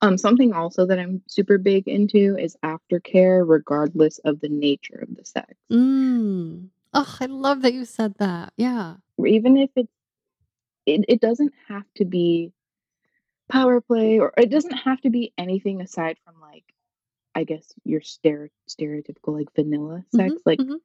Um, 0.03 0.17
something 0.17 0.53
also 0.53 0.87
that 0.87 0.99
I'm 0.99 1.23
super 1.27 1.59
big 1.59 1.89
into 1.89 2.37
is 2.39 2.57
aftercare, 2.63 3.47
regardless 3.47 4.19
of 4.21 4.41
the 4.41 4.49
nature 4.49 5.05
of 5.09 5.15
the 5.17 5.25
sex. 5.25 5.55
Mm. 5.71 6.69
Oh, 6.95 7.17
I 7.21 7.27
love 7.27 7.63
that 7.63 7.73
you 7.75 7.85
said 7.85 8.15
that. 8.19 8.53
Yeah. 8.57 8.97
Even 9.27 9.57
if 9.57 9.71
it's, 9.77 9.93
it, 10.87 11.05
it 11.09 11.21
doesn't 11.21 11.53
have 11.69 11.85
to 11.97 12.05
be 12.05 12.53
power 13.51 13.81
play, 13.81 14.19
or 14.19 14.33
it 14.37 14.51
doesn't 14.51 14.73
have 14.79 15.01
to 15.03 15.11
be 15.11 15.33
anything 15.39 15.81
aside 15.81 16.17
from 16.25 16.41
like, 16.41 16.65
I 17.35 17.45
guess 17.45 17.73
your 17.85 18.01
stere- 18.01 18.51
stereotypical 18.69 19.37
like 19.39 19.53
vanilla 19.55 20.05
sex. 20.15 20.35
Mhm, 20.35 20.39
Like, 20.47 20.59
mhm. 20.59 20.77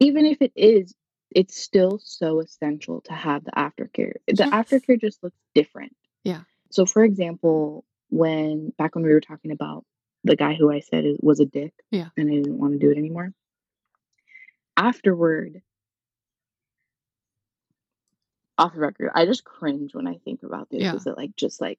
even 0.00 0.26
if 0.26 0.40
it 0.42 0.52
is, 0.56 0.94
it's 1.30 1.56
still 1.56 1.98
so 1.98 2.40
essential 2.40 3.00
to 3.02 3.12
have 3.12 3.44
the 3.44 3.52
aftercare. 3.52 4.14
The 4.26 4.34
Yes. 4.44 4.50
aftercare 4.50 5.00
just 5.00 5.22
looks 5.22 5.38
different. 5.54 5.96
Yeah. 6.24 6.42
So, 6.70 6.84
for 6.86 7.04
example, 7.04 7.84
when 8.10 8.70
back 8.78 8.94
when 8.94 9.04
we 9.04 9.12
were 9.12 9.20
talking 9.20 9.50
about 9.52 9.84
the 10.24 10.36
guy 10.36 10.54
who 10.54 10.70
I 10.70 10.80
said 10.80 11.04
is, 11.04 11.18
was 11.20 11.40
a 11.40 11.46
dick, 11.46 11.72
Yeah. 11.90 12.10
and 12.16 12.28
I 12.30 12.34
didn't 12.34 12.58
want 12.58 12.72
to 12.74 12.78
do 12.78 12.90
it 12.90 12.98
anymore. 12.98 13.32
Afterward, 14.76 15.62
off 18.58 18.74
the 18.74 18.80
record, 18.80 19.10
I 19.14 19.24
just 19.26 19.44
cringe 19.44 19.94
when 19.94 20.06
I 20.06 20.18
think 20.18 20.42
about 20.42 20.68
this. 20.70 20.82
Yeah. 20.82 20.94
Is 20.94 21.06
it 21.06 21.16
like 21.16 21.34
just 21.36 21.60
like 21.60 21.78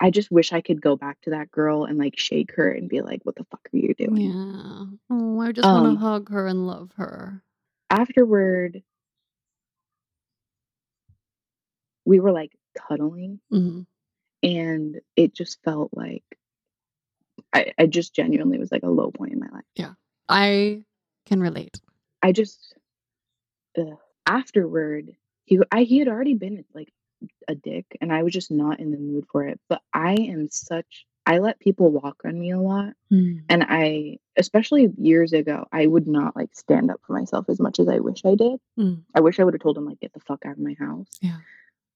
I 0.00 0.10
just 0.10 0.30
wish 0.30 0.52
I 0.52 0.60
could 0.60 0.80
go 0.80 0.96
back 0.96 1.20
to 1.22 1.30
that 1.30 1.50
girl 1.50 1.84
and 1.84 1.98
like 1.98 2.18
shake 2.18 2.52
her 2.54 2.70
and 2.70 2.88
be 2.88 3.00
like, 3.00 3.20
"What 3.24 3.34
the 3.36 3.44
fuck 3.44 3.68
are 3.72 3.76
you 3.76 3.94
doing?" 3.94 4.30
Yeah. 4.30 4.84
Oh, 5.10 5.40
I 5.40 5.52
just 5.52 5.68
want 5.68 5.86
Um, 5.86 5.94
to 5.94 6.00
hug 6.00 6.30
her 6.30 6.46
and 6.46 6.66
love 6.66 6.92
her. 6.96 7.42
Afterward, 7.90 8.82
we 12.04 12.20
were 12.20 12.32
like 12.32 12.52
cuddling, 12.76 13.40
Mhm. 13.52 13.86
and 14.42 15.00
it 15.16 15.34
just 15.34 15.62
felt 15.62 15.90
like 15.94 16.24
I, 17.52 17.72
I 17.78 17.86
just 17.86 18.14
genuinely 18.14 18.58
was 18.58 18.70
like 18.70 18.82
a 18.82 18.90
low 18.90 19.10
point 19.10 19.32
in 19.32 19.40
my 19.40 19.48
life. 19.48 19.64
Yeah. 19.74 19.94
I 20.28 20.84
can 21.26 21.40
relate. 21.40 21.80
I 22.22 22.32
just 22.32 22.74
ugh. 23.76 23.98
afterward 24.26 25.16
he 25.44 25.58
I 25.72 25.84
he 25.84 25.98
had 25.98 26.08
already 26.08 26.34
been 26.34 26.64
like 26.74 26.92
a 27.48 27.54
dick 27.54 27.86
and 28.00 28.12
I 28.12 28.22
was 28.22 28.32
just 28.32 28.50
not 28.50 28.80
in 28.80 28.90
the 28.90 28.98
mood 28.98 29.26
for 29.30 29.44
it. 29.44 29.58
But 29.68 29.80
I 29.92 30.14
am 30.14 30.48
such 30.50 31.06
I 31.26 31.38
let 31.38 31.60
people 31.60 31.90
walk 31.90 32.22
on 32.24 32.38
me 32.38 32.50
a 32.52 32.58
lot 32.60 32.94
Mm. 33.12 33.42
and 33.48 33.64
I 33.68 34.18
especially 34.36 34.90
years 34.98 35.32
ago 35.32 35.66
I 35.72 35.86
would 35.86 36.06
not 36.06 36.36
like 36.36 36.54
stand 36.54 36.90
up 36.90 37.00
for 37.06 37.14
myself 37.14 37.46
as 37.48 37.58
much 37.58 37.80
as 37.80 37.88
I 37.88 37.98
wish 38.00 38.22
I 38.24 38.34
did. 38.34 38.60
Mm. 38.78 39.02
I 39.14 39.20
wish 39.20 39.38
I 39.40 39.44
would 39.44 39.54
have 39.54 39.60
told 39.62 39.76
him 39.78 39.86
like 39.86 40.00
get 40.00 40.12
the 40.12 40.20
fuck 40.20 40.44
out 40.46 40.52
of 40.52 40.58
my 40.58 40.74
house. 40.78 41.08
Yeah. 41.20 41.38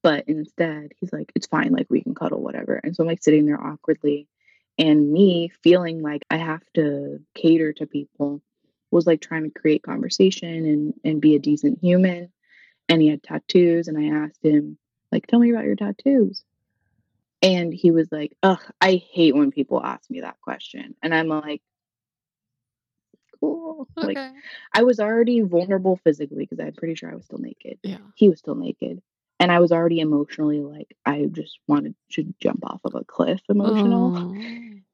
But 0.02 0.24
instead 0.28 0.92
he's 0.98 1.12
like 1.12 1.30
it's 1.34 1.46
fine 1.46 1.72
like 1.72 1.86
we 1.90 2.02
can 2.02 2.14
cuddle 2.14 2.42
whatever. 2.42 2.74
And 2.82 2.94
so 2.96 3.02
I'm 3.02 3.08
like 3.08 3.22
sitting 3.22 3.46
there 3.46 3.62
awkwardly 3.62 4.26
and 4.78 5.12
me 5.12 5.50
feeling 5.62 6.02
like 6.02 6.24
I 6.30 6.38
have 6.38 6.62
to 6.74 7.20
cater 7.34 7.72
to 7.74 7.86
people 7.86 8.42
was 8.90 9.06
like 9.06 9.20
trying 9.20 9.44
to 9.44 9.50
create 9.60 9.82
conversation 9.82 10.66
and 10.66 10.94
and 11.04 11.20
be 11.20 11.34
a 11.36 11.38
decent 11.38 11.78
human 11.80 12.30
and 12.88 13.00
he 13.00 13.08
had 13.08 13.22
tattoos 13.22 13.88
and 13.88 13.96
I 13.96 14.24
asked 14.24 14.42
him 14.44 14.76
like 15.12 15.26
tell 15.26 15.38
me 15.38 15.50
about 15.50 15.64
your 15.64 15.76
tattoos 15.76 16.42
and 17.42 17.72
he 17.72 17.90
was 17.90 18.10
like 18.10 18.36
ugh 18.42 18.62
I 18.80 18.94
hate 18.96 19.34
when 19.36 19.50
people 19.52 19.84
ask 19.84 20.08
me 20.10 20.22
that 20.22 20.40
question 20.40 20.94
and 21.02 21.14
I'm 21.14 21.28
like 21.28 21.62
cool 23.40 23.88
like 23.96 24.16
Okay. 24.18 24.30
I 24.74 24.82
was 24.82 25.00
already 25.00 25.40
vulnerable 25.40 25.96
physically 25.96 26.46
because 26.48 26.60
I'm 26.60 26.72
pretty 26.72 26.94
sure 26.94 27.10
I 27.10 27.14
was 27.14 27.24
still 27.26 27.38
naked 27.38 27.78
Yeah. 27.82 27.98
he 28.14 28.28
was 28.28 28.38
still 28.38 28.54
naked 28.54 29.02
and 29.40 29.50
I 29.52 29.60
was 29.60 29.72
already 29.72 30.00
emotionally 30.00 30.60
like 30.60 30.96
I 31.04 31.26
just 31.30 31.58
wanted 31.66 31.94
to 32.12 32.34
jump 32.40 32.64
off 32.64 32.80
of 32.84 32.94
a 32.94 33.04
cliff 33.04 33.40
emotional 33.48 34.12
Oh. 34.16 34.36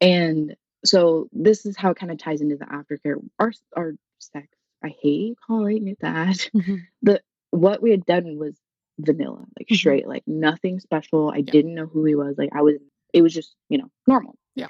and 0.01 0.57
so 0.85 1.29
this 1.33 1.66
is 1.66 1.77
how 1.77 1.91
it 1.91 1.97
kind 1.99 2.12
of 2.12 2.19
ties 2.19 2.41
into 2.41 2.57
the 2.57 2.64
aftercare. 2.64 3.16
Our 3.41 3.53
our 3.77 3.95
sex, 4.21 4.47
I 4.83 4.95
hate 5.03 5.37
calling 5.45 5.89
it 5.89 5.99
that. 6.03 6.49
Mhm. 6.55 6.83
The 7.03 7.21
what 7.51 7.83
we 7.83 7.91
had 7.91 8.07
done 8.07 8.39
was 8.39 8.57
vanilla, 8.99 9.45
like 9.59 9.69
Mhm. 9.69 9.77
straight, 9.77 10.07
like 10.09 10.27
nothing 10.27 10.81
special. 10.81 11.31
I 11.31 11.39
Yeah. 11.39 11.53
didn't 11.53 11.75
know 11.75 11.87
who 11.87 12.05
he 12.05 12.15
was. 12.15 12.37
Like 12.39 12.51
I 12.53 12.63
was, 12.63 12.77
it 13.13 13.23
was 13.23 13.33
just 13.33 13.55
you 13.69 13.79
know 13.79 13.91
normal. 14.07 14.37
Yeah. 14.55 14.69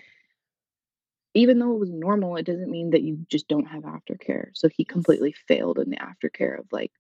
Even 1.35 1.59
though 1.59 1.73
it 1.75 1.79
was 1.81 1.91
normal, 1.91 2.37
it 2.37 2.47
doesn't 2.47 2.71
mean 2.71 2.91
that 2.91 3.03
you 3.03 3.19
just 3.29 3.49
don't 3.49 3.67
have 3.67 3.83
aftercare. 3.85 4.49
So 4.55 4.69
he 4.69 4.85
completely 4.85 5.33
failed 5.47 5.79
in 5.79 5.91
the 5.91 5.97
aftercare 5.99 6.59
of 6.59 6.67
like 6.73 6.91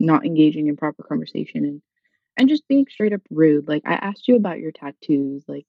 not 0.00 0.24
engaging 0.24 0.68
in 0.68 0.76
proper 0.76 1.02
conversation 1.02 1.64
and 1.64 1.82
and 2.38 2.48
just 2.48 2.66
being 2.66 2.86
straight 2.88 3.12
up 3.12 3.20
rude. 3.30 3.68
Like 3.68 3.82
I 3.84 3.94
asked 3.94 4.26
you 4.26 4.36
about 4.36 4.58
your 4.58 4.72
tattoos, 4.72 5.44
like 5.48 5.66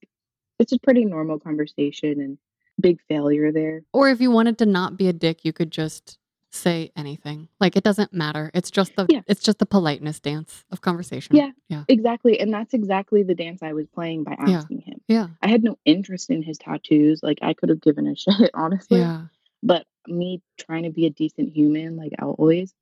it's 0.58 0.72
a 0.72 0.78
pretty 0.78 1.04
normal 1.04 1.38
conversation 1.38 2.20
and 2.20 2.38
big 2.80 3.00
failure 3.08 3.52
there. 3.52 3.82
Or 3.92 4.08
if 4.08 4.20
you 4.20 4.30
wanted 4.30 4.56
to 4.58 4.66
not 4.66 4.96
be 4.96 5.08
a 5.08 5.12
dick, 5.12 5.44
you 5.44 5.52
could 5.52 5.70
just 5.70 6.18
say 6.54 6.90
anything. 6.96 7.48
Like 7.60 7.76
it 7.76 7.84
doesn't 7.84 8.12
matter. 8.12 8.50
It's 8.54 8.70
just 8.70 8.94
the 8.96 9.06
Yeah. 9.08 9.22
it's 9.26 9.42
just 9.42 9.58
the 9.58 9.66
politeness 9.66 10.20
dance 10.20 10.64
of 10.70 10.80
conversation. 10.80 11.36
Yeah. 11.36 11.50
Yeah. 11.68 11.84
Exactly. 11.88 12.38
And 12.40 12.52
that's 12.52 12.74
exactly 12.74 13.22
the 13.22 13.34
dance 13.34 13.62
I 13.62 13.72
was 13.72 13.86
playing 13.88 14.24
by 14.24 14.36
Yeah. 14.46 14.58
asking 14.58 14.80
him. 14.80 15.00
Yeah. 15.08 15.28
I 15.42 15.48
had 15.48 15.64
no 15.64 15.76
interest 15.84 16.30
in 16.30 16.42
his 16.42 16.58
tattoos. 16.58 17.20
Like 17.22 17.38
I 17.42 17.54
could 17.54 17.68
have 17.68 17.80
given 17.80 18.06
a 18.06 18.14
shit, 18.16 18.50
honestly. 18.54 18.98
Yeah. 19.00 19.22
But 19.62 19.86
me 20.06 20.42
trying 20.58 20.82
to 20.84 20.90
be 20.90 21.06
a 21.06 21.10
decent 21.10 21.54
human, 21.54 21.96
like 21.96 22.12
I 22.18 22.24
always 22.24 22.72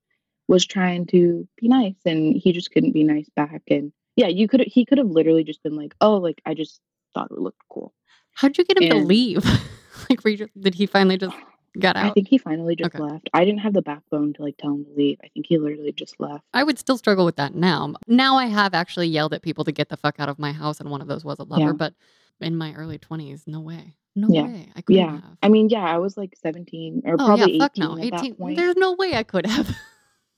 was 0.49 0.67
trying 0.67 1.07
to 1.07 1.47
be 1.57 1.69
nice 1.69 1.95
and 2.05 2.37
he 2.37 2.53
just 2.53 2.71
couldn't 2.73 2.93
be 2.93 3.05
nice 3.05 3.29
back. 3.37 3.63
And 3.69 3.93
yeah, 4.17 4.27
you 4.29 4.49
could 4.49 4.61
he 4.67 4.85
could 4.85 4.99
have 4.99 5.09
literally 5.09 5.45
just 5.45 5.63
been 5.63 5.77
like, 5.77 5.95
Oh, 6.01 6.17
like 6.17 6.43
I 6.45 6.55
just 6.55 6.81
thought 7.15 7.31
it 7.31 7.39
looked 7.39 7.63
cool. 7.71 7.95
How'd 8.35 8.59
you 8.59 8.65
get 8.65 8.81
him 8.83 8.91
to 8.91 8.97
leave? 9.07 9.45
like 10.11 10.25
were 10.25 10.31
you 10.31 10.49
did 10.59 10.75
he 10.75 10.87
finally 10.87 11.17
just 11.19 11.37
get 11.79 11.97
I 11.97 12.11
think 12.11 12.29
he 12.29 12.39
finally 12.39 12.77
just 12.77 12.95
Okay. 12.95 13.03
left. 13.03 13.31
I 13.33 13.45
didn't 13.45 13.61
have 13.61 13.73
the 13.73 13.83
backbone 13.83 14.33
to 14.35 14.43
like 14.43 14.57
tell 14.59 14.73
him 14.75 14.85
to 14.85 14.91
leave. 14.97 15.19
I 15.25 15.29
think 15.29 15.47
he 15.49 15.59
literally 15.59 15.93
just 15.93 16.19
left. 16.21 16.45
I 16.53 16.63
would 16.65 16.79
still 16.79 16.97
struggle 16.99 17.25
with 17.25 17.37
that 17.37 17.55
now. 17.55 17.95
Now 18.07 18.37
I 18.37 18.47
have 18.47 18.75
actually 18.75 19.09
yelled 19.09 19.33
at 19.35 19.43
people 19.43 19.65
to 19.65 19.73
get 19.73 19.89
the 19.89 19.97
fuck 19.97 20.17
out 20.19 20.29
of 20.29 20.39
my 20.39 20.53
house, 20.53 20.81
and 20.81 20.91
one 20.91 21.01
of 21.01 21.09
those 21.09 21.25
was 21.25 21.39
a 21.39 21.45
lover. 21.45 21.63
Yeah. 21.63 21.73
But 21.73 21.95
in 22.41 22.57
my 22.57 22.75
early 22.75 22.99
twenties, 22.99 23.45
no 23.47 23.61
way, 23.61 23.97
no 24.17 24.29
Yeah. 24.29 24.43
way, 24.45 24.69
I 24.77 24.81
couldn't 24.83 25.03
Yeah. 25.03 25.11
have. 25.13 25.39
I 25.43 25.49
mean, 25.49 25.69
yeah, 25.69 25.85
I 25.85 25.99
was 25.99 26.17
like 26.17 26.35
17 26.37 27.03
or 27.05 27.15
oh 27.15 27.27
probably 27.27 27.57
yeah, 27.57 27.65
fuck 27.65 27.73
18 27.79 27.85
no, 27.85 27.93
at 27.99 28.05
eighteen. 28.05 28.31
that 28.33 28.39
point. 28.39 28.57
There's 28.57 28.77
no 28.77 28.93
way 28.95 29.15
I 29.15 29.23
could 29.23 29.47
have. 29.47 29.75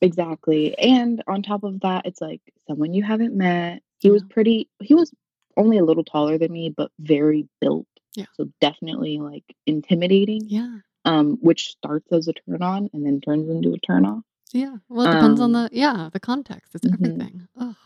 Exactly. 0.01 0.77
And 0.79 1.23
on 1.27 1.43
top 1.43 1.65
of 1.65 1.81
that, 1.81 2.05
it's 2.05 2.21
like 2.21 2.41
someone 2.67 2.93
you 2.95 3.03
haven't 3.03 3.35
met. 3.35 3.83
He 4.01 4.11
was 4.11 4.23
pretty, 4.25 4.69
he 4.83 4.95
was 4.95 5.11
only 5.57 5.79
a 5.79 5.85
little 5.85 6.05
taller 6.05 6.37
than 6.37 6.53
me, 6.53 6.69
but 6.69 6.91
very 6.99 7.49
built. 7.61 7.87
Yeah. 8.15 8.27
So 8.35 8.49
definitely 8.61 9.19
like 9.19 9.45
intimidating. 9.67 10.43
Yeah. 10.47 10.79
Um, 11.07 11.37
which 11.43 11.69
starts 11.69 12.11
as 12.13 12.29
a 12.29 12.33
turn 12.33 12.63
on 12.63 12.89
and 12.95 13.05
then 13.05 13.21
turns 13.21 13.51
into 13.51 13.75
a 13.75 13.79
turn 13.79 14.07
off. 14.07 14.23
Yeah. 14.53 14.77
Well, 14.89 15.07
it 15.07 15.15
depends 15.15 15.41
on 15.41 15.55
Um, 15.55 15.65
the 15.65 15.69
yeah, 15.73 16.09
the 16.13 16.21
context. 16.21 16.75
It's 16.75 16.87
mhm. 16.87 16.95
everything. 16.95 17.49
Oh. 17.57 17.77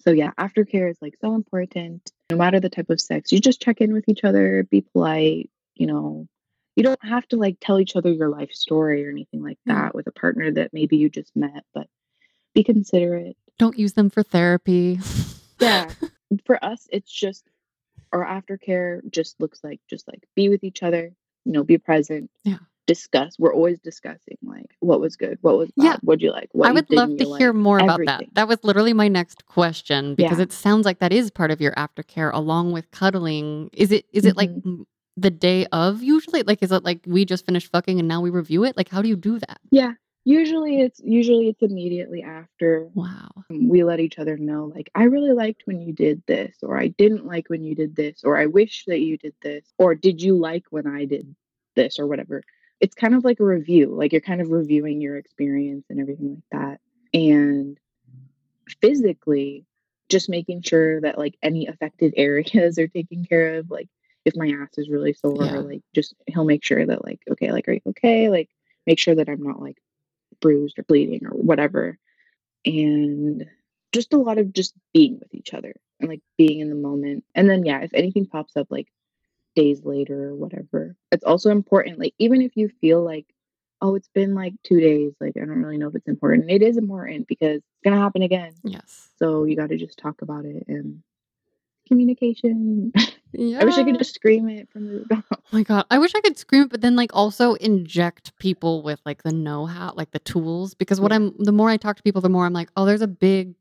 So 0.00 0.10
yeah, 0.10 0.32
aftercare 0.38 0.90
is 0.90 0.98
like 1.00 1.16
so 1.20 1.34
important. 1.34 2.12
No 2.30 2.36
matter 2.36 2.60
the 2.60 2.68
type 2.68 2.90
of 2.90 3.00
sex, 3.00 3.32
you 3.32 3.40
just 3.40 3.62
check 3.62 3.80
in 3.80 3.92
with 3.92 4.08
each 4.08 4.24
other, 4.24 4.64
be 4.70 4.82
polite, 4.82 5.50
you 5.74 5.86
know. 5.86 6.26
You 6.74 6.82
don't 6.82 7.02
have 7.02 7.26
to 7.28 7.36
like 7.36 7.56
tell 7.60 7.80
each 7.80 7.96
other 7.96 8.12
your 8.12 8.28
life 8.28 8.52
story 8.52 9.06
or 9.06 9.10
anything 9.10 9.42
like 9.42 9.58
that 9.64 9.94
with 9.94 10.06
a 10.08 10.12
partner 10.12 10.52
that 10.52 10.74
maybe 10.74 10.96
you 10.98 11.08
just 11.08 11.34
met, 11.34 11.64
but 11.72 11.88
be 12.54 12.62
considerate. 12.62 13.36
Don't 13.58 13.78
use 13.78 13.94
them 13.94 14.10
for 14.10 14.22
therapy. 14.22 15.00
Yeah. 15.58 15.90
For 16.44 16.62
us, 16.62 16.86
it's 16.92 17.10
just 17.10 17.48
our 18.12 18.24
aftercare 18.24 19.00
just 19.10 19.40
looks 19.40 19.62
like 19.62 19.80
just 19.88 20.06
like 20.08 20.26
be 20.34 20.48
with 20.48 20.64
each 20.64 20.82
other, 20.82 21.12
you 21.46 21.52
know, 21.52 21.64
be 21.64 21.78
present. 21.78 22.30
Yeah. 22.44 22.58
Discuss. 22.86 23.36
We're 23.38 23.54
always 23.54 23.80
discussing 23.80 24.36
like 24.44 24.76
what 24.80 25.00
was 25.00 25.16
good, 25.16 25.38
what 25.40 25.56
was 25.58 25.70
bad, 25.76 25.84
Yeah. 25.84 25.96
what'd 26.02 26.22
you 26.22 26.30
like, 26.30 26.48
what 26.52 26.68
I 26.68 26.72
would 26.72 26.88
love 26.90 27.16
to 27.18 27.24
hear 27.36 27.52
like, 27.52 27.56
more 27.56 27.78
about 27.78 28.00
that. 28.06 28.24
That 28.34 28.46
was 28.46 28.58
literally 28.62 28.92
my 28.92 29.08
next 29.08 29.46
question 29.46 30.14
because 30.14 30.38
Yeah. 30.38 30.44
it 30.44 30.52
sounds 30.52 30.84
like 30.84 30.98
that 31.00 31.12
is 31.12 31.30
part 31.30 31.50
of 31.50 31.60
your 31.60 31.72
aftercare 31.72 32.30
along 32.32 32.72
with 32.72 32.90
cuddling. 32.92 33.70
Is 33.72 33.90
it 33.90 34.06
is 34.12 34.24
it 34.24 34.36
like 34.36 34.50
Mhm. 34.50 34.66
m- 34.66 34.86
the 35.16 35.30
day 35.30 35.66
of 35.72 36.02
usually? 36.02 36.42
Like 36.44 36.62
is 36.62 36.70
it 36.70 36.84
like 36.84 37.00
we 37.06 37.24
just 37.24 37.44
finished 37.46 37.72
fucking 37.72 37.98
and 37.98 38.06
now 38.06 38.20
we 38.20 38.30
review 38.30 38.62
it? 38.64 38.76
Like 38.76 38.88
how 38.88 39.02
do 39.02 39.08
you 39.08 39.16
do 39.16 39.38
that? 39.40 39.58
Yeah. 39.72 39.94
Usually 40.28 40.80
it's 40.80 41.00
usually 41.04 41.48
it's 41.48 41.62
immediately 41.62 42.22
after 42.24 42.88
Wow. 42.94 43.30
Um, 43.48 43.68
we 43.68 43.84
let 43.84 44.00
each 44.00 44.18
other 44.18 44.36
know 44.36 44.64
like 44.74 44.90
I 44.94 45.04
really 45.04 45.32
liked 45.32 45.62
when 45.66 45.80
you 45.80 45.92
did 45.92 46.20
this 46.26 46.56
or 46.64 46.76
I 46.76 46.88
didn't 46.88 47.24
like 47.26 47.48
when 47.48 47.62
you 47.62 47.76
did 47.76 47.94
this 47.94 48.24
or 48.24 48.36
I 48.36 48.46
wish 48.46 48.84
that 48.88 48.98
you 48.98 49.16
did 49.18 49.34
this 49.40 49.64
or 49.78 49.94
did 49.94 50.20
you 50.20 50.36
like 50.36 50.64
when 50.70 50.86
I 50.88 51.04
did 51.04 51.34
this 51.76 52.00
or 52.00 52.08
whatever. 52.08 52.42
It's 52.80 52.96
kind 52.96 53.14
of 53.14 53.24
like 53.24 53.38
a 53.38 53.44
review. 53.44 53.94
Like 53.94 54.10
you're 54.10 54.20
kind 54.20 54.40
of 54.40 54.50
reviewing 54.50 55.00
your 55.00 55.16
experience 55.16 55.86
and 55.90 56.00
everything 56.00 56.42
like 56.52 56.60
that. 56.60 56.80
And 57.18 57.78
physically 58.80 59.64
just 60.08 60.28
making 60.28 60.62
sure 60.62 61.00
that 61.02 61.18
like 61.18 61.36
any 61.42 61.66
affected 61.68 62.14
areas 62.18 62.78
are 62.78 62.88
taken 62.88 63.24
care 63.24 63.54
of 63.58 63.70
like 63.70 63.88
if 64.24 64.34
my 64.36 64.48
ass 64.60 64.76
is 64.76 64.88
really 64.88 65.12
sore 65.12 65.44
Yeah. 65.44 65.60
like 65.60 65.82
just 65.94 66.14
he'll 66.26 66.44
make 66.44 66.64
sure 66.64 66.84
that 66.84 67.04
like 67.04 67.20
okay 67.30 67.52
like 67.52 67.68
are 67.68 67.72
you 67.74 67.80
okay 67.90 68.28
like 68.28 68.48
make 68.86 68.98
sure 68.98 69.14
that 69.14 69.28
i'm 69.28 69.42
not 69.42 69.60
like 69.60 69.78
bruised 70.40 70.78
or 70.78 70.82
bleeding 70.84 71.26
or 71.26 71.30
whatever 71.30 71.98
and 72.64 73.46
just 73.92 74.12
a 74.12 74.18
lot 74.18 74.38
of 74.38 74.52
just 74.52 74.74
being 74.92 75.18
with 75.18 75.32
each 75.34 75.54
other 75.54 75.74
and 76.00 76.08
like 76.08 76.20
being 76.36 76.60
in 76.60 76.68
the 76.68 76.74
moment 76.74 77.24
and 77.34 77.48
then 77.48 77.64
yeah 77.64 77.80
if 77.80 77.92
anything 77.94 78.26
pops 78.26 78.56
up 78.56 78.66
like 78.70 78.88
days 79.54 79.82
later 79.84 80.28
or 80.30 80.34
whatever 80.34 80.94
it's 81.12 81.24
also 81.24 81.50
important 81.50 81.98
like 81.98 82.14
even 82.18 82.42
if 82.42 82.56
you 82.56 82.68
feel 82.80 83.02
like 83.02 83.26
oh 83.80 83.94
it's 83.94 84.08
been 84.14 84.34
like 84.34 84.54
two 84.62 84.80
days 84.80 85.12
like 85.20 85.34
i 85.36 85.40
don't 85.40 85.62
really 85.62 85.78
know 85.78 85.88
if 85.88 85.94
it's 85.94 86.08
important 86.08 86.50
it 86.50 86.62
is 86.62 86.76
important 86.76 87.26
because 87.26 87.56
it's 87.56 87.82
gonna 87.84 88.00
happen 88.00 88.22
again 88.22 88.52
Yes. 88.64 89.10
so 89.18 89.44
you 89.44 89.56
got 89.56 89.70
to 89.70 89.76
just 89.78 89.98
talk 89.98 90.22
about 90.22 90.44
it 90.44 90.64
and 90.68 91.02
communication. 91.88 92.92
Yeah. 93.32 93.60
I 93.60 93.64
wish 93.64 93.76
I 93.76 93.84
could 93.84 93.98
just 93.98 94.14
scream 94.14 94.48
it 94.48 94.68
from 94.70 94.86
the 94.86 94.92
rooftop. 95.10 95.24
Oh 95.32 95.36
my 95.52 95.62
god, 95.62 95.84
I 95.90 95.98
wish 95.98 96.14
I 96.14 96.20
could 96.20 96.38
scream 96.38 96.62
it, 96.62 96.70
but 96.70 96.80
then 96.80 96.96
like 96.96 97.10
also 97.14 97.54
inject 97.54 98.36
people 98.38 98.82
with 98.82 99.00
like 99.04 99.22
the 99.22 99.32
know-how, 99.32 99.92
like 99.96 100.12
the 100.12 100.18
tools. 100.20 100.74
Because 100.74 101.00
what 101.00 101.10
Yeah. 101.12 101.16
I'm, 101.16 101.34
the 101.38 101.52
more 101.52 101.68
I 101.70 101.76
talk 101.76 101.96
to 101.96 102.02
people, 102.02 102.20
the 102.22 102.28
more 102.28 102.46
I'm 102.46 102.52
like, 102.52 102.70
oh, 102.76 102.84
there's 102.86 103.02
a 103.02 103.06
big, 103.08 103.54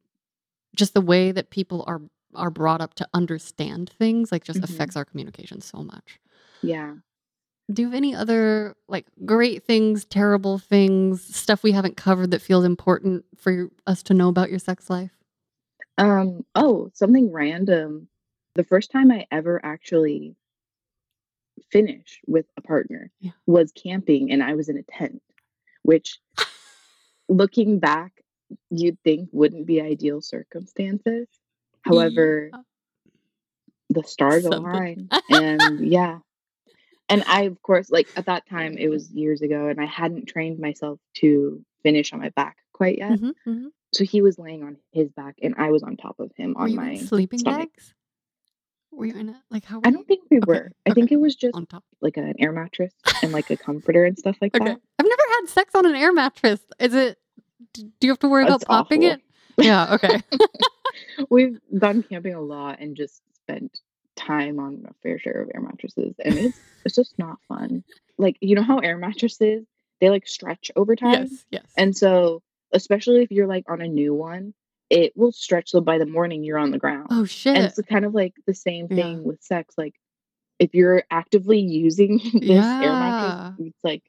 just 0.76 0.94
the 0.94 1.02
way 1.02 1.32
that 1.32 1.50
people 1.50 1.84
are 1.88 2.02
are 2.36 2.52
brought 2.52 2.82
up 2.82 2.94
to 2.96 3.08
understand 3.14 3.90
things, 3.98 4.30
like 4.32 4.44
just 4.44 4.60
Mhm. 4.60 4.66
affects 4.66 4.98
our 4.98 5.06
communication 5.06 5.62
so 5.62 5.80
much. 5.84 6.20
Yeah. 6.62 6.96
Do 7.72 7.82
you 7.82 7.88
have 7.88 7.96
any 7.96 8.14
other 8.14 8.76
like 8.90 9.06
great 9.26 9.64
things, 9.64 10.06
terrible 10.06 10.58
things, 10.60 11.24
stuff 11.24 11.64
we 11.64 11.72
haven't 11.72 11.96
covered 11.98 12.32
that 12.32 12.42
feels 12.42 12.66
important 12.66 13.24
for 13.38 13.52
your- 13.52 13.72
us 13.88 14.04
to 14.04 14.14
know 14.14 14.28
about 14.30 14.50
your 14.50 14.60
sex 14.60 14.90
life? 14.90 15.12
Um. 15.98 16.46
Oh, 16.56 16.90
something 16.94 17.32
random. 17.32 18.08
The 18.56 18.64
first 18.64 18.90
time 18.92 19.12
I 19.12 19.28
ever 19.32 19.64
actually 19.64 20.36
finished 21.72 22.20
with 22.26 22.46
a 22.58 22.62
partner 22.62 23.12
Yeah. 23.20 23.32
was 23.46 23.72
camping, 23.74 24.32
and 24.32 24.42
I 24.42 24.56
was 24.56 24.70
in 24.70 24.78
a 24.78 24.84
tent, 24.84 25.22
which, 25.84 26.20
looking 27.28 27.80
back, 27.80 28.14
you'd 28.70 28.98
think 29.04 29.30
wouldn't 29.34 29.66
be 29.66 29.82
ideal 29.82 30.22
circumstances. 30.22 31.28
However, 31.82 32.50
Yeah. 32.54 32.62
the 33.90 34.04
stars 34.04 34.44
Something. 34.44 34.60
aligned, 34.66 35.14
and 35.30 35.86
yeah. 35.86 36.20
And 37.10 37.24
I, 37.28 37.44
of 37.44 37.62
course, 37.62 37.92
like 37.92 38.08
at 38.16 38.26
that 38.26 38.48
time, 38.48 38.78
it 38.78 38.88
was 38.88 39.12
years 39.12 39.42
ago, 39.42 39.68
and 39.68 39.80
I 39.82 39.86
hadn't 39.86 40.26
trained 40.28 40.60
myself 40.60 41.00
to 41.16 41.64
finish 41.84 42.14
on 42.14 42.20
my 42.20 42.30
back 42.30 42.58
quite 42.74 42.98
yet. 42.98 43.20
Mhm, 43.20 43.34
mhm. 43.46 43.72
So 43.94 44.04
he 44.04 44.22
was 44.22 44.40
laying 44.40 44.64
on 44.64 44.78
his 44.92 45.12
back, 45.12 45.36
and 45.42 45.56
I 45.58 45.72
was 45.72 45.84
on 45.84 45.98
top 45.98 46.20
of 46.20 46.32
him 46.36 46.56
on 46.58 46.74
my. 46.76 46.96
sleeping 46.96 47.40
stomach. 47.40 47.70
bags? 47.74 47.94
Were 48.96 49.06
you 49.06 49.14
in 49.16 49.30
it? 49.30 49.36
Like 49.52 49.66
how? 49.66 49.78
Were 49.78 49.88
I 49.88 49.92
don't 49.92 50.08
think 50.08 50.24
we 50.32 50.38
Okay, 50.38 50.46
were. 50.48 50.72
I 50.86 50.94
think 50.94 51.12
it 51.12 51.18
was 51.20 51.36
just 51.36 51.56
on 51.56 51.66
top. 51.66 51.84
like 52.02 52.18
an 52.18 52.34
air 52.40 52.52
mattress 52.52 52.94
and 53.22 53.32
like 53.32 53.50
a 53.50 53.58
comforter 53.58 54.06
and 54.06 54.18
stuff 54.18 54.38
like 54.42 54.56
Okay. 54.56 54.66
that. 54.66 54.80
I've 55.00 55.06
never 55.06 55.22
had 55.40 55.50
sex 55.50 55.76
on 55.76 55.86
an 55.86 55.96
air 55.96 56.14
mattress. 56.14 56.60
Is 56.80 56.94
it? 56.94 57.18
Do 57.74 57.84
you 58.02 58.10
have 58.10 58.20
to 58.20 58.30
worry 58.30 58.44
about 58.46 58.62
popping 58.66 59.04
awful. 59.06 59.16
it? 59.58 59.66
Yeah. 59.66 59.94
Okay. 59.96 60.22
We've 61.30 61.60
gone 61.78 62.04
camping 62.04 62.34
a 62.34 62.42
lot 62.42 62.80
and 62.80 62.96
just 62.96 63.22
spent 63.36 63.80
time 64.16 64.60
on 64.60 64.86
a 64.88 64.94
fair 65.04 65.20
share 65.20 65.42
of 65.42 65.52
air 65.54 65.62
mattresses, 65.62 66.16
and 66.24 66.38
it's 66.38 66.60
it's 66.86 66.96
just 66.96 67.18
not 67.20 67.38
fun. 67.48 67.84
Like 68.18 68.38
you 68.42 68.56
know 68.56 68.64
how 68.64 68.80
air 68.80 68.98
mattresses 68.98 69.66
they 70.02 70.10
like 70.10 70.28
stretch 70.28 70.72
over 70.76 70.96
time, 70.96 71.24
yes. 71.24 71.46
Yes. 71.52 71.66
and 71.78 71.96
so 71.96 72.42
especially 72.74 73.24
if 73.24 73.32
you're 73.32 73.48
like 73.48 73.64
on 73.70 73.82
a 73.82 73.88
new 73.88 74.14
one, 74.14 74.54
it 74.90 75.14
will 75.16 75.32
stretch 75.32 75.72
so 75.72 75.82
by 75.82 75.98
the 75.98 76.06
morning 76.06 76.44
you're 76.44 76.58
on 76.60 76.72
the 76.72 76.78
ground. 76.78 77.08
oh 77.12 77.26
shit. 77.26 77.56
And 77.56 77.66
it's 77.66 77.80
kind 77.90 78.06
of 78.06 78.14
like 78.14 78.34
the 78.46 78.54
same 78.54 78.88
Yeah. 78.90 78.96
thing 78.96 79.24
with 79.24 79.42
sex. 79.44 79.74
Like 79.78 79.96
if 80.60 80.74
you're 80.74 81.04
actively 81.12 81.60
using 81.60 82.18
this 82.34 82.66
air 82.66 82.94
mattress, 82.94 83.68
it's 83.68 83.84
like, 83.84 84.04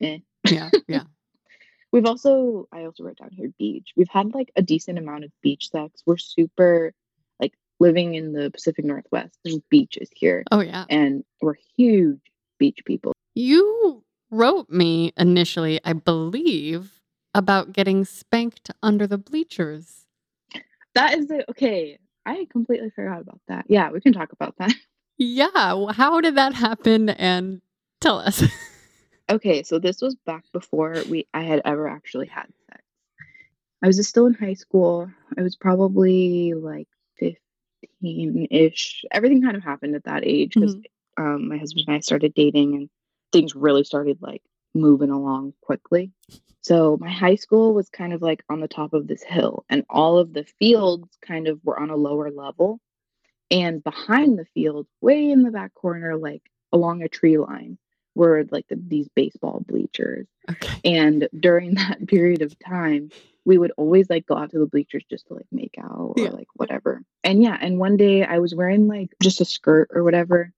eh. 0.00 0.18
Yeah. 0.50 0.70
Yeah. 0.86 1.02
We've 1.92 2.04
also, 2.04 2.68
I 2.70 2.84
also 2.84 3.02
wrote 3.04 3.16
down 3.16 3.30
here 3.32 3.50
beach. 3.58 3.92
We've 3.96 4.10
had 4.10 4.34
like 4.34 4.52
a 4.56 4.62
decent 4.62 4.98
amount 4.98 5.24
of 5.24 5.30
beach 5.42 5.70
sex. 5.70 6.02
We're 6.04 6.18
super, 6.18 6.92
like 7.40 7.54
living 7.80 8.14
in 8.14 8.32
the 8.34 8.50
Pacific 8.50 8.84
Northwest. 8.84 9.38
There's 9.42 9.58
beaches 9.70 10.10
here, 10.14 10.44
Oh 10.50 10.60
yeah. 10.60 10.84
and 10.90 11.24
we're 11.40 11.54
huge 11.78 12.20
beach 12.58 12.80
people. 12.84 13.12
You 13.34 14.04
wrote 14.30 14.68
me 14.68 15.14
initially, 15.16 15.80
I 15.82 15.94
believe, 15.94 17.00
about 17.34 17.72
getting 17.72 18.04
spanked 18.04 18.70
under 18.82 19.06
the 19.06 19.16
bleachers. 19.18 20.04
That 20.94 21.18
is 21.18 21.28
the 21.28 21.48
okay. 21.50 21.98
I 22.26 22.46
completely 22.50 22.90
forgot 22.90 23.20
about 23.20 23.40
that. 23.48 23.66
Yeah, 23.68 23.90
we 23.90 24.00
can 24.00 24.12
talk 24.12 24.32
about 24.32 24.56
that. 24.58 24.72
Yeah. 25.20 25.48
How 25.90 26.20
did 26.20 26.36
that 26.36 26.54
happen? 26.54 27.08
And 27.08 27.60
tell 28.00 28.18
us. 28.20 28.40
Okay, 29.30 29.62
so 29.62 29.78
this 29.78 30.00
was 30.00 30.14
back 30.14 30.44
before 30.52 30.96
we 31.08 31.26
I 31.34 31.42
had 31.42 31.60
ever 31.64 31.86
actually 31.86 32.28
had 32.28 32.46
sex. 32.70 32.82
I 33.82 33.86
was 33.86 34.08
still 34.08 34.26
in 34.26 34.34
high 34.34 34.54
school. 34.54 35.10
I 35.36 35.42
was 35.42 35.54
probably 35.54 36.54
like 36.54 36.88
15-ish. 37.20 39.04
Everything 39.10 39.42
kind 39.42 39.56
of 39.56 39.62
happened 39.62 39.94
at 39.94 40.04
that 40.04 40.24
age 40.24 40.54
because 40.54 40.76
um, 41.18 41.48
my 41.48 41.58
husband 41.58 41.84
and 41.88 41.96
I 41.96 42.00
started 42.00 42.32
dating 42.32 42.74
and 42.74 42.90
things 43.30 43.54
really 43.54 43.84
started 43.84 44.18
like 44.22 44.42
moving 44.80 45.10
along 45.10 45.54
quickly. 45.60 46.12
So 46.60 46.96
my 47.00 47.10
high 47.10 47.36
school 47.36 47.72
was 47.72 47.88
kind 47.88 48.12
of 48.12 48.20
like 48.22 48.42
on 48.50 48.60
the 48.60 48.68
top 48.68 48.92
of 48.92 49.06
this 49.06 49.22
hill 49.22 49.64
and 49.70 49.84
all 49.88 50.18
of 50.18 50.32
the 50.32 50.44
fields 50.58 51.08
kind 51.22 51.48
of 51.48 51.60
were 51.64 51.78
on 51.78 51.90
a 51.90 51.96
lower 51.96 52.30
level. 52.30 52.80
And 53.50 53.82
behind 53.82 54.38
the 54.38 54.44
field, 54.54 54.86
way 55.00 55.30
in 55.30 55.42
the 55.42 55.50
back 55.50 55.72
corner, 55.74 56.16
like 56.16 56.42
along 56.72 57.02
a 57.02 57.08
tree 57.08 57.38
line, 57.38 57.78
were 58.14 58.44
like 58.50 58.66
the, 58.68 58.76
these 58.76 59.08
baseball 59.14 59.64
bleachers. 59.66 60.26
Okay. 60.50 60.80
And 60.84 61.28
during 61.38 61.74
that 61.76 62.06
period 62.08 62.42
of 62.42 62.58
time, 62.58 63.10
we 63.46 63.56
would 63.56 63.72
always 63.78 64.10
like 64.10 64.26
go 64.26 64.36
out 64.36 64.50
to 64.50 64.58
the 64.58 64.66
bleachers 64.66 65.04
just 65.08 65.28
to 65.28 65.34
like 65.34 65.46
make 65.50 65.76
out 65.82 66.14
or 66.18 66.24
Yeah. 66.24 66.30
like 66.30 66.48
whatever. 66.54 67.02
And 67.24 67.42
yeah, 67.42 67.56
and 67.58 67.78
one 67.78 67.96
day 67.96 68.22
I 68.24 68.40
was 68.40 68.54
wearing 68.54 68.88
like 68.88 69.14
just 69.22 69.40
a 69.40 69.46
skirt 69.46 69.88
or 69.94 70.04
whatever. 70.04 70.52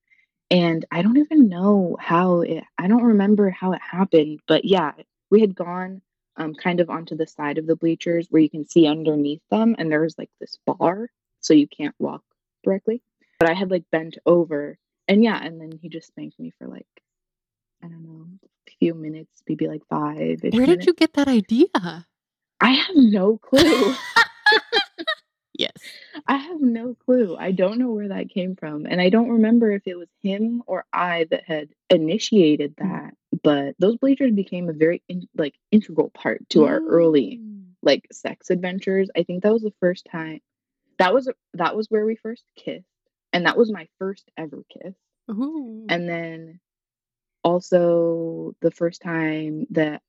And 0.50 0.84
I 0.90 1.02
don't 1.02 1.18
even 1.18 1.48
know 1.48 1.96
how 2.00 2.40
it, 2.40 2.64
I 2.76 2.88
don't 2.88 3.04
remember 3.04 3.50
how 3.50 3.72
it 3.72 3.80
happened, 3.80 4.40
but 4.48 4.64
yeah, 4.64 4.92
we 5.30 5.40
had 5.40 5.54
gone 5.54 6.02
um, 6.36 6.54
kind 6.54 6.80
of 6.80 6.90
onto 6.90 7.16
the 7.16 7.26
side 7.26 7.58
of 7.58 7.66
the 7.66 7.76
bleachers 7.76 8.26
where 8.30 8.42
you 8.42 8.50
can 8.50 8.66
see 8.66 8.86
underneath 8.86 9.42
them. 9.50 9.76
And 9.78 9.90
there 9.90 10.00
was 10.00 10.18
like 10.18 10.30
this 10.40 10.58
bar, 10.66 11.08
so 11.40 11.54
you 11.54 11.68
can't 11.68 11.94
walk 11.98 12.22
directly. 12.64 13.02
But 13.38 13.48
I 13.48 13.54
had 13.54 13.70
like 13.70 13.84
bent 13.92 14.18
over 14.26 14.76
and 15.10 15.24
yeah, 15.24 15.40
and 15.42 15.60
then 15.60 15.72
he 15.82 15.88
just 15.88 16.06
spanked 16.06 16.38
me 16.38 16.52
for 16.56 16.68
like, 16.68 16.86
I 17.82 17.88
don't 17.88 18.04
know, 18.04 18.26
a 18.44 18.70
few 18.78 18.94
minutes, 18.94 19.42
maybe 19.48 19.66
like 19.66 19.82
five. 19.90 20.38
Where 20.52 20.66
did 20.66 20.86
you 20.86 20.94
get 20.94 21.14
that 21.14 21.26
idea? 21.26 21.66
I 22.60 22.70
have 22.70 22.94
no 22.94 23.36
clue. 23.38 23.94
Yes. 25.60 25.72
I 26.26 26.36
have 26.38 26.62
no 26.62 26.94
clue. 27.04 27.36
I 27.38 27.52
don't 27.52 27.78
know 27.78 27.90
where 27.90 28.08
that 28.08 28.30
came 28.30 28.56
from. 28.56 28.86
And 28.86 28.98
I 28.98 29.10
don't 29.10 29.28
remember 29.28 29.70
if 29.72 29.82
it 29.86 29.94
was 29.98 30.08
him 30.22 30.62
or 30.66 30.86
I 30.90 31.26
that 31.30 31.44
had 31.46 31.68
initiated 31.90 32.74
Mm. 32.76 32.88
that. 32.88 33.14
But 33.42 33.74
those 33.78 33.98
bleachers 33.98 34.32
became 34.32 34.70
a 34.70 34.72
very 34.72 35.02
in, 35.06 35.28
like 35.36 35.54
integral 35.70 36.08
part 36.10 36.48
to 36.50 36.64
our 36.64 36.80
early 36.80 37.40
Mm. 37.42 37.64
like 37.82 38.06
sex 38.10 38.48
adventures. 38.48 39.10
I 39.14 39.22
think 39.22 39.42
that 39.42 39.52
was 39.52 39.62
the 39.62 39.74
first 39.80 40.06
time. 40.10 40.40
That 40.98 41.12
was 41.12 41.28
that 41.54 41.76
was 41.76 41.90
where 41.90 42.06
we 42.06 42.16
first 42.16 42.44
kissed, 42.56 42.88
and 43.34 43.44
that 43.44 43.58
was 43.58 43.70
my 43.70 43.86
first 43.98 44.30
ever 44.38 44.64
kiss. 44.72 44.94
Ooh. 45.30 45.84
And 45.90 46.08
then 46.08 46.60
also 47.44 48.54
the 48.62 48.70
first 48.70 49.02
time 49.02 49.66
that 49.70 50.00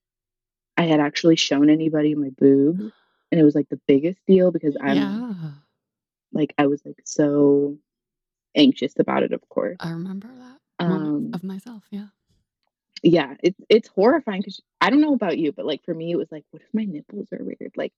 I 0.78 0.84
had 0.84 1.02
actually 1.02 1.36
shown 1.36 1.70
anybody 1.70 2.16
my 2.16 2.30
boob, 2.38 2.92
and 3.32 3.40
it 3.40 3.44
was 3.44 3.56
like 3.56 3.70
the 3.70 3.80
biggest 3.88 4.20
deal 4.28 4.52
because 4.52 4.76
I'm 4.82 4.96
yeah, 4.96 5.22
like 6.34 6.54
I 6.58 6.68
was 6.68 6.82
like 6.86 7.02
so 7.06 7.78
anxious 8.56 8.94
about 9.00 9.24
it. 9.24 9.32
Of 9.34 9.48
course, 9.50 9.78
I 9.80 9.92
remember 9.92 10.28
that 10.28 10.86
um, 10.86 11.32
of 11.34 11.44
myself. 11.44 11.84
Yeah. 11.92 12.08
yeah, 13.04 13.36
it's 13.44 13.60
it's 13.70 13.88
horrifying 13.90 14.42
because 14.42 14.62
I 14.80 14.90
don't 14.90 15.02
know 15.02 15.14
about 15.14 15.38
you, 15.38 15.52
but 15.52 15.66
like 15.66 15.84
for 15.84 15.94
me, 15.94 16.12
it 16.12 16.18
was 16.18 16.32
like, 16.32 16.46
what 16.52 16.62
if 16.62 16.70
my 16.74 16.86
nipples 16.86 17.28
are 17.34 17.44
weird? 17.44 17.72
Like, 17.76 17.94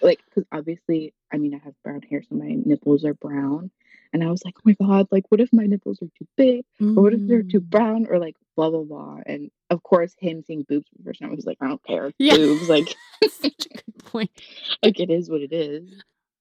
like 0.00 0.20
because 0.24 0.44
obviously, 0.52 1.14
I 1.32 1.38
mean, 1.38 1.54
I 1.54 1.58
have 1.64 1.74
brown 1.84 2.02
hair, 2.02 2.22
so 2.22 2.34
my 2.34 2.56
nipples 2.64 3.04
are 3.04 3.14
brown, 3.14 3.70
and 4.12 4.22
I 4.24 4.30
was 4.30 4.44
like, 4.44 4.54
oh 4.58 4.62
my 4.64 4.74
god, 4.86 5.08
like 5.10 5.26
what 5.30 5.40
if 5.40 5.52
my 5.52 5.66
nipples 5.66 6.02
are 6.02 6.10
too 6.18 6.26
big, 6.36 6.64
or 6.96 7.02
what 7.04 7.14
if 7.14 7.20
they're 7.26 7.42
too 7.42 7.60
Mm. 7.60 7.70
brown, 7.70 8.06
or 8.08 8.18
like 8.18 8.36
blah 8.56 8.70
blah 8.70 8.82
blah. 8.84 9.20
And 9.26 9.50
of 9.72 9.82
course, 9.82 10.14
him 10.18 10.42
seeing 10.42 10.64
boobs 10.68 10.86
for 10.88 10.98
the 10.98 11.04
first 11.04 11.20
time, 11.20 11.30
I 11.30 11.34
was 11.34 11.46
like, 11.46 11.56
I 11.60 11.68
don't 11.68 11.82
care, 11.82 12.12
Yeah. 12.18 12.36
boobs, 12.36 12.68
like 12.68 12.94
Such 13.30 13.66
a 13.66 13.68
good 13.68 14.04
point. 14.04 14.30
like 14.82 15.00
it 15.00 15.10
is 15.10 15.30
what 15.30 15.40
it 15.40 15.52
is. 15.52 15.90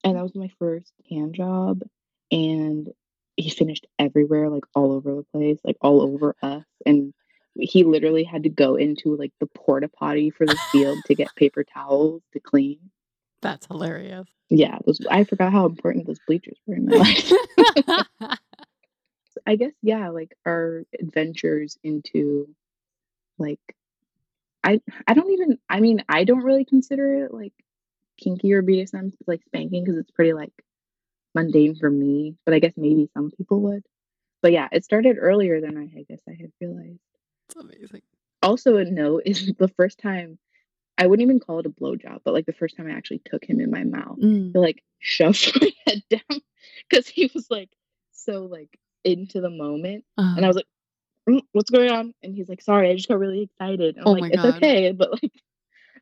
And 0.03 0.15
that 0.15 0.19
mm. 0.19 0.23
was 0.23 0.35
my 0.35 0.51
first 0.59 0.91
hand 1.09 1.33
job, 1.33 1.81
and 2.31 2.89
he 3.37 3.49
finished 3.49 3.87
everywhere, 3.97 4.49
like 4.49 4.65
all 4.75 4.91
over 4.91 5.15
the 5.15 5.25
place, 5.31 5.59
like 5.63 5.77
all 5.81 6.01
over 6.01 6.35
us, 6.41 6.65
and 6.85 7.13
he 7.55 7.83
literally 7.83 8.23
had 8.23 8.43
to 8.43 8.49
go 8.49 8.75
into 8.75 9.15
like 9.15 9.31
the 9.39 9.47
porta 9.47 9.87
potty 9.87 10.29
for 10.29 10.45
the 10.45 10.57
field 10.71 10.97
to 11.05 11.15
get 11.15 11.33
paper 11.35 11.63
towels 11.63 12.21
to 12.33 12.39
clean. 12.39 12.79
That's 13.41 13.65
hilarious. 13.67 14.27
Yeah, 14.49 14.77
those 14.85 14.99
I 15.09 15.23
forgot 15.23 15.53
how 15.53 15.65
important 15.65 16.07
those 16.07 16.19
bleachers 16.27 16.57
were 16.65 16.75
in 16.75 16.85
my 16.85 16.97
life. 16.97 17.31
I 19.45 19.55
guess 19.55 19.71
yeah, 19.81 20.09
like 20.09 20.35
our 20.45 20.83
adventures 20.99 21.77
into 21.83 22.49
like 23.41 23.59
I 24.63 24.79
I 25.07 25.13
don't 25.13 25.31
even 25.31 25.57
I 25.69 25.79
mean 25.79 26.03
I 26.07 26.23
don't 26.23 26.43
really 26.43 26.65
consider 26.65 27.25
it 27.25 27.33
like 27.33 27.53
kinky 28.17 28.53
or 28.53 28.61
BDSM 28.61 29.11
like 29.27 29.43
spanking 29.45 29.83
because 29.83 29.97
it's 29.97 30.11
pretty 30.11 30.33
like 30.33 30.53
mundane 31.33 31.75
for 31.75 31.89
me, 31.89 32.35
but 32.45 32.53
I 32.53 32.59
guess 32.59 32.73
maybe 32.77 33.09
some 33.13 33.31
people 33.31 33.61
would. 33.61 33.83
But 34.41 34.51
yeah, 34.51 34.67
it 34.71 34.83
started 34.83 35.17
earlier 35.19 35.61
than 35.61 35.77
I, 35.77 35.83
I 35.99 36.03
guess 36.07 36.21
I 36.27 36.31
had 36.39 36.51
realized. 36.59 36.99
It's 37.49 37.55
amazing. 37.55 38.01
Also, 38.43 38.77
a 38.77 38.85
note 38.85 39.23
is 39.25 39.51
the 39.59 39.67
first 39.69 39.99
time 39.99 40.37
I 40.97 41.07
wouldn't 41.07 41.25
even 41.25 41.39
call 41.39 41.59
it 41.59 41.65
a 41.65 41.69
blowjob, 41.69 42.19
but 42.23 42.33
like 42.33 42.45
the 42.45 42.53
first 42.53 42.77
time 42.77 42.87
I 42.87 42.91
actually 42.91 43.21
took 43.25 43.43
him 43.43 43.59
in 43.59 43.71
my 43.71 43.83
mouth, 43.83 44.19
Mm. 44.19 44.51
like 44.55 44.83
shoved 44.99 45.51
my 45.61 45.71
head 45.87 46.03
down 46.09 46.41
because 46.89 47.07
he 47.07 47.31
was 47.33 47.47
like 47.49 47.69
so 48.11 48.45
like 48.45 48.77
into 49.03 49.41
the 49.41 49.49
moment, 49.49 50.05
and 50.17 50.39
I 50.39 50.43
Uh, 50.43 50.47
was 50.47 50.55
like, 50.57 50.67
"Mm, 51.29 51.41
"What's 51.51 51.69
going 51.69 51.89
on?" 51.91 52.13
And 52.23 52.35
he's 52.35 52.49
like, 52.49 52.61
"Sorry, 52.61 52.89
I 52.89 52.95
just 52.95 53.07
got 53.07 53.19
really 53.19 53.43
excited." 53.43 53.97
I'm 53.97 54.05
oh 54.05 54.11
like, 54.13 54.33
"It's 54.33 54.43
god. 54.43 54.55
okay," 54.55 54.91
but 54.97 55.11
like 55.11 55.31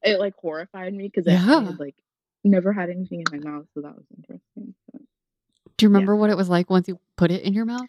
it 0.04 0.20
like 0.20 0.36
horrified 0.36 0.94
me 0.94 1.06
because 1.08 1.28
I, 1.28 1.32
I 1.34 1.64
had 1.64 1.80
like 1.80 1.96
never 2.44 2.72
had 2.74 2.90
anything 2.90 3.22
in 3.22 3.28
my 3.32 3.50
mouth, 3.50 3.66
so 3.74 3.82
that 3.82 3.96
was 3.96 4.06
interesting. 4.18 4.74
But, 4.91 5.02
Do 5.78 5.86
you 5.86 5.90
yeah, 5.90 5.94
remember 5.94 6.16
what 6.16 6.30
it 6.30 6.38
was 6.38 6.50
like 6.50 6.70
once 6.70 6.88
you 6.88 7.00
put 7.16 7.32
it 7.32 7.44
in 7.44 7.54
your 7.54 7.66
mouth? 7.66 7.88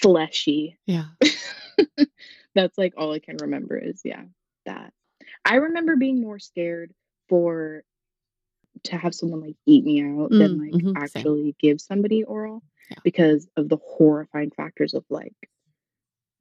fleshy. 0.00 0.78
Yeah. 0.86 1.06
That's 2.54 2.76
like 2.76 2.94
all 2.96 3.12
I 3.12 3.18
can 3.18 3.36
remember 3.36 3.76
is 3.76 4.00
yeah 4.04 4.22
that. 4.66 4.92
I 5.44 5.56
remember 5.56 5.96
being 5.96 6.20
more 6.20 6.38
scared 6.38 6.92
for 7.28 7.84
to 8.84 8.96
have 8.96 9.14
someone 9.14 9.40
like 9.40 9.56
eat 9.66 9.84
me 9.84 10.02
out 10.02 10.30
than 10.30 10.58
Mm, 10.58 10.60
like 10.60 10.82
hmm 10.82 10.86
Same. 10.88 10.96
actually 10.96 11.56
give 11.58 11.80
somebody 11.80 12.24
oral 12.24 12.62
Yeah. 12.90 12.98
because 13.04 13.46
of 13.56 13.68
the 13.68 13.76
horrifying 13.76 14.50
factors 14.50 14.94
of 14.94 15.04
like 15.10 15.34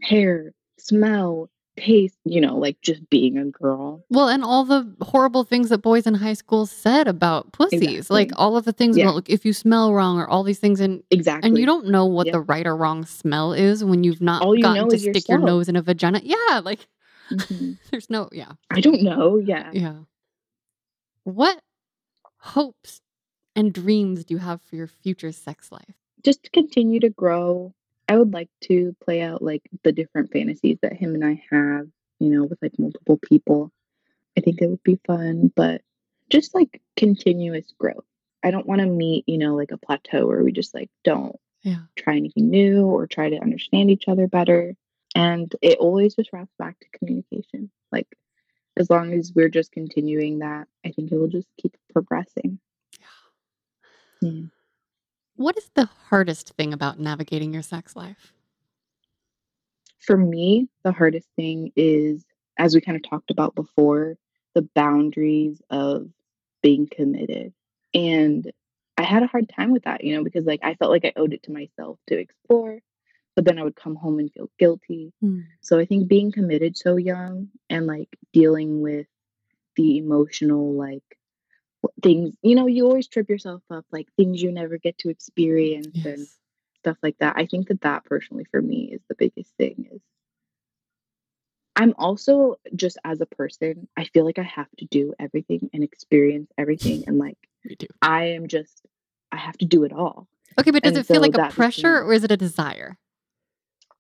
hair, 0.02 0.54
smell, 0.80 1.50
taste, 1.78 2.18
you 2.26 2.42
know, 2.42 2.58
like 2.58 2.78
just 2.82 3.10
being 3.10 3.38
a 3.38 3.46
girl. 3.46 4.04
Well, 4.10 4.28
and 4.30 4.44
all 4.44 4.66
the 4.66 4.92
horrible 5.02 5.44
things 5.44 5.70
that 5.70 5.80
boys 5.80 6.08
in 6.08 6.16
high 6.16 6.34
school 6.34 6.66
said 6.66 7.08
about 7.08 7.52
pussies, 7.52 8.10
like 8.10 8.32
all 8.36 8.58
of 8.58 8.66
the 8.66 8.72
things 8.72 8.98
Yeah, 8.98 9.06
about 9.06 9.16
like, 9.16 9.30
if 9.30 9.46
you 9.46 9.54
smell 9.54 9.94
wrong 9.94 10.18
or 10.20 10.28
all 10.28 10.44
these 10.44 10.58
things, 10.60 10.80
and 10.80 11.04
exactly, 11.12 11.48
and 11.48 11.60
you 11.60 11.66
don't 11.68 11.88
know 11.88 12.06
what 12.06 12.32
the 12.32 12.42
right 12.42 12.66
or 12.66 12.76
wrong 12.76 13.06
smell 13.06 13.54
is 13.54 13.84
when 13.84 14.04
you've 14.04 14.22
not 14.22 14.42
All 14.42 14.56
you 14.56 14.64
gotten 14.64 14.84
know 14.86 14.90
to 14.90 14.98
stick 14.98 15.30
your 15.30 15.40
nose 15.40 15.70
in 15.70 15.76
a 15.76 15.82
vagina. 15.84 16.22
Yeah, 16.24 16.62
like 16.64 16.88
hmm 17.30 17.74
there's 17.92 18.10
no 18.10 18.30
yeah 18.32 18.54
I 18.72 18.82
don't 18.82 19.04
know. 19.04 19.38
Yeah. 19.38 19.70
yeah. 19.74 20.00
What 21.24 21.62
hopes 22.40 23.02
and 23.56 23.72
dreams 23.74 24.26
do 24.26 24.34
you 24.34 24.40
have 24.40 24.62
for 24.62 24.76
your 24.76 24.88
future 24.88 25.32
sex 25.32 25.72
life? 25.72 25.96
Just 26.24 26.44
to 26.44 26.50
continue 26.52 27.00
to 27.02 27.10
grow. 27.10 27.74
I 28.08 28.18
would 28.18 28.34
like 28.34 28.50
to 28.62 28.96
play 29.04 29.22
out 29.22 29.44
like 29.44 29.62
the 29.84 29.92
different 29.92 30.32
fantasies 30.32 30.80
that 30.82 30.94
him 30.94 31.14
and 31.14 31.24
I 31.24 31.44
have, 31.52 31.88
you 32.20 32.30
know, 32.30 32.44
with 32.44 32.58
like 32.62 32.78
multiple 32.80 33.18
people. 33.18 33.72
I 34.38 34.42
think 34.42 34.62
it 34.62 34.68
would 34.68 34.84
be 34.84 35.00
fun, 35.06 35.52
but 35.56 35.82
just 36.30 36.56
like 36.56 36.82
continuous 36.98 37.72
growth. 37.78 38.06
I 38.44 38.52
don't 38.52 38.66
want 38.66 38.82
to 38.82 38.88
meet, 38.88 39.28
you 39.28 39.38
know, 39.38 39.56
like 39.56 39.72
a 39.72 39.78
plateau 39.78 40.26
where 40.26 40.44
we 40.44 40.52
just 40.52 40.74
like 40.74 40.90
don't 41.04 41.36
Yeah. 41.62 41.82
try 41.96 42.16
anything 42.16 42.50
new 42.50 42.86
or 42.86 43.06
try 43.06 43.30
to 43.30 43.40
understand 43.42 43.92
each 43.92 44.08
other 44.08 44.28
better. 44.28 44.76
And 45.16 45.54
it 45.62 45.78
always 45.80 46.16
just 46.16 46.32
wraps 46.34 46.54
back 46.58 46.80
to 46.80 46.98
communication. 46.98 47.70
Like, 47.92 48.08
as 48.78 48.90
long 48.90 49.14
as 49.14 49.34
we're 49.36 49.50
just 49.50 49.72
continuing 49.72 50.40
that, 50.40 50.68
I 50.86 50.92
think 50.92 51.12
it 51.12 51.18
will 51.18 51.28
just 51.28 51.48
keep 51.58 51.76
progressing. 51.92 52.60
Yeah. 54.22 54.32
What 55.40 55.58
is 55.58 55.70
the 55.74 55.88
hardest 56.10 56.50
thing 56.58 56.74
about 56.74 57.00
navigating 57.00 57.54
your 57.54 57.62
sex 57.62 57.96
life? 57.96 58.34
For 59.98 60.18
me, 60.18 60.68
the 60.84 60.92
hardest 60.92 61.30
thing 61.38 61.72
is, 61.78 62.26
as 62.58 62.76
we 62.76 62.82
kind 62.82 62.98
of 62.98 63.10
talked 63.10 63.32
about 63.32 63.56
before, 63.56 64.18
the 64.54 64.68
boundaries 64.76 65.62
of 65.70 66.10
being 66.62 66.90
committed. 66.92 67.54
And 67.94 68.52
I 68.98 69.04
had 69.04 69.24
a 69.24 69.28
hard 69.28 69.48
time 69.48 69.72
with 69.72 69.84
that, 69.84 70.04
you 70.04 70.14
know, 70.14 70.26
because 70.26 70.46
like 70.46 70.60
I 70.62 70.74
felt 70.74 70.92
like 70.92 71.06
I 71.06 71.14
owed 71.16 71.32
it 71.32 71.44
to 71.44 71.54
myself 71.54 72.00
to 72.08 72.20
explore, 72.20 72.80
but 73.38 73.46
then 73.46 73.58
I 73.58 73.64
would 73.64 73.78
come 73.78 73.96
home 73.96 74.20
and 74.20 74.30
feel 74.34 74.50
guilty. 74.60 75.14
Mm. 75.24 75.46
So 75.62 75.80
I 75.80 75.86
think 75.86 76.10
being 76.10 76.34
committed 76.34 76.76
so 76.76 76.98
young 76.98 77.48
and 77.70 77.88
like 77.88 78.10
dealing 78.34 78.82
with 78.82 79.08
the 79.78 80.00
emotional 80.00 80.74
like 80.74 81.18
things, 82.02 82.36
you 82.42 82.56
know, 82.56 82.68
you 82.68 82.86
always 82.86 83.08
trip 83.08 83.30
yourself 83.30 83.62
up 83.70 83.86
like 83.92 84.08
things 84.18 84.42
you 84.42 84.52
never 84.52 84.78
get 84.78 84.98
to 85.00 85.10
experience 85.10 85.98
and 86.06 86.28
stuff 86.80 86.98
like 87.04 87.18
that. 87.20 87.36
I 87.38 87.46
think 87.46 87.68
that 87.70 87.82
that 87.82 88.06
personally 88.06 88.46
for 88.52 88.62
me 88.62 88.92
is 88.94 89.02
the 89.08 89.16
biggest 89.16 89.54
thing 89.58 89.90
is 89.92 90.02
I'm 91.76 91.94
also 91.98 92.58
just 92.76 92.98
as 93.06 93.22
a 93.22 93.26
person, 93.26 93.88
I 93.96 94.04
feel 94.04 94.26
like 94.26 94.38
I 94.38 94.44
have 94.44 94.68
to 94.80 94.86
do 94.86 95.14
everything 95.18 95.70
and 95.74 95.84
experience 95.84 96.52
everything 96.58 97.06
and 97.08 97.18
like. 97.18 97.38
I 98.02 98.26
am 98.32 98.48
just 98.48 98.82
I 99.32 99.38
have 99.38 99.58
to 99.60 99.66
do 99.66 99.84
it 99.84 99.94
all. 99.94 100.28
Okay, 100.60 100.72
but 100.72 100.84
does 100.84 100.94
And 100.94 101.00
it 101.00 101.06
feel 101.08 101.18
so 101.18 101.22
like 101.22 101.38
a 101.38 101.54
pressure 101.54 102.02
or 102.04 102.14
is 102.14 102.24
it 102.24 102.32
a 102.32 102.38
desire? 102.38 102.98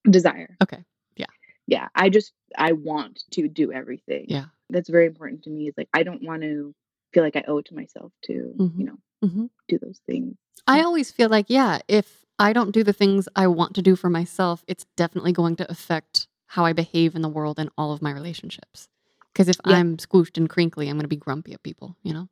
desire. 0.09 0.57
Okay. 0.61 0.83
Yeah. 1.15 1.27
Yeah, 1.67 1.87
I 1.95 2.09
just 2.09 2.33
I 2.57 2.73
want 2.73 3.23
to 3.31 3.47
do 3.47 3.71
everything. 3.71 4.25
Yeah. 4.27 4.45
That's 4.69 4.89
very 4.89 5.05
important 5.05 5.43
to 5.43 5.49
me. 5.49 5.67
Is 5.67 5.75
like 5.77 5.89
I 5.93 6.03
don't 6.03 6.23
want 6.23 6.41
to 6.41 6.73
feel 7.13 7.23
like 7.23 7.35
I 7.35 7.43
owe 7.47 7.57
it 7.57 7.65
to 7.65 7.75
myself 7.75 8.11
to, 8.25 8.33
hmm 8.57 8.79
you 8.79 8.85
know, 8.85 8.97
hmm 9.27 9.45
do 9.67 9.77
those 9.79 9.99
things. 10.05 10.35
I 10.67 10.81
always 10.81 11.11
feel 11.11 11.29
like, 11.29 11.45
yeah, 11.49 11.79
if 11.87 12.25
I 12.37 12.53
don't 12.53 12.71
do 12.71 12.83
the 12.83 12.93
things 12.93 13.27
I 13.35 13.47
want 13.47 13.75
to 13.75 13.81
do 13.81 13.95
for 13.95 14.09
myself, 14.09 14.63
it's 14.67 14.85
definitely 14.95 15.31
going 15.31 15.55
to 15.57 15.71
affect 15.71 16.27
how 16.47 16.65
I 16.65 16.73
behave 16.73 17.15
in 17.15 17.21
the 17.21 17.29
world 17.29 17.59
and 17.59 17.69
all 17.77 17.91
of 17.91 18.01
my 18.01 18.11
relationships. 18.11 18.87
Because 19.33 19.49
if 19.49 19.59
Yeah, 19.65 19.75
I'm 19.77 19.97
squooshed 19.97 20.37
and 20.37 20.49
crinkly, 20.49 20.89
I'm 20.89 20.95
going 20.95 21.03
to 21.03 21.07
be 21.07 21.15
grumpy 21.15 21.53
at 21.53 21.63
people, 21.63 21.95
you 22.03 22.13
know? 22.13 22.29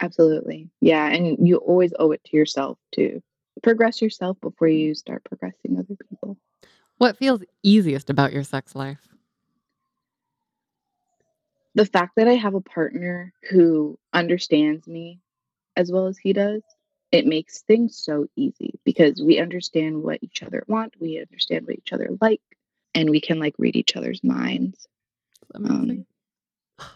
absolutely. 0.00 0.70
Yeah, 0.80 1.06
and 1.08 1.46
you 1.46 1.56
always 1.56 1.92
owe 1.98 2.12
it 2.12 2.22
to 2.24 2.36
yourself 2.36 2.78
to 2.92 3.22
progress 3.62 4.00
yourself 4.00 4.40
before 4.40 4.68
you 4.68 4.94
start 4.94 5.24
progressing 5.24 5.78
other 5.78 5.96
people. 6.08 6.36
What 6.98 7.16
feels 7.16 7.42
easiest 7.62 8.10
about 8.10 8.32
your 8.32 8.44
sex 8.44 8.74
life? 8.74 9.09
The 11.74 11.86
fact 11.86 12.12
that 12.16 12.28
I 12.28 12.34
have 12.34 12.54
a 12.54 12.60
partner 12.60 13.32
who 13.50 13.98
understands 14.12 14.86
me 14.86 15.20
as 15.76 15.90
well 15.90 16.06
as 16.06 16.18
he 16.18 16.32
does, 16.32 16.62
it 17.12 17.26
makes 17.26 17.62
things 17.62 17.96
so 17.96 18.26
easy 18.36 18.78
because 18.84 19.22
we 19.22 19.38
understand 19.38 20.02
what 20.02 20.22
each 20.22 20.42
other 20.42 20.64
want, 20.68 20.94
we 21.00 21.20
understand 21.20 21.66
what 21.66 21.76
each 21.76 21.92
other 21.92 22.08
like, 22.20 22.40
and 22.94 23.10
we 23.10 23.20
can 23.20 23.38
like 23.38 23.54
read 23.58 23.76
each 23.76 23.96
other's 23.96 24.22
minds. 24.22 24.86
Um, 25.54 26.06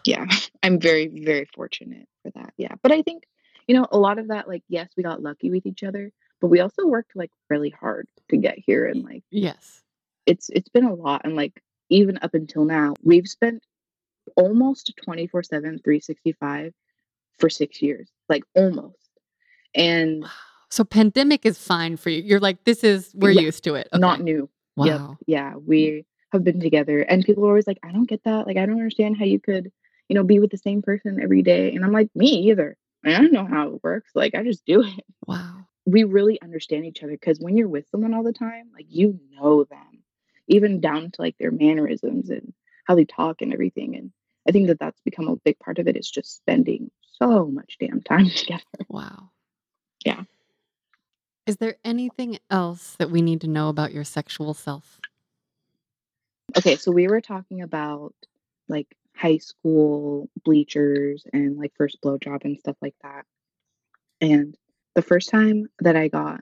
yeah, 0.05 0.25
I'm 0.63 0.79
very, 0.79 1.07
very 1.07 1.47
fortunate 1.53 2.07
for 2.23 2.31
that. 2.35 2.53
Yeah. 2.57 2.75
But 2.81 2.91
I 2.91 3.01
think, 3.01 3.23
you 3.67 3.75
know, 3.75 3.87
a 3.91 3.97
lot 3.97 4.19
of 4.19 4.29
that, 4.29 4.47
like, 4.47 4.63
yes, 4.69 4.89
we 4.95 5.03
got 5.03 5.21
lucky 5.21 5.49
with 5.51 5.65
each 5.65 5.83
other, 5.83 6.11
but 6.41 6.47
we 6.47 6.59
also 6.59 6.85
worked 6.85 7.15
like 7.15 7.31
really 7.49 7.69
hard 7.69 8.07
to 8.29 8.37
get 8.37 8.57
here 8.59 8.85
and 8.85 9.03
like 9.03 9.23
Yes. 9.31 9.81
it's 10.25 10.49
it's 10.49 10.69
been 10.69 10.85
a 10.85 10.93
lot 10.93 11.21
and 11.23 11.35
like 11.35 11.61
even 11.89 12.19
up 12.21 12.33
until 12.33 12.65
now, 12.65 12.93
we've 13.03 13.27
spent 13.27 13.63
almost 14.35 14.93
24/7, 14.97 15.79
365 15.83 16.73
for 17.39 17.49
6 17.49 17.81
years, 17.81 18.09
like 18.29 18.43
almost. 18.55 18.97
And 19.75 20.23
Wow. 20.23 20.29
So 20.71 20.83
pandemic 20.83 21.45
is 21.45 21.57
fine 21.57 21.95
for 21.95 22.09
you. 22.09 22.21
You're 22.21 22.39
like, 22.39 22.63
this 22.65 22.83
is 22.83 23.11
we're 23.15 23.31
Yeah, 23.31 23.41
used 23.41 23.63
to 23.65 23.75
it. 23.75 23.87
not 23.93 24.15
Okay. 24.15 24.23
new. 24.23 24.49
Yep. 24.77 24.99
Wow. 24.99 25.17
Yeah, 25.27 25.55
we 25.57 26.05
have 26.31 26.43
been 26.43 26.59
together 26.59 27.01
and 27.01 27.23
people 27.23 27.45
are 27.45 27.49
always 27.49 27.67
like, 27.67 27.79
"I 27.83 27.91
don't 27.91 28.09
get 28.09 28.23
that. 28.23 28.45
Like 28.47 28.57
I 28.57 28.65
don't 28.65 28.75
understand 28.75 29.15
how 29.17 29.25
you 29.25 29.39
could, 29.39 29.71
you 30.09 30.15
know, 30.15 30.23
be 30.23 30.39
with 30.39 30.51
the 30.51 30.57
same 30.57 30.81
person 30.81 31.21
every 31.21 31.41
day." 31.43 31.73
And 31.73 31.85
I'm 31.85 31.93
like, 31.93 32.09
"Me 32.15 32.27
either. 32.49 32.75
I 33.05 33.11
don't 33.11 33.31
know 33.31 33.45
how 33.45 33.69
it 33.73 33.83
works. 33.83 34.11
Like 34.15 34.35
I 34.35 34.43
just 34.43 34.65
do 34.65 34.81
it." 34.83 35.05
Wow. 35.27 35.65
We 35.85 36.03
really 36.03 36.41
understand 36.41 36.85
each 36.85 37.03
other 37.03 37.13
because 37.13 37.39
when 37.39 37.55
you're 37.57 37.69
with 37.69 37.87
someone 37.89 38.13
all 38.13 38.23
the 38.23 38.33
time, 38.33 38.69
like 38.73 38.87
you 38.89 39.19
know 39.31 39.63
them, 39.65 40.03
even 40.47 40.81
down 40.81 41.11
to 41.11 41.21
like 41.21 41.37
their 41.37 41.51
mannerisms 41.51 42.29
and 42.31 42.53
how 42.85 42.95
they 42.95 43.05
talk 43.05 43.41
and 43.41 43.53
everything. 43.53 43.95
And 43.95 44.11
I 44.47 44.51
think 44.51 44.67
that 44.67 44.79
that's 44.79 45.01
become 45.01 45.27
a 45.27 45.35
big 45.37 45.57
part 45.59 45.79
of 45.79 45.87
it 45.87 45.97
is 45.97 46.09
just 46.09 46.35
spending 46.35 46.91
so 47.13 47.47
much 47.47 47.77
damn 47.79 48.01
time 48.01 48.29
together. 48.35 48.63
Wow. 48.87 49.31
Yeah. 50.05 50.23
Is 51.45 51.57
there 51.57 51.75
anything 51.83 52.39
else 52.49 52.95
that 52.97 53.11
we 53.11 53.21
need 53.21 53.41
to 53.41 53.47
know 53.47 53.69
about 53.69 53.93
your 53.93 54.03
sexual 54.03 54.53
self? 54.53 54.99
Okay, 56.57 56.75
so 56.75 56.91
we 56.91 57.07
were 57.07 57.21
talking 57.21 57.61
about 57.61 58.13
like 58.67 58.87
high 59.15 59.37
school 59.37 60.29
bleachers 60.43 61.25
and 61.31 61.57
like 61.57 61.73
first 61.77 62.01
blowjob 62.01 62.43
and 62.45 62.59
stuff 62.59 62.77
like 62.81 62.95
that. 63.03 63.25
And 64.21 64.55
the 64.95 65.01
first 65.01 65.29
time 65.29 65.67
that 65.79 65.95
I 65.95 66.07
got 66.07 66.41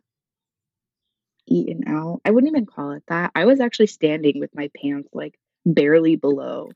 eaten 1.48 1.88
out, 1.88 2.22
I 2.24 2.32
wouldn't 2.32 2.52
even 2.52 2.66
call 2.66 2.92
it 2.92 3.04
that. 3.08 3.32
I 3.36 3.46
was 3.46 3.60
actually 3.60 3.88
standing 3.88 4.40
with 4.40 4.56
my 4.56 4.70
pants 4.82 5.10
like 5.14 5.36
barely 5.66 6.16
below 6.16 6.72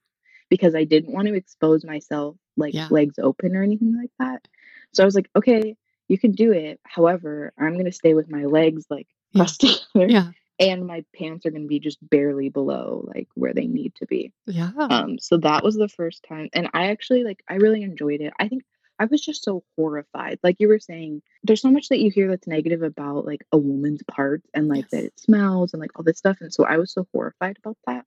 because 0.49 0.75
I 0.75 0.83
didn't 0.83 1.13
want 1.13 1.27
to 1.27 1.33
expose 1.33 1.83
myself 1.83 2.35
like 2.55 2.73
Yeah. 2.73 2.87
legs 2.89 3.19
open 3.19 3.55
or 3.55 3.63
anything 3.63 3.95
like 3.97 4.11
that. 4.19 4.47
So 4.93 5.03
I 5.03 5.05
was 5.05 5.15
like, 5.15 5.29
okay, 5.35 5.75
you 6.07 6.17
can 6.17 6.31
do 6.31 6.51
it. 6.51 6.79
However, 6.83 7.53
I'm 7.57 7.73
going 7.73 7.85
to 7.85 7.91
stay 7.91 8.13
with 8.13 8.29
my 8.29 8.45
legs 8.45 8.85
like 8.89 9.07
Yeah. 9.33 9.39
pressed 9.43 9.61
together 9.61 10.07
Yeah. 10.09 10.31
and 10.59 10.87
my 10.87 11.03
pants 11.15 11.45
are 11.45 11.51
going 11.51 11.63
to 11.63 11.67
be 11.67 11.79
just 11.79 11.97
barely 12.09 12.49
below 12.49 13.03
like 13.13 13.27
where 13.35 13.53
they 13.53 13.67
need 13.67 13.93
to 13.95 14.05
be. 14.07 14.31
Yeah. 14.45 14.71
Um, 14.77 15.19
so 15.19 15.37
that 15.37 15.63
was 15.63 15.75
the 15.75 15.89
first 15.89 16.23
time, 16.27 16.49
and 16.53 16.69
I 16.73 16.87
actually 16.87 17.23
like 17.23 17.43
I 17.47 17.55
really 17.55 17.83
enjoyed 17.83 18.21
it. 18.21 18.33
I 18.39 18.47
think 18.47 18.63
I 18.99 19.05
was 19.05 19.21
just 19.21 19.43
so 19.43 19.63
horrified. 19.77 20.39
Like 20.41 20.55
you 20.59 20.69
were 20.69 20.79
saying, 20.79 21.21
there's 21.43 21.61
so 21.61 21.69
much 21.69 21.89
that 21.89 21.99
you 21.99 22.09
hear 22.09 22.29
that's 22.29 22.47
negative 22.47 22.81
about 22.81 23.25
like 23.25 23.45
a 23.51 23.57
woman's 23.57 24.01
parts 24.09 24.47
and 24.55 24.67
like 24.67 24.89
that 24.89 25.03
it 25.03 25.19
smells 25.19 25.73
and 25.73 25.79
like 25.81 25.91
all 25.95 26.03
this 26.03 26.17
stuff. 26.17 26.37
And 26.41 26.51
so 26.51 26.63
I 26.65 26.77
was 26.77 26.91
so 26.93 27.05
horrified 27.13 27.57
about 27.59 27.77
that. 27.85 28.05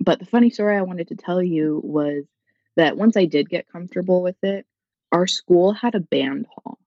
But 0.00 0.18
the 0.18 0.26
funny 0.26 0.50
story 0.50 0.76
I 0.76 0.82
wanted 0.82 1.08
to 1.08 1.16
tell 1.16 1.42
you 1.42 1.80
was 1.84 2.24
that 2.76 2.96
once 2.96 3.16
I 3.16 3.26
did 3.26 3.50
get 3.50 3.70
comfortable 3.70 4.22
with 4.22 4.42
it, 4.42 4.66
our 5.12 5.26
school 5.26 5.72
had 5.72 5.94
a 5.94 6.00
band 6.00 6.46
hall. 6.54 6.78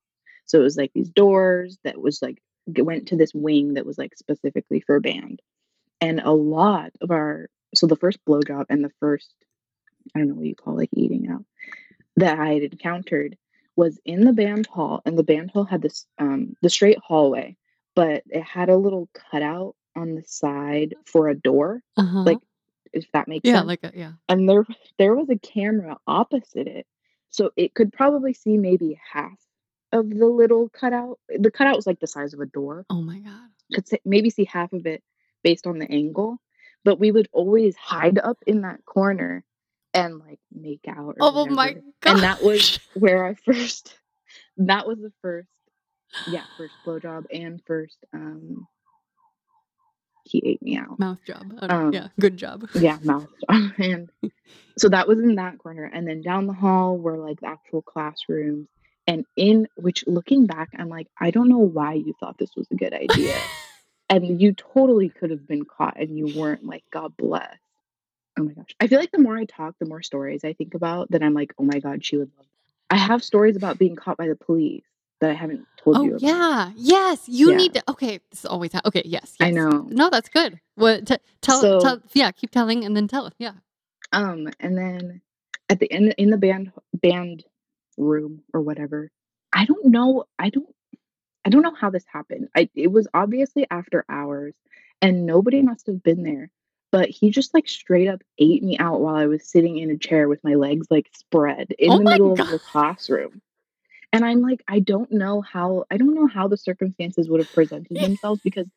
So 0.46 0.60
it 0.60 0.64
was 0.64 0.78
like 0.78 0.92
these 0.94 1.10
doors 1.10 1.78
that 1.84 2.02
was 2.02 2.22
like 2.22 2.42
went 2.68 3.10
to 3.10 3.16
this 3.16 3.34
wing 3.34 3.76
that 3.76 3.86
was 3.86 3.98
like 3.98 4.18
specifically 4.18 4.80
for 4.80 5.00
band. 5.00 5.42
And 6.02 6.20
a 6.20 6.32
lot 6.32 6.92
of 7.02 7.12
our 7.12 7.50
so 7.76 7.88
the 7.88 7.96
first 7.96 8.20
blowjob 8.26 8.66
and 8.70 8.84
the 8.84 8.92
first 9.00 9.34
I 10.16 10.20
don't 10.20 10.30
know 10.30 10.36
what 10.36 10.46
you 10.46 10.56
call 10.56 10.76
like 10.76 10.90
eating 10.96 11.30
out 11.30 11.46
that 12.18 12.40
I 12.40 12.54
had 12.54 12.64
encountered 12.64 13.38
was 13.76 14.00
in 14.06 14.24
the 14.24 14.34
band 14.34 14.68
hall, 14.68 15.02
and 15.06 15.18
the 15.18 15.24
band 15.24 15.52
hall 15.52 15.64
had 15.64 15.82
this 15.82 16.06
um 16.20 16.56
the 16.62 16.70
straight 16.70 17.00
hallway, 17.00 17.58
but 17.96 18.24
it 18.28 18.44
had 18.44 18.70
a 18.70 18.78
little 18.78 19.10
cutout 19.14 19.76
on 19.96 20.16
the 20.16 20.24
side 20.26 20.96
for 21.06 21.30
a 21.30 21.36
door, 21.36 21.82
Uh-huh. 21.98 22.24
like 22.24 22.40
if 22.94 23.12
that 23.14 23.28
makes 23.28 23.48
yeah, 23.48 23.56
sense. 23.56 23.68
like 23.68 23.84
a, 23.84 23.92
yeah. 23.94 24.14
And 24.30 24.48
there 24.48 24.66
there 24.98 25.16
was 25.16 25.30
a 25.30 25.38
camera 25.38 25.98
opposite 26.08 26.68
it, 26.68 26.88
so 27.30 27.52
it 27.56 27.74
could 27.74 27.92
probably 27.92 28.34
see 28.34 28.58
maybe 28.58 29.00
half 29.12 29.38
of 29.92 30.10
the 30.10 30.28
little 30.28 30.70
cutout. 30.70 31.20
The 31.28 31.52
cutout 31.52 31.76
was 31.76 31.88
like 31.88 32.00
the 32.00 32.08
size 32.08 32.34
of 32.34 32.40
a 32.40 32.46
door. 32.46 32.86
Oh 32.90 33.02
my 33.02 33.20
god. 33.20 33.50
Could 33.74 33.88
say, 33.88 34.00
maybe 34.06 34.30
see 34.30 34.46
half 34.46 34.72
of 34.74 34.86
it 34.86 35.04
based 35.44 35.66
on 35.66 35.80
the 35.80 35.92
angle, 35.92 36.40
but 36.84 37.00
we 37.00 37.12
would 37.12 37.28
always 37.32 37.76
hide 37.76 38.20
up 38.20 38.38
in 38.46 38.62
that 38.62 38.86
corner 38.86 39.44
and 39.94 40.20
like 40.20 40.40
make 40.52 40.86
out 40.88 41.16
Oh 41.20 41.46
my 41.48 41.74
god! 41.74 41.84
And 42.06 42.20
that 42.20 42.44
was 42.44 42.80
where 42.94 43.26
I 43.26 43.34
first 43.34 43.98
that 44.58 44.88
was 44.88 45.00
the 45.00 45.14
first 45.22 45.48
yeah, 46.32 46.44
first 46.58 46.74
blowjob 46.86 47.26
and 47.32 47.62
first 47.66 47.98
um 48.14 48.68
he 50.26 50.42
ate 50.46 50.62
me 50.62 50.78
out. 50.78 51.00
Mouth 51.00 51.20
job. 51.26 51.54
Um, 51.62 51.94
yeah, 51.94 52.08
good 52.20 52.38
job. 52.38 52.68
Yeah, 52.76 52.98
mouth 53.04 53.28
job. 53.50 53.72
And 53.78 54.10
so 54.78 54.90
that 54.90 55.08
was 55.08 55.20
in 55.20 55.36
that 55.36 55.60
corner. 55.60 55.86
And 55.86 56.08
then 56.08 56.22
down 56.22 56.48
the 56.48 56.54
hall 56.54 56.98
were 56.98 57.18
like 57.18 57.42
the 57.42 57.48
actual 57.48 57.82
classrooms. 57.82 58.68
And 59.06 59.26
in 59.36 59.68
which 59.76 60.06
looking 60.08 60.46
back, 60.46 60.70
I'm 60.78 60.90
like, 60.90 61.08
I 61.20 61.32
don't 61.32 61.50
know 61.50 61.58
why 61.58 61.94
you 61.94 62.14
thought 62.20 62.38
this 62.38 62.56
was 62.56 62.68
a 62.72 62.76
good 62.76 62.94
idea. 62.94 63.36
and 64.10 64.42
you 64.42 64.54
totally 64.54 65.10
could 65.10 65.30
have 65.30 65.48
been 65.48 65.66
caught 65.66 66.00
and 66.00 66.18
you 66.18 66.38
weren't 66.40 66.66
like, 66.66 66.84
God 66.92 67.16
bless. 67.18 67.58
Oh 68.40 68.44
my 68.44 68.54
gosh. 68.54 68.76
I 68.80 68.88
feel 68.88 69.00
like 69.00 69.12
the 69.12 69.20
more 69.20 69.38
I 69.38 69.46
talk, 69.46 69.76
the 69.80 69.86
more 69.86 70.02
stories 70.02 70.44
I 70.44 70.54
think 70.54 70.74
about 70.74 71.12
that 71.12 71.22
I'm 71.22 71.34
like, 71.34 71.54
oh 71.60 71.64
my 71.64 71.80
God, 71.80 72.04
she 72.04 72.18
would 72.18 72.32
love 72.38 72.46
that. 72.46 72.96
I 72.96 72.98
have 72.98 73.24
stories 73.24 73.56
about 73.56 73.78
being 73.78 73.96
caught 73.96 74.18
by 74.18 74.28
the 74.28 74.36
police 74.36 74.84
that 75.22 75.30
I 75.30 75.34
haven't 75.34 75.66
told 75.78 75.98
Oh 75.98 76.04
you 76.04 76.10
about. 76.12 76.22
yeah, 76.22 76.72
yes. 76.76 77.28
You 77.30 77.52
Yeah. 77.52 77.58
need 77.58 77.74
to. 77.76 77.84
Okay, 77.92 78.20
this 78.30 78.40
is 78.42 78.46
always 78.46 78.74
ha- 78.74 78.82
okay. 78.86 79.04
Yes, 79.06 79.36
I 79.40 79.52
know. 79.52 79.88
No, 79.90 80.10
that's 80.10 80.30
good. 80.30 80.60
What? 80.76 81.08
T- 81.08 81.18
tell, 81.42 81.62
So- 81.62 81.80
tell. 81.80 82.00
Yeah, 82.14 82.32
keep 82.32 82.52
telling 82.52 82.84
and 82.84 82.96
then 82.96 83.08
tell. 83.08 83.32
Yeah. 83.38 83.54
Um, 84.12 84.50
and 84.60 84.78
then 84.78 85.22
at 85.70 85.80
the 85.80 85.92
end 85.92 86.14
in 86.18 86.30
the 86.30 86.38
band 86.38 86.72
band 86.94 87.44
room 87.98 88.44
or 88.54 88.62
whatever, 88.62 89.12
I 89.54 89.66
don't 89.66 89.86
know. 89.86 90.26
I 90.40 90.50
don't. 90.50 90.68
I 91.46 91.50
don't 91.50 91.62
know 91.62 91.76
how 91.76 91.90
this 91.90 92.06
happened. 92.12 92.50
I 92.56 92.70
it 92.76 92.92
was 92.92 93.08
obviously 93.14 93.66
after 93.70 94.06
hours, 94.10 94.54
and 95.02 95.26
nobody 95.26 95.62
must 95.62 95.88
have 95.88 96.04
been 96.04 96.24
there. 96.24 96.50
But 96.92 97.10
he 97.10 97.32
just 97.32 97.54
like 97.56 97.68
straight 97.68 98.08
up 98.08 98.22
ate 98.38 98.62
me 98.64 98.78
out 98.78 99.02
while 99.02 99.16
I 99.16 99.26
was 99.26 99.50
sitting 99.50 99.78
in 99.78 99.90
a 99.90 99.98
chair 99.98 100.28
with 100.30 100.44
my 100.44 100.54
legs 100.56 100.88
like 100.92 101.10
spread 101.16 101.72
in 101.80 101.92
Oh 101.92 101.98
the 101.98 102.04
middle 102.04 102.32
of 102.34 102.38
the 102.50 102.60
classroom. 102.60 103.42
And 104.14 104.24
I'm 104.24 104.42
like, 104.42 104.64
I 104.68 104.80
don't 104.80 105.12
know 105.12 105.42
how. 105.42 105.86
I 105.92 105.98
don't 105.98 106.14
know 106.14 106.28
how 106.28 106.48
the 106.48 106.56
circumstances 106.56 107.28
would 107.28 107.40
have 107.40 107.52
presented 107.52 108.00
themselves 108.00 108.40
because 108.44 108.68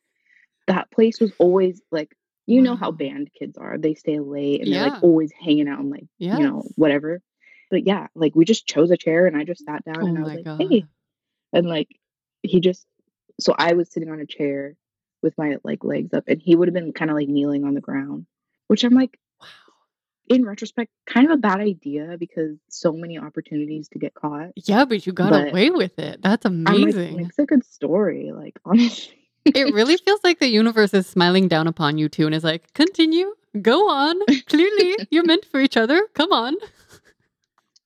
that 0.65 0.91
place 0.91 1.21
was 1.21 1.31
always 1.37 1.81
like 1.91 2.11
you 2.47 2.61
know 2.61 2.75
how 2.75 2.91
band 2.91 3.29
kids 3.37 3.57
are. 3.57 3.77
They 3.77 3.93
stay 3.93 4.19
late 4.19 4.61
and 4.61 4.73
they're 4.73 4.89
like 4.89 5.03
always 5.03 5.31
hanging 5.31 5.67
out 5.67 5.79
and 5.79 5.91
like 5.91 6.05
you 6.39 6.43
know 6.43 6.63
whatever. 6.75 7.21
But 7.69 7.85
yeah, 7.85 8.07
like 8.15 8.35
we 8.35 8.45
just 8.45 8.65
chose 8.65 8.89
a 8.89 8.97
chair 8.97 9.27
and 9.27 9.37
I 9.37 9.43
just 9.43 9.63
sat 9.63 9.85
down 9.85 10.01
Oh 10.01 10.07
and 10.07 10.17
I 10.17 10.21
was 10.23 10.33
like, 10.33 10.45
god. 10.45 10.61
hey, 10.61 10.85
and 11.53 11.67
like 11.67 11.89
he 12.41 12.59
just 12.59 12.87
so 13.39 13.53
I 13.57 13.73
was 13.73 13.91
sitting 13.91 14.09
on 14.09 14.19
a 14.19 14.25
chair 14.25 14.75
with 15.21 15.37
my 15.37 15.57
like 15.63 15.83
legs 15.83 16.13
up 16.13 16.23
and 16.27 16.41
he 16.41 16.55
would 16.55 16.67
have 16.67 16.73
been 16.73 16.93
kind 16.93 17.11
of 17.11 17.15
like 17.15 17.27
kneeling 17.27 17.63
on 17.63 17.75
the 17.75 17.81
ground, 17.81 18.25
which 18.67 18.83
I'm 18.83 18.93
like. 18.93 19.19
In 20.29 20.45
retrospect 20.45 20.91
kind 21.05 21.25
of 21.25 21.31
a 21.31 21.37
bad 21.37 21.59
idea 21.59 22.15
because 22.19 22.57
so 22.69 22.91
many 22.93 23.17
opportunities 23.17 23.87
to 23.89 23.99
get 23.99 24.13
caught. 24.13 24.49
Yeah, 24.55 24.85
but 24.85 25.05
you 25.05 25.13
got 25.13 25.31
But 25.31 25.49
away 25.49 25.69
with 25.69 25.97
it. 25.99 26.21
That's 26.21 26.45
I'm 26.45 26.63
like 26.65 26.79
amazing. 26.79 27.17
makes 27.17 27.39
a 27.39 27.45
good 27.45 27.65
story, 27.65 28.31
like 28.33 28.59
honestly. 28.65 29.29
it 29.45 29.73
really 29.73 29.97
feels 29.97 30.19
like 30.23 30.39
the 30.39 30.47
universe 30.47 30.93
is 30.93 31.07
smiling 31.07 31.47
down 31.47 31.67
upon 31.67 31.97
you 31.97 32.09
too 32.09 32.25
and 32.25 32.35
is 32.35 32.43
like, 32.43 32.73
continue, 32.73 33.33
go 33.61 33.89
on. 33.89 34.15
Clearly, 34.47 34.97
you're 35.11 35.25
meant 35.25 35.45
for 35.45 35.59
each 35.59 35.77
other. 35.77 36.05
Come 36.13 36.31
on. 36.31 36.55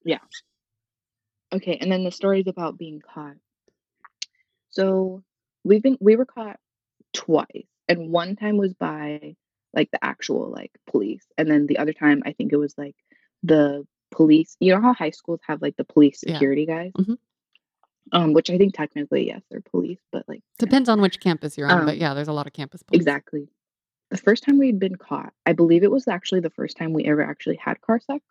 Yeah. 0.04 0.20
Okay, 1.54 1.78
and 1.80 1.92
then 1.92 2.04
the 2.04 2.12
stories 2.12 2.48
about 2.48 2.78
being 2.78 3.02
caught. 3.14 3.36
So 4.70 5.24
we've 5.64 5.84
been 5.84 5.98
we 6.00 6.16
were 6.16 6.26
caught 6.26 6.58
twice, 7.14 7.68
and 7.88 8.10
one 8.10 8.36
time 8.36 8.58
was 8.58 8.74
by 8.74 9.36
like 9.73 9.89
the 9.91 10.03
actual 10.03 10.49
like 10.49 10.72
police, 10.88 11.26
and 11.38 11.49
then 11.49 11.68
the 11.68 11.77
other 11.77 11.93
time 11.93 12.22
I 12.26 12.34
think 12.34 12.52
it 12.53 12.57
was 12.57 12.77
like 12.77 12.95
the 13.43 13.85
police. 14.11 14.57
You 14.60 14.73
know 14.76 14.81
how 14.81 14.93
high 14.93 15.11
schools 15.11 15.39
have 15.48 15.61
like 15.61 15.77
the 15.77 15.84
police 15.85 16.23
Yeah. 16.26 16.34
security 16.34 16.65
guys, 16.65 16.91
Mhm. 16.98 17.18
um, 18.11 18.34
which 18.34 18.49
I 18.49 18.57
think 18.57 18.73
technically 18.73 19.27
yes, 19.27 19.41
they're 19.49 19.61
police, 19.61 19.99
but 20.11 20.27
like 20.27 20.38
you 20.39 20.41
know, 20.61 20.65
Depends 20.68 20.89
on 20.89 21.02
which 21.02 21.19
campus 21.19 21.57
you're 21.57 21.69
on, 21.72 21.85
but 21.85 21.95
Um, 21.95 22.02
yeah, 22.02 22.14
there's 22.14 22.27
a 22.27 22.34
lot 22.34 22.48
of 22.48 22.53
campus 22.53 22.84
police. 22.84 22.99
exactly. 23.02 23.48
The 24.10 24.18
first 24.18 24.43
time 24.43 24.57
we'd 24.57 24.80
been 24.80 24.98
caught, 24.98 25.34
I 25.45 25.53
believe 25.53 25.84
it 25.84 25.91
was 25.91 26.07
actually 26.10 26.41
the 26.41 26.49
first 26.49 26.76
time 26.76 26.91
we 26.91 27.06
ever 27.06 27.22
actually 27.22 27.56
had 27.56 27.80
car 27.80 27.99
sex. 27.99 28.26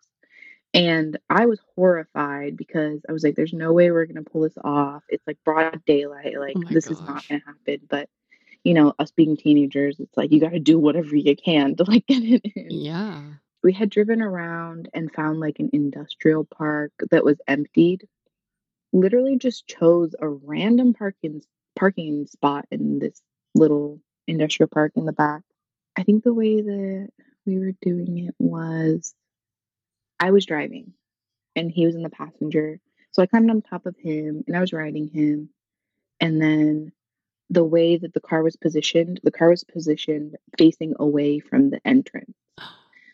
And 0.75 1.17
I 1.29 1.47
was 1.47 1.59
horrified 1.75 2.55
because 2.55 3.01
I 3.09 3.11
was 3.11 3.23
like, 3.23 3.35
there's 3.35 3.51
no 3.51 3.73
way 3.73 3.91
we're 3.91 4.05
going 4.05 4.23
to 4.23 4.29
pull 4.29 4.41
this 4.41 4.57
off. 4.63 5.03
It's 5.09 5.25
like 5.27 5.37
broad 5.43 5.83
daylight. 5.85 6.39
Like, 6.39 6.55
Oh 6.57 6.63
this 6.69 6.87
is 6.87 7.01
not 7.01 7.27
going 7.27 7.41
to 7.41 7.47
happen. 7.47 7.87
But, 7.89 8.07
you 8.63 8.73
know, 8.73 8.93
us 8.99 9.11
being 9.11 9.37
teenagers, 9.37 9.99
it's 9.99 10.15
like 10.15 10.31
you 10.31 10.39
got 10.39 10.51
to 10.51 10.59
do 10.59 10.77
whatever 10.77 11.15
you 11.15 11.35
can 11.35 11.75
to 11.75 11.83
like 11.83 12.05
get 12.07 12.23
it 12.23 12.41
in. 12.55 12.67
Yeah. 12.69 13.21
We 13.63 13.73
had 13.73 13.89
driven 13.89 14.21
around 14.21 14.89
and 14.93 15.13
found 15.13 15.39
like 15.39 15.59
an 15.59 15.69
industrial 15.73 16.45
park 16.45 16.91
that 17.11 17.23
was 17.23 17.39
emptied. 17.47 18.07
literally 18.93 19.37
just 19.37 19.67
chose 19.67 20.15
a 20.19 20.27
random 20.27 20.93
parking 20.93 21.41
parking 21.75 22.27
spot 22.27 22.65
in 22.71 22.99
this 22.99 23.21
little 23.55 24.01
industrial 24.27 24.67
park 24.67 24.91
in 24.95 25.05
the 25.05 25.13
back. 25.13 25.41
I 25.97 26.03
think 26.03 26.23
the 26.23 26.33
way 26.33 26.61
that 26.61 27.09
we 27.45 27.59
were 27.59 27.73
doing 27.81 28.17
it 28.27 28.35
was 28.39 29.13
I 30.19 30.31
was 30.31 30.45
driving 30.45 30.93
and 31.55 31.71
he 31.71 31.85
was 31.85 31.95
in 31.95 32.03
the 32.03 32.09
passenger. 32.09 32.79
So 33.11 33.21
I 33.21 33.25
climbed 33.25 33.49
on 33.49 33.61
top 33.61 33.85
of 33.85 33.95
him 33.97 34.43
and 34.47 34.55
I 34.55 34.61
was 34.61 34.73
riding 34.73 35.07
him. 35.07 35.49
And 36.19 36.41
then 36.41 36.91
the 37.51 37.63
way 37.63 37.97
that 37.97 38.13
the 38.13 38.21
car 38.21 38.41
was 38.41 38.55
positioned, 38.55 39.19
the 39.23 39.31
car 39.31 39.49
was 39.49 39.63
positioned 39.63 40.37
facing 40.57 40.95
away 40.99 41.39
from 41.39 41.69
the 41.69 41.85
entrance. 41.85 42.35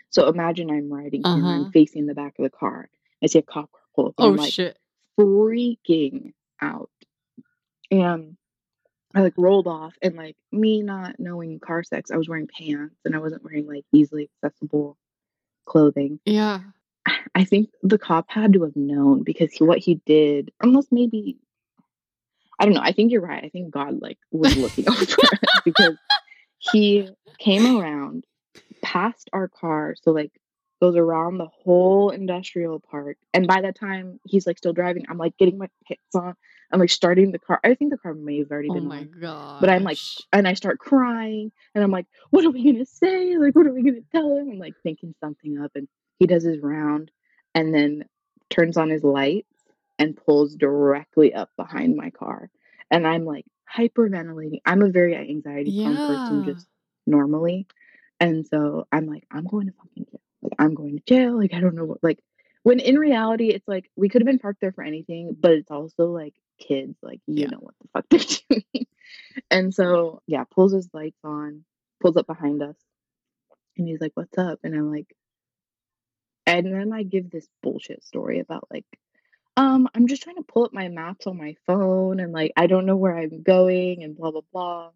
So 0.10 0.30
imagine 0.30 0.72
I'm 0.72 0.92
riding 0.92 1.22
Uh-huh. 1.26 1.46
I'm 1.46 1.72
facing 1.74 2.06
the 2.06 2.16
back 2.16 2.40
of 2.40 2.44
the 2.44 2.50
car. 2.50 2.90
I 3.22 3.28
see 3.28 3.40
a 3.40 3.42
cop 3.42 3.70
car 3.74 3.82
pull 3.94 4.08
up. 4.08 4.14
Oh 4.18 4.30
I'm 4.30 4.38
like 4.38 4.54
shit. 4.54 4.78
freaking 5.20 6.32
out. 6.62 6.90
And 7.92 8.38
I 9.14 9.22
like 9.22 9.34
rolled 9.38 9.68
off 9.68 9.96
and 10.02 10.16
like 10.16 10.38
me 10.52 10.82
not 10.82 11.20
knowing 11.20 11.60
car 11.60 11.84
sex, 11.84 12.10
I 12.10 12.16
was 12.18 12.30
wearing 12.30 12.48
pants 12.48 12.96
and 13.04 13.16
I 13.16 13.20
wasn't 13.20 13.44
wearing 13.44 13.68
like 13.68 13.84
easily 13.92 14.30
accessible 14.42 14.98
clothing. 15.66 16.20
Yeah. 16.26 16.62
I 17.36 17.44
think 17.44 17.70
the 17.84 17.98
cop 17.98 18.26
had 18.30 18.54
to 18.54 18.64
have 18.64 18.76
known 18.78 19.24
because 19.24 19.52
he, 19.52 19.64
what 19.66 19.80
he 19.80 19.96
did, 20.06 20.52
unless 20.62 20.88
maybe 20.90 21.38
I 22.60 22.66
don't 22.66 22.74
know. 22.74 22.82
I 22.82 22.92
think 22.92 23.12
you're 23.12 23.22
right. 23.22 23.44
I 23.44 23.50
think 23.50 23.72
God 23.72 24.02
like 24.02 24.18
was 24.32 24.56
looking 24.58 24.90
over 24.90 25.02
us 25.02 25.62
because 25.64 25.98
he 26.58 27.10
came 27.38 27.78
around 27.78 28.26
past 28.82 29.30
our 29.34 29.48
car, 29.48 29.96
so 30.02 30.12
like 30.12 30.32
goes 30.82 30.96
around 30.96 31.38
the 31.38 31.48
whole 31.48 32.10
industrial 32.12 32.80
park. 32.80 33.18
And 33.34 33.48
by 33.48 33.62
that 33.62 33.80
time, 33.80 34.20
he's 34.26 34.46
like 34.46 34.58
still 34.58 34.74
driving. 34.74 35.06
I'm 35.10 35.18
like 35.18 35.38
getting 35.38 35.58
my 35.58 35.70
pits 35.88 36.16
on. 36.16 36.36
I'm 36.72 36.80
like 36.80 36.90
starting 36.90 37.32
the 37.32 37.40
car. 37.40 37.60
I 37.64 37.74
think 37.76 37.92
the 37.92 37.98
car 37.98 38.14
may 38.14 38.40
have 38.40 38.52
already 38.52 38.70
been. 38.70 38.78
Oh 38.78 38.82
been 38.82 38.88
my 38.90 39.04
god. 39.04 39.62
But 39.62 39.70
I'm 39.70 39.84
like, 39.84 39.98
and 40.34 40.48
I 40.48 40.54
start 40.54 40.80
crying, 40.80 41.52
and 41.74 41.84
I'm 41.84 41.92
like, 41.92 42.06
what 42.32 42.46
are 42.46 42.52
we 42.52 42.72
gonna 42.72 42.86
say? 42.86 43.38
Like, 43.38 43.56
what 43.56 43.68
are 43.68 43.74
we 43.74 43.84
gonna 43.84 44.02
tell 44.12 44.36
him? 44.38 44.50
I'm 44.52 44.60
like 44.60 44.76
thinking 44.84 45.14
something 45.20 45.60
up, 45.60 45.72
and 45.76 45.88
he 46.20 46.28
does 46.28 46.44
his 46.44 46.60
round, 46.60 47.12
and 47.56 47.74
then 47.74 48.06
turns 48.50 48.78
on 48.78 48.90
his 48.90 49.04
lights 49.04 49.48
and 50.00 50.18
pulls 50.18 50.56
directly 50.56 51.34
up 51.34 51.52
behind 51.58 51.96
my 51.96 52.10
car, 52.12 52.50
and 52.92 53.08
I'm 53.08 53.26
like 53.26 53.46
hyperventilating. 53.74 54.62
I'm 54.66 54.82
a 54.84 54.90
very 54.90 55.16
anxiety 55.16 55.74
prone 55.74 56.02
person, 56.02 56.44
just 56.44 56.68
normally, 57.08 57.68
and 58.20 58.46
so 58.48 58.88
I'm 58.92 59.08
like, 59.08 59.26
I'm 59.32 59.46
going 59.46 59.68
to 59.68 59.74
fucking 59.74 60.06
jail. 60.12 60.22
Like, 60.42 60.54
I'm 60.60 60.76
going 60.76 60.98
to 60.98 61.04
jail. 61.06 61.38
Like, 61.38 61.54
I 61.54 61.60
don't 61.62 61.76
know 61.76 61.86
what. 61.86 62.04
Like, 62.04 62.20
when 62.64 62.80
in 62.80 62.98
reality, 62.98 63.50
it's 63.50 63.68
like 63.68 63.90
we 63.96 64.10
could 64.10 64.22
have 64.22 64.28
been 64.28 64.40
parked 64.40 64.62
there 64.62 64.72
for 64.74 64.84
anything, 64.84 65.36
but 65.40 65.52
it's 65.54 65.72
also 65.72 66.08
like 66.12 66.34
kids, 66.60 66.96
like 67.02 67.22
you 67.28 67.44
Yeah. 67.44 67.48
know 67.52 67.60
what 67.60 67.76
the 67.82 67.88
fuck 67.94 68.06
they're 68.10 68.20
doing. 68.62 68.88
And 69.52 69.74
so, 69.74 70.22
yeah, 70.28 70.44
pulls 70.46 70.74
his 70.74 70.90
lights 70.94 71.20
on, 71.24 71.64
pulls 72.02 72.18
up 72.18 72.28
behind 72.28 72.64
us, 72.64 72.76
and 73.78 73.88
he's 73.88 74.02
like, 74.02 74.14
What's 74.16 74.38
up? 74.38 74.60
And 74.64 74.76
I'm 74.76 74.92
like, 74.92 75.08
and 76.46 76.74
then 76.74 76.94
I 76.94 77.04
give 77.04 77.30
this 77.30 77.48
bullshit 77.62 78.04
story 78.04 78.40
about 78.40 78.68
like, 78.72 78.86
um, 79.58 79.90
I'm 79.94 80.08
just 80.08 80.22
trying 80.24 80.38
to 80.38 80.44
pull 80.44 80.64
up 80.64 80.74
my 80.74 80.88
maps 80.88 81.28
on 81.28 81.38
my 81.38 81.56
phone 81.66 82.20
and 82.20 82.32
like, 82.32 82.54
I 82.56 82.68
don't 82.68 82.86
know 82.86 82.96
where 82.96 83.18
I'm 83.18 83.42
going 83.44 84.04
and 84.04 84.16
blah, 84.16 84.32
blah, 84.32 84.42
blah. 84.54 84.92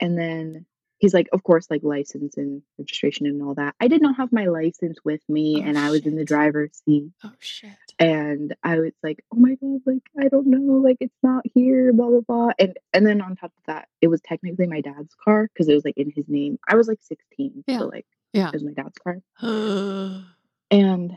And 0.00 0.16
then 0.18 0.64
he's 0.98 1.12
like, 1.12 1.28
Of 1.32 1.42
course, 1.42 1.66
like 1.70 1.82
license 1.82 2.36
and 2.36 2.62
registration 2.78 3.26
and 3.26 3.42
all 3.42 3.54
that. 3.54 3.74
I 3.80 3.88
did 3.88 4.00
not 4.00 4.16
have 4.16 4.32
my 4.32 4.46
license 4.46 4.98
with 5.04 5.20
me 5.28 5.60
Oh, 5.60 5.66
and 5.66 5.76
I 5.78 5.90
was 5.90 6.06
in 6.06 6.14
the 6.16 6.24
driver's 6.24 6.80
seat. 6.86 7.10
Oh 7.24 7.32
shit. 7.40 7.72
And 8.00 8.54
I 8.62 8.78
was 8.78 8.92
like, 9.02 9.24
oh 9.34 9.36
my 9.40 9.56
god, 9.56 9.80
like 9.84 10.02
I 10.16 10.28
don't 10.28 10.46
know, 10.46 10.74
like 10.74 10.98
it's 11.00 11.18
not 11.24 11.44
here, 11.52 11.92
blah 11.92 12.06
blah 12.08 12.20
blah. 12.20 12.50
And 12.60 12.76
and 12.92 13.04
then 13.04 13.20
on 13.20 13.34
top 13.34 13.52
of 13.58 13.64
that, 13.66 13.88
it 14.00 14.06
was 14.06 14.20
technically 14.20 14.68
my 14.68 14.80
dad's 14.80 15.14
car 15.24 15.48
because 15.52 15.68
it 15.68 15.74
was 15.74 15.84
like 15.84 15.96
in 15.96 16.12
his 16.14 16.28
name. 16.28 16.60
I 16.68 16.76
was 16.76 16.86
like 16.86 17.00
16, 17.02 17.64
Yeah. 17.66 17.78
so 17.80 17.86
like 17.86 18.06
Yeah. 18.32 18.48
it 18.48 18.54
was 18.54 18.62
my 18.62 18.72
dad's 18.72 18.98
car. 18.98 19.18
And 20.70 21.16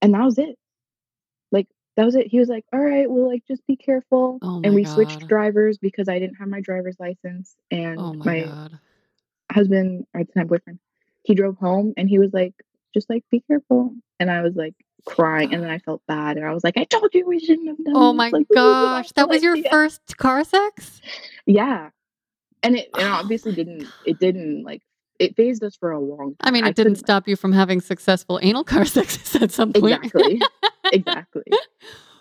and 0.00 0.14
that 0.14 0.24
was 0.24 0.38
it. 0.38 0.56
Like 1.50 1.66
that 1.98 2.06
was 2.06 2.14
it. 2.14 2.28
He 2.28 2.38
was 2.38 2.48
like, 2.48 2.64
all 2.72 2.80
right, 2.80 3.10
well 3.10 3.28
like 3.28 3.42
just 3.48 3.66
be 3.66 3.76
careful. 3.76 4.38
Oh 4.42 4.60
my 4.60 4.60
and 4.64 4.74
we 4.74 4.84
switched 4.84 5.26
drivers 5.28 5.78
because 5.78 6.08
I 6.08 6.20
didn't 6.20 6.36
have 6.36 6.48
my 6.48 6.60
driver's 6.60 6.96
license. 7.00 7.56
And 7.72 7.98
Oh 7.98 8.14
my, 8.14 8.24
my 8.24 8.46
god. 8.46 8.78
husband, 9.52 10.06
or 10.14 10.20
at 10.20 10.28
the 10.28 10.32
time 10.34 10.46
boyfriend, 10.46 10.78
he 11.24 11.34
drove 11.34 11.58
home 11.58 11.94
and 11.96 12.08
he 12.08 12.20
was 12.20 12.32
like, 12.32 12.54
just 12.94 13.10
like 13.10 13.24
be 13.32 13.42
careful. 13.48 13.94
And 14.20 14.30
I 14.30 14.42
was 14.42 14.54
like 14.54 14.74
crying 15.06 15.52
and 15.52 15.62
then 15.62 15.70
I 15.70 15.78
felt 15.84 16.02
bad 16.06 16.36
and 16.36 16.46
I 16.46 16.54
was 16.54 16.64
like, 16.64 16.76
I 16.78 16.84
told 16.84 17.10
you 17.14 17.26
we 17.26 17.40
shouldn't 17.40 17.68
have 17.68 17.84
done 17.84 17.94
Oh 17.96 18.12
my 18.12 18.30
Like, 18.30 18.48
this 18.48 18.56
was 18.56 18.76
an 18.78 18.84
gosh. 18.84 19.12
That 19.12 19.28
was 19.28 19.42
your 19.42 19.54
idea." 19.56 19.70
first 19.72 20.16
car 20.18 20.44
sex? 20.44 21.00
Yeah. 21.46 21.90
And 22.62 22.76
it 22.76 22.90
and 22.96 23.08
Oh 23.08 23.12
obviously 23.18 23.52
didn't 23.52 23.80
God. 23.80 23.92
it 24.04 24.18
didn't 24.20 24.62
like 24.64 24.82
it 25.18 25.36
fazed 25.36 25.62
us 25.64 25.76
for 25.76 25.90
a 25.90 25.98
long 26.00 26.30
time. 26.36 26.36
I 26.42 26.50
mean, 26.50 26.64
I 26.64 26.68
it 26.68 26.76
didn't 26.76 26.92
couldn't 26.94 27.04
stop 27.04 27.26
you 27.28 27.36
from 27.36 27.52
having 27.52 27.80
successful 27.80 28.38
anal 28.42 28.64
car 28.72 28.84
sex 28.84 29.34
at 29.36 29.50
some 29.50 29.72
point. 29.72 29.94
exactly. 29.94 30.40
exactly. 30.92 31.42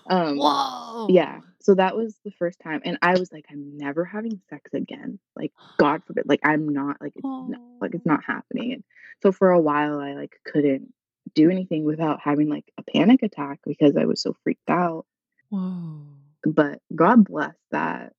Um 0.09 0.37
Whoa. 0.37 1.07
yeah. 1.09 1.39
So 1.59 1.75
that 1.75 1.97
was 1.97 2.17
the 2.23 2.31
first 2.31 2.59
time 2.61 2.81
and 2.85 2.97
I 3.01 3.19
was 3.19 3.31
like, 3.31 3.45
I'm 3.51 3.77
never 3.77 4.05
having 4.05 4.39
sex 4.49 4.73
again. 4.73 5.19
Like 5.35 5.51
God 5.77 6.01
forbid. 6.05 6.23
Like 6.27 6.39
I'm 6.43 6.69
not 6.69 7.01
like 7.01 7.13
it's 7.15 7.23
not, 7.25 7.59
like 7.81 7.93
it's 7.93 8.05
not 8.05 8.23
happening. 8.23 8.73
And 8.73 8.83
so 9.21 9.31
for 9.31 9.51
a 9.51 9.59
while 9.59 9.99
I 9.99 10.13
like 10.13 10.39
couldn't 10.45 10.93
do 11.35 11.49
anything 11.49 11.83
without 11.83 12.21
having 12.21 12.47
like 12.47 12.63
a 12.77 12.83
panic 12.83 13.21
attack 13.21 13.59
because 13.65 13.97
I 13.97 14.05
was 14.05 14.21
so 14.21 14.33
freaked 14.43 14.69
out. 14.69 15.05
Whoa. 15.49 16.03
But 16.45 16.79
God 16.95 17.25
bless 17.25 17.55
that 17.71 18.13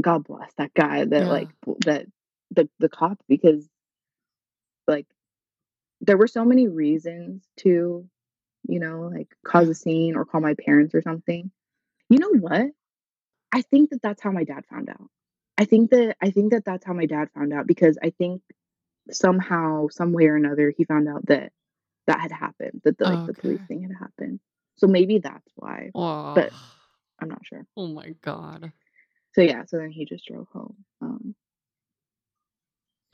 God 0.00 0.24
bless 0.24 0.52
that 0.58 0.74
guy 0.74 1.04
that 1.04 1.22
Yeah. 1.24 1.28
like 1.28 1.48
that 1.84 2.06
the 2.50 2.68
the 2.78 2.88
cop 2.88 3.18
because 3.28 3.68
like 4.86 5.06
there 6.00 6.16
were 6.16 6.28
so 6.28 6.44
many 6.44 6.68
reasons 6.68 7.48
to 7.58 8.08
you 8.68 8.80
know 8.80 9.10
like 9.12 9.28
cause 9.44 9.68
a 9.68 9.74
scene 9.74 10.16
or 10.16 10.24
call 10.24 10.40
my 10.40 10.54
parents 10.54 10.94
or 10.94 11.02
something. 11.02 11.50
You 12.08 12.18
know 12.18 12.32
what? 12.38 12.68
I 13.52 13.62
think 13.62 13.90
that 13.90 14.02
that's 14.02 14.22
how 14.22 14.30
my 14.30 14.44
dad 14.44 14.64
found 14.70 14.88
out. 14.90 15.08
I 15.58 15.64
think 15.64 15.90
that 15.90 16.16
I 16.20 16.30
think 16.30 16.52
that 16.52 16.64
that's 16.64 16.84
how 16.84 16.92
my 16.92 17.06
dad 17.06 17.28
found 17.34 17.52
out 17.52 17.66
because 17.66 17.98
I 18.02 18.10
think 18.10 18.42
somehow 19.10 19.88
some 19.88 20.12
way 20.12 20.26
or 20.26 20.36
another 20.36 20.72
he 20.76 20.84
found 20.84 21.08
out 21.08 21.26
that 21.26 21.52
that 22.06 22.20
had 22.20 22.32
happened 22.32 22.82
that 22.84 22.98
the 22.98 23.04
like 23.04 23.26
the 23.26 23.34
police 23.34 23.60
thing 23.68 23.82
had 23.82 23.92
happened. 23.98 24.40
So 24.76 24.86
maybe 24.86 25.18
that's 25.18 25.52
why, 25.56 25.90
but 26.34 26.52
I'm 27.20 27.28
not 27.28 27.44
sure. 27.46 27.66
Oh 27.76 27.86
my 27.88 28.14
god. 28.22 28.72
So 29.34 29.40
yeah, 29.42 29.64
so 29.66 29.78
then 29.78 29.90
he 29.90 30.04
just 30.04 30.26
drove 30.26 30.48
home. 30.52 30.76
Um 31.00 31.34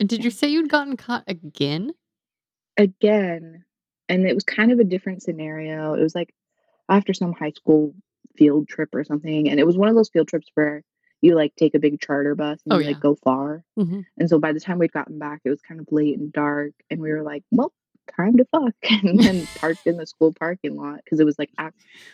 And 0.03 0.09
did 0.09 0.25
you 0.25 0.31
say 0.31 0.49
you'd 0.49 0.67
gotten 0.67 0.97
caught 0.97 1.23
again? 1.27 1.93
again 2.75 3.63
and 4.09 4.27
it 4.27 4.35
was 4.35 4.43
kind 4.43 4.73
of 4.73 4.79
a 4.79 4.83
different 4.83 5.23
scenario 5.23 5.93
it 5.93 6.01
was 6.01 6.13
like 6.13 6.33
after 6.89 7.13
some 7.13 7.31
high 7.31 7.51
school 7.51 7.95
field 8.35 8.67
trip 8.67 8.89
or 8.93 9.05
something 9.05 9.47
and 9.47 9.61
it 9.61 9.65
was 9.65 9.77
one 9.77 9.87
of 9.87 9.95
those 9.95 10.09
field 10.09 10.27
trips 10.27 10.47
where 10.55 10.83
you 11.21 11.35
like 11.35 11.55
take 11.55 11.73
a 11.73 11.79
big 11.79 12.01
charter 12.01 12.35
bus 12.35 12.59
and 12.65 12.73
Oh 12.73 12.79
you 12.79 12.83
yeah. 12.83 12.89
like 12.89 12.99
go 12.99 13.15
far 13.15 13.63
hmm 13.77 14.01
and 14.17 14.29
so 14.29 14.39
by 14.39 14.51
the 14.51 14.59
time 14.59 14.77
we'd 14.77 14.91
gotten 14.91 15.19
back 15.19 15.39
it 15.45 15.49
was 15.49 15.61
kind 15.61 15.79
of 15.79 15.87
late 15.89 16.17
and 16.17 16.33
dark 16.33 16.73
and 16.89 16.99
we 16.99 17.11
were 17.11 17.23
like 17.23 17.43
well 17.51 17.71
time 18.17 18.35
to 18.35 18.45
fuck 18.51 18.73
and 19.03 19.19
then 19.19 19.47
parked 19.55 19.85
in 19.85 19.95
the 19.95 20.05
school 20.05 20.33
parking 20.33 20.75
lot 20.75 20.99
because 21.03 21.21
it 21.21 21.25
was 21.25 21.39
like 21.39 21.51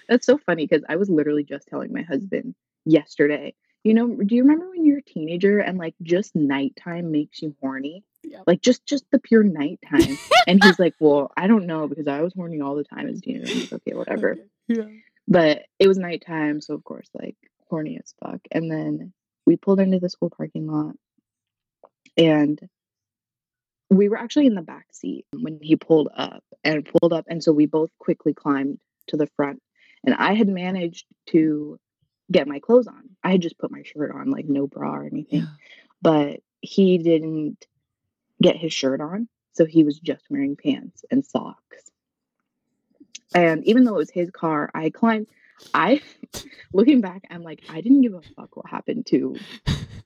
that's 0.08 0.28
so 0.28 0.38
funny 0.38 0.68
because 0.68 0.84
i 0.90 0.96
was 0.98 1.10
literally 1.10 1.44
just 1.44 1.68
telling 1.70 1.92
my 1.92 2.04
husband 2.04 2.54
yesterday 2.86 3.56
you 3.84 3.94
know 3.94 4.08
do 4.08 4.36
you 4.36 4.42
remember 4.44 4.70
when 4.70 4.86
you're 4.86 5.00
a 5.00 5.02
teenager 5.04 5.60
and 5.60 5.78
like 5.78 5.96
just 6.02 6.36
nighttime 6.36 7.12
makes 7.12 7.42
you 7.42 7.56
horny 7.62 8.04
Yep. 8.24 8.44
like 8.48 8.62
just 8.62 8.86
just 8.86 9.06
the 9.12 9.20
pure 9.20 9.44
nighttime 9.44 10.18
and 10.46 10.62
he's 10.62 10.78
like 10.84 10.94
well 11.00 11.32
i 11.38 11.48
don't 11.48 11.66
know 11.66 11.88
because 11.88 12.08
i 12.08 12.22
was 12.22 12.34
horny 12.34 12.60
all 12.60 12.76
the 12.76 12.84
time 12.84 13.08
as 13.08 13.20
a 13.20 13.22
teenager 13.22 13.54
like, 13.62 13.74
okay 13.74 13.94
whatever 13.94 14.32
Okay. 14.32 14.42
Yeah. 14.68 14.84
but 15.28 15.66
it 15.80 15.88
was 15.88 15.98
nighttime 15.98 16.60
so 16.60 16.74
of 16.74 16.84
course 16.84 17.08
like 17.14 17.38
horny 17.70 17.98
as 17.98 18.14
fuck 18.22 18.42
and 18.52 18.70
then 18.70 19.14
we 19.46 19.56
pulled 19.56 19.80
into 19.80 20.00
the 20.00 20.10
school 20.10 20.30
parking 20.30 20.68
lot 20.68 20.96
and 22.18 22.60
we 23.90 24.10
were 24.10 24.18
actually 24.18 24.46
in 24.48 24.56
the 24.56 24.62
back 24.62 24.88
seat 24.92 25.26
when 25.34 25.60
he 25.62 25.76
pulled 25.76 26.10
up 26.16 26.44
and 26.64 26.88
pulled 27.00 27.14
up 27.14 27.26
and 27.28 27.44
so 27.44 27.52
we 27.54 27.66
both 27.66 27.90
quickly 28.00 28.34
climbed 28.34 28.80
to 29.08 29.18
the 29.18 29.28
front 29.36 29.62
and 30.06 30.14
i 30.16 30.34
had 30.34 30.48
managed 30.50 31.06
to 31.28 31.80
get 32.32 32.48
my 32.48 32.60
clothes 32.60 32.88
on. 32.88 33.10
I 33.24 33.32
had 33.32 33.42
just 33.42 33.58
put 33.58 33.72
my 33.72 33.84
shirt 33.84 34.12
on 34.14 34.32
like 34.32 34.48
no 34.48 34.68
bra 34.68 34.96
or 34.96 35.06
anything. 35.06 35.42
Yeah. 35.42 35.48
but 36.02 36.42
he 36.62 36.98
didn't 36.98 37.66
get 38.42 38.56
his 38.56 38.74
shirt 38.74 39.02
on 39.02 39.28
so 39.54 39.66
he 39.66 39.84
was 39.84 40.00
just 40.00 40.24
wearing 40.30 40.56
pants 40.56 41.04
and 41.12 41.26
socks. 41.26 41.92
And 43.34 43.64
even 43.66 43.84
though 43.84 43.96
it 43.96 43.98
was 43.98 44.12
his 44.12 44.30
car 44.32 44.70
i 44.74 44.90
climbed 44.90 45.28
i 45.74 46.02
looking 46.74 47.02
back 47.02 47.24
i'm 47.30 47.44
like 47.44 47.62
i 47.70 47.82
didn't 47.82 48.02
give 48.02 48.14
a 48.14 48.22
fuck 48.36 48.56
what 48.56 48.70
happened 48.70 49.06
to 49.08 49.36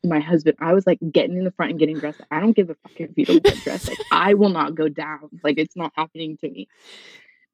my 0.04 0.20
husband. 0.20 0.58
I 0.60 0.74
was 0.74 0.86
like 0.86 1.00
getting 1.12 1.38
in 1.38 1.44
the 1.44 1.52
front 1.52 1.72
and 1.72 1.80
getting 1.80 1.98
dressed. 1.98 2.22
I 2.30 2.40
don't 2.40 2.56
give 2.56 2.70
a 2.70 2.76
fuck 2.76 2.91
if 2.98 3.12
you 3.16 3.26
don't 3.26 3.44
get 3.44 3.58
dressed. 3.64 3.88
Like 3.88 4.00
i 4.12 4.34
will 4.34 4.50
not 4.50 4.76
go 4.76 4.90
down. 4.90 5.30
Like 5.44 5.58
it's 5.58 5.76
not 5.76 5.94
happening 5.95 6.38
to 6.38 6.50
me 6.50 6.68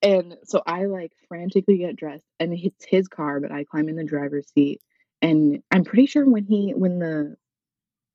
And 0.01 0.37
so 0.45 0.61
I 0.65 0.85
like 0.85 1.11
frantically 1.27 1.77
get 1.77 1.95
dressed 1.95 2.25
and 2.39 2.53
it's 2.53 2.85
his 2.85 3.07
car, 3.07 3.39
but 3.39 3.51
I 3.51 3.65
climb 3.65 3.89
in 3.89 3.95
the 3.95 4.03
driver's 4.03 4.47
seat. 4.53 4.81
And 5.21 5.61
I'm 5.71 5.83
pretty 5.83 6.05
sure 6.05 6.25
when 6.25 6.45
he 6.45 6.73
when 6.73 6.99
the 6.99 7.35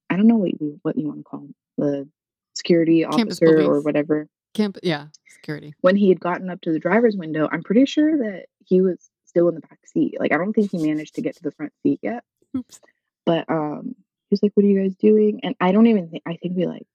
I 0.09 0.17
don't 0.17 0.27
know 0.27 0.37
what 0.37 0.61
you 0.61 0.79
what 0.83 0.97
you 0.97 1.07
want 1.07 1.19
to 1.19 1.25
call 1.25 1.41
him, 1.41 1.55
the 1.77 2.09
security 2.55 3.05
officer 3.05 3.61
or 3.61 3.81
whatever. 3.83 4.29
Camp, 4.55 4.79
yeah, 4.83 5.09
security. 5.29 5.75
When 5.81 5.97
he 5.97 6.09
had 6.09 6.21
gotten 6.21 6.49
up 6.49 6.61
to 6.63 6.73
the 6.73 6.79
driver's 6.79 7.17
window, 7.17 7.49
I'm 7.51 7.63
pretty 7.63 7.85
sure 7.87 8.17
that 8.19 8.47
he 8.65 8.81
was 8.81 9.11
still 9.27 9.49
in 9.49 9.57
the 9.57 9.61
back 9.61 9.81
seat. 9.87 10.17
Like 10.19 10.33
I 10.33 10.39
don't 10.39 10.53
think 10.53 10.71
he 10.71 10.87
managed 10.87 11.17
to 11.17 11.23
get 11.23 11.37
to 11.37 11.43
the 11.43 11.51
front 11.51 11.73
seat 11.83 12.01
yet. 12.03 12.25
Oops. 12.57 12.81
But 13.27 13.51
um 13.51 13.95
he 14.31 14.35
was 14.35 14.43
like, 14.43 14.53
What 14.55 14.65
are 14.65 14.69
you 14.69 14.81
guys 14.81 14.95
doing? 14.95 15.41
And 15.43 15.55
I 15.61 15.73
don't 15.73 15.89
even 15.89 16.09
think 16.09 16.23
I 16.25 16.37
think 16.37 16.57
we 16.57 16.67
like 16.67 16.87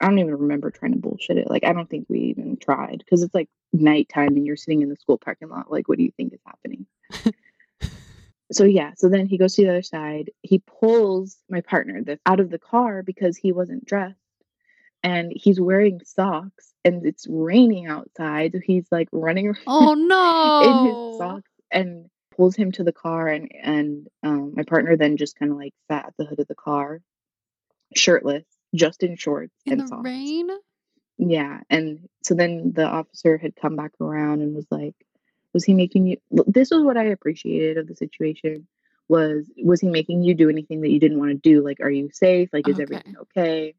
I 0.00 0.06
don't 0.06 0.18
even 0.18 0.36
remember 0.36 0.70
trying 0.70 0.92
to 0.92 0.98
bullshit 0.98 1.38
it. 1.38 1.50
Like 1.50 1.64
I 1.64 1.72
don't 1.72 1.88
think 1.88 2.06
we 2.08 2.20
even 2.20 2.56
tried 2.56 2.98
because 2.98 3.22
it's 3.22 3.34
like 3.34 3.48
nighttime 3.72 4.36
and 4.36 4.46
you're 4.46 4.56
sitting 4.56 4.82
in 4.82 4.88
the 4.88 4.96
school 4.96 5.18
parking 5.18 5.48
lot. 5.48 5.70
Like, 5.70 5.88
what 5.88 5.98
do 5.98 6.04
you 6.04 6.12
think 6.16 6.32
is 6.32 6.40
happening? 6.46 6.86
so 8.52 8.64
yeah, 8.64 8.92
so 8.96 9.08
then 9.08 9.26
he 9.26 9.38
goes 9.38 9.54
to 9.54 9.62
the 9.62 9.70
other 9.70 9.82
side. 9.82 10.30
He 10.42 10.60
pulls 10.60 11.38
my 11.50 11.60
partner 11.60 12.02
out 12.26 12.40
of 12.40 12.50
the 12.50 12.58
car 12.58 13.02
because 13.02 13.36
he 13.36 13.52
wasn't 13.52 13.86
dressed, 13.86 14.16
and 15.02 15.32
he's 15.34 15.60
wearing 15.60 16.00
socks, 16.04 16.72
and 16.84 17.04
it's 17.04 17.26
raining 17.28 17.86
outside. 17.86 18.52
So 18.52 18.60
he's 18.64 18.86
like 18.92 19.08
running 19.12 19.48
around 19.48 19.64
Oh 19.66 19.94
no! 19.94 20.60
in 20.62 20.86
his 20.86 21.18
socks 21.18 21.50
and 21.72 22.08
pulls 22.36 22.54
him 22.54 22.70
to 22.72 22.84
the 22.84 22.92
car, 22.92 23.26
and 23.26 23.50
and 23.60 24.06
um, 24.22 24.52
my 24.54 24.62
partner 24.62 24.96
then 24.96 25.16
just 25.16 25.36
kind 25.36 25.50
of 25.50 25.58
like 25.58 25.74
sat 25.90 26.06
at 26.06 26.14
the 26.16 26.24
hood 26.24 26.38
of 26.38 26.46
the 26.46 26.54
car, 26.54 27.00
shirtless, 27.96 28.44
just 28.74 29.02
in 29.02 29.16
shorts 29.16 29.54
In 29.66 29.72
and 29.72 29.82
the 29.82 29.88
socks. 29.88 30.04
rain? 30.04 30.48
Yeah, 31.18 31.60
and 31.68 32.08
so 32.22 32.34
then 32.34 32.72
the 32.72 32.86
officer 32.86 33.38
had 33.38 33.56
come 33.56 33.76
back 33.76 33.92
around 34.00 34.40
and 34.40 34.54
was 34.54 34.66
like, 34.70 34.94
"Was 35.52 35.64
he 35.64 35.74
making 35.74 36.06
you?" 36.06 36.18
This 36.46 36.70
was 36.70 36.84
what 36.84 36.96
I 36.96 37.04
appreciated 37.04 37.76
of 37.78 37.88
the 37.88 37.96
situation. 37.96 38.66
Was 39.08 39.50
was 39.64 39.80
he 39.80 39.88
making 39.88 40.22
you 40.22 40.34
do 40.34 40.48
anything 40.48 40.80
that 40.82 40.90
you 40.90 41.00
didn't 41.00 41.18
want 41.18 41.30
to 41.30 41.36
do? 41.36 41.62
Like, 41.64 41.80
are 41.80 41.90
you 41.90 42.10
safe? 42.12 42.50
Like, 42.52 42.68
is 42.68 42.76
Okay. 42.76 42.82
everything 42.82 43.16
okay? 43.22 43.74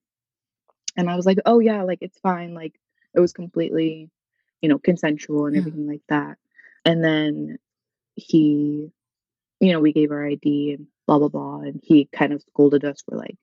And 0.97 1.09
I 1.09 1.15
was 1.15 1.25
like, 1.25 1.39
"Oh 1.45 1.59
yeah, 1.59 1.83
like 1.83 1.99
it's 2.01 2.19
fine. 2.19 2.53
Like 2.53 2.79
it 3.13 3.19
was 3.19 3.33
completely, 3.33 4.09
you 4.61 4.69
know, 4.69 4.79
consensual 4.79 5.45
and 5.45 5.55
Yeah. 5.55 5.59
everything 5.61 5.87
like 5.87 6.01
that." 6.09 6.37
And 6.85 7.03
then 7.03 7.57
he, 8.15 8.91
you 9.59 9.71
know, 9.73 9.79
we 9.81 9.93
gave 9.93 10.11
our 10.11 10.25
ID 10.25 10.73
and 10.73 10.87
blah 11.07 11.19
blah 11.19 11.29
blah, 11.29 11.61
and 11.61 11.79
he 11.83 12.05
kind 12.13 12.33
of 12.33 12.41
scolded 12.43 12.85
us 12.85 13.01
for 13.03 13.17
like, 13.17 13.37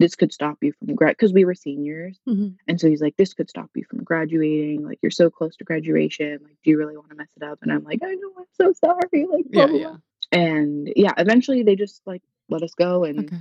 "This 0.00 0.16
could 0.16 0.32
stop 0.32 0.58
you 0.62 0.72
from 0.72 0.94
grad," 0.96 1.12
because 1.16 1.32
we 1.32 1.44
were 1.44 1.54
seniors. 1.54 2.18
Mhm. 2.26 2.56
And 2.66 2.80
so 2.80 2.88
he's 2.88 3.00
like, 3.02 3.16
this 3.16 3.34
could 3.34 3.48
stop 3.50 3.70
you 3.76 3.84
from 3.84 4.02
graduating. 4.02 4.82
Like, 4.84 4.98
you're 5.02 5.10
so 5.10 5.30
close 5.30 5.56
to 5.58 5.64
graduation. 5.64 6.40
Like, 6.42 6.56
do 6.64 6.70
you 6.70 6.78
really 6.78 6.96
want 6.96 7.10
to 7.10 7.14
mess 7.16 7.30
it 7.36 7.42
up? 7.44 7.58
And 7.62 7.70
I'm 7.70 7.84
like, 7.84 8.00
I 8.02 8.14
know, 8.14 8.32
I'm 8.38 8.44
so 8.52 8.72
sorry. 8.72 9.26
Like, 9.26 9.44
blah, 9.50 9.62
Yeah, 9.62 9.66
blah, 9.68 9.78
yeah. 9.78 9.96
And 10.32 10.92
yeah, 10.96 11.12
eventually 11.18 11.62
they 11.62 11.76
just 11.76 12.00
like 12.06 12.22
let 12.48 12.62
us 12.62 12.74
go 12.74 13.04
and 13.04 13.20
Okay. 13.20 13.40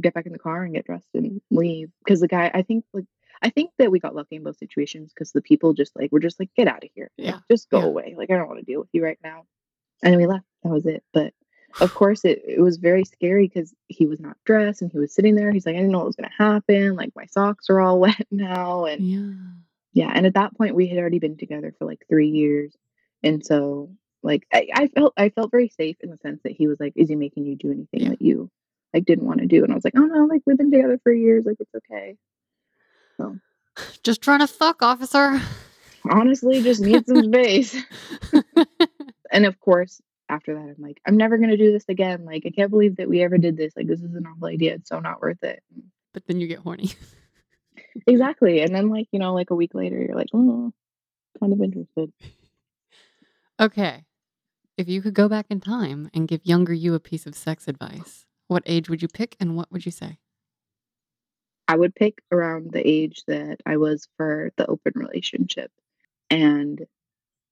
get 0.00 0.14
back 0.14 0.26
in 0.26 0.32
the 0.32 0.38
car 0.38 0.64
and 0.64 0.74
get 0.74 0.84
dressed 0.86 1.08
and 1.14 1.40
leave. 1.50 1.90
Because 2.04 2.20
the 2.20 2.28
guy, 2.28 2.50
I 2.52 2.62
think, 2.62 2.84
like, 2.92 3.06
I 3.42 3.50
think 3.50 3.70
that 3.78 3.90
we 3.90 4.00
got 4.00 4.14
lucky 4.16 4.36
in 4.36 4.42
both 4.42 4.56
situations 4.56 5.12
because 5.12 5.30
the 5.32 5.42
people 5.42 5.74
just 5.74 5.94
like, 5.96 6.10
were 6.10 6.20
just 6.20 6.40
like, 6.40 6.50
get 6.56 6.66
out 6.68 6.82
of 6.84 6.90
here. 6.94 7.10
Like, 7.18 7.26
Yeah, 7.28 7.38
just 7.50 7.70
go 7.70 7.78
yeah. 7.80 7.84
away. 7.84 8.14
Like, 8.16 8.30
I 8.30 8.36
don't 8.36 8.48
want 8.48 8.58
to 8.58 8.64
deal 8.64 8.80
with 8.80 8.88
you 8.92 9.04
right 9.04 9.18
now. 9.22 9.46
And 10.02 10.12
then 10.12 10.18
we 10.20 10.26
left. 10.26 10.46
That 10.64 10.70
was 10.70 10.86
it. 10.86 11.04
But 11.12 11.32
of 11.80 11.92
course, 11.94 12.24
it, 12.24 12.42
it 12.46 12.60
was 12.60 12.76
very 12.76 13.04
scary 13.04 13.48
because 13.48 13.74
he 13.88 14.06
was 14.06 14.20
not 14.20 14.36
dressed 14.44 14.80
and 14.82 14.90
he 14.92 14.98
was 14.98 15.12
sitting 15.14 15.34
there. 15.34 15.50
He's 15.52 15.66
like, 15.66 15.74
I 15.74 15.78
didn't 15.78 15.92
know 15.92 15.98
what 15.98 16.06
was 16.06 16.16
going 16.16 16.30
to 16.30 16.36
happen. 16.42 16.94
Like, 16.94 17.10
my 17.16 17.26
socks 17.26 17.68
are 17.70 17.80
all 17.80 17.98
wet 18.06 18.26
now. 18.30 18.84
And 18.84 19.00
Yeah. 19.04 20.04
yeah, 20.06 20.12
and 20.14 20.26
at 20.26 20.34
that 20.34 20.56
point 20.56 20.74
we 20.74 20.86
had 20.86 20.98
already 20.98 21.18
been 21.18 21.36
together 21.36 21.74
for 21.78 21.84
like 21.84 22.04
three 22.08 22.28
years, 22.28 22.76
and 23.22 23.44
so 23.44 23.90
like 24.22 24.46
I, 24.52 24.68
I 24.74 24.88
felt 24.88 25.12
I 25.16 25.28
felt 25.28 25.50
very 25.50 25.68
safe 25.68 25.96
in 26.00 26.10
the 26.10 26.18
sense 26.18 26.40
that 26.44 26.52
he 26.52 26.66
was 26.66 26.80
like, 26.80 26.92
"Is 26.96 27.08
he 27.10 27.14
making 27.16 27.44
you 27.44 27.56
do 27.56 27.70
anything 27.70 28.00
Yeah. 28.00 28.08
that 28.10 28.22
you 28.22 28.50
like 28.94 29.04
didn't 29.04 29.26
want 29.26 29.40
to 29.40 29.46
do?" 29.46 29.62
And 29.62 29.70
I 29.72 29.74
was 29.74 29.84
like, 29.84 29.94
"Oh 29.96 30.06
no, 30.06 30.24
like 30.26 30.42
we've 30.46 30.56
been 30.56 30.70
together 30.72 30.98
for 31.02 31.12
years, 31.12 31.44
like 31.44 31.58
it's 31.60 31.74
okay." 31.76 32.16
So 33.18 33.38
Just 34.02 34.22
trying 34.22 34.40
to 34.40 34.46
fuck, 34.46 34.82
officer. 34.82 35.40
honestly, 36.10 36.62
just 36.62 36.80
need 36.80 37.06
some 37.06 37.22
space. 37.24 37.76
and 39.32 39.46
of 39.46 39.58
course, 39.60 40.00
after 40.28 40.54
that, 40.54 40.60
I'm 40.60 40.76
like, 40.78 41.00
I'm 41.06 41.16
never 41.16 41.38
gonna 41.38 41.56
do 41.56 41.72
this 41.72 41.84
again. 41.88 42.24
Like 42.24 42.44
I 42.46 42.50
can't 42.50 42.70
believe 42.70 42.96
that 42.96 43.08
we 43.08 43.22
ever 43.22 43.38
did 43.38 43.56
this. 43.56 43.74
Like 43.76 43.86
this 43.86 44.00
is 44.00 44.14
an 44.14 44.26
awful 44.26 44.48
idea. 44.48 44.74
It's 44.74 44.88
so 44.88 45.00
not 45.00 45.20
worth 45.20 45.42
it. 45.42 45.62
but 46.12 46.26
then 46.26 46.40
you 46.40 46.46
get 46.46 46.58
horny. 46.60 46.92
Exactly. 48.06 48.60
And 48.60 48.74
then 48.74 48.88
like 48.90 49.06
you 49.12 49.20
know, 49.20 49.34
like 49.34 49.50
a 49.50 49.54
week 49.54 49.74
later, 49.74 49.96
you're 49.96 50.16
like, 50.16 50.28
oh, 50.34 50.72
kind 51.38 51.52
of 51.52 51.60
interested. 51.60 52.12
Okay. 53.60 54.04
If 54.76 54.88
you 54.88 55.00
could 55.00 55.14
go 55.14 55.28
back 55.28 55.46
in 55.48 55.60
time 55.60 56.10
and 56.12 56.26
give 56.26 56.40
younger 56.44 56.72
you 56.72 56.94
a 56.94 57.00
piece 57.00 57.26
of 57.26 57.36
sex 57.36 57.68
advice, 57.68 58.26
what 58.48 58.64
age 58.66 58.90
would 58.90 59.00
you 59.00 59.08
pick 59.08 59.36
and 59.38 59.56
what 59.56 59.70
would 59.70 59.86
you 59.86 59.92
say? 59.92 60.18
I 61.68 61.76
would 61.76 61.94
pick 61.94 62.20
around 62.32 62.72
the 62.72 62.86
age 62.86 63.22
that 63.28 63.58
I 63.64 63.76
was 63.76 64.08
for 64.16 64.50
the 64.56 64.66
open 64.66 64.92
relationship. 64.96 65.70
And 66.30 66.84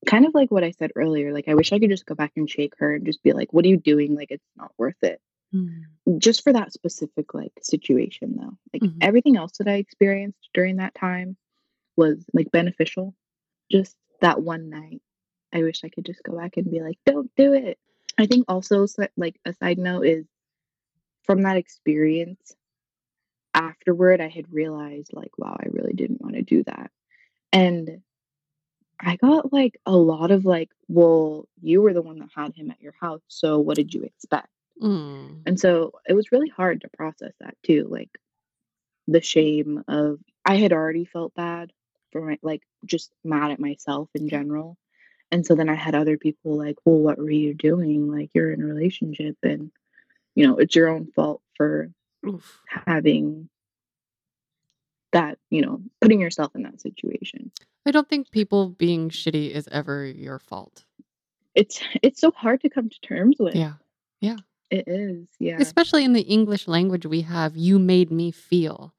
kind 0.07 0.27
of 0.27 0.35
like 0.35 0.51
what 0.51 0.65
I 0.65 0.73
said 0.73 0.93
earlier, 0.97 1.33
like 1.33 1.49
I 1.49 1.55
wish 1.55 1.73
I 1.73 1.79
could 1.79 1.91
just 1.91 2.07
go 2.07 2.15
back 2.15 2.33
and 2.37 2.49
shake 2.51 2.75
her 2.79 2.95
and 2.95 3.07
just 3.07 3.23
be 3.23 3.33
like, 3.33 3.53
what 3.53 3.65
are 3.65 3.69
you 3.69 3.77
doing? 3.77 4.15
Like 4.15 4.31
it's 4.31 4.47
not 4.57 4.73
worth 4.77 5.03
it. 5.03 5.21
Mm. 5.55 5.83
Just 6.19 6.43
for 6.43 6.53
that 6.53 6.73
specific 6.73 7.35
like 7.35 7.53
situation 7.63 8.37
though. 8.37 8.57
Like 8.73 8.83
Mhm. 8.83 8.99
everything 9.01 9.37
else 9.37 9.59
that 9.59 9.69
I 9.69 9.75
experienced 9.75 10.49
during 10.55 10.77
that 10.77 10.95
time 10.95 11.37
was 11.97 12.25
like 12.33 12.51
beneficial. 12.51 13.15
Just 13.71 13.97
that 14.21 14.43
one 14.43 14.71
night. 14.71 15.03
I 15.53 15.63
wish 15.63 15.85
I 15.85 15.91
could 15.91 16.07
just 16.07 16.23
go 16.23 16.37
back 16.37 16.57
and 16.57 16.71
be 16.71 16.81
like, 16.81 16.99
don't 17.05 17.31
do 17.37 17.53
it. 17.53 17.79
I 18.19 18.27
think 18.27 18.47
also 18.49 18.87
like 19.17 19.39
a 19.45 19.53
side 19.55 19.79
note 19.79 20.07
is 20.07 20.27
from 21.25 21.43
that 21.43 21.57
experience 21.57 22.57
afterward 23.55 24.21
I 24.21 24.29
had 24.29 24.53
realized 24.53 25.13
like 25.13 25.37
wow 25.39 25.57
I 25.61 25.67
really 25.69 25.93
didn't 25.93 26.21
want 26.23 26.35
to 26.35 26.43
do 26.43 26.65
that. 26.65 26.91
And 27.53 28.03
I 29.03 29.17
got 29.17 29.53
like 29.53 29.79
a 29.85 29.97
lot 29.97 30.31
of 30.31 30.45
like 30.45 30.71
well 30.89 31.49
you 31.61 31.83
were 31.83 31.93
the 31.93 32.03
one 32.03 32.19
that 32.21 32.29
had 32.35 32.55
him 32.55 32.71
at 32.71 32.81
your 32.81 32.95
house 33.01 33.23
so 33.29 33.59
what 33.59 33.77
did 33.77 33.93
you 33.93 34.03
expect? 34.03 34.49
Mm. 34.81 35.43
And 35.47 35.61
so 35.61 35.93
it 36.09 36.15
was 36.15 36.33
really 36.33 36.49
hard 36.49 36.81
to 36.83 36.89
process 36.97 37.33
that 37.41 37.57
too 37.63 37.87
like 37.91 38.11
the 39.09 39.21
shame 39.21 39.85
of 39.89 40.19
I 40.45 40.57
had 40.57 40.73
already 40.73 41.05
felt 41.05 41.35
bad 41.35 41.73
for 42.13 42.21
my 42.23 42.39
like 42.43 42.63
just 42.85 43.13
mad 43.25 43.51
at 43.51 43.61
myself 43.61 44.09
in 44.15 44.29
general. 44.29 44.77
And 45.31 45.47
so 45.47 45.55
then 45.55 45.69
I 45.69 45.75
had 45.75 45.95
other 45.95 46.19
people 46.19 46.59
like, 46.59 46.77
well, 46.85 46.99
what 46.99 47.19
were 47.19 47.31
you 47.31 47.55
doing? 47.55 48.11
Like 48.11 48.31
you're 48.35 48.53
in 48.53 48.63
a 48.63 48.67
relationship 48.67 49.37
and 49.43 49.71
you 50.35 50.47
know, 50.47 50.59
it's 50.59 50.75
your 50.75 50.89
own 50.89 51.07
fault 51.07 51.43
for 51.57 51.91
Oof. 52.27 52.61
having 52.67 53.49
that, 55.13 55.39
you 55.51 55.63
know, 55.63 55.83
putting 56.01 56.21
yourself 56.21 56.55
in 56.55 56.63
that 56.63 56.81
situation. 56.81 57.51
I 57.87 57.91
don't 57.91 58.09
think 58.09 58.31
people 58.31 58.71
being 58.71 59.11
shitty 59.11 59.51
is 59.51 59.69
ever 59.73 60.05
your 60.07 60.39
fault. 60.39 60.85
It's 61.55 61.81
it's 62.03 62.21
so 62.21 62.31
hard 62.31 62.61
to 62.63 62.71
come 62.71 62.89
to 62.89 63.01
terms 63.01 63.37
with. 63.39 63.55
Yeah. 63.57 63.75
Yeah. 64.21 64.37
It 64.71 64.85
is. 64.87 65.29
Yeah. 65.39 65.59
Especially 65.61 66.05
in 66.05 66.13
the 66.13 66.23
English 66.23 66.67
language 66.69 67.05
we 67.07 67.23
have, 67.23 67.57
you 67.57 67.79
made 67.79 68.11
me 68.11 68.31
feel. 68.31 68.95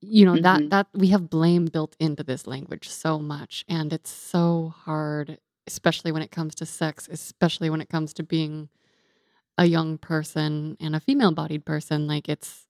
You 0.00 0.26
know, 0.26 0.36
that 0.38 0.60
Mhm. 0.62 0.70
that 0.70 0.88
we 0.94 1.08
have 1.08 1.30
blame 1.30 1.66
built 1.66 1.96
into 2.00 2.22
this 2.24 2.46
language 2.46 2.88
so 2.88 3.18
much 3.18 3.64
and 3.68 3.92
it's 3.92 4.10
so 4.10 4.74
hard 4.76 5.38
especially 5.68 6.12
when 6.12 6.22
it 6.22 6.30
comes 6.32 6.56
to 6.56 6.66
sex, 6.66 7.08
especially 7.10 7.70
when 7.70 7.80
it 7.80 7.88
comes 7.88 8.12
to 8.14 8.22
being 8.24 8.68
a 9.58 9.66
young 9.66 9.98
person 9.98 10.76
and 10.80 10.96
a 10.96 11.00
female 11.00 11.32
bodied 11.32 11.64
person 11.66 12.06
like 12.08 12.28
it's 12.28 12.66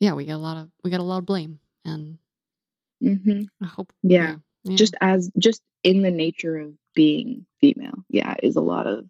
yeah, 0.00 0.14
we 0.14 0.24
get 0.26 0.34
a 0.34 0.38
lot 0.38 0.56
of 0.58 0.70
we 0.84 0.90
get 0.90 1.00
a 1.00 1.04
lot 1.04 1.18
of 1.18 1.26
blame 1.26 1.60
and 1.84 2.18
hmm 3.02 3.42
I 3.62 3.66
hope 3.66 3.92
Yeah. 4.02 4.26
yeah. 4.32 4.36
Just 4.74 4.94
as 5.00 5.30
just 5.38 5.62
in 5.82 6.02
the 6.02 6.10
nature 6.10 6.56
of 6.58 6.72
being 6.94 7.46
female, 7.60 8.04
yeah, 8.08 8.34
is 8.42 8.56
a 8.56 8.60
lot 8.60 8.86
of 8.86 9.06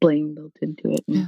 blame 0.00 0.34
built 0.34 0.52
into 0.60 0.90
it. 0.90 1.04
And 1.06 1.16
yeah. 1.16 1.26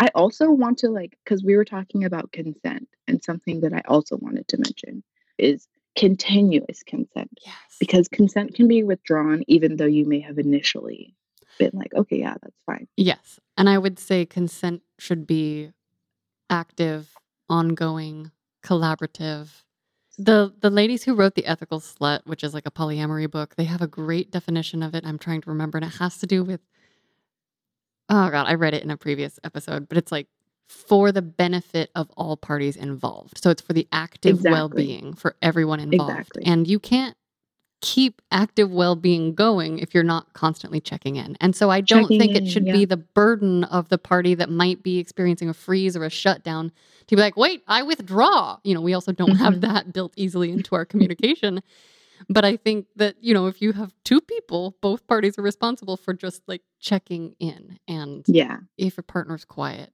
I 0.00 0.08
also 0.14 0.50
want 0.50 0.78
to 0.78 0.88
like 0.88 1.16
because 1.24 1.44
we 1.44 1.56
were 1.56 1.64
talking 1.64 2.04
about 2.04 2.32
consent, 2.32 2.88
and 3.06 3.22
something 3.22 3.60
that 3.60 3.72
I 3.72 3.82
also 3.86 4.16
wanted 4.16 4.48
to 4.48 4.58
mention 4.58 5.04
is 5.38 5.66
continuous 5.96 6.82
consent 6.84 7.30
Yes. 7.44 7.76
because 7.78 8.08
consent 8.08 8.54
can 8.54 8.66
be 8.66 8.82
withdrawn 8.82 9.44
even 9.46 9.76
though 9.76 9.84
you 9.86 10.04
may 10.04 10.20
have 10.20 10.38
initially 10.38 11.14
been 11.58 11.70
like, 11.72 11.94
okay, 11.94 12.18
yeah, 12.18 12.34
that's 12.42 12.60
fine. 12.66 12.88
Yes. 12.96 13.38
And 13.56 13.68
I 13.68 13.78
would 13.78 13.98
say 13.98 14.26
consent 14.26 14.82
should 14.98 15.26
be 15.26 15.70
active, 16.50 17.14
ongoing, 17.48 18.32
collaborative. 18.64 19.62
The 20.18 20.52
the 20.60 20.70
ladies 20.70 21.02
who 21.04 21.14
wrote 21.14 21.34
The 21.34 21.46
Ethical 21.46 21.80
Slut, 21.80 22.20
which 22.26 22.44
is 22.44 22.54
like 22.54 22.66
a 22.66 22.70
polyamory 22.70 23.30
book, 23.30 23.56
they 23.56 23.64
have 23.64 23.82
a 23.82 23.86
great 23.88 24.30
definition 24.30 24.82
of 24.82 24.94
it. 24.94 25.04
I'm 25.06 25.18
trying 25.18 25.40
to 25.42 25.50
remember 25.50 25.78
and 25.78 25.86
it 25.86 25.94
has 25.98 26.18
to 26.18 26.26
do 26.26 26.44
with 26.44 26.60
Oh 28.08 28.30
god, 28.30 28.46
I 28.46 28.54
read 28.54 28.74
it 28.74 28.82
in 28.84 28.90
a 28.90 28.96
previous 28.96 29.38
episode, 29.44 29.88
but 29.88 29.98
it's 29.98 30.12
like 30.12 30.28
for 30.68 31.10
the 31.12 31.22
benefit 31.22 31.90
of 31.94 32.10
all 32.16 32.36
parties 32.36 32.76
involved. 32.76 33.38
So 33.42 33.50
it's 33.50 33.62
for 33.62 33.72
the 33.72 33.88
active 33.92 34.36
Exactly. 34.36 34.52
well-being 34.52 35.14
for 35.14 35.36
everyone 35.42 35.80
involved. 35.80 36.32
Exactly. 36.36 36.44
And 36.46 36.68
you 36.68 36.78
can't 36.78 37.16
keep 37.84 38.22
active 38.30 38.70
well-being 38.72 39.34
going 39.34 39.78
if 39.78 39.92
you're 39.92 40.02
not 40.02 40.32
constantly 40.32 40.80
checking 40.80 41.16
in. 41.16 41.36
And 41.40 41.54
so 41.54 41.68
I 41.70 41.82
don't 41.82 42.04
Checking 42.04 42.18
think 42.18 42.30
in, 42.34 42.42
it 42.44 42.48
should 42.50 42.66
yeah. 42.66 42.72
be 42.72 42.84
the 42.86 42.96
burden 42.96 43.64
of 43.64 43.90
the 43.90 43.98
party 43.98 44.34
that 44.36 44.48
might 44.50 44.82
be 44.82 44.98
experiencing 44.98 45.50
a 45.50 45.54
freeze 45.54 45.94
or 45.94 46.04
a 46.04 46.10
shutdown 46.10 46.72
to 47.08 47.16
be 47.16 47.20
like, 47.20 47.36
"Wait, 47.36 47.62
I 47.68 47.82
withdraw." 47.82 48.56
You 48.64 48.72
know, 48.74 48.80
we 48.80 48.94
also 48.94 49.12
don't 49.12 49.36
have 49.36 49.56
Mhm. 49.56 49.60
that 49.62 49.92
built 49.92 50.14
easily 50.16 50.50
into 50.50 50.74
our 50.74 50.86
communication. 50.86 51.62
But 52.30 52.44
I 52.46 52.56
think 52.56 52.86
that, 52.96 53.16
you 53.22 53.34
know, 53.34 53.48
if 53.48 53.60
you 53.60 53.72
have 53.72 53.92
two 54.04 54.20
people, 54.22 54.76
both 54.80 55.06
parties 55.06 55.38
are 55.38 55.42
responsible 55.42 55.98
for 55.98 56.14
just 56.14 56.42
like 56.48 56.62
checking 56.80 57.34
in. 57.38 57.78
And 57.86 58.24
Yeah, 58.26 58.60
if 58.78 58.96
your 58.96 59.02
partner's 59.04 59.44
quiet, 59.44 59.92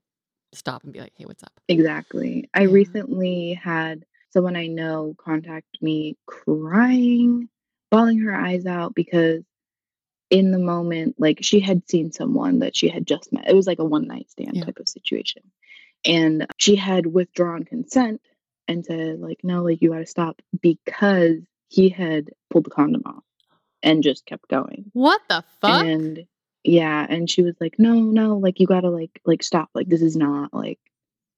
stop 0.53 0.83
and 0.85 0.93
be 0.93 0.99
like, 1.01 1.13
"Hey, 1.17 1.25
what's 1.25 1.43
up?" 1.43 1.59
exactly. 1.67 2.49
I 2.53 2.61
Yeah. 2.61 2.67
recently 2.71 3.53
had 3.53 4.05
someone 4.29 4.55
I 4.55 4.67
know 4.67 5.13
contact 5.17 5.81
me 5.81 6.15
crying, 6.25 7.49
bawling 7.91 8.19
her 8.19 8.33
eyes 8.33 8.65
out 8.65 8.95
because 8.95 9.43
in 10.29 10.51
the 10.51 10.59
moment, 10.59 11.15
like 11.19 11.39
she 11.41 11.59
had 11.59 11.87
seen 11.89 12.11
someone 12.11 12.59
that 12.59 12.75
she 12.75 12.87
had 12.87 13.05
just 13.05 13.31
met. 13.33 13.49
It 13.49 13.55
was 13.55 13.67
like 13.67 13.79
a 13.79 13.85
one 13.85 14.07
night 14.07 14.31
stand 14.31 14.55
Yeah. 14.55 14.63
type 14.63 14.79
of 14.79 14.89
situation. 14.89 15.43
And 16.05 16.47
she 16.57 16.75
had 16.75 17.05
withdrawn 17.05 17.63
consent 17.63 18.21
and 18.67 18.85
said, 18.85 19.19
like, 19.19 19.41
no, 19.43 19.63
like 19.63 19.81
you 19.81 19.89
gotta 19.91 20.05
stop 20.07 20.41
because 20.61 21.37
he 21.67 21.89
had 21.89 22.29
pulled 22.49 22.63
the 22.65 22.69
condom 22.69 23.03
off 23.05 23.23
and 23.83 24.01
just 24.03 24.25
kept 24.25 24.47
going. 24.47 24.89
What 24.93 25.21
the 25.29 25.43
fuck? 25.59 25.69
And 25.69 26.25
yeah, 26.63 27.05
and 27.09 27.29
she 27.29 27.41
was 27.41 27.55
like, 27.59 27.75
"No, 27.79 27.95
no, 27.95 28.37
like 28.37 28.59
you 28.59 28.67
gotta 28.67 28.89
like 28.89 29.19
like 29.25 29.43
stop. 29.43 29.69
Like 29.73 29.87
this 29.87 30.01
is 30.01 30.15
not 30.15 30.53
like 30.53 30.79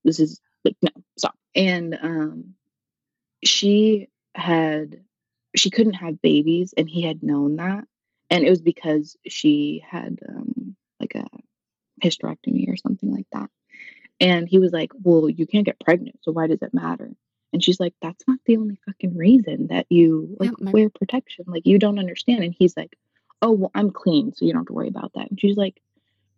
this 0.04 0.20
is 0.20 0.42
like 0.66 0.76
no, 0.82 0.90
stop." 1.18 1.36
And 1.56 1.98
um 2.02 2.56
she 3.44 4.10
had 4.36 5.04
she 5.56 5.70
couldn't 5.70 5.94
have 5.94 6.22
babies 6.22 6.74
and 6.78 6.90
he 6.90 7.02
had 7.02 7.24
known 7.24 7.58
that. 7.58 7.86
And 8.30 8.44
it 8.44 8.50
was 8.50 8.62
because 8.62 9.16
she 9.28 9.84
had 9.88 10.20
um 10.28 10.76
like 11.00 11.16
a 11.16 11.28
hysterectomy 12.04 12.68
or 12.70 12.78
something 12.78 13.12
like 13.12 13.28
that. 13.32 13.50
And 14.20 14.48
he 14.48 14.60
was 14.60 14.72
like, 14.72 14.92
"Well, 15.02 15.30
you 15.30 15.46
can't 15.46 15.66
get 15.66 15.80
pregnant, 15.80 16.20
so 16.22 16.32
why 16.32 16.48
does 16.48 16.62
it 16.62 16.74
matter?" 16.74 17.12
And 17.52 17.64
she's 17.64 17.80
like, 17.80 17.94
"That's 18.02 18.24
not 18.28 18.40
the 18.46 18.58
only 18.58 18.80
fucking 18.86 19.16
reason 19.16 19.68
that 19.68 19.86
you 19.90 20.36
like 20.40 20.60
my- 20.60 20.72
wear 20.72 20.90
protection. 20.90 21.46
Like 21.48 21.66
you 21.66 21.78
don't 21.80 22.00
understand." 22.00 22.44
And 22.44 22.56
he's 22.58 22.76
like, 22.78 22.98
"Oh, 23.42 23.52
well, 23.52 23.72
I'm 23.76 23.92
clean, 23.92 24.34
so 24.34 24.46
you 24.46 24.54
don't 24.54 24.62
have 24.62 24.68
to 24.68 24.74
worry 24.74 24.88
about 24.88 25.14
that." 25.14 25.30
And 25.30 25.40
she's 25.40 25.58
like, 25.58 25.82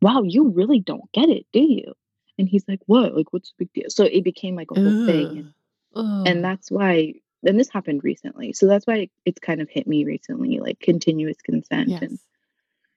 "Wow, 0.02 0.24
you 0.24 0.50
really 0.50 0.80
don't 0.80 1.12
get 1.12 1.30
it, 1.30 1.46
do 1.54 1.62
you?" 1.62 1.94
And 2.38 2.50
he's 2.50 2.68
like, 2.68 2.82
"What? 2.86 3.16
Like 3.16 3.32
what's 3.32 3.50
the 3.52 3.66
big 3.66 3.74
deal?" 3.74 3.90
So 3.90 4.06
it 4.06 4.24
became 4.24 4.56
like 4.56 4.72
a 4.72 4.76
whole 4.80 5.06
thing. 5.06 5.54
Ugh. 5.96 6.28
and 6.28 6.44
that's 6.44 6.70
why 6.70 7.14
and 7.46 7.60
this 7.60 7.70
happened 7.70 8.04
recently. 8.04 8.54
So 8.54 8.68
that's 8.68 8.86
why 8.88 9.10
it's 9.26 9.40
kind 9.40 9.62
of 9.62 9.70
hit 9.70 9.88
me 9.88 10.04
recently 10.06 10.60
like 10.60 10.80
continuous 10.80 11.38
consent 11.42 11.90
and 12.02 12.12
yes. 12.12 12.20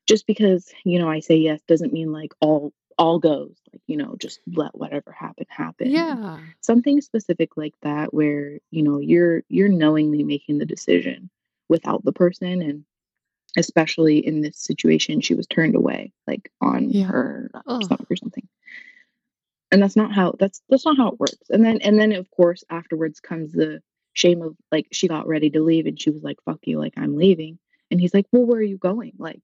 just 0.07 0.27
because 0.27 0.73
you 0.85 0.99
know 0.99 1.09
I 1.11 1.21
say 1.21 1.37
yes 1.37 1.61
doesn't 1.69 1.93
mean 1.93 2.13
like 2.13 2.33
all 2.41 2.73
all 2.99 3.19
goes 3.21 3.57
like 3.73 3.83
you 3.87 3.97
know 3.97 4.17
just 4.19 4.41
let 4.53 4.77
whatever 4.77 5.13
happen 5.13 5.47
happen. 5.49 5.87
And 5.89 5.95
Yeah. 5.95 6.39
something 6.61 7.01
specific 7.01 7.57
like 7.57 7.75
that 7.83 8.13
where 8.13 8.59
you 8.71 8.83
know 8.83 8.99
you're 8.99 9.43
you're 9.49 9.69
knowingly 9.69 10.23
making 10.25 10.59
the 10.59 10.67
decision 10.67 11.31
without 11.69 12.05
the 12.05 12.13
person 12.13 12.63
and 12.63 12.85
especially 13.57 14.19
in 14.27 14.41
this 14.43 14.59
situation 14.59 15.21
she 15.21 15.35
was 15.35 15.47
turned 15.47 15.75
away 15.75 16.13
like 16.27 16.51
on 16.61 16.91
Yeah. 16.91 17.07
her 17.07 17.51
Ugh. 17.67 17.83
stomach 17.83 18.11
or 18.11 18.17
something 18.17 18.47
and 19.71 19.83
that's 19.83 19.97
not 19.97 20.13
how 20.13 20.35
that's 20.39 20.61
that's 20.69 20.85
not 20.85 20.97
how 20.97 21.09
it 21.09 21.21
works 21.21 21.51
and 21.51 21.65
then 21.65 21.81
and 21.83 21.99
then 21.99 22.13
of 22.13 22.31
course 22.31 22.65
afterwards 22.71 23.21
comes 23.21 23.53
the 23.53 23.81
shame 24.19 24.43
of 24.43 24.57
like 24.73 24.89
she 24.91 25.07
got 25.07 25.29
ready 25.29 25.49
to 25.51 25.61
leave 25.61 25.87
and 25.87 26.01
she 26.01 26.11
was 26.11 26.25
like 26.25 26.39
fuck 26.45 26.59
you 26.65 26.79
like 26.79 26.95
i'm 26.97 27.17
leaving. 27.17 27.59
And 27.91 28.01
he's 28.01 28.13
like 28.13 28.27
well 28.33 28.45
where 28.45 28.59
are 28.59 28.63
you 28.63 28.77
going? 28.79 29.13
Like 29.19 29.43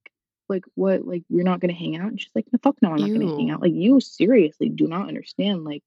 like 0.48 0.64
what 0.74 1.06
like 1.06 1.22
you're 1.28 1.44
not 1.44 1.60
gonna 1.60 1.72
hang 1.72 1.96
out? 1.96 2.08
And 2.08 2.20
she's 2.20 2.34
like 2.34 2.46
no 2.52 2.58
fuck 2.62 2.76
no 2.82 2.90
i'm 2.90 2.96
not 2.96 3.12
gonna 3.12 3.36
hang 3.36 3.50
out. 3.50 3.62
Like 3.62 3.72
you 3.72 4.00
seriously 4.00 4.68
do 4.68 4.86
not 4.88 5.08
understand 5.08 5.64
like 5.64 5.84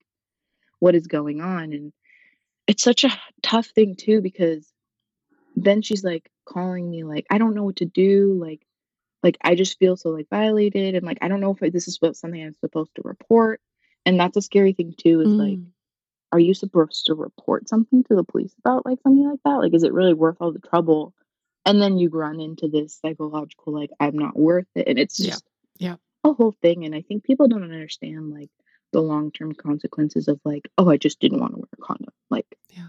what 0.79 0.95
is 0.95 1.07
going 1.07 1.41
on 1.41 1.73
and 1.73 1.91
it's 2.67 2.83
such 2.83 3.03
a 3.03 3.11
tough 3.41 3.67
thing 3.67 3.95
too 3.95 4.21
because 4.21 4.71
then 5.55 5.81
she's 5.81 6.03
like 6.03 6.29
calling 6.45 6.89
me 6.89 7.03
like 7.03 7.25
i 7.29 7.37
don't 7.37 7.55
know 7.55 7.63
what 7.63 7.77
to 7.77 7.85
do 7.85 8.33
like 8.39 8.61
like 9.23 9.37
i 9.41 9.55
just 9.55 9.77
feel 9.79 9.97
so 9.97 10.09
like 10.09 10.27
violated 10.29 10.95
and 10.95 11.05
like 11.05 11.17
i 11.21 11.27
don't 11.27 11.41
know 11.41 11.55
if 11.59 11.73
this 11.73 11.87
is 11.87 11.97
what 11.99 12.15
something 12.15 12.41
i'm 12.43 12.53
supposed 12.61 12.93
to 12.95 13.01
report 13.03 13.59
and 14.05 14.19
that's 14.19 14.37
a 14.37 14.41
scary 14.41 14.73
thing 14.73 14.93
too 14.97 15.21
is 15.21 15.27
like 15.29 15.57
Mm. 15.57 15.67
Are 16.31 16.39
you 16.39 16.53
supposed 16.53 17.05
to 17.05 17.15
report 17.15 17.69
something 17.69 18.03
to 18.05 18.15
the 18.15 18.23
police 18.23 18.53
about 18.59 18.85
like 18.85 18.99
something 19.01 19.29
like 19.29 19.39
that 19.45 19.57
like 19.57 19.73
is 19.73 19.83
it 19.83 19.93
really 19.93 20.13
worth 20.13 20.37
all 20.39 20.51
the 20.51 20.59
trouble 20.59 21.13
and 21.65 21.81
then 21.81 21.97
you 21.97 22.09
run 22.09 22.39
into 22.39 22.67
this 22.67 22.99
psychological 23.01 23.73
like 23.73 23.89
i'm 23.99 24.17
not 24.17 24.37
worth 24.37 24.67
it 24.75 24.87
and 24.87 24.99
it's 24.99 25.19
Yeah. 25.19 25.35
Yeah. 25.79 25.95
a 26.23 26.33
whole 26.33 26.55
thing 26.61 26.85
and 26.85 26.93
i 26.95 27.01
think 27.01 27.23
people 27.23 27.47
don't 27.47 27.63
understand 27.63 28.29
like 28.31 28.49
the 28.93 29.01
long-term 29.01 29.53
consequences 29.53 30.27
of 30.27 30.39
like 30.45 30.67
oh 30.77 30.89
i 30.89 30.97
just 30.97 31.19
didn't 31.19 31.39
want 31.39 31.53
to 31.53 31.59
wear 31.59 31.69
a 31.73 31.81
condom 31.81 32.13
like 32.29 32.47
Yeah. 32.69 32.87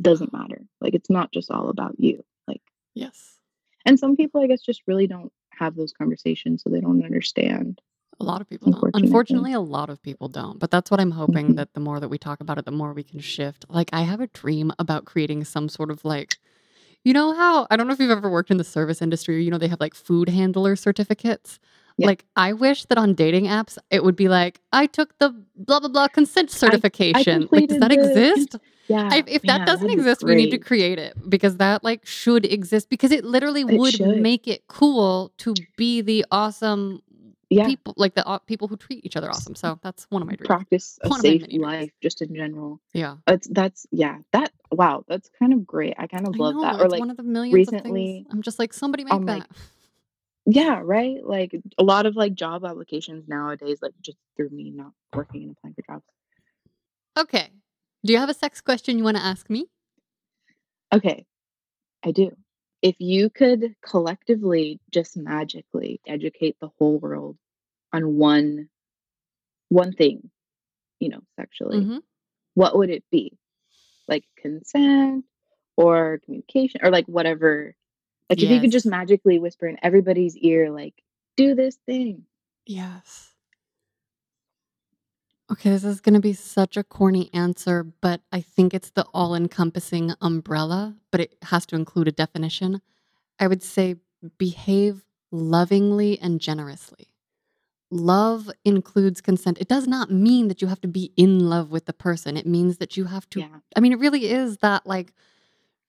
doesn't 0.00 0.32
matter 0.32 0.62
like 0.80 0.94
it's 0.94 1.10
not 1.10 1.32
just 1.32 1.50
all 1.50 1.68
about 1.68 1.98
you 1.98 2.24
like 2.46 2.62
Yes. 2.94 3.38
and 3.86 3.98
some 3.98 4.16
people 4.16 4.40
i 4.42 4.46
guess 4.46 4.62
just 4.62 4.82
really 4.86 5.06
don't 5.06 5.32
have 5.50 5.76
those 5.76 5.92
conversations 5.92 6.62
so 6.62 6.70
they 6.70 6.80
don't 6.80 7.04
understand 7.04 7.80
A 8.20 8.24
lot 8.24 8.40
of 8.40 8.48
people 8.48 8.70
don't. 8.70 8.82
Unfortunately. 8.94 9.06
Unfortunately, 9.06 9.52
a 9.52 9.60
lot 9.60 9.90
of 9.90 10.02
people 10.02 10.28
don't. 10.28 10.58
But 10.58 10.70
that's 10.70 10.90
what 10.90 11.00
I'm 11.00 11.10
hoping 11.12 11.52
Mhm. 11.52 11.56
that 11.56 11.74
the 11.74 11.80
more 11.80 11.98
that 12.00 12.08
we 12.08 12.18
talk 12.18 12.40
about 12.40 12.58
it, 12.58 12.64
the 12.64 12.70
more 12.70 12.92
we 12.92 13.02
can 13.02 13.20
shift. 13.20 13.64
Like, 13.68 13.90
I 13.92 14.02
have 14.02 14.20
a 14.20 14.26
dream 14.28 14.72
about 14.78 15.04
creating 15.06 15.44
some 15.44 15.68
sort 15.68 15.90
of 15.90 16.04
like, 16.04 16.36
you 17.04 17.12
know, 17.12 17.34
how 17.34 17.66
I 17.70 17.76
don't 17.76 17.86
know 17.88 17.94
if 17.94 17.98
you've 18.00 18.10
ever 18.10 18.30
worked 18.30 18.50
in 18.50 18.58
the 18.58 18.64
service 18.64 19.02
industry 19.02 19.36
or, 19.36 19.38
you 19.38 19.50
know, 19.50 19.58
they 19.58 19.68
have 19.68 19.80
like 19.80 19.94
food 19.94 20.28
handler 20.28 20.76
certificates. 20.76 21.58
Yeah. 21.98 22.06
Like, 22.08 22.24
I 22.36 22.52
wish 22.52 22.84
that 22.86 22.96
on 22.98 23.14
dating 23.14 23.46
apps, 23.46 23.76
it 23.90 24.02
would 24.04 24.16
be 24.16 24.28
like, 24.28 24.60
I 24.72 24.86
took 24.86 25.18
the 25.18 25.30
blah, 25.56 25.80
blah, 25.80 25.88
blah 25.88 26.08
consent 26.08 26.50
certification. 26.50 27.48
Like, 27.50 27.68
does 27.68 27.78
that 27.80 27.88
the 27.90 28.00
exist? 28.00 28.56
yeah 28.88 29.08
I, 29.12 29.24
if 29.26 29.42
that 29.42 29.66
doesn't 29.66 29.90
exist, 29.90 30.22
we 30.24 30.34
need 30.34 30.50
to 30.50 30.58
create 30.58 30.98
it 30.98 31.14
because 31.28 31.56
that 31.58 31.82
like 31.84 32.04
should 32.06 32.44
exist 32.46 32.88
because 32.88 33.10
it 33.12 33.24
literally 33.24 33.62
It 33.62 33.78
would 33.78 33.94
should. 33.94 34.20
make 34.22 34.46
it 34.48 34.66
cool 34.68 35.32
to 35.38 35.54
be 35.76 36.00
the 36.02 36.24
awesome 36.30 37.02
yeah 37.54 37.66
people, 37.66 37.94
like 37.96 38.14
the 38.14 38.26
au- 38.28 38.38
people 38.40 38.68
who 38.68 38.76
treat 38.76 39.04
each 39.04 39.16
other 39.16 39.30
awesome. 39.30 39.54
So 39.54 39.78
that's 39.82 40.06
one 40.10 40.22
of 40.22 40.28
my 40.28 40.34
dreams. 40.36 40.48
practice 40.48 40.98
a 41.02 41.08
One 41.10 41.20
safe 41.20 41.46
life 41.52 41.90
just 42.02 42.22
in 42.22 42.34
general 42.34 42.80
Yeah, 42.94 43.16
uh, 43.26 43.32
it's 43.34 43.48
that's 43.48 43.86
yeah 43.90 44.18
that 44.32 44.52
wow 44.70 45.04
that's 45.08 45.30
kind 45.38 45.52
of 45.52 45.66
great 45.66 45.94
i 45.98 46.06
kind 46.06 46.26
of 46.26 46.34
I 46.34 46.38
love 46.38 46.54
know 46.54 46.62
that 46.62 46.80
or 46.80 46.84
it's 46.84 46.92
like 46.92 47.00
one 47.00 47.10
of 47.10 47.16
the 47.16 47.22
millions 47.22 47.54
of 47.54 47.54
recently 47.54 48.14
things. 48.16 48.26
I'm 48.32 48.42
just 48.42 48.58
like 48.58 48.72
somebody 48.72 49.04
oh 49.04 49.06
make 49.06 49.14
I'm 49.14 49.26
that. 49.26 49.38
like, 49.40 49.44
yeah 50.46 50.80
right 50.82 51.18
like 51.24 51.54
a 51.78 51.82
lot 51.82 52.06
of 52.06 52.16
like 52.16 52.34
job 52.34 52.64
applications 52.64 53.28
nowadays 53.28 53.78
like 53.82 53.92
just 54.00 54.18
through 54.36 54.50
me 54.50 54.70
not 54.74 54.92
working 55.14 55.42
and 55.44 55.52
applying 55.52 55.74
for 55.74 55.82
jobs 55.94 56.04
okay, 57.18 57.50
do 58.04 58.12
you 58.12 58.18
have 58.18 58.30
a 58.30 58.34
sex 58.34 58.60
question 58.60 58.98
you 58.98 59.04
want 59.04 59.16
to 59.18 59.22
ask 59.22 59.48
me? 59.50 59.66
okay 60.94 61.24
i 62.04 62.10
do 62.10 62.30
if 62.82 62.96
you 62.98 63.30
could 63.30 63.74
collectively 63.86 64.80
just 64.90 65.16
magically 65.16 66.00
educate 66.06 66.56
the 66.60 66.70
whole 66.78 66.98
world 66.98 67.36
on 67.92 68.16
one 68.16 68.68
one 69.68 69.92
thing 69.92 70.30
you 71.00 71.08
know 71.08 71.20
sexually 71.38 71.84
hmm 71.84 71.98
what 72.54 72.76
would 72.76 72.90
it 72.90 73.02
be 73.10 73.32
like 74.08 74.24
consent 74.36 75.24
or 75.78 76.20
communication 76.24 76.80
or 76.82 76.90
like 76.90 77.06
whatever 77.06 77.74
like 78.28 78.38
if 78.38 78.50
you 78.50 78.60
could 78.60 78.72
just 78.72 78.84
magically 78.84 79.38
whisper 79.38 79.66
in 79.66 79.78
everybody's 79.82 80.36
ear 80.36 80.70
like 80.70 80.94
do 81.36 81.54
this 81.54 81.76
thing 81.86 82.24
Yes. 82.66 83.34
Okay, 85.50 85.70
this 85.70 85.84
is 85.84 86.00
going 86.00 86.14
to 86.14 86.20
be 86.20 86.32
such 86.32 86.76
a 86.76 86.84
corny 86.84 87.28
answer, 87.34 87.82
but 87.82 88.22
I 88.30 88.40
think 88.40 88.72
it's 88.72 88.90
the 88.90 89.04
all 89.12 89.34
encompassing 89.34 90.14
umbrella, 90.20 90.96
but 91.10 91.20
it 91.20 91.36
has 91.42 91.66
to 91.66 91.76
include 91.76 92.08
a 92.08 92.12
definition. 92.12 92.80
I 93.38 93.48
would 93.48 93.62
say 93.62 93.96
behave 94.38 95.04
lovingly 95.30 96.18
and 96.18 96.40
generously. 96.40 97.11
Love 97.92 98.50
includes 98.64 99.20
consent. 99.20 99.58
It 99.60 99.68
does 99.68 99.86
not 99.86 100.10
mean 100.10 100.48
that 100.48 100.62
you 100.62 100.68
have 100.68 100.80
to 100.80 100.88
be 100.88 101.12
in 101.16 101.48
love 101.48 101.70
with 101.70 101.84
the 101.84 101.92
person. 101.92 102.36
It 102.38 102.46
means 102.46 102.78
that 102.78 102.96
you 102.96 103.04
have 103.04 103.28
to, 103.30 103.40
yeah 103.40 103.58
I 103.76 103.80
mean, 103.80 103.92
it 103.92 103.98
really 103.98 104.30
is 104.30 104.58
that 104.58 104.86
like 104.86 105.12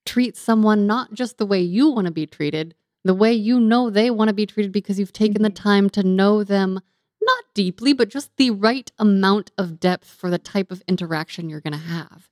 treat 0.05 0.35
someone 0.35 0.85
not 0.85 1.13
just 1.13 1.37
the 1.37 1.45
way 1.45 1.61
you 1.61 1.89
want 1.89 2.05
to 2.07 2.11
be 2.11 2.25
treated, 2.25 2.75
the 3.05 3.13
way 3.13 3.31
you 3.33 3.57
know 3.59 3.89
they 3.89 4.09
want 4.09 4.27
to 4.27 4.33
be 4.33 4.45
treated 4.45 4.73
because 4.73 4.99
you've 4.99 5.13
taken 5.13 5.43
the 5.43 5.49
Mhm. 5.49 5.55
time 5.55 5.89
to 5.91 6.03
know 6.03 6.43
them 6.43 6.81
not 7.21 7.43
deeply, 7.53 7.93
but 7.93 8.09
just 8.09 8.35
the 8.35 8.49
right 8.51 8.91
amount 8.99 9.51
of 9.57 9.79
depth 9.79 10.09
for 10.09 10.29
the 10.29 10.37
type 10.37 10.71
of 10.73 10.83
interaction 10.89 11.49
you're 11.49 11.61
going 11.61 11.71
to 11.71 11.77
have. 11.79 12.29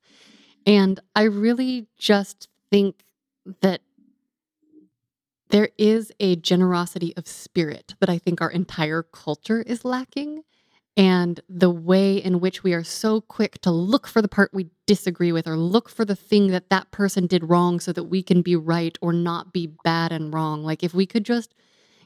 And 0.65 0.99
I 1.15 1.23
really 1.23 1.88
just 1.98 2.49
think 2.69 3.06
that 3.61 3.81
there 5.52 5.69
is 5.80 6.11
a 6.19 6.38
generosity 6.38 7.14
of 7.18 7.28
spirit 7.28 7.95
that 8.02 8.10
I 8.10 8.19
think 8.19 8.41
our 8.41 8.52
entire 8.52 9.03
culture 9.03 9.61
is 9.64 9.86
lacking. 9.86 10.44
and 10.95 11.40
the 11.49 11.69
way 11.72 12.18
in 12.18 12.40
which 12.40 12.64
we 12.64 12.73
are 12.73 12.84
so 12.84 13.22
quick 13.22 13.60
to 13.61 13.72
look 13.72 14.07
for 14.07 14.22
the 14.22 14.28
part 14.28 14.52
we 14.53 14.69
disagree 14.86 15.32
with 15.32 15.48
or 15.48 15.57
look 15.57 15.90
for 15.90 16.06
the 16.06 16.15
thing 16.15 16.48
that 16.49 16.69
that 16.69 16.91
person 16.91 17.26
did 17.28 17.49
wrong 17.49 17.80
so 17.80 17.91
that 17.94 18.03
we 18.06 18.22
can 18.22 18.41
be 18.41 18.56
right 18.56 18.98
or 19.02 19.11
not 19.14 19.53
be 19.53 19.68
bad 19.84 20.11
and 20.11 20.34
wrong 20.34 20.64
like 20.64 20.84
if 20.84 20.94
we 20.94 21.06
could 21.06 21.26
just 21.26 21.53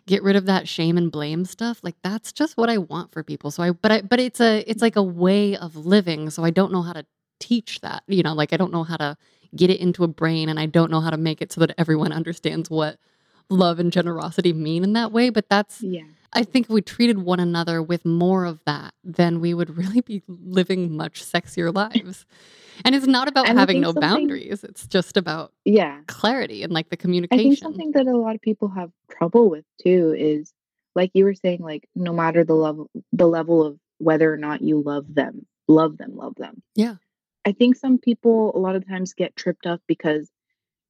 get 0.07 0.23
rid 0.23 0.35
of 0.35 0.45
that 0.45 0.67
shame 0.67 0.97
and 0.97 1.11
blame 1.11 1.45
stuff 1.45 1.79
like 1.83 1.95
that's 2.03 2.31
just 2.33 2.57
what 2.57 2.69
i 2.69 2.77
want 2.77 3.11
for 3.11 3.23
people 3.23 3.51
so 3.51 3.63
i 3.63 3.71
but 3.71 3.91
i 3.91 4.01
but 4.01 4.19
it's 4.19 4.41
a 4.41 4.59
it's 4.69 4.81
like 4.81 4.95
a 4.97 5.03
way 5.03 5.57
of 5.57 5.75
living 5.75 6.29
so 6.29 6.43
i 6.43 6.49
don't 6.51 6.71
know 6.71 6.81
how 6.83 6.93
to 6.93 7.05
teach 7.39 7.81
that 7.81 8.03
you 8.07 8.23
know 8.23 8.33
like 8.33 8.53
i 8.53 8.57
don't 8.57 8.71
know 8.73 8.83
how 8.83 8.97
to 8.97 9.17
get 9.55 9.69
it 9.69 9.79
into 9.81 10.03
a 10.03 10.07
brain 10.09 10.49
and 10.49 10.59
i 10.59 10.65
don't 10.65 10.91
know 10.91 11.01
how 11.01 11.11
to 11.11 11.17
make 11.17 11.41
it 11.41 11.51
so 11.53 11.61
that 11.61 11.73
everyone 11.77 12.11
understands 12.13 12.69
what 12.69 12.99
love 13.49 13.79
and 13.79 13.91
generosity 13.91 14.53
mean 14.53 14.83
in 14.83 14.93
that 14.93 15.11
way 15.11 15.29
but 15.29 15.47
that's 15.49 15.81
Yeah. 15.81 16.01
I 16.37 16.43
think 16.43 16.65
if 16.65 16.69
we 16.69 16.81
treated 16.81 17.19
one 17.19 17.39
another 17.39 17.81
with 17.81 18.03
more 18.03 18.43
of 18.43 18.59
that, 18.65 18.93
then 19.05 19.39
we 19.39 19.53
would 19.53 19.77
really 19.77 20.01
be 20.01 20.21
living 20.27 20.97
much 20.97 21.23
sexier 21.23 21.73
lives. 21.73 22.25
And 22.83 22.93
it's 22.93 23.07
not 23.07 23.29
about 23.29 23.47
And 23.49 23.57
having 23.57 23.79
no 23.79 23.93
boundaries. 23.93 24.61
It's 24.65 24.85
just 24.85 25.15
about 25.15 25.53
Yeah. 25.63 26.01
clarity 26.07 26.61
and 26.63 26.73
like 26.73 26.89
the 26.89 26.97
communication. 26.97 27.39
I 27.39 27.43
think 27.49 27.59
something 27.59 27.91
that 27.93 28.07
a 28.07 28.17
lot 28.17 28.35
of 28.35 28.41
people 28.41 28.67
have 28.67 28.91
trouble 29.09 29.49
with 29.49 29.63
too 29.81 30.13
is 30.17 30.51
like 30.93 31.11
you 31.13 31.23
were 31.23 31.35
saying, 31.35 31.59
like 31.61 31.87
no 31.95 32.11
matter 32.11 32.43
the 32.43 32.53
level 32.55 32.89
the 33.13 33.27
level 33.27 33.63
of 33.65 33.79
whether 33.99 34.33
or 34.33 34.37
not 34.37 34.61
you 34.61 34.81
love 34.81 35.05
them, 35.15 35.45
love 35.69 35.97
them, 35.97 36.17
love 36.17 36.35
them. 36.35 36.61
Yeah. 36.75 36.95
I 37.45 37.53
think 37.53 37.77
some 37.77 37.97
people 37.97 38.51
a 38.53 38.59
lot 38.59 38.75
of 38.75 38.85
times 38.85 39.13
get 39.13 39.37
tripped 39.37 39.65
up 39.67 39.79
because, 39.87 40.29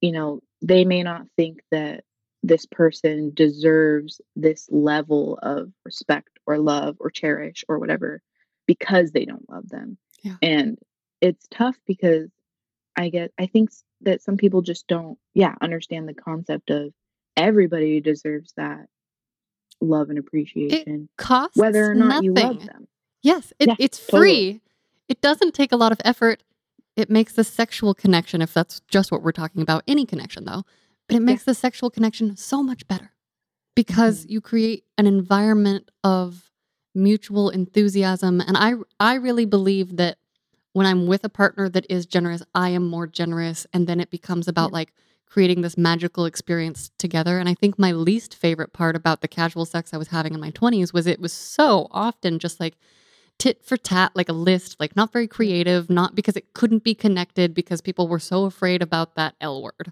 you 0.01 0.11
know, 0.11 0.39
they 0.63 0.85
may 0.85 1.03
not 1.03 1.27
think 1.37 1.59
that 1.69 2.03
this 2.47 2.65
person 2.67 3.31
deserves 3.33 4.21
this 4.35 4.67
level 4.71 5.39
of 5.41 5.71
respect 5.83 6.29
or 6.45 6.59
love 6.59 6.95
or 6.99 7.09
cherish 7.09 7.63
or 7.67 7.79
whatever 7.79 8.21
because 8.67 9.11
they 9.11 9.25
don't 9.25 9.49
love 9.49 9.67
them. 9.69 9.97
Yeah. 10.23 10.35
And 10.41 10.77
it's 11.21 11.47
tough 11.49 11.77
because 11.87 12.29
I 12.95 13.09
get 13.09 13.31
I 13.39 13.47
think 13.47 13.71
that 14.01 14.21
some 14.21 14.37
people 14.37 14.61
just 14.61 14.87
don't 14.87 15.17
yeah, 15.33 15.55
understand 15.61 16.07
the 16.07 16.13
concept 16.13 16.69
of 16.69 16.93
everybody 17.35 17.99
deserves 17.99 18.53
that 18.57 18.85
love 19.81 20.09
and 20.09 20.17
It 20.17 20.21
appreciation 20.21 21.09
costs 21.17 21.57
whether 21.57 21.91
or 21.91 21.95
not 21.95 22.23
you 22.23 22.33
love 22.33 22.65
them. 22.65 22.87
Yes, 23.23 23.53
it, 23.59 23.69
Yeah, 23.69 23.75
it's 23.79 23.97
totally. 24.05 24.29
free. 24.29 24.61
It 25.09 25.21
doesn't 25.21 25.53
take 25.53 25.71
a 25.71 25.77
lot 25.77 25.91
of 25.91 25.99
effort. 26.05 26.43
It 26.95 27.09
makes 27.09 27.33
the 27.33 27.43
sexual 27.43 27.93
connection, 27.93 28.41
if 28.41 28.53
that's 28.53 28.81
just 28.87 29.11
what 29.11 29.23
we're 29.23 29.31
talking 29.31 29.61
about, 29.61 29.83
any 29.87 30.05
connection 30.05 30.45
though, 30.45 30.63
but 31.07 31.15
it 31.15 31.19
Yeah. 31.21 31.25
makes 31.25 31.43
the 31.43 31.53
sexual 31.53 31.89
connection 31.89 32.35
so 32.35 32.63
much 32.63 32.87
better 32.87 33.11
because 33.75 34.25
Mhm. 34.25 34.29
you 34.31 34.41
create 34.41 34.85
an 34.97 35.05
environment 35.07 35.89
of 36.03 36.51
mutual 36.93 37.49
enthusiasm. 37.49 38.41
And 38.41 38.57
I 38.57 38.75
I 38.99 39.15
really 39.15 39.45
believe 39.45 39.97
that 39.97 40.17
when 40.73 40.85
I'm 40.85 41.07
with 41.07 41.23
a 41.23 41.29
partner 41.29 41.69
that 41.69 41.85
is 41.89 42.05
generous, 42.05 42.41
I 42.53 42.69
am 42.69 42.87
more 42.87 43.07
generous. 43.07 43.65
And 43.73 43.87
then 43.87 43.99
it 43.99 44.09
becomes 44.09 44.47
about 44.47 44.71
Yeah. 44.71 44.75
like 44.75 44.93
creating 45.25 45.61
this 45.61 45.77
magical 45.77 46.25
experience 46.25 46.91
together. 46.97 47.37
And 47.39 47.49
I 47.49 47.53
think 47.53 47.77
my 47.77 47.91
least 47.91 48.33
favorite 48.33 48.71
part 48.73 48.95
about 48.95 49.21
the 49.21 49.27
casual 49.27 49.65
sex 49.65 49.93
I 49.93 49.97
was 49.97 50.09
having 50.09 50.33
in 50.33 50.39
my 50.39 50.51
20s 50.51 50.93
was 50.93 51.07
it 51.07 51.19
was 51.19 51.33
so 51.33 51.87
often 51.91 52.39
just 52.39 52.59
like 52.59 52.77
tit 53.37 53.65
for 53.65 53.75
tat, 53.75 54.13
like 54.15 54.29
a 54.29 54.33
list, 54.33 54.77
like 54.79 54.95
not 54.95 55.11
very 55.11 55.27
creative, 55.27 55.89
not 55.89 56.15
because 56.15 56.37
it 56.37 56.53
couldn't 56.53 56.83
be 56.85 56.95
connected 56.95 57.53
because 57.53 57.81
people 57.81 58.07
were 58.07 58.19
so 58.19 58.45
afraid 58.45 58.81
about 58.81 59.15
that 59.15 59.35
L 59.41 59.61
word. 59.61 59.91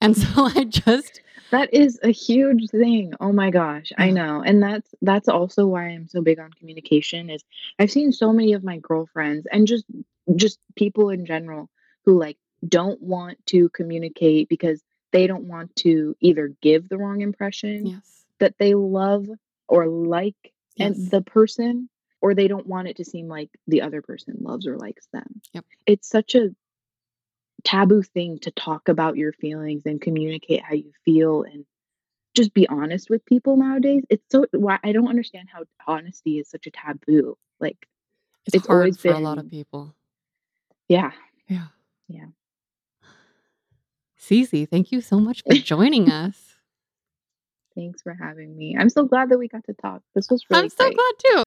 And 0.00 0.16
so 0.16 0.26
I 0.56 0.64
just, 0.64 1.20
That 1.50 1.72
is 1.72 1.98
a 2.02 2.10
huge 2.10 2.70
thing. 2.70 3.12
Oh 3.20 3.32
my 3.32 3.50
gosh, 3.50 3.92
I 3.96 4.10
know. 4.10 4.42
And 4.44 4.62
that's 4.62 4.94
that's 5.02 5.28
also 5.28 5.66
why 5.66 5.88
I'm 5.88 6.08
so 6.08 6.22
big 6.22 6.38
on 6.38 6.50
communication 6.52 7.30
is 7.30 7.42
I've 7.78 7.90
seen 7.90 8.12
so 8.12 8.32
many 8.32 8.52
of 8.52 8.64
my 8.64 8.78
girlfriends 8.78 9.46
and 9.50 9.66
just 9.66 9.84
just 10.34 10.58
people 10.74 11.10
in 11.10 11.24
general 11.24 11.70
who 12.04 12.18
like 12.18 12.36
don't 12.66 13.00
want 13.00 13.44
to 13.46 13.68
communicate 13.70 14.48
because 14.48 14.82
they 15.12 15.26
don't 15.26 15.44
want 15.44 15.74
to 15.76 16.16
either 16.20 16.52
give 16.60 16.88
the 16.88 16.98
wrong 16.98 17.20
impression 17.20 17.86
yes, 17.86 18.24
that 18.40 18.54
they 18.58 18.74
love 18.74 19.26
or 19.68 19.86
like 19.86 20.52
and 20.78 21.10
the 21.10 21.22
person 21.22 21.88
or 22.20 22.34
they 22.34 22.48
don't 22.48 22.66
want 22.66 22.88
it 22.88 22.96
to 22.96 23.04
seem 23.04 23.28
like 23.28 23.50
the 23.66 23.82
other 23.82 24.02
person 24.02 24.34
loves 24.40 24.66
or 24.66 24.76
likes 24.76 25.06
them. 25.12 25.40
yep. 25.52 25.64
It's 25.86 26.08
such 26.08 26.34
a 26.34 26.50
taboo 27.66 28.02
thing 28.02 28.38
to 28.40 28.50
talk 28.52 28.88
about 28.88 29.16
your 29.16 29.32
feelings 29.32 29.82
and 29.86 30.00
communicate 30.00 30.62
how 30.62 30.74
you 30.74 30.92
feel 31.04 31.42
and 31.42 31.66
just 32.34 32.54
be 32.54 32.68
honest 32.68 33.10
with 33.10 33.24
people 33.26 33.56
nowadays. 33.56 34.04
It's 34.08 34.24
so 34.30 34.46
why 34.52 34.78
I 34.84 34.92
don't 34.92 35.08
understand 35.08 35.48
how 35.52 35.64
honesty 35.86 36.38
is 36.38 36.48
such 36.48 36.66
a 36.66 36.70
taboo. 36.70 37.36
Like 37.60 37.88
It's 38.46 38.56
it's 38.56 38.66
hard 38.68 38.78
always 38.78 38.98
for 38.98 39.08
a 39.12 39.18
lot 39.18 39.38
of 39.38 39.50
people. 39.50 39.94
yeah, 40.88 41.10
Yeah. 41.48 41.66
yeah. 42.08 42.26
Cece, 44.18 44.68
thank 44.68 44.92
you 44.92 45.00
so 45.00 45.18
much 45.18 45.42
for 45.46 45.54
joining 45.72 46.08
us. 46.08 46.54
Thanks 47.74 48.00
for 48.02 48.14
having 48.14 48.56
me. 48.56 48.76
I'm 48.78 48.88
so 48.88 49.04
glad 49.04 49.28
that 49.30 49.38
we 49.38 49.48
got 49.48 49.64
to 49.64 49.74
talk. 49.74 50.02
This 50.14 50.30
was 50.30 50.44
I'm 50.50 50.68
so 50.70 50.84
great. 50.84 50.96
glad 50.96 51.12
too. 51.18 51.42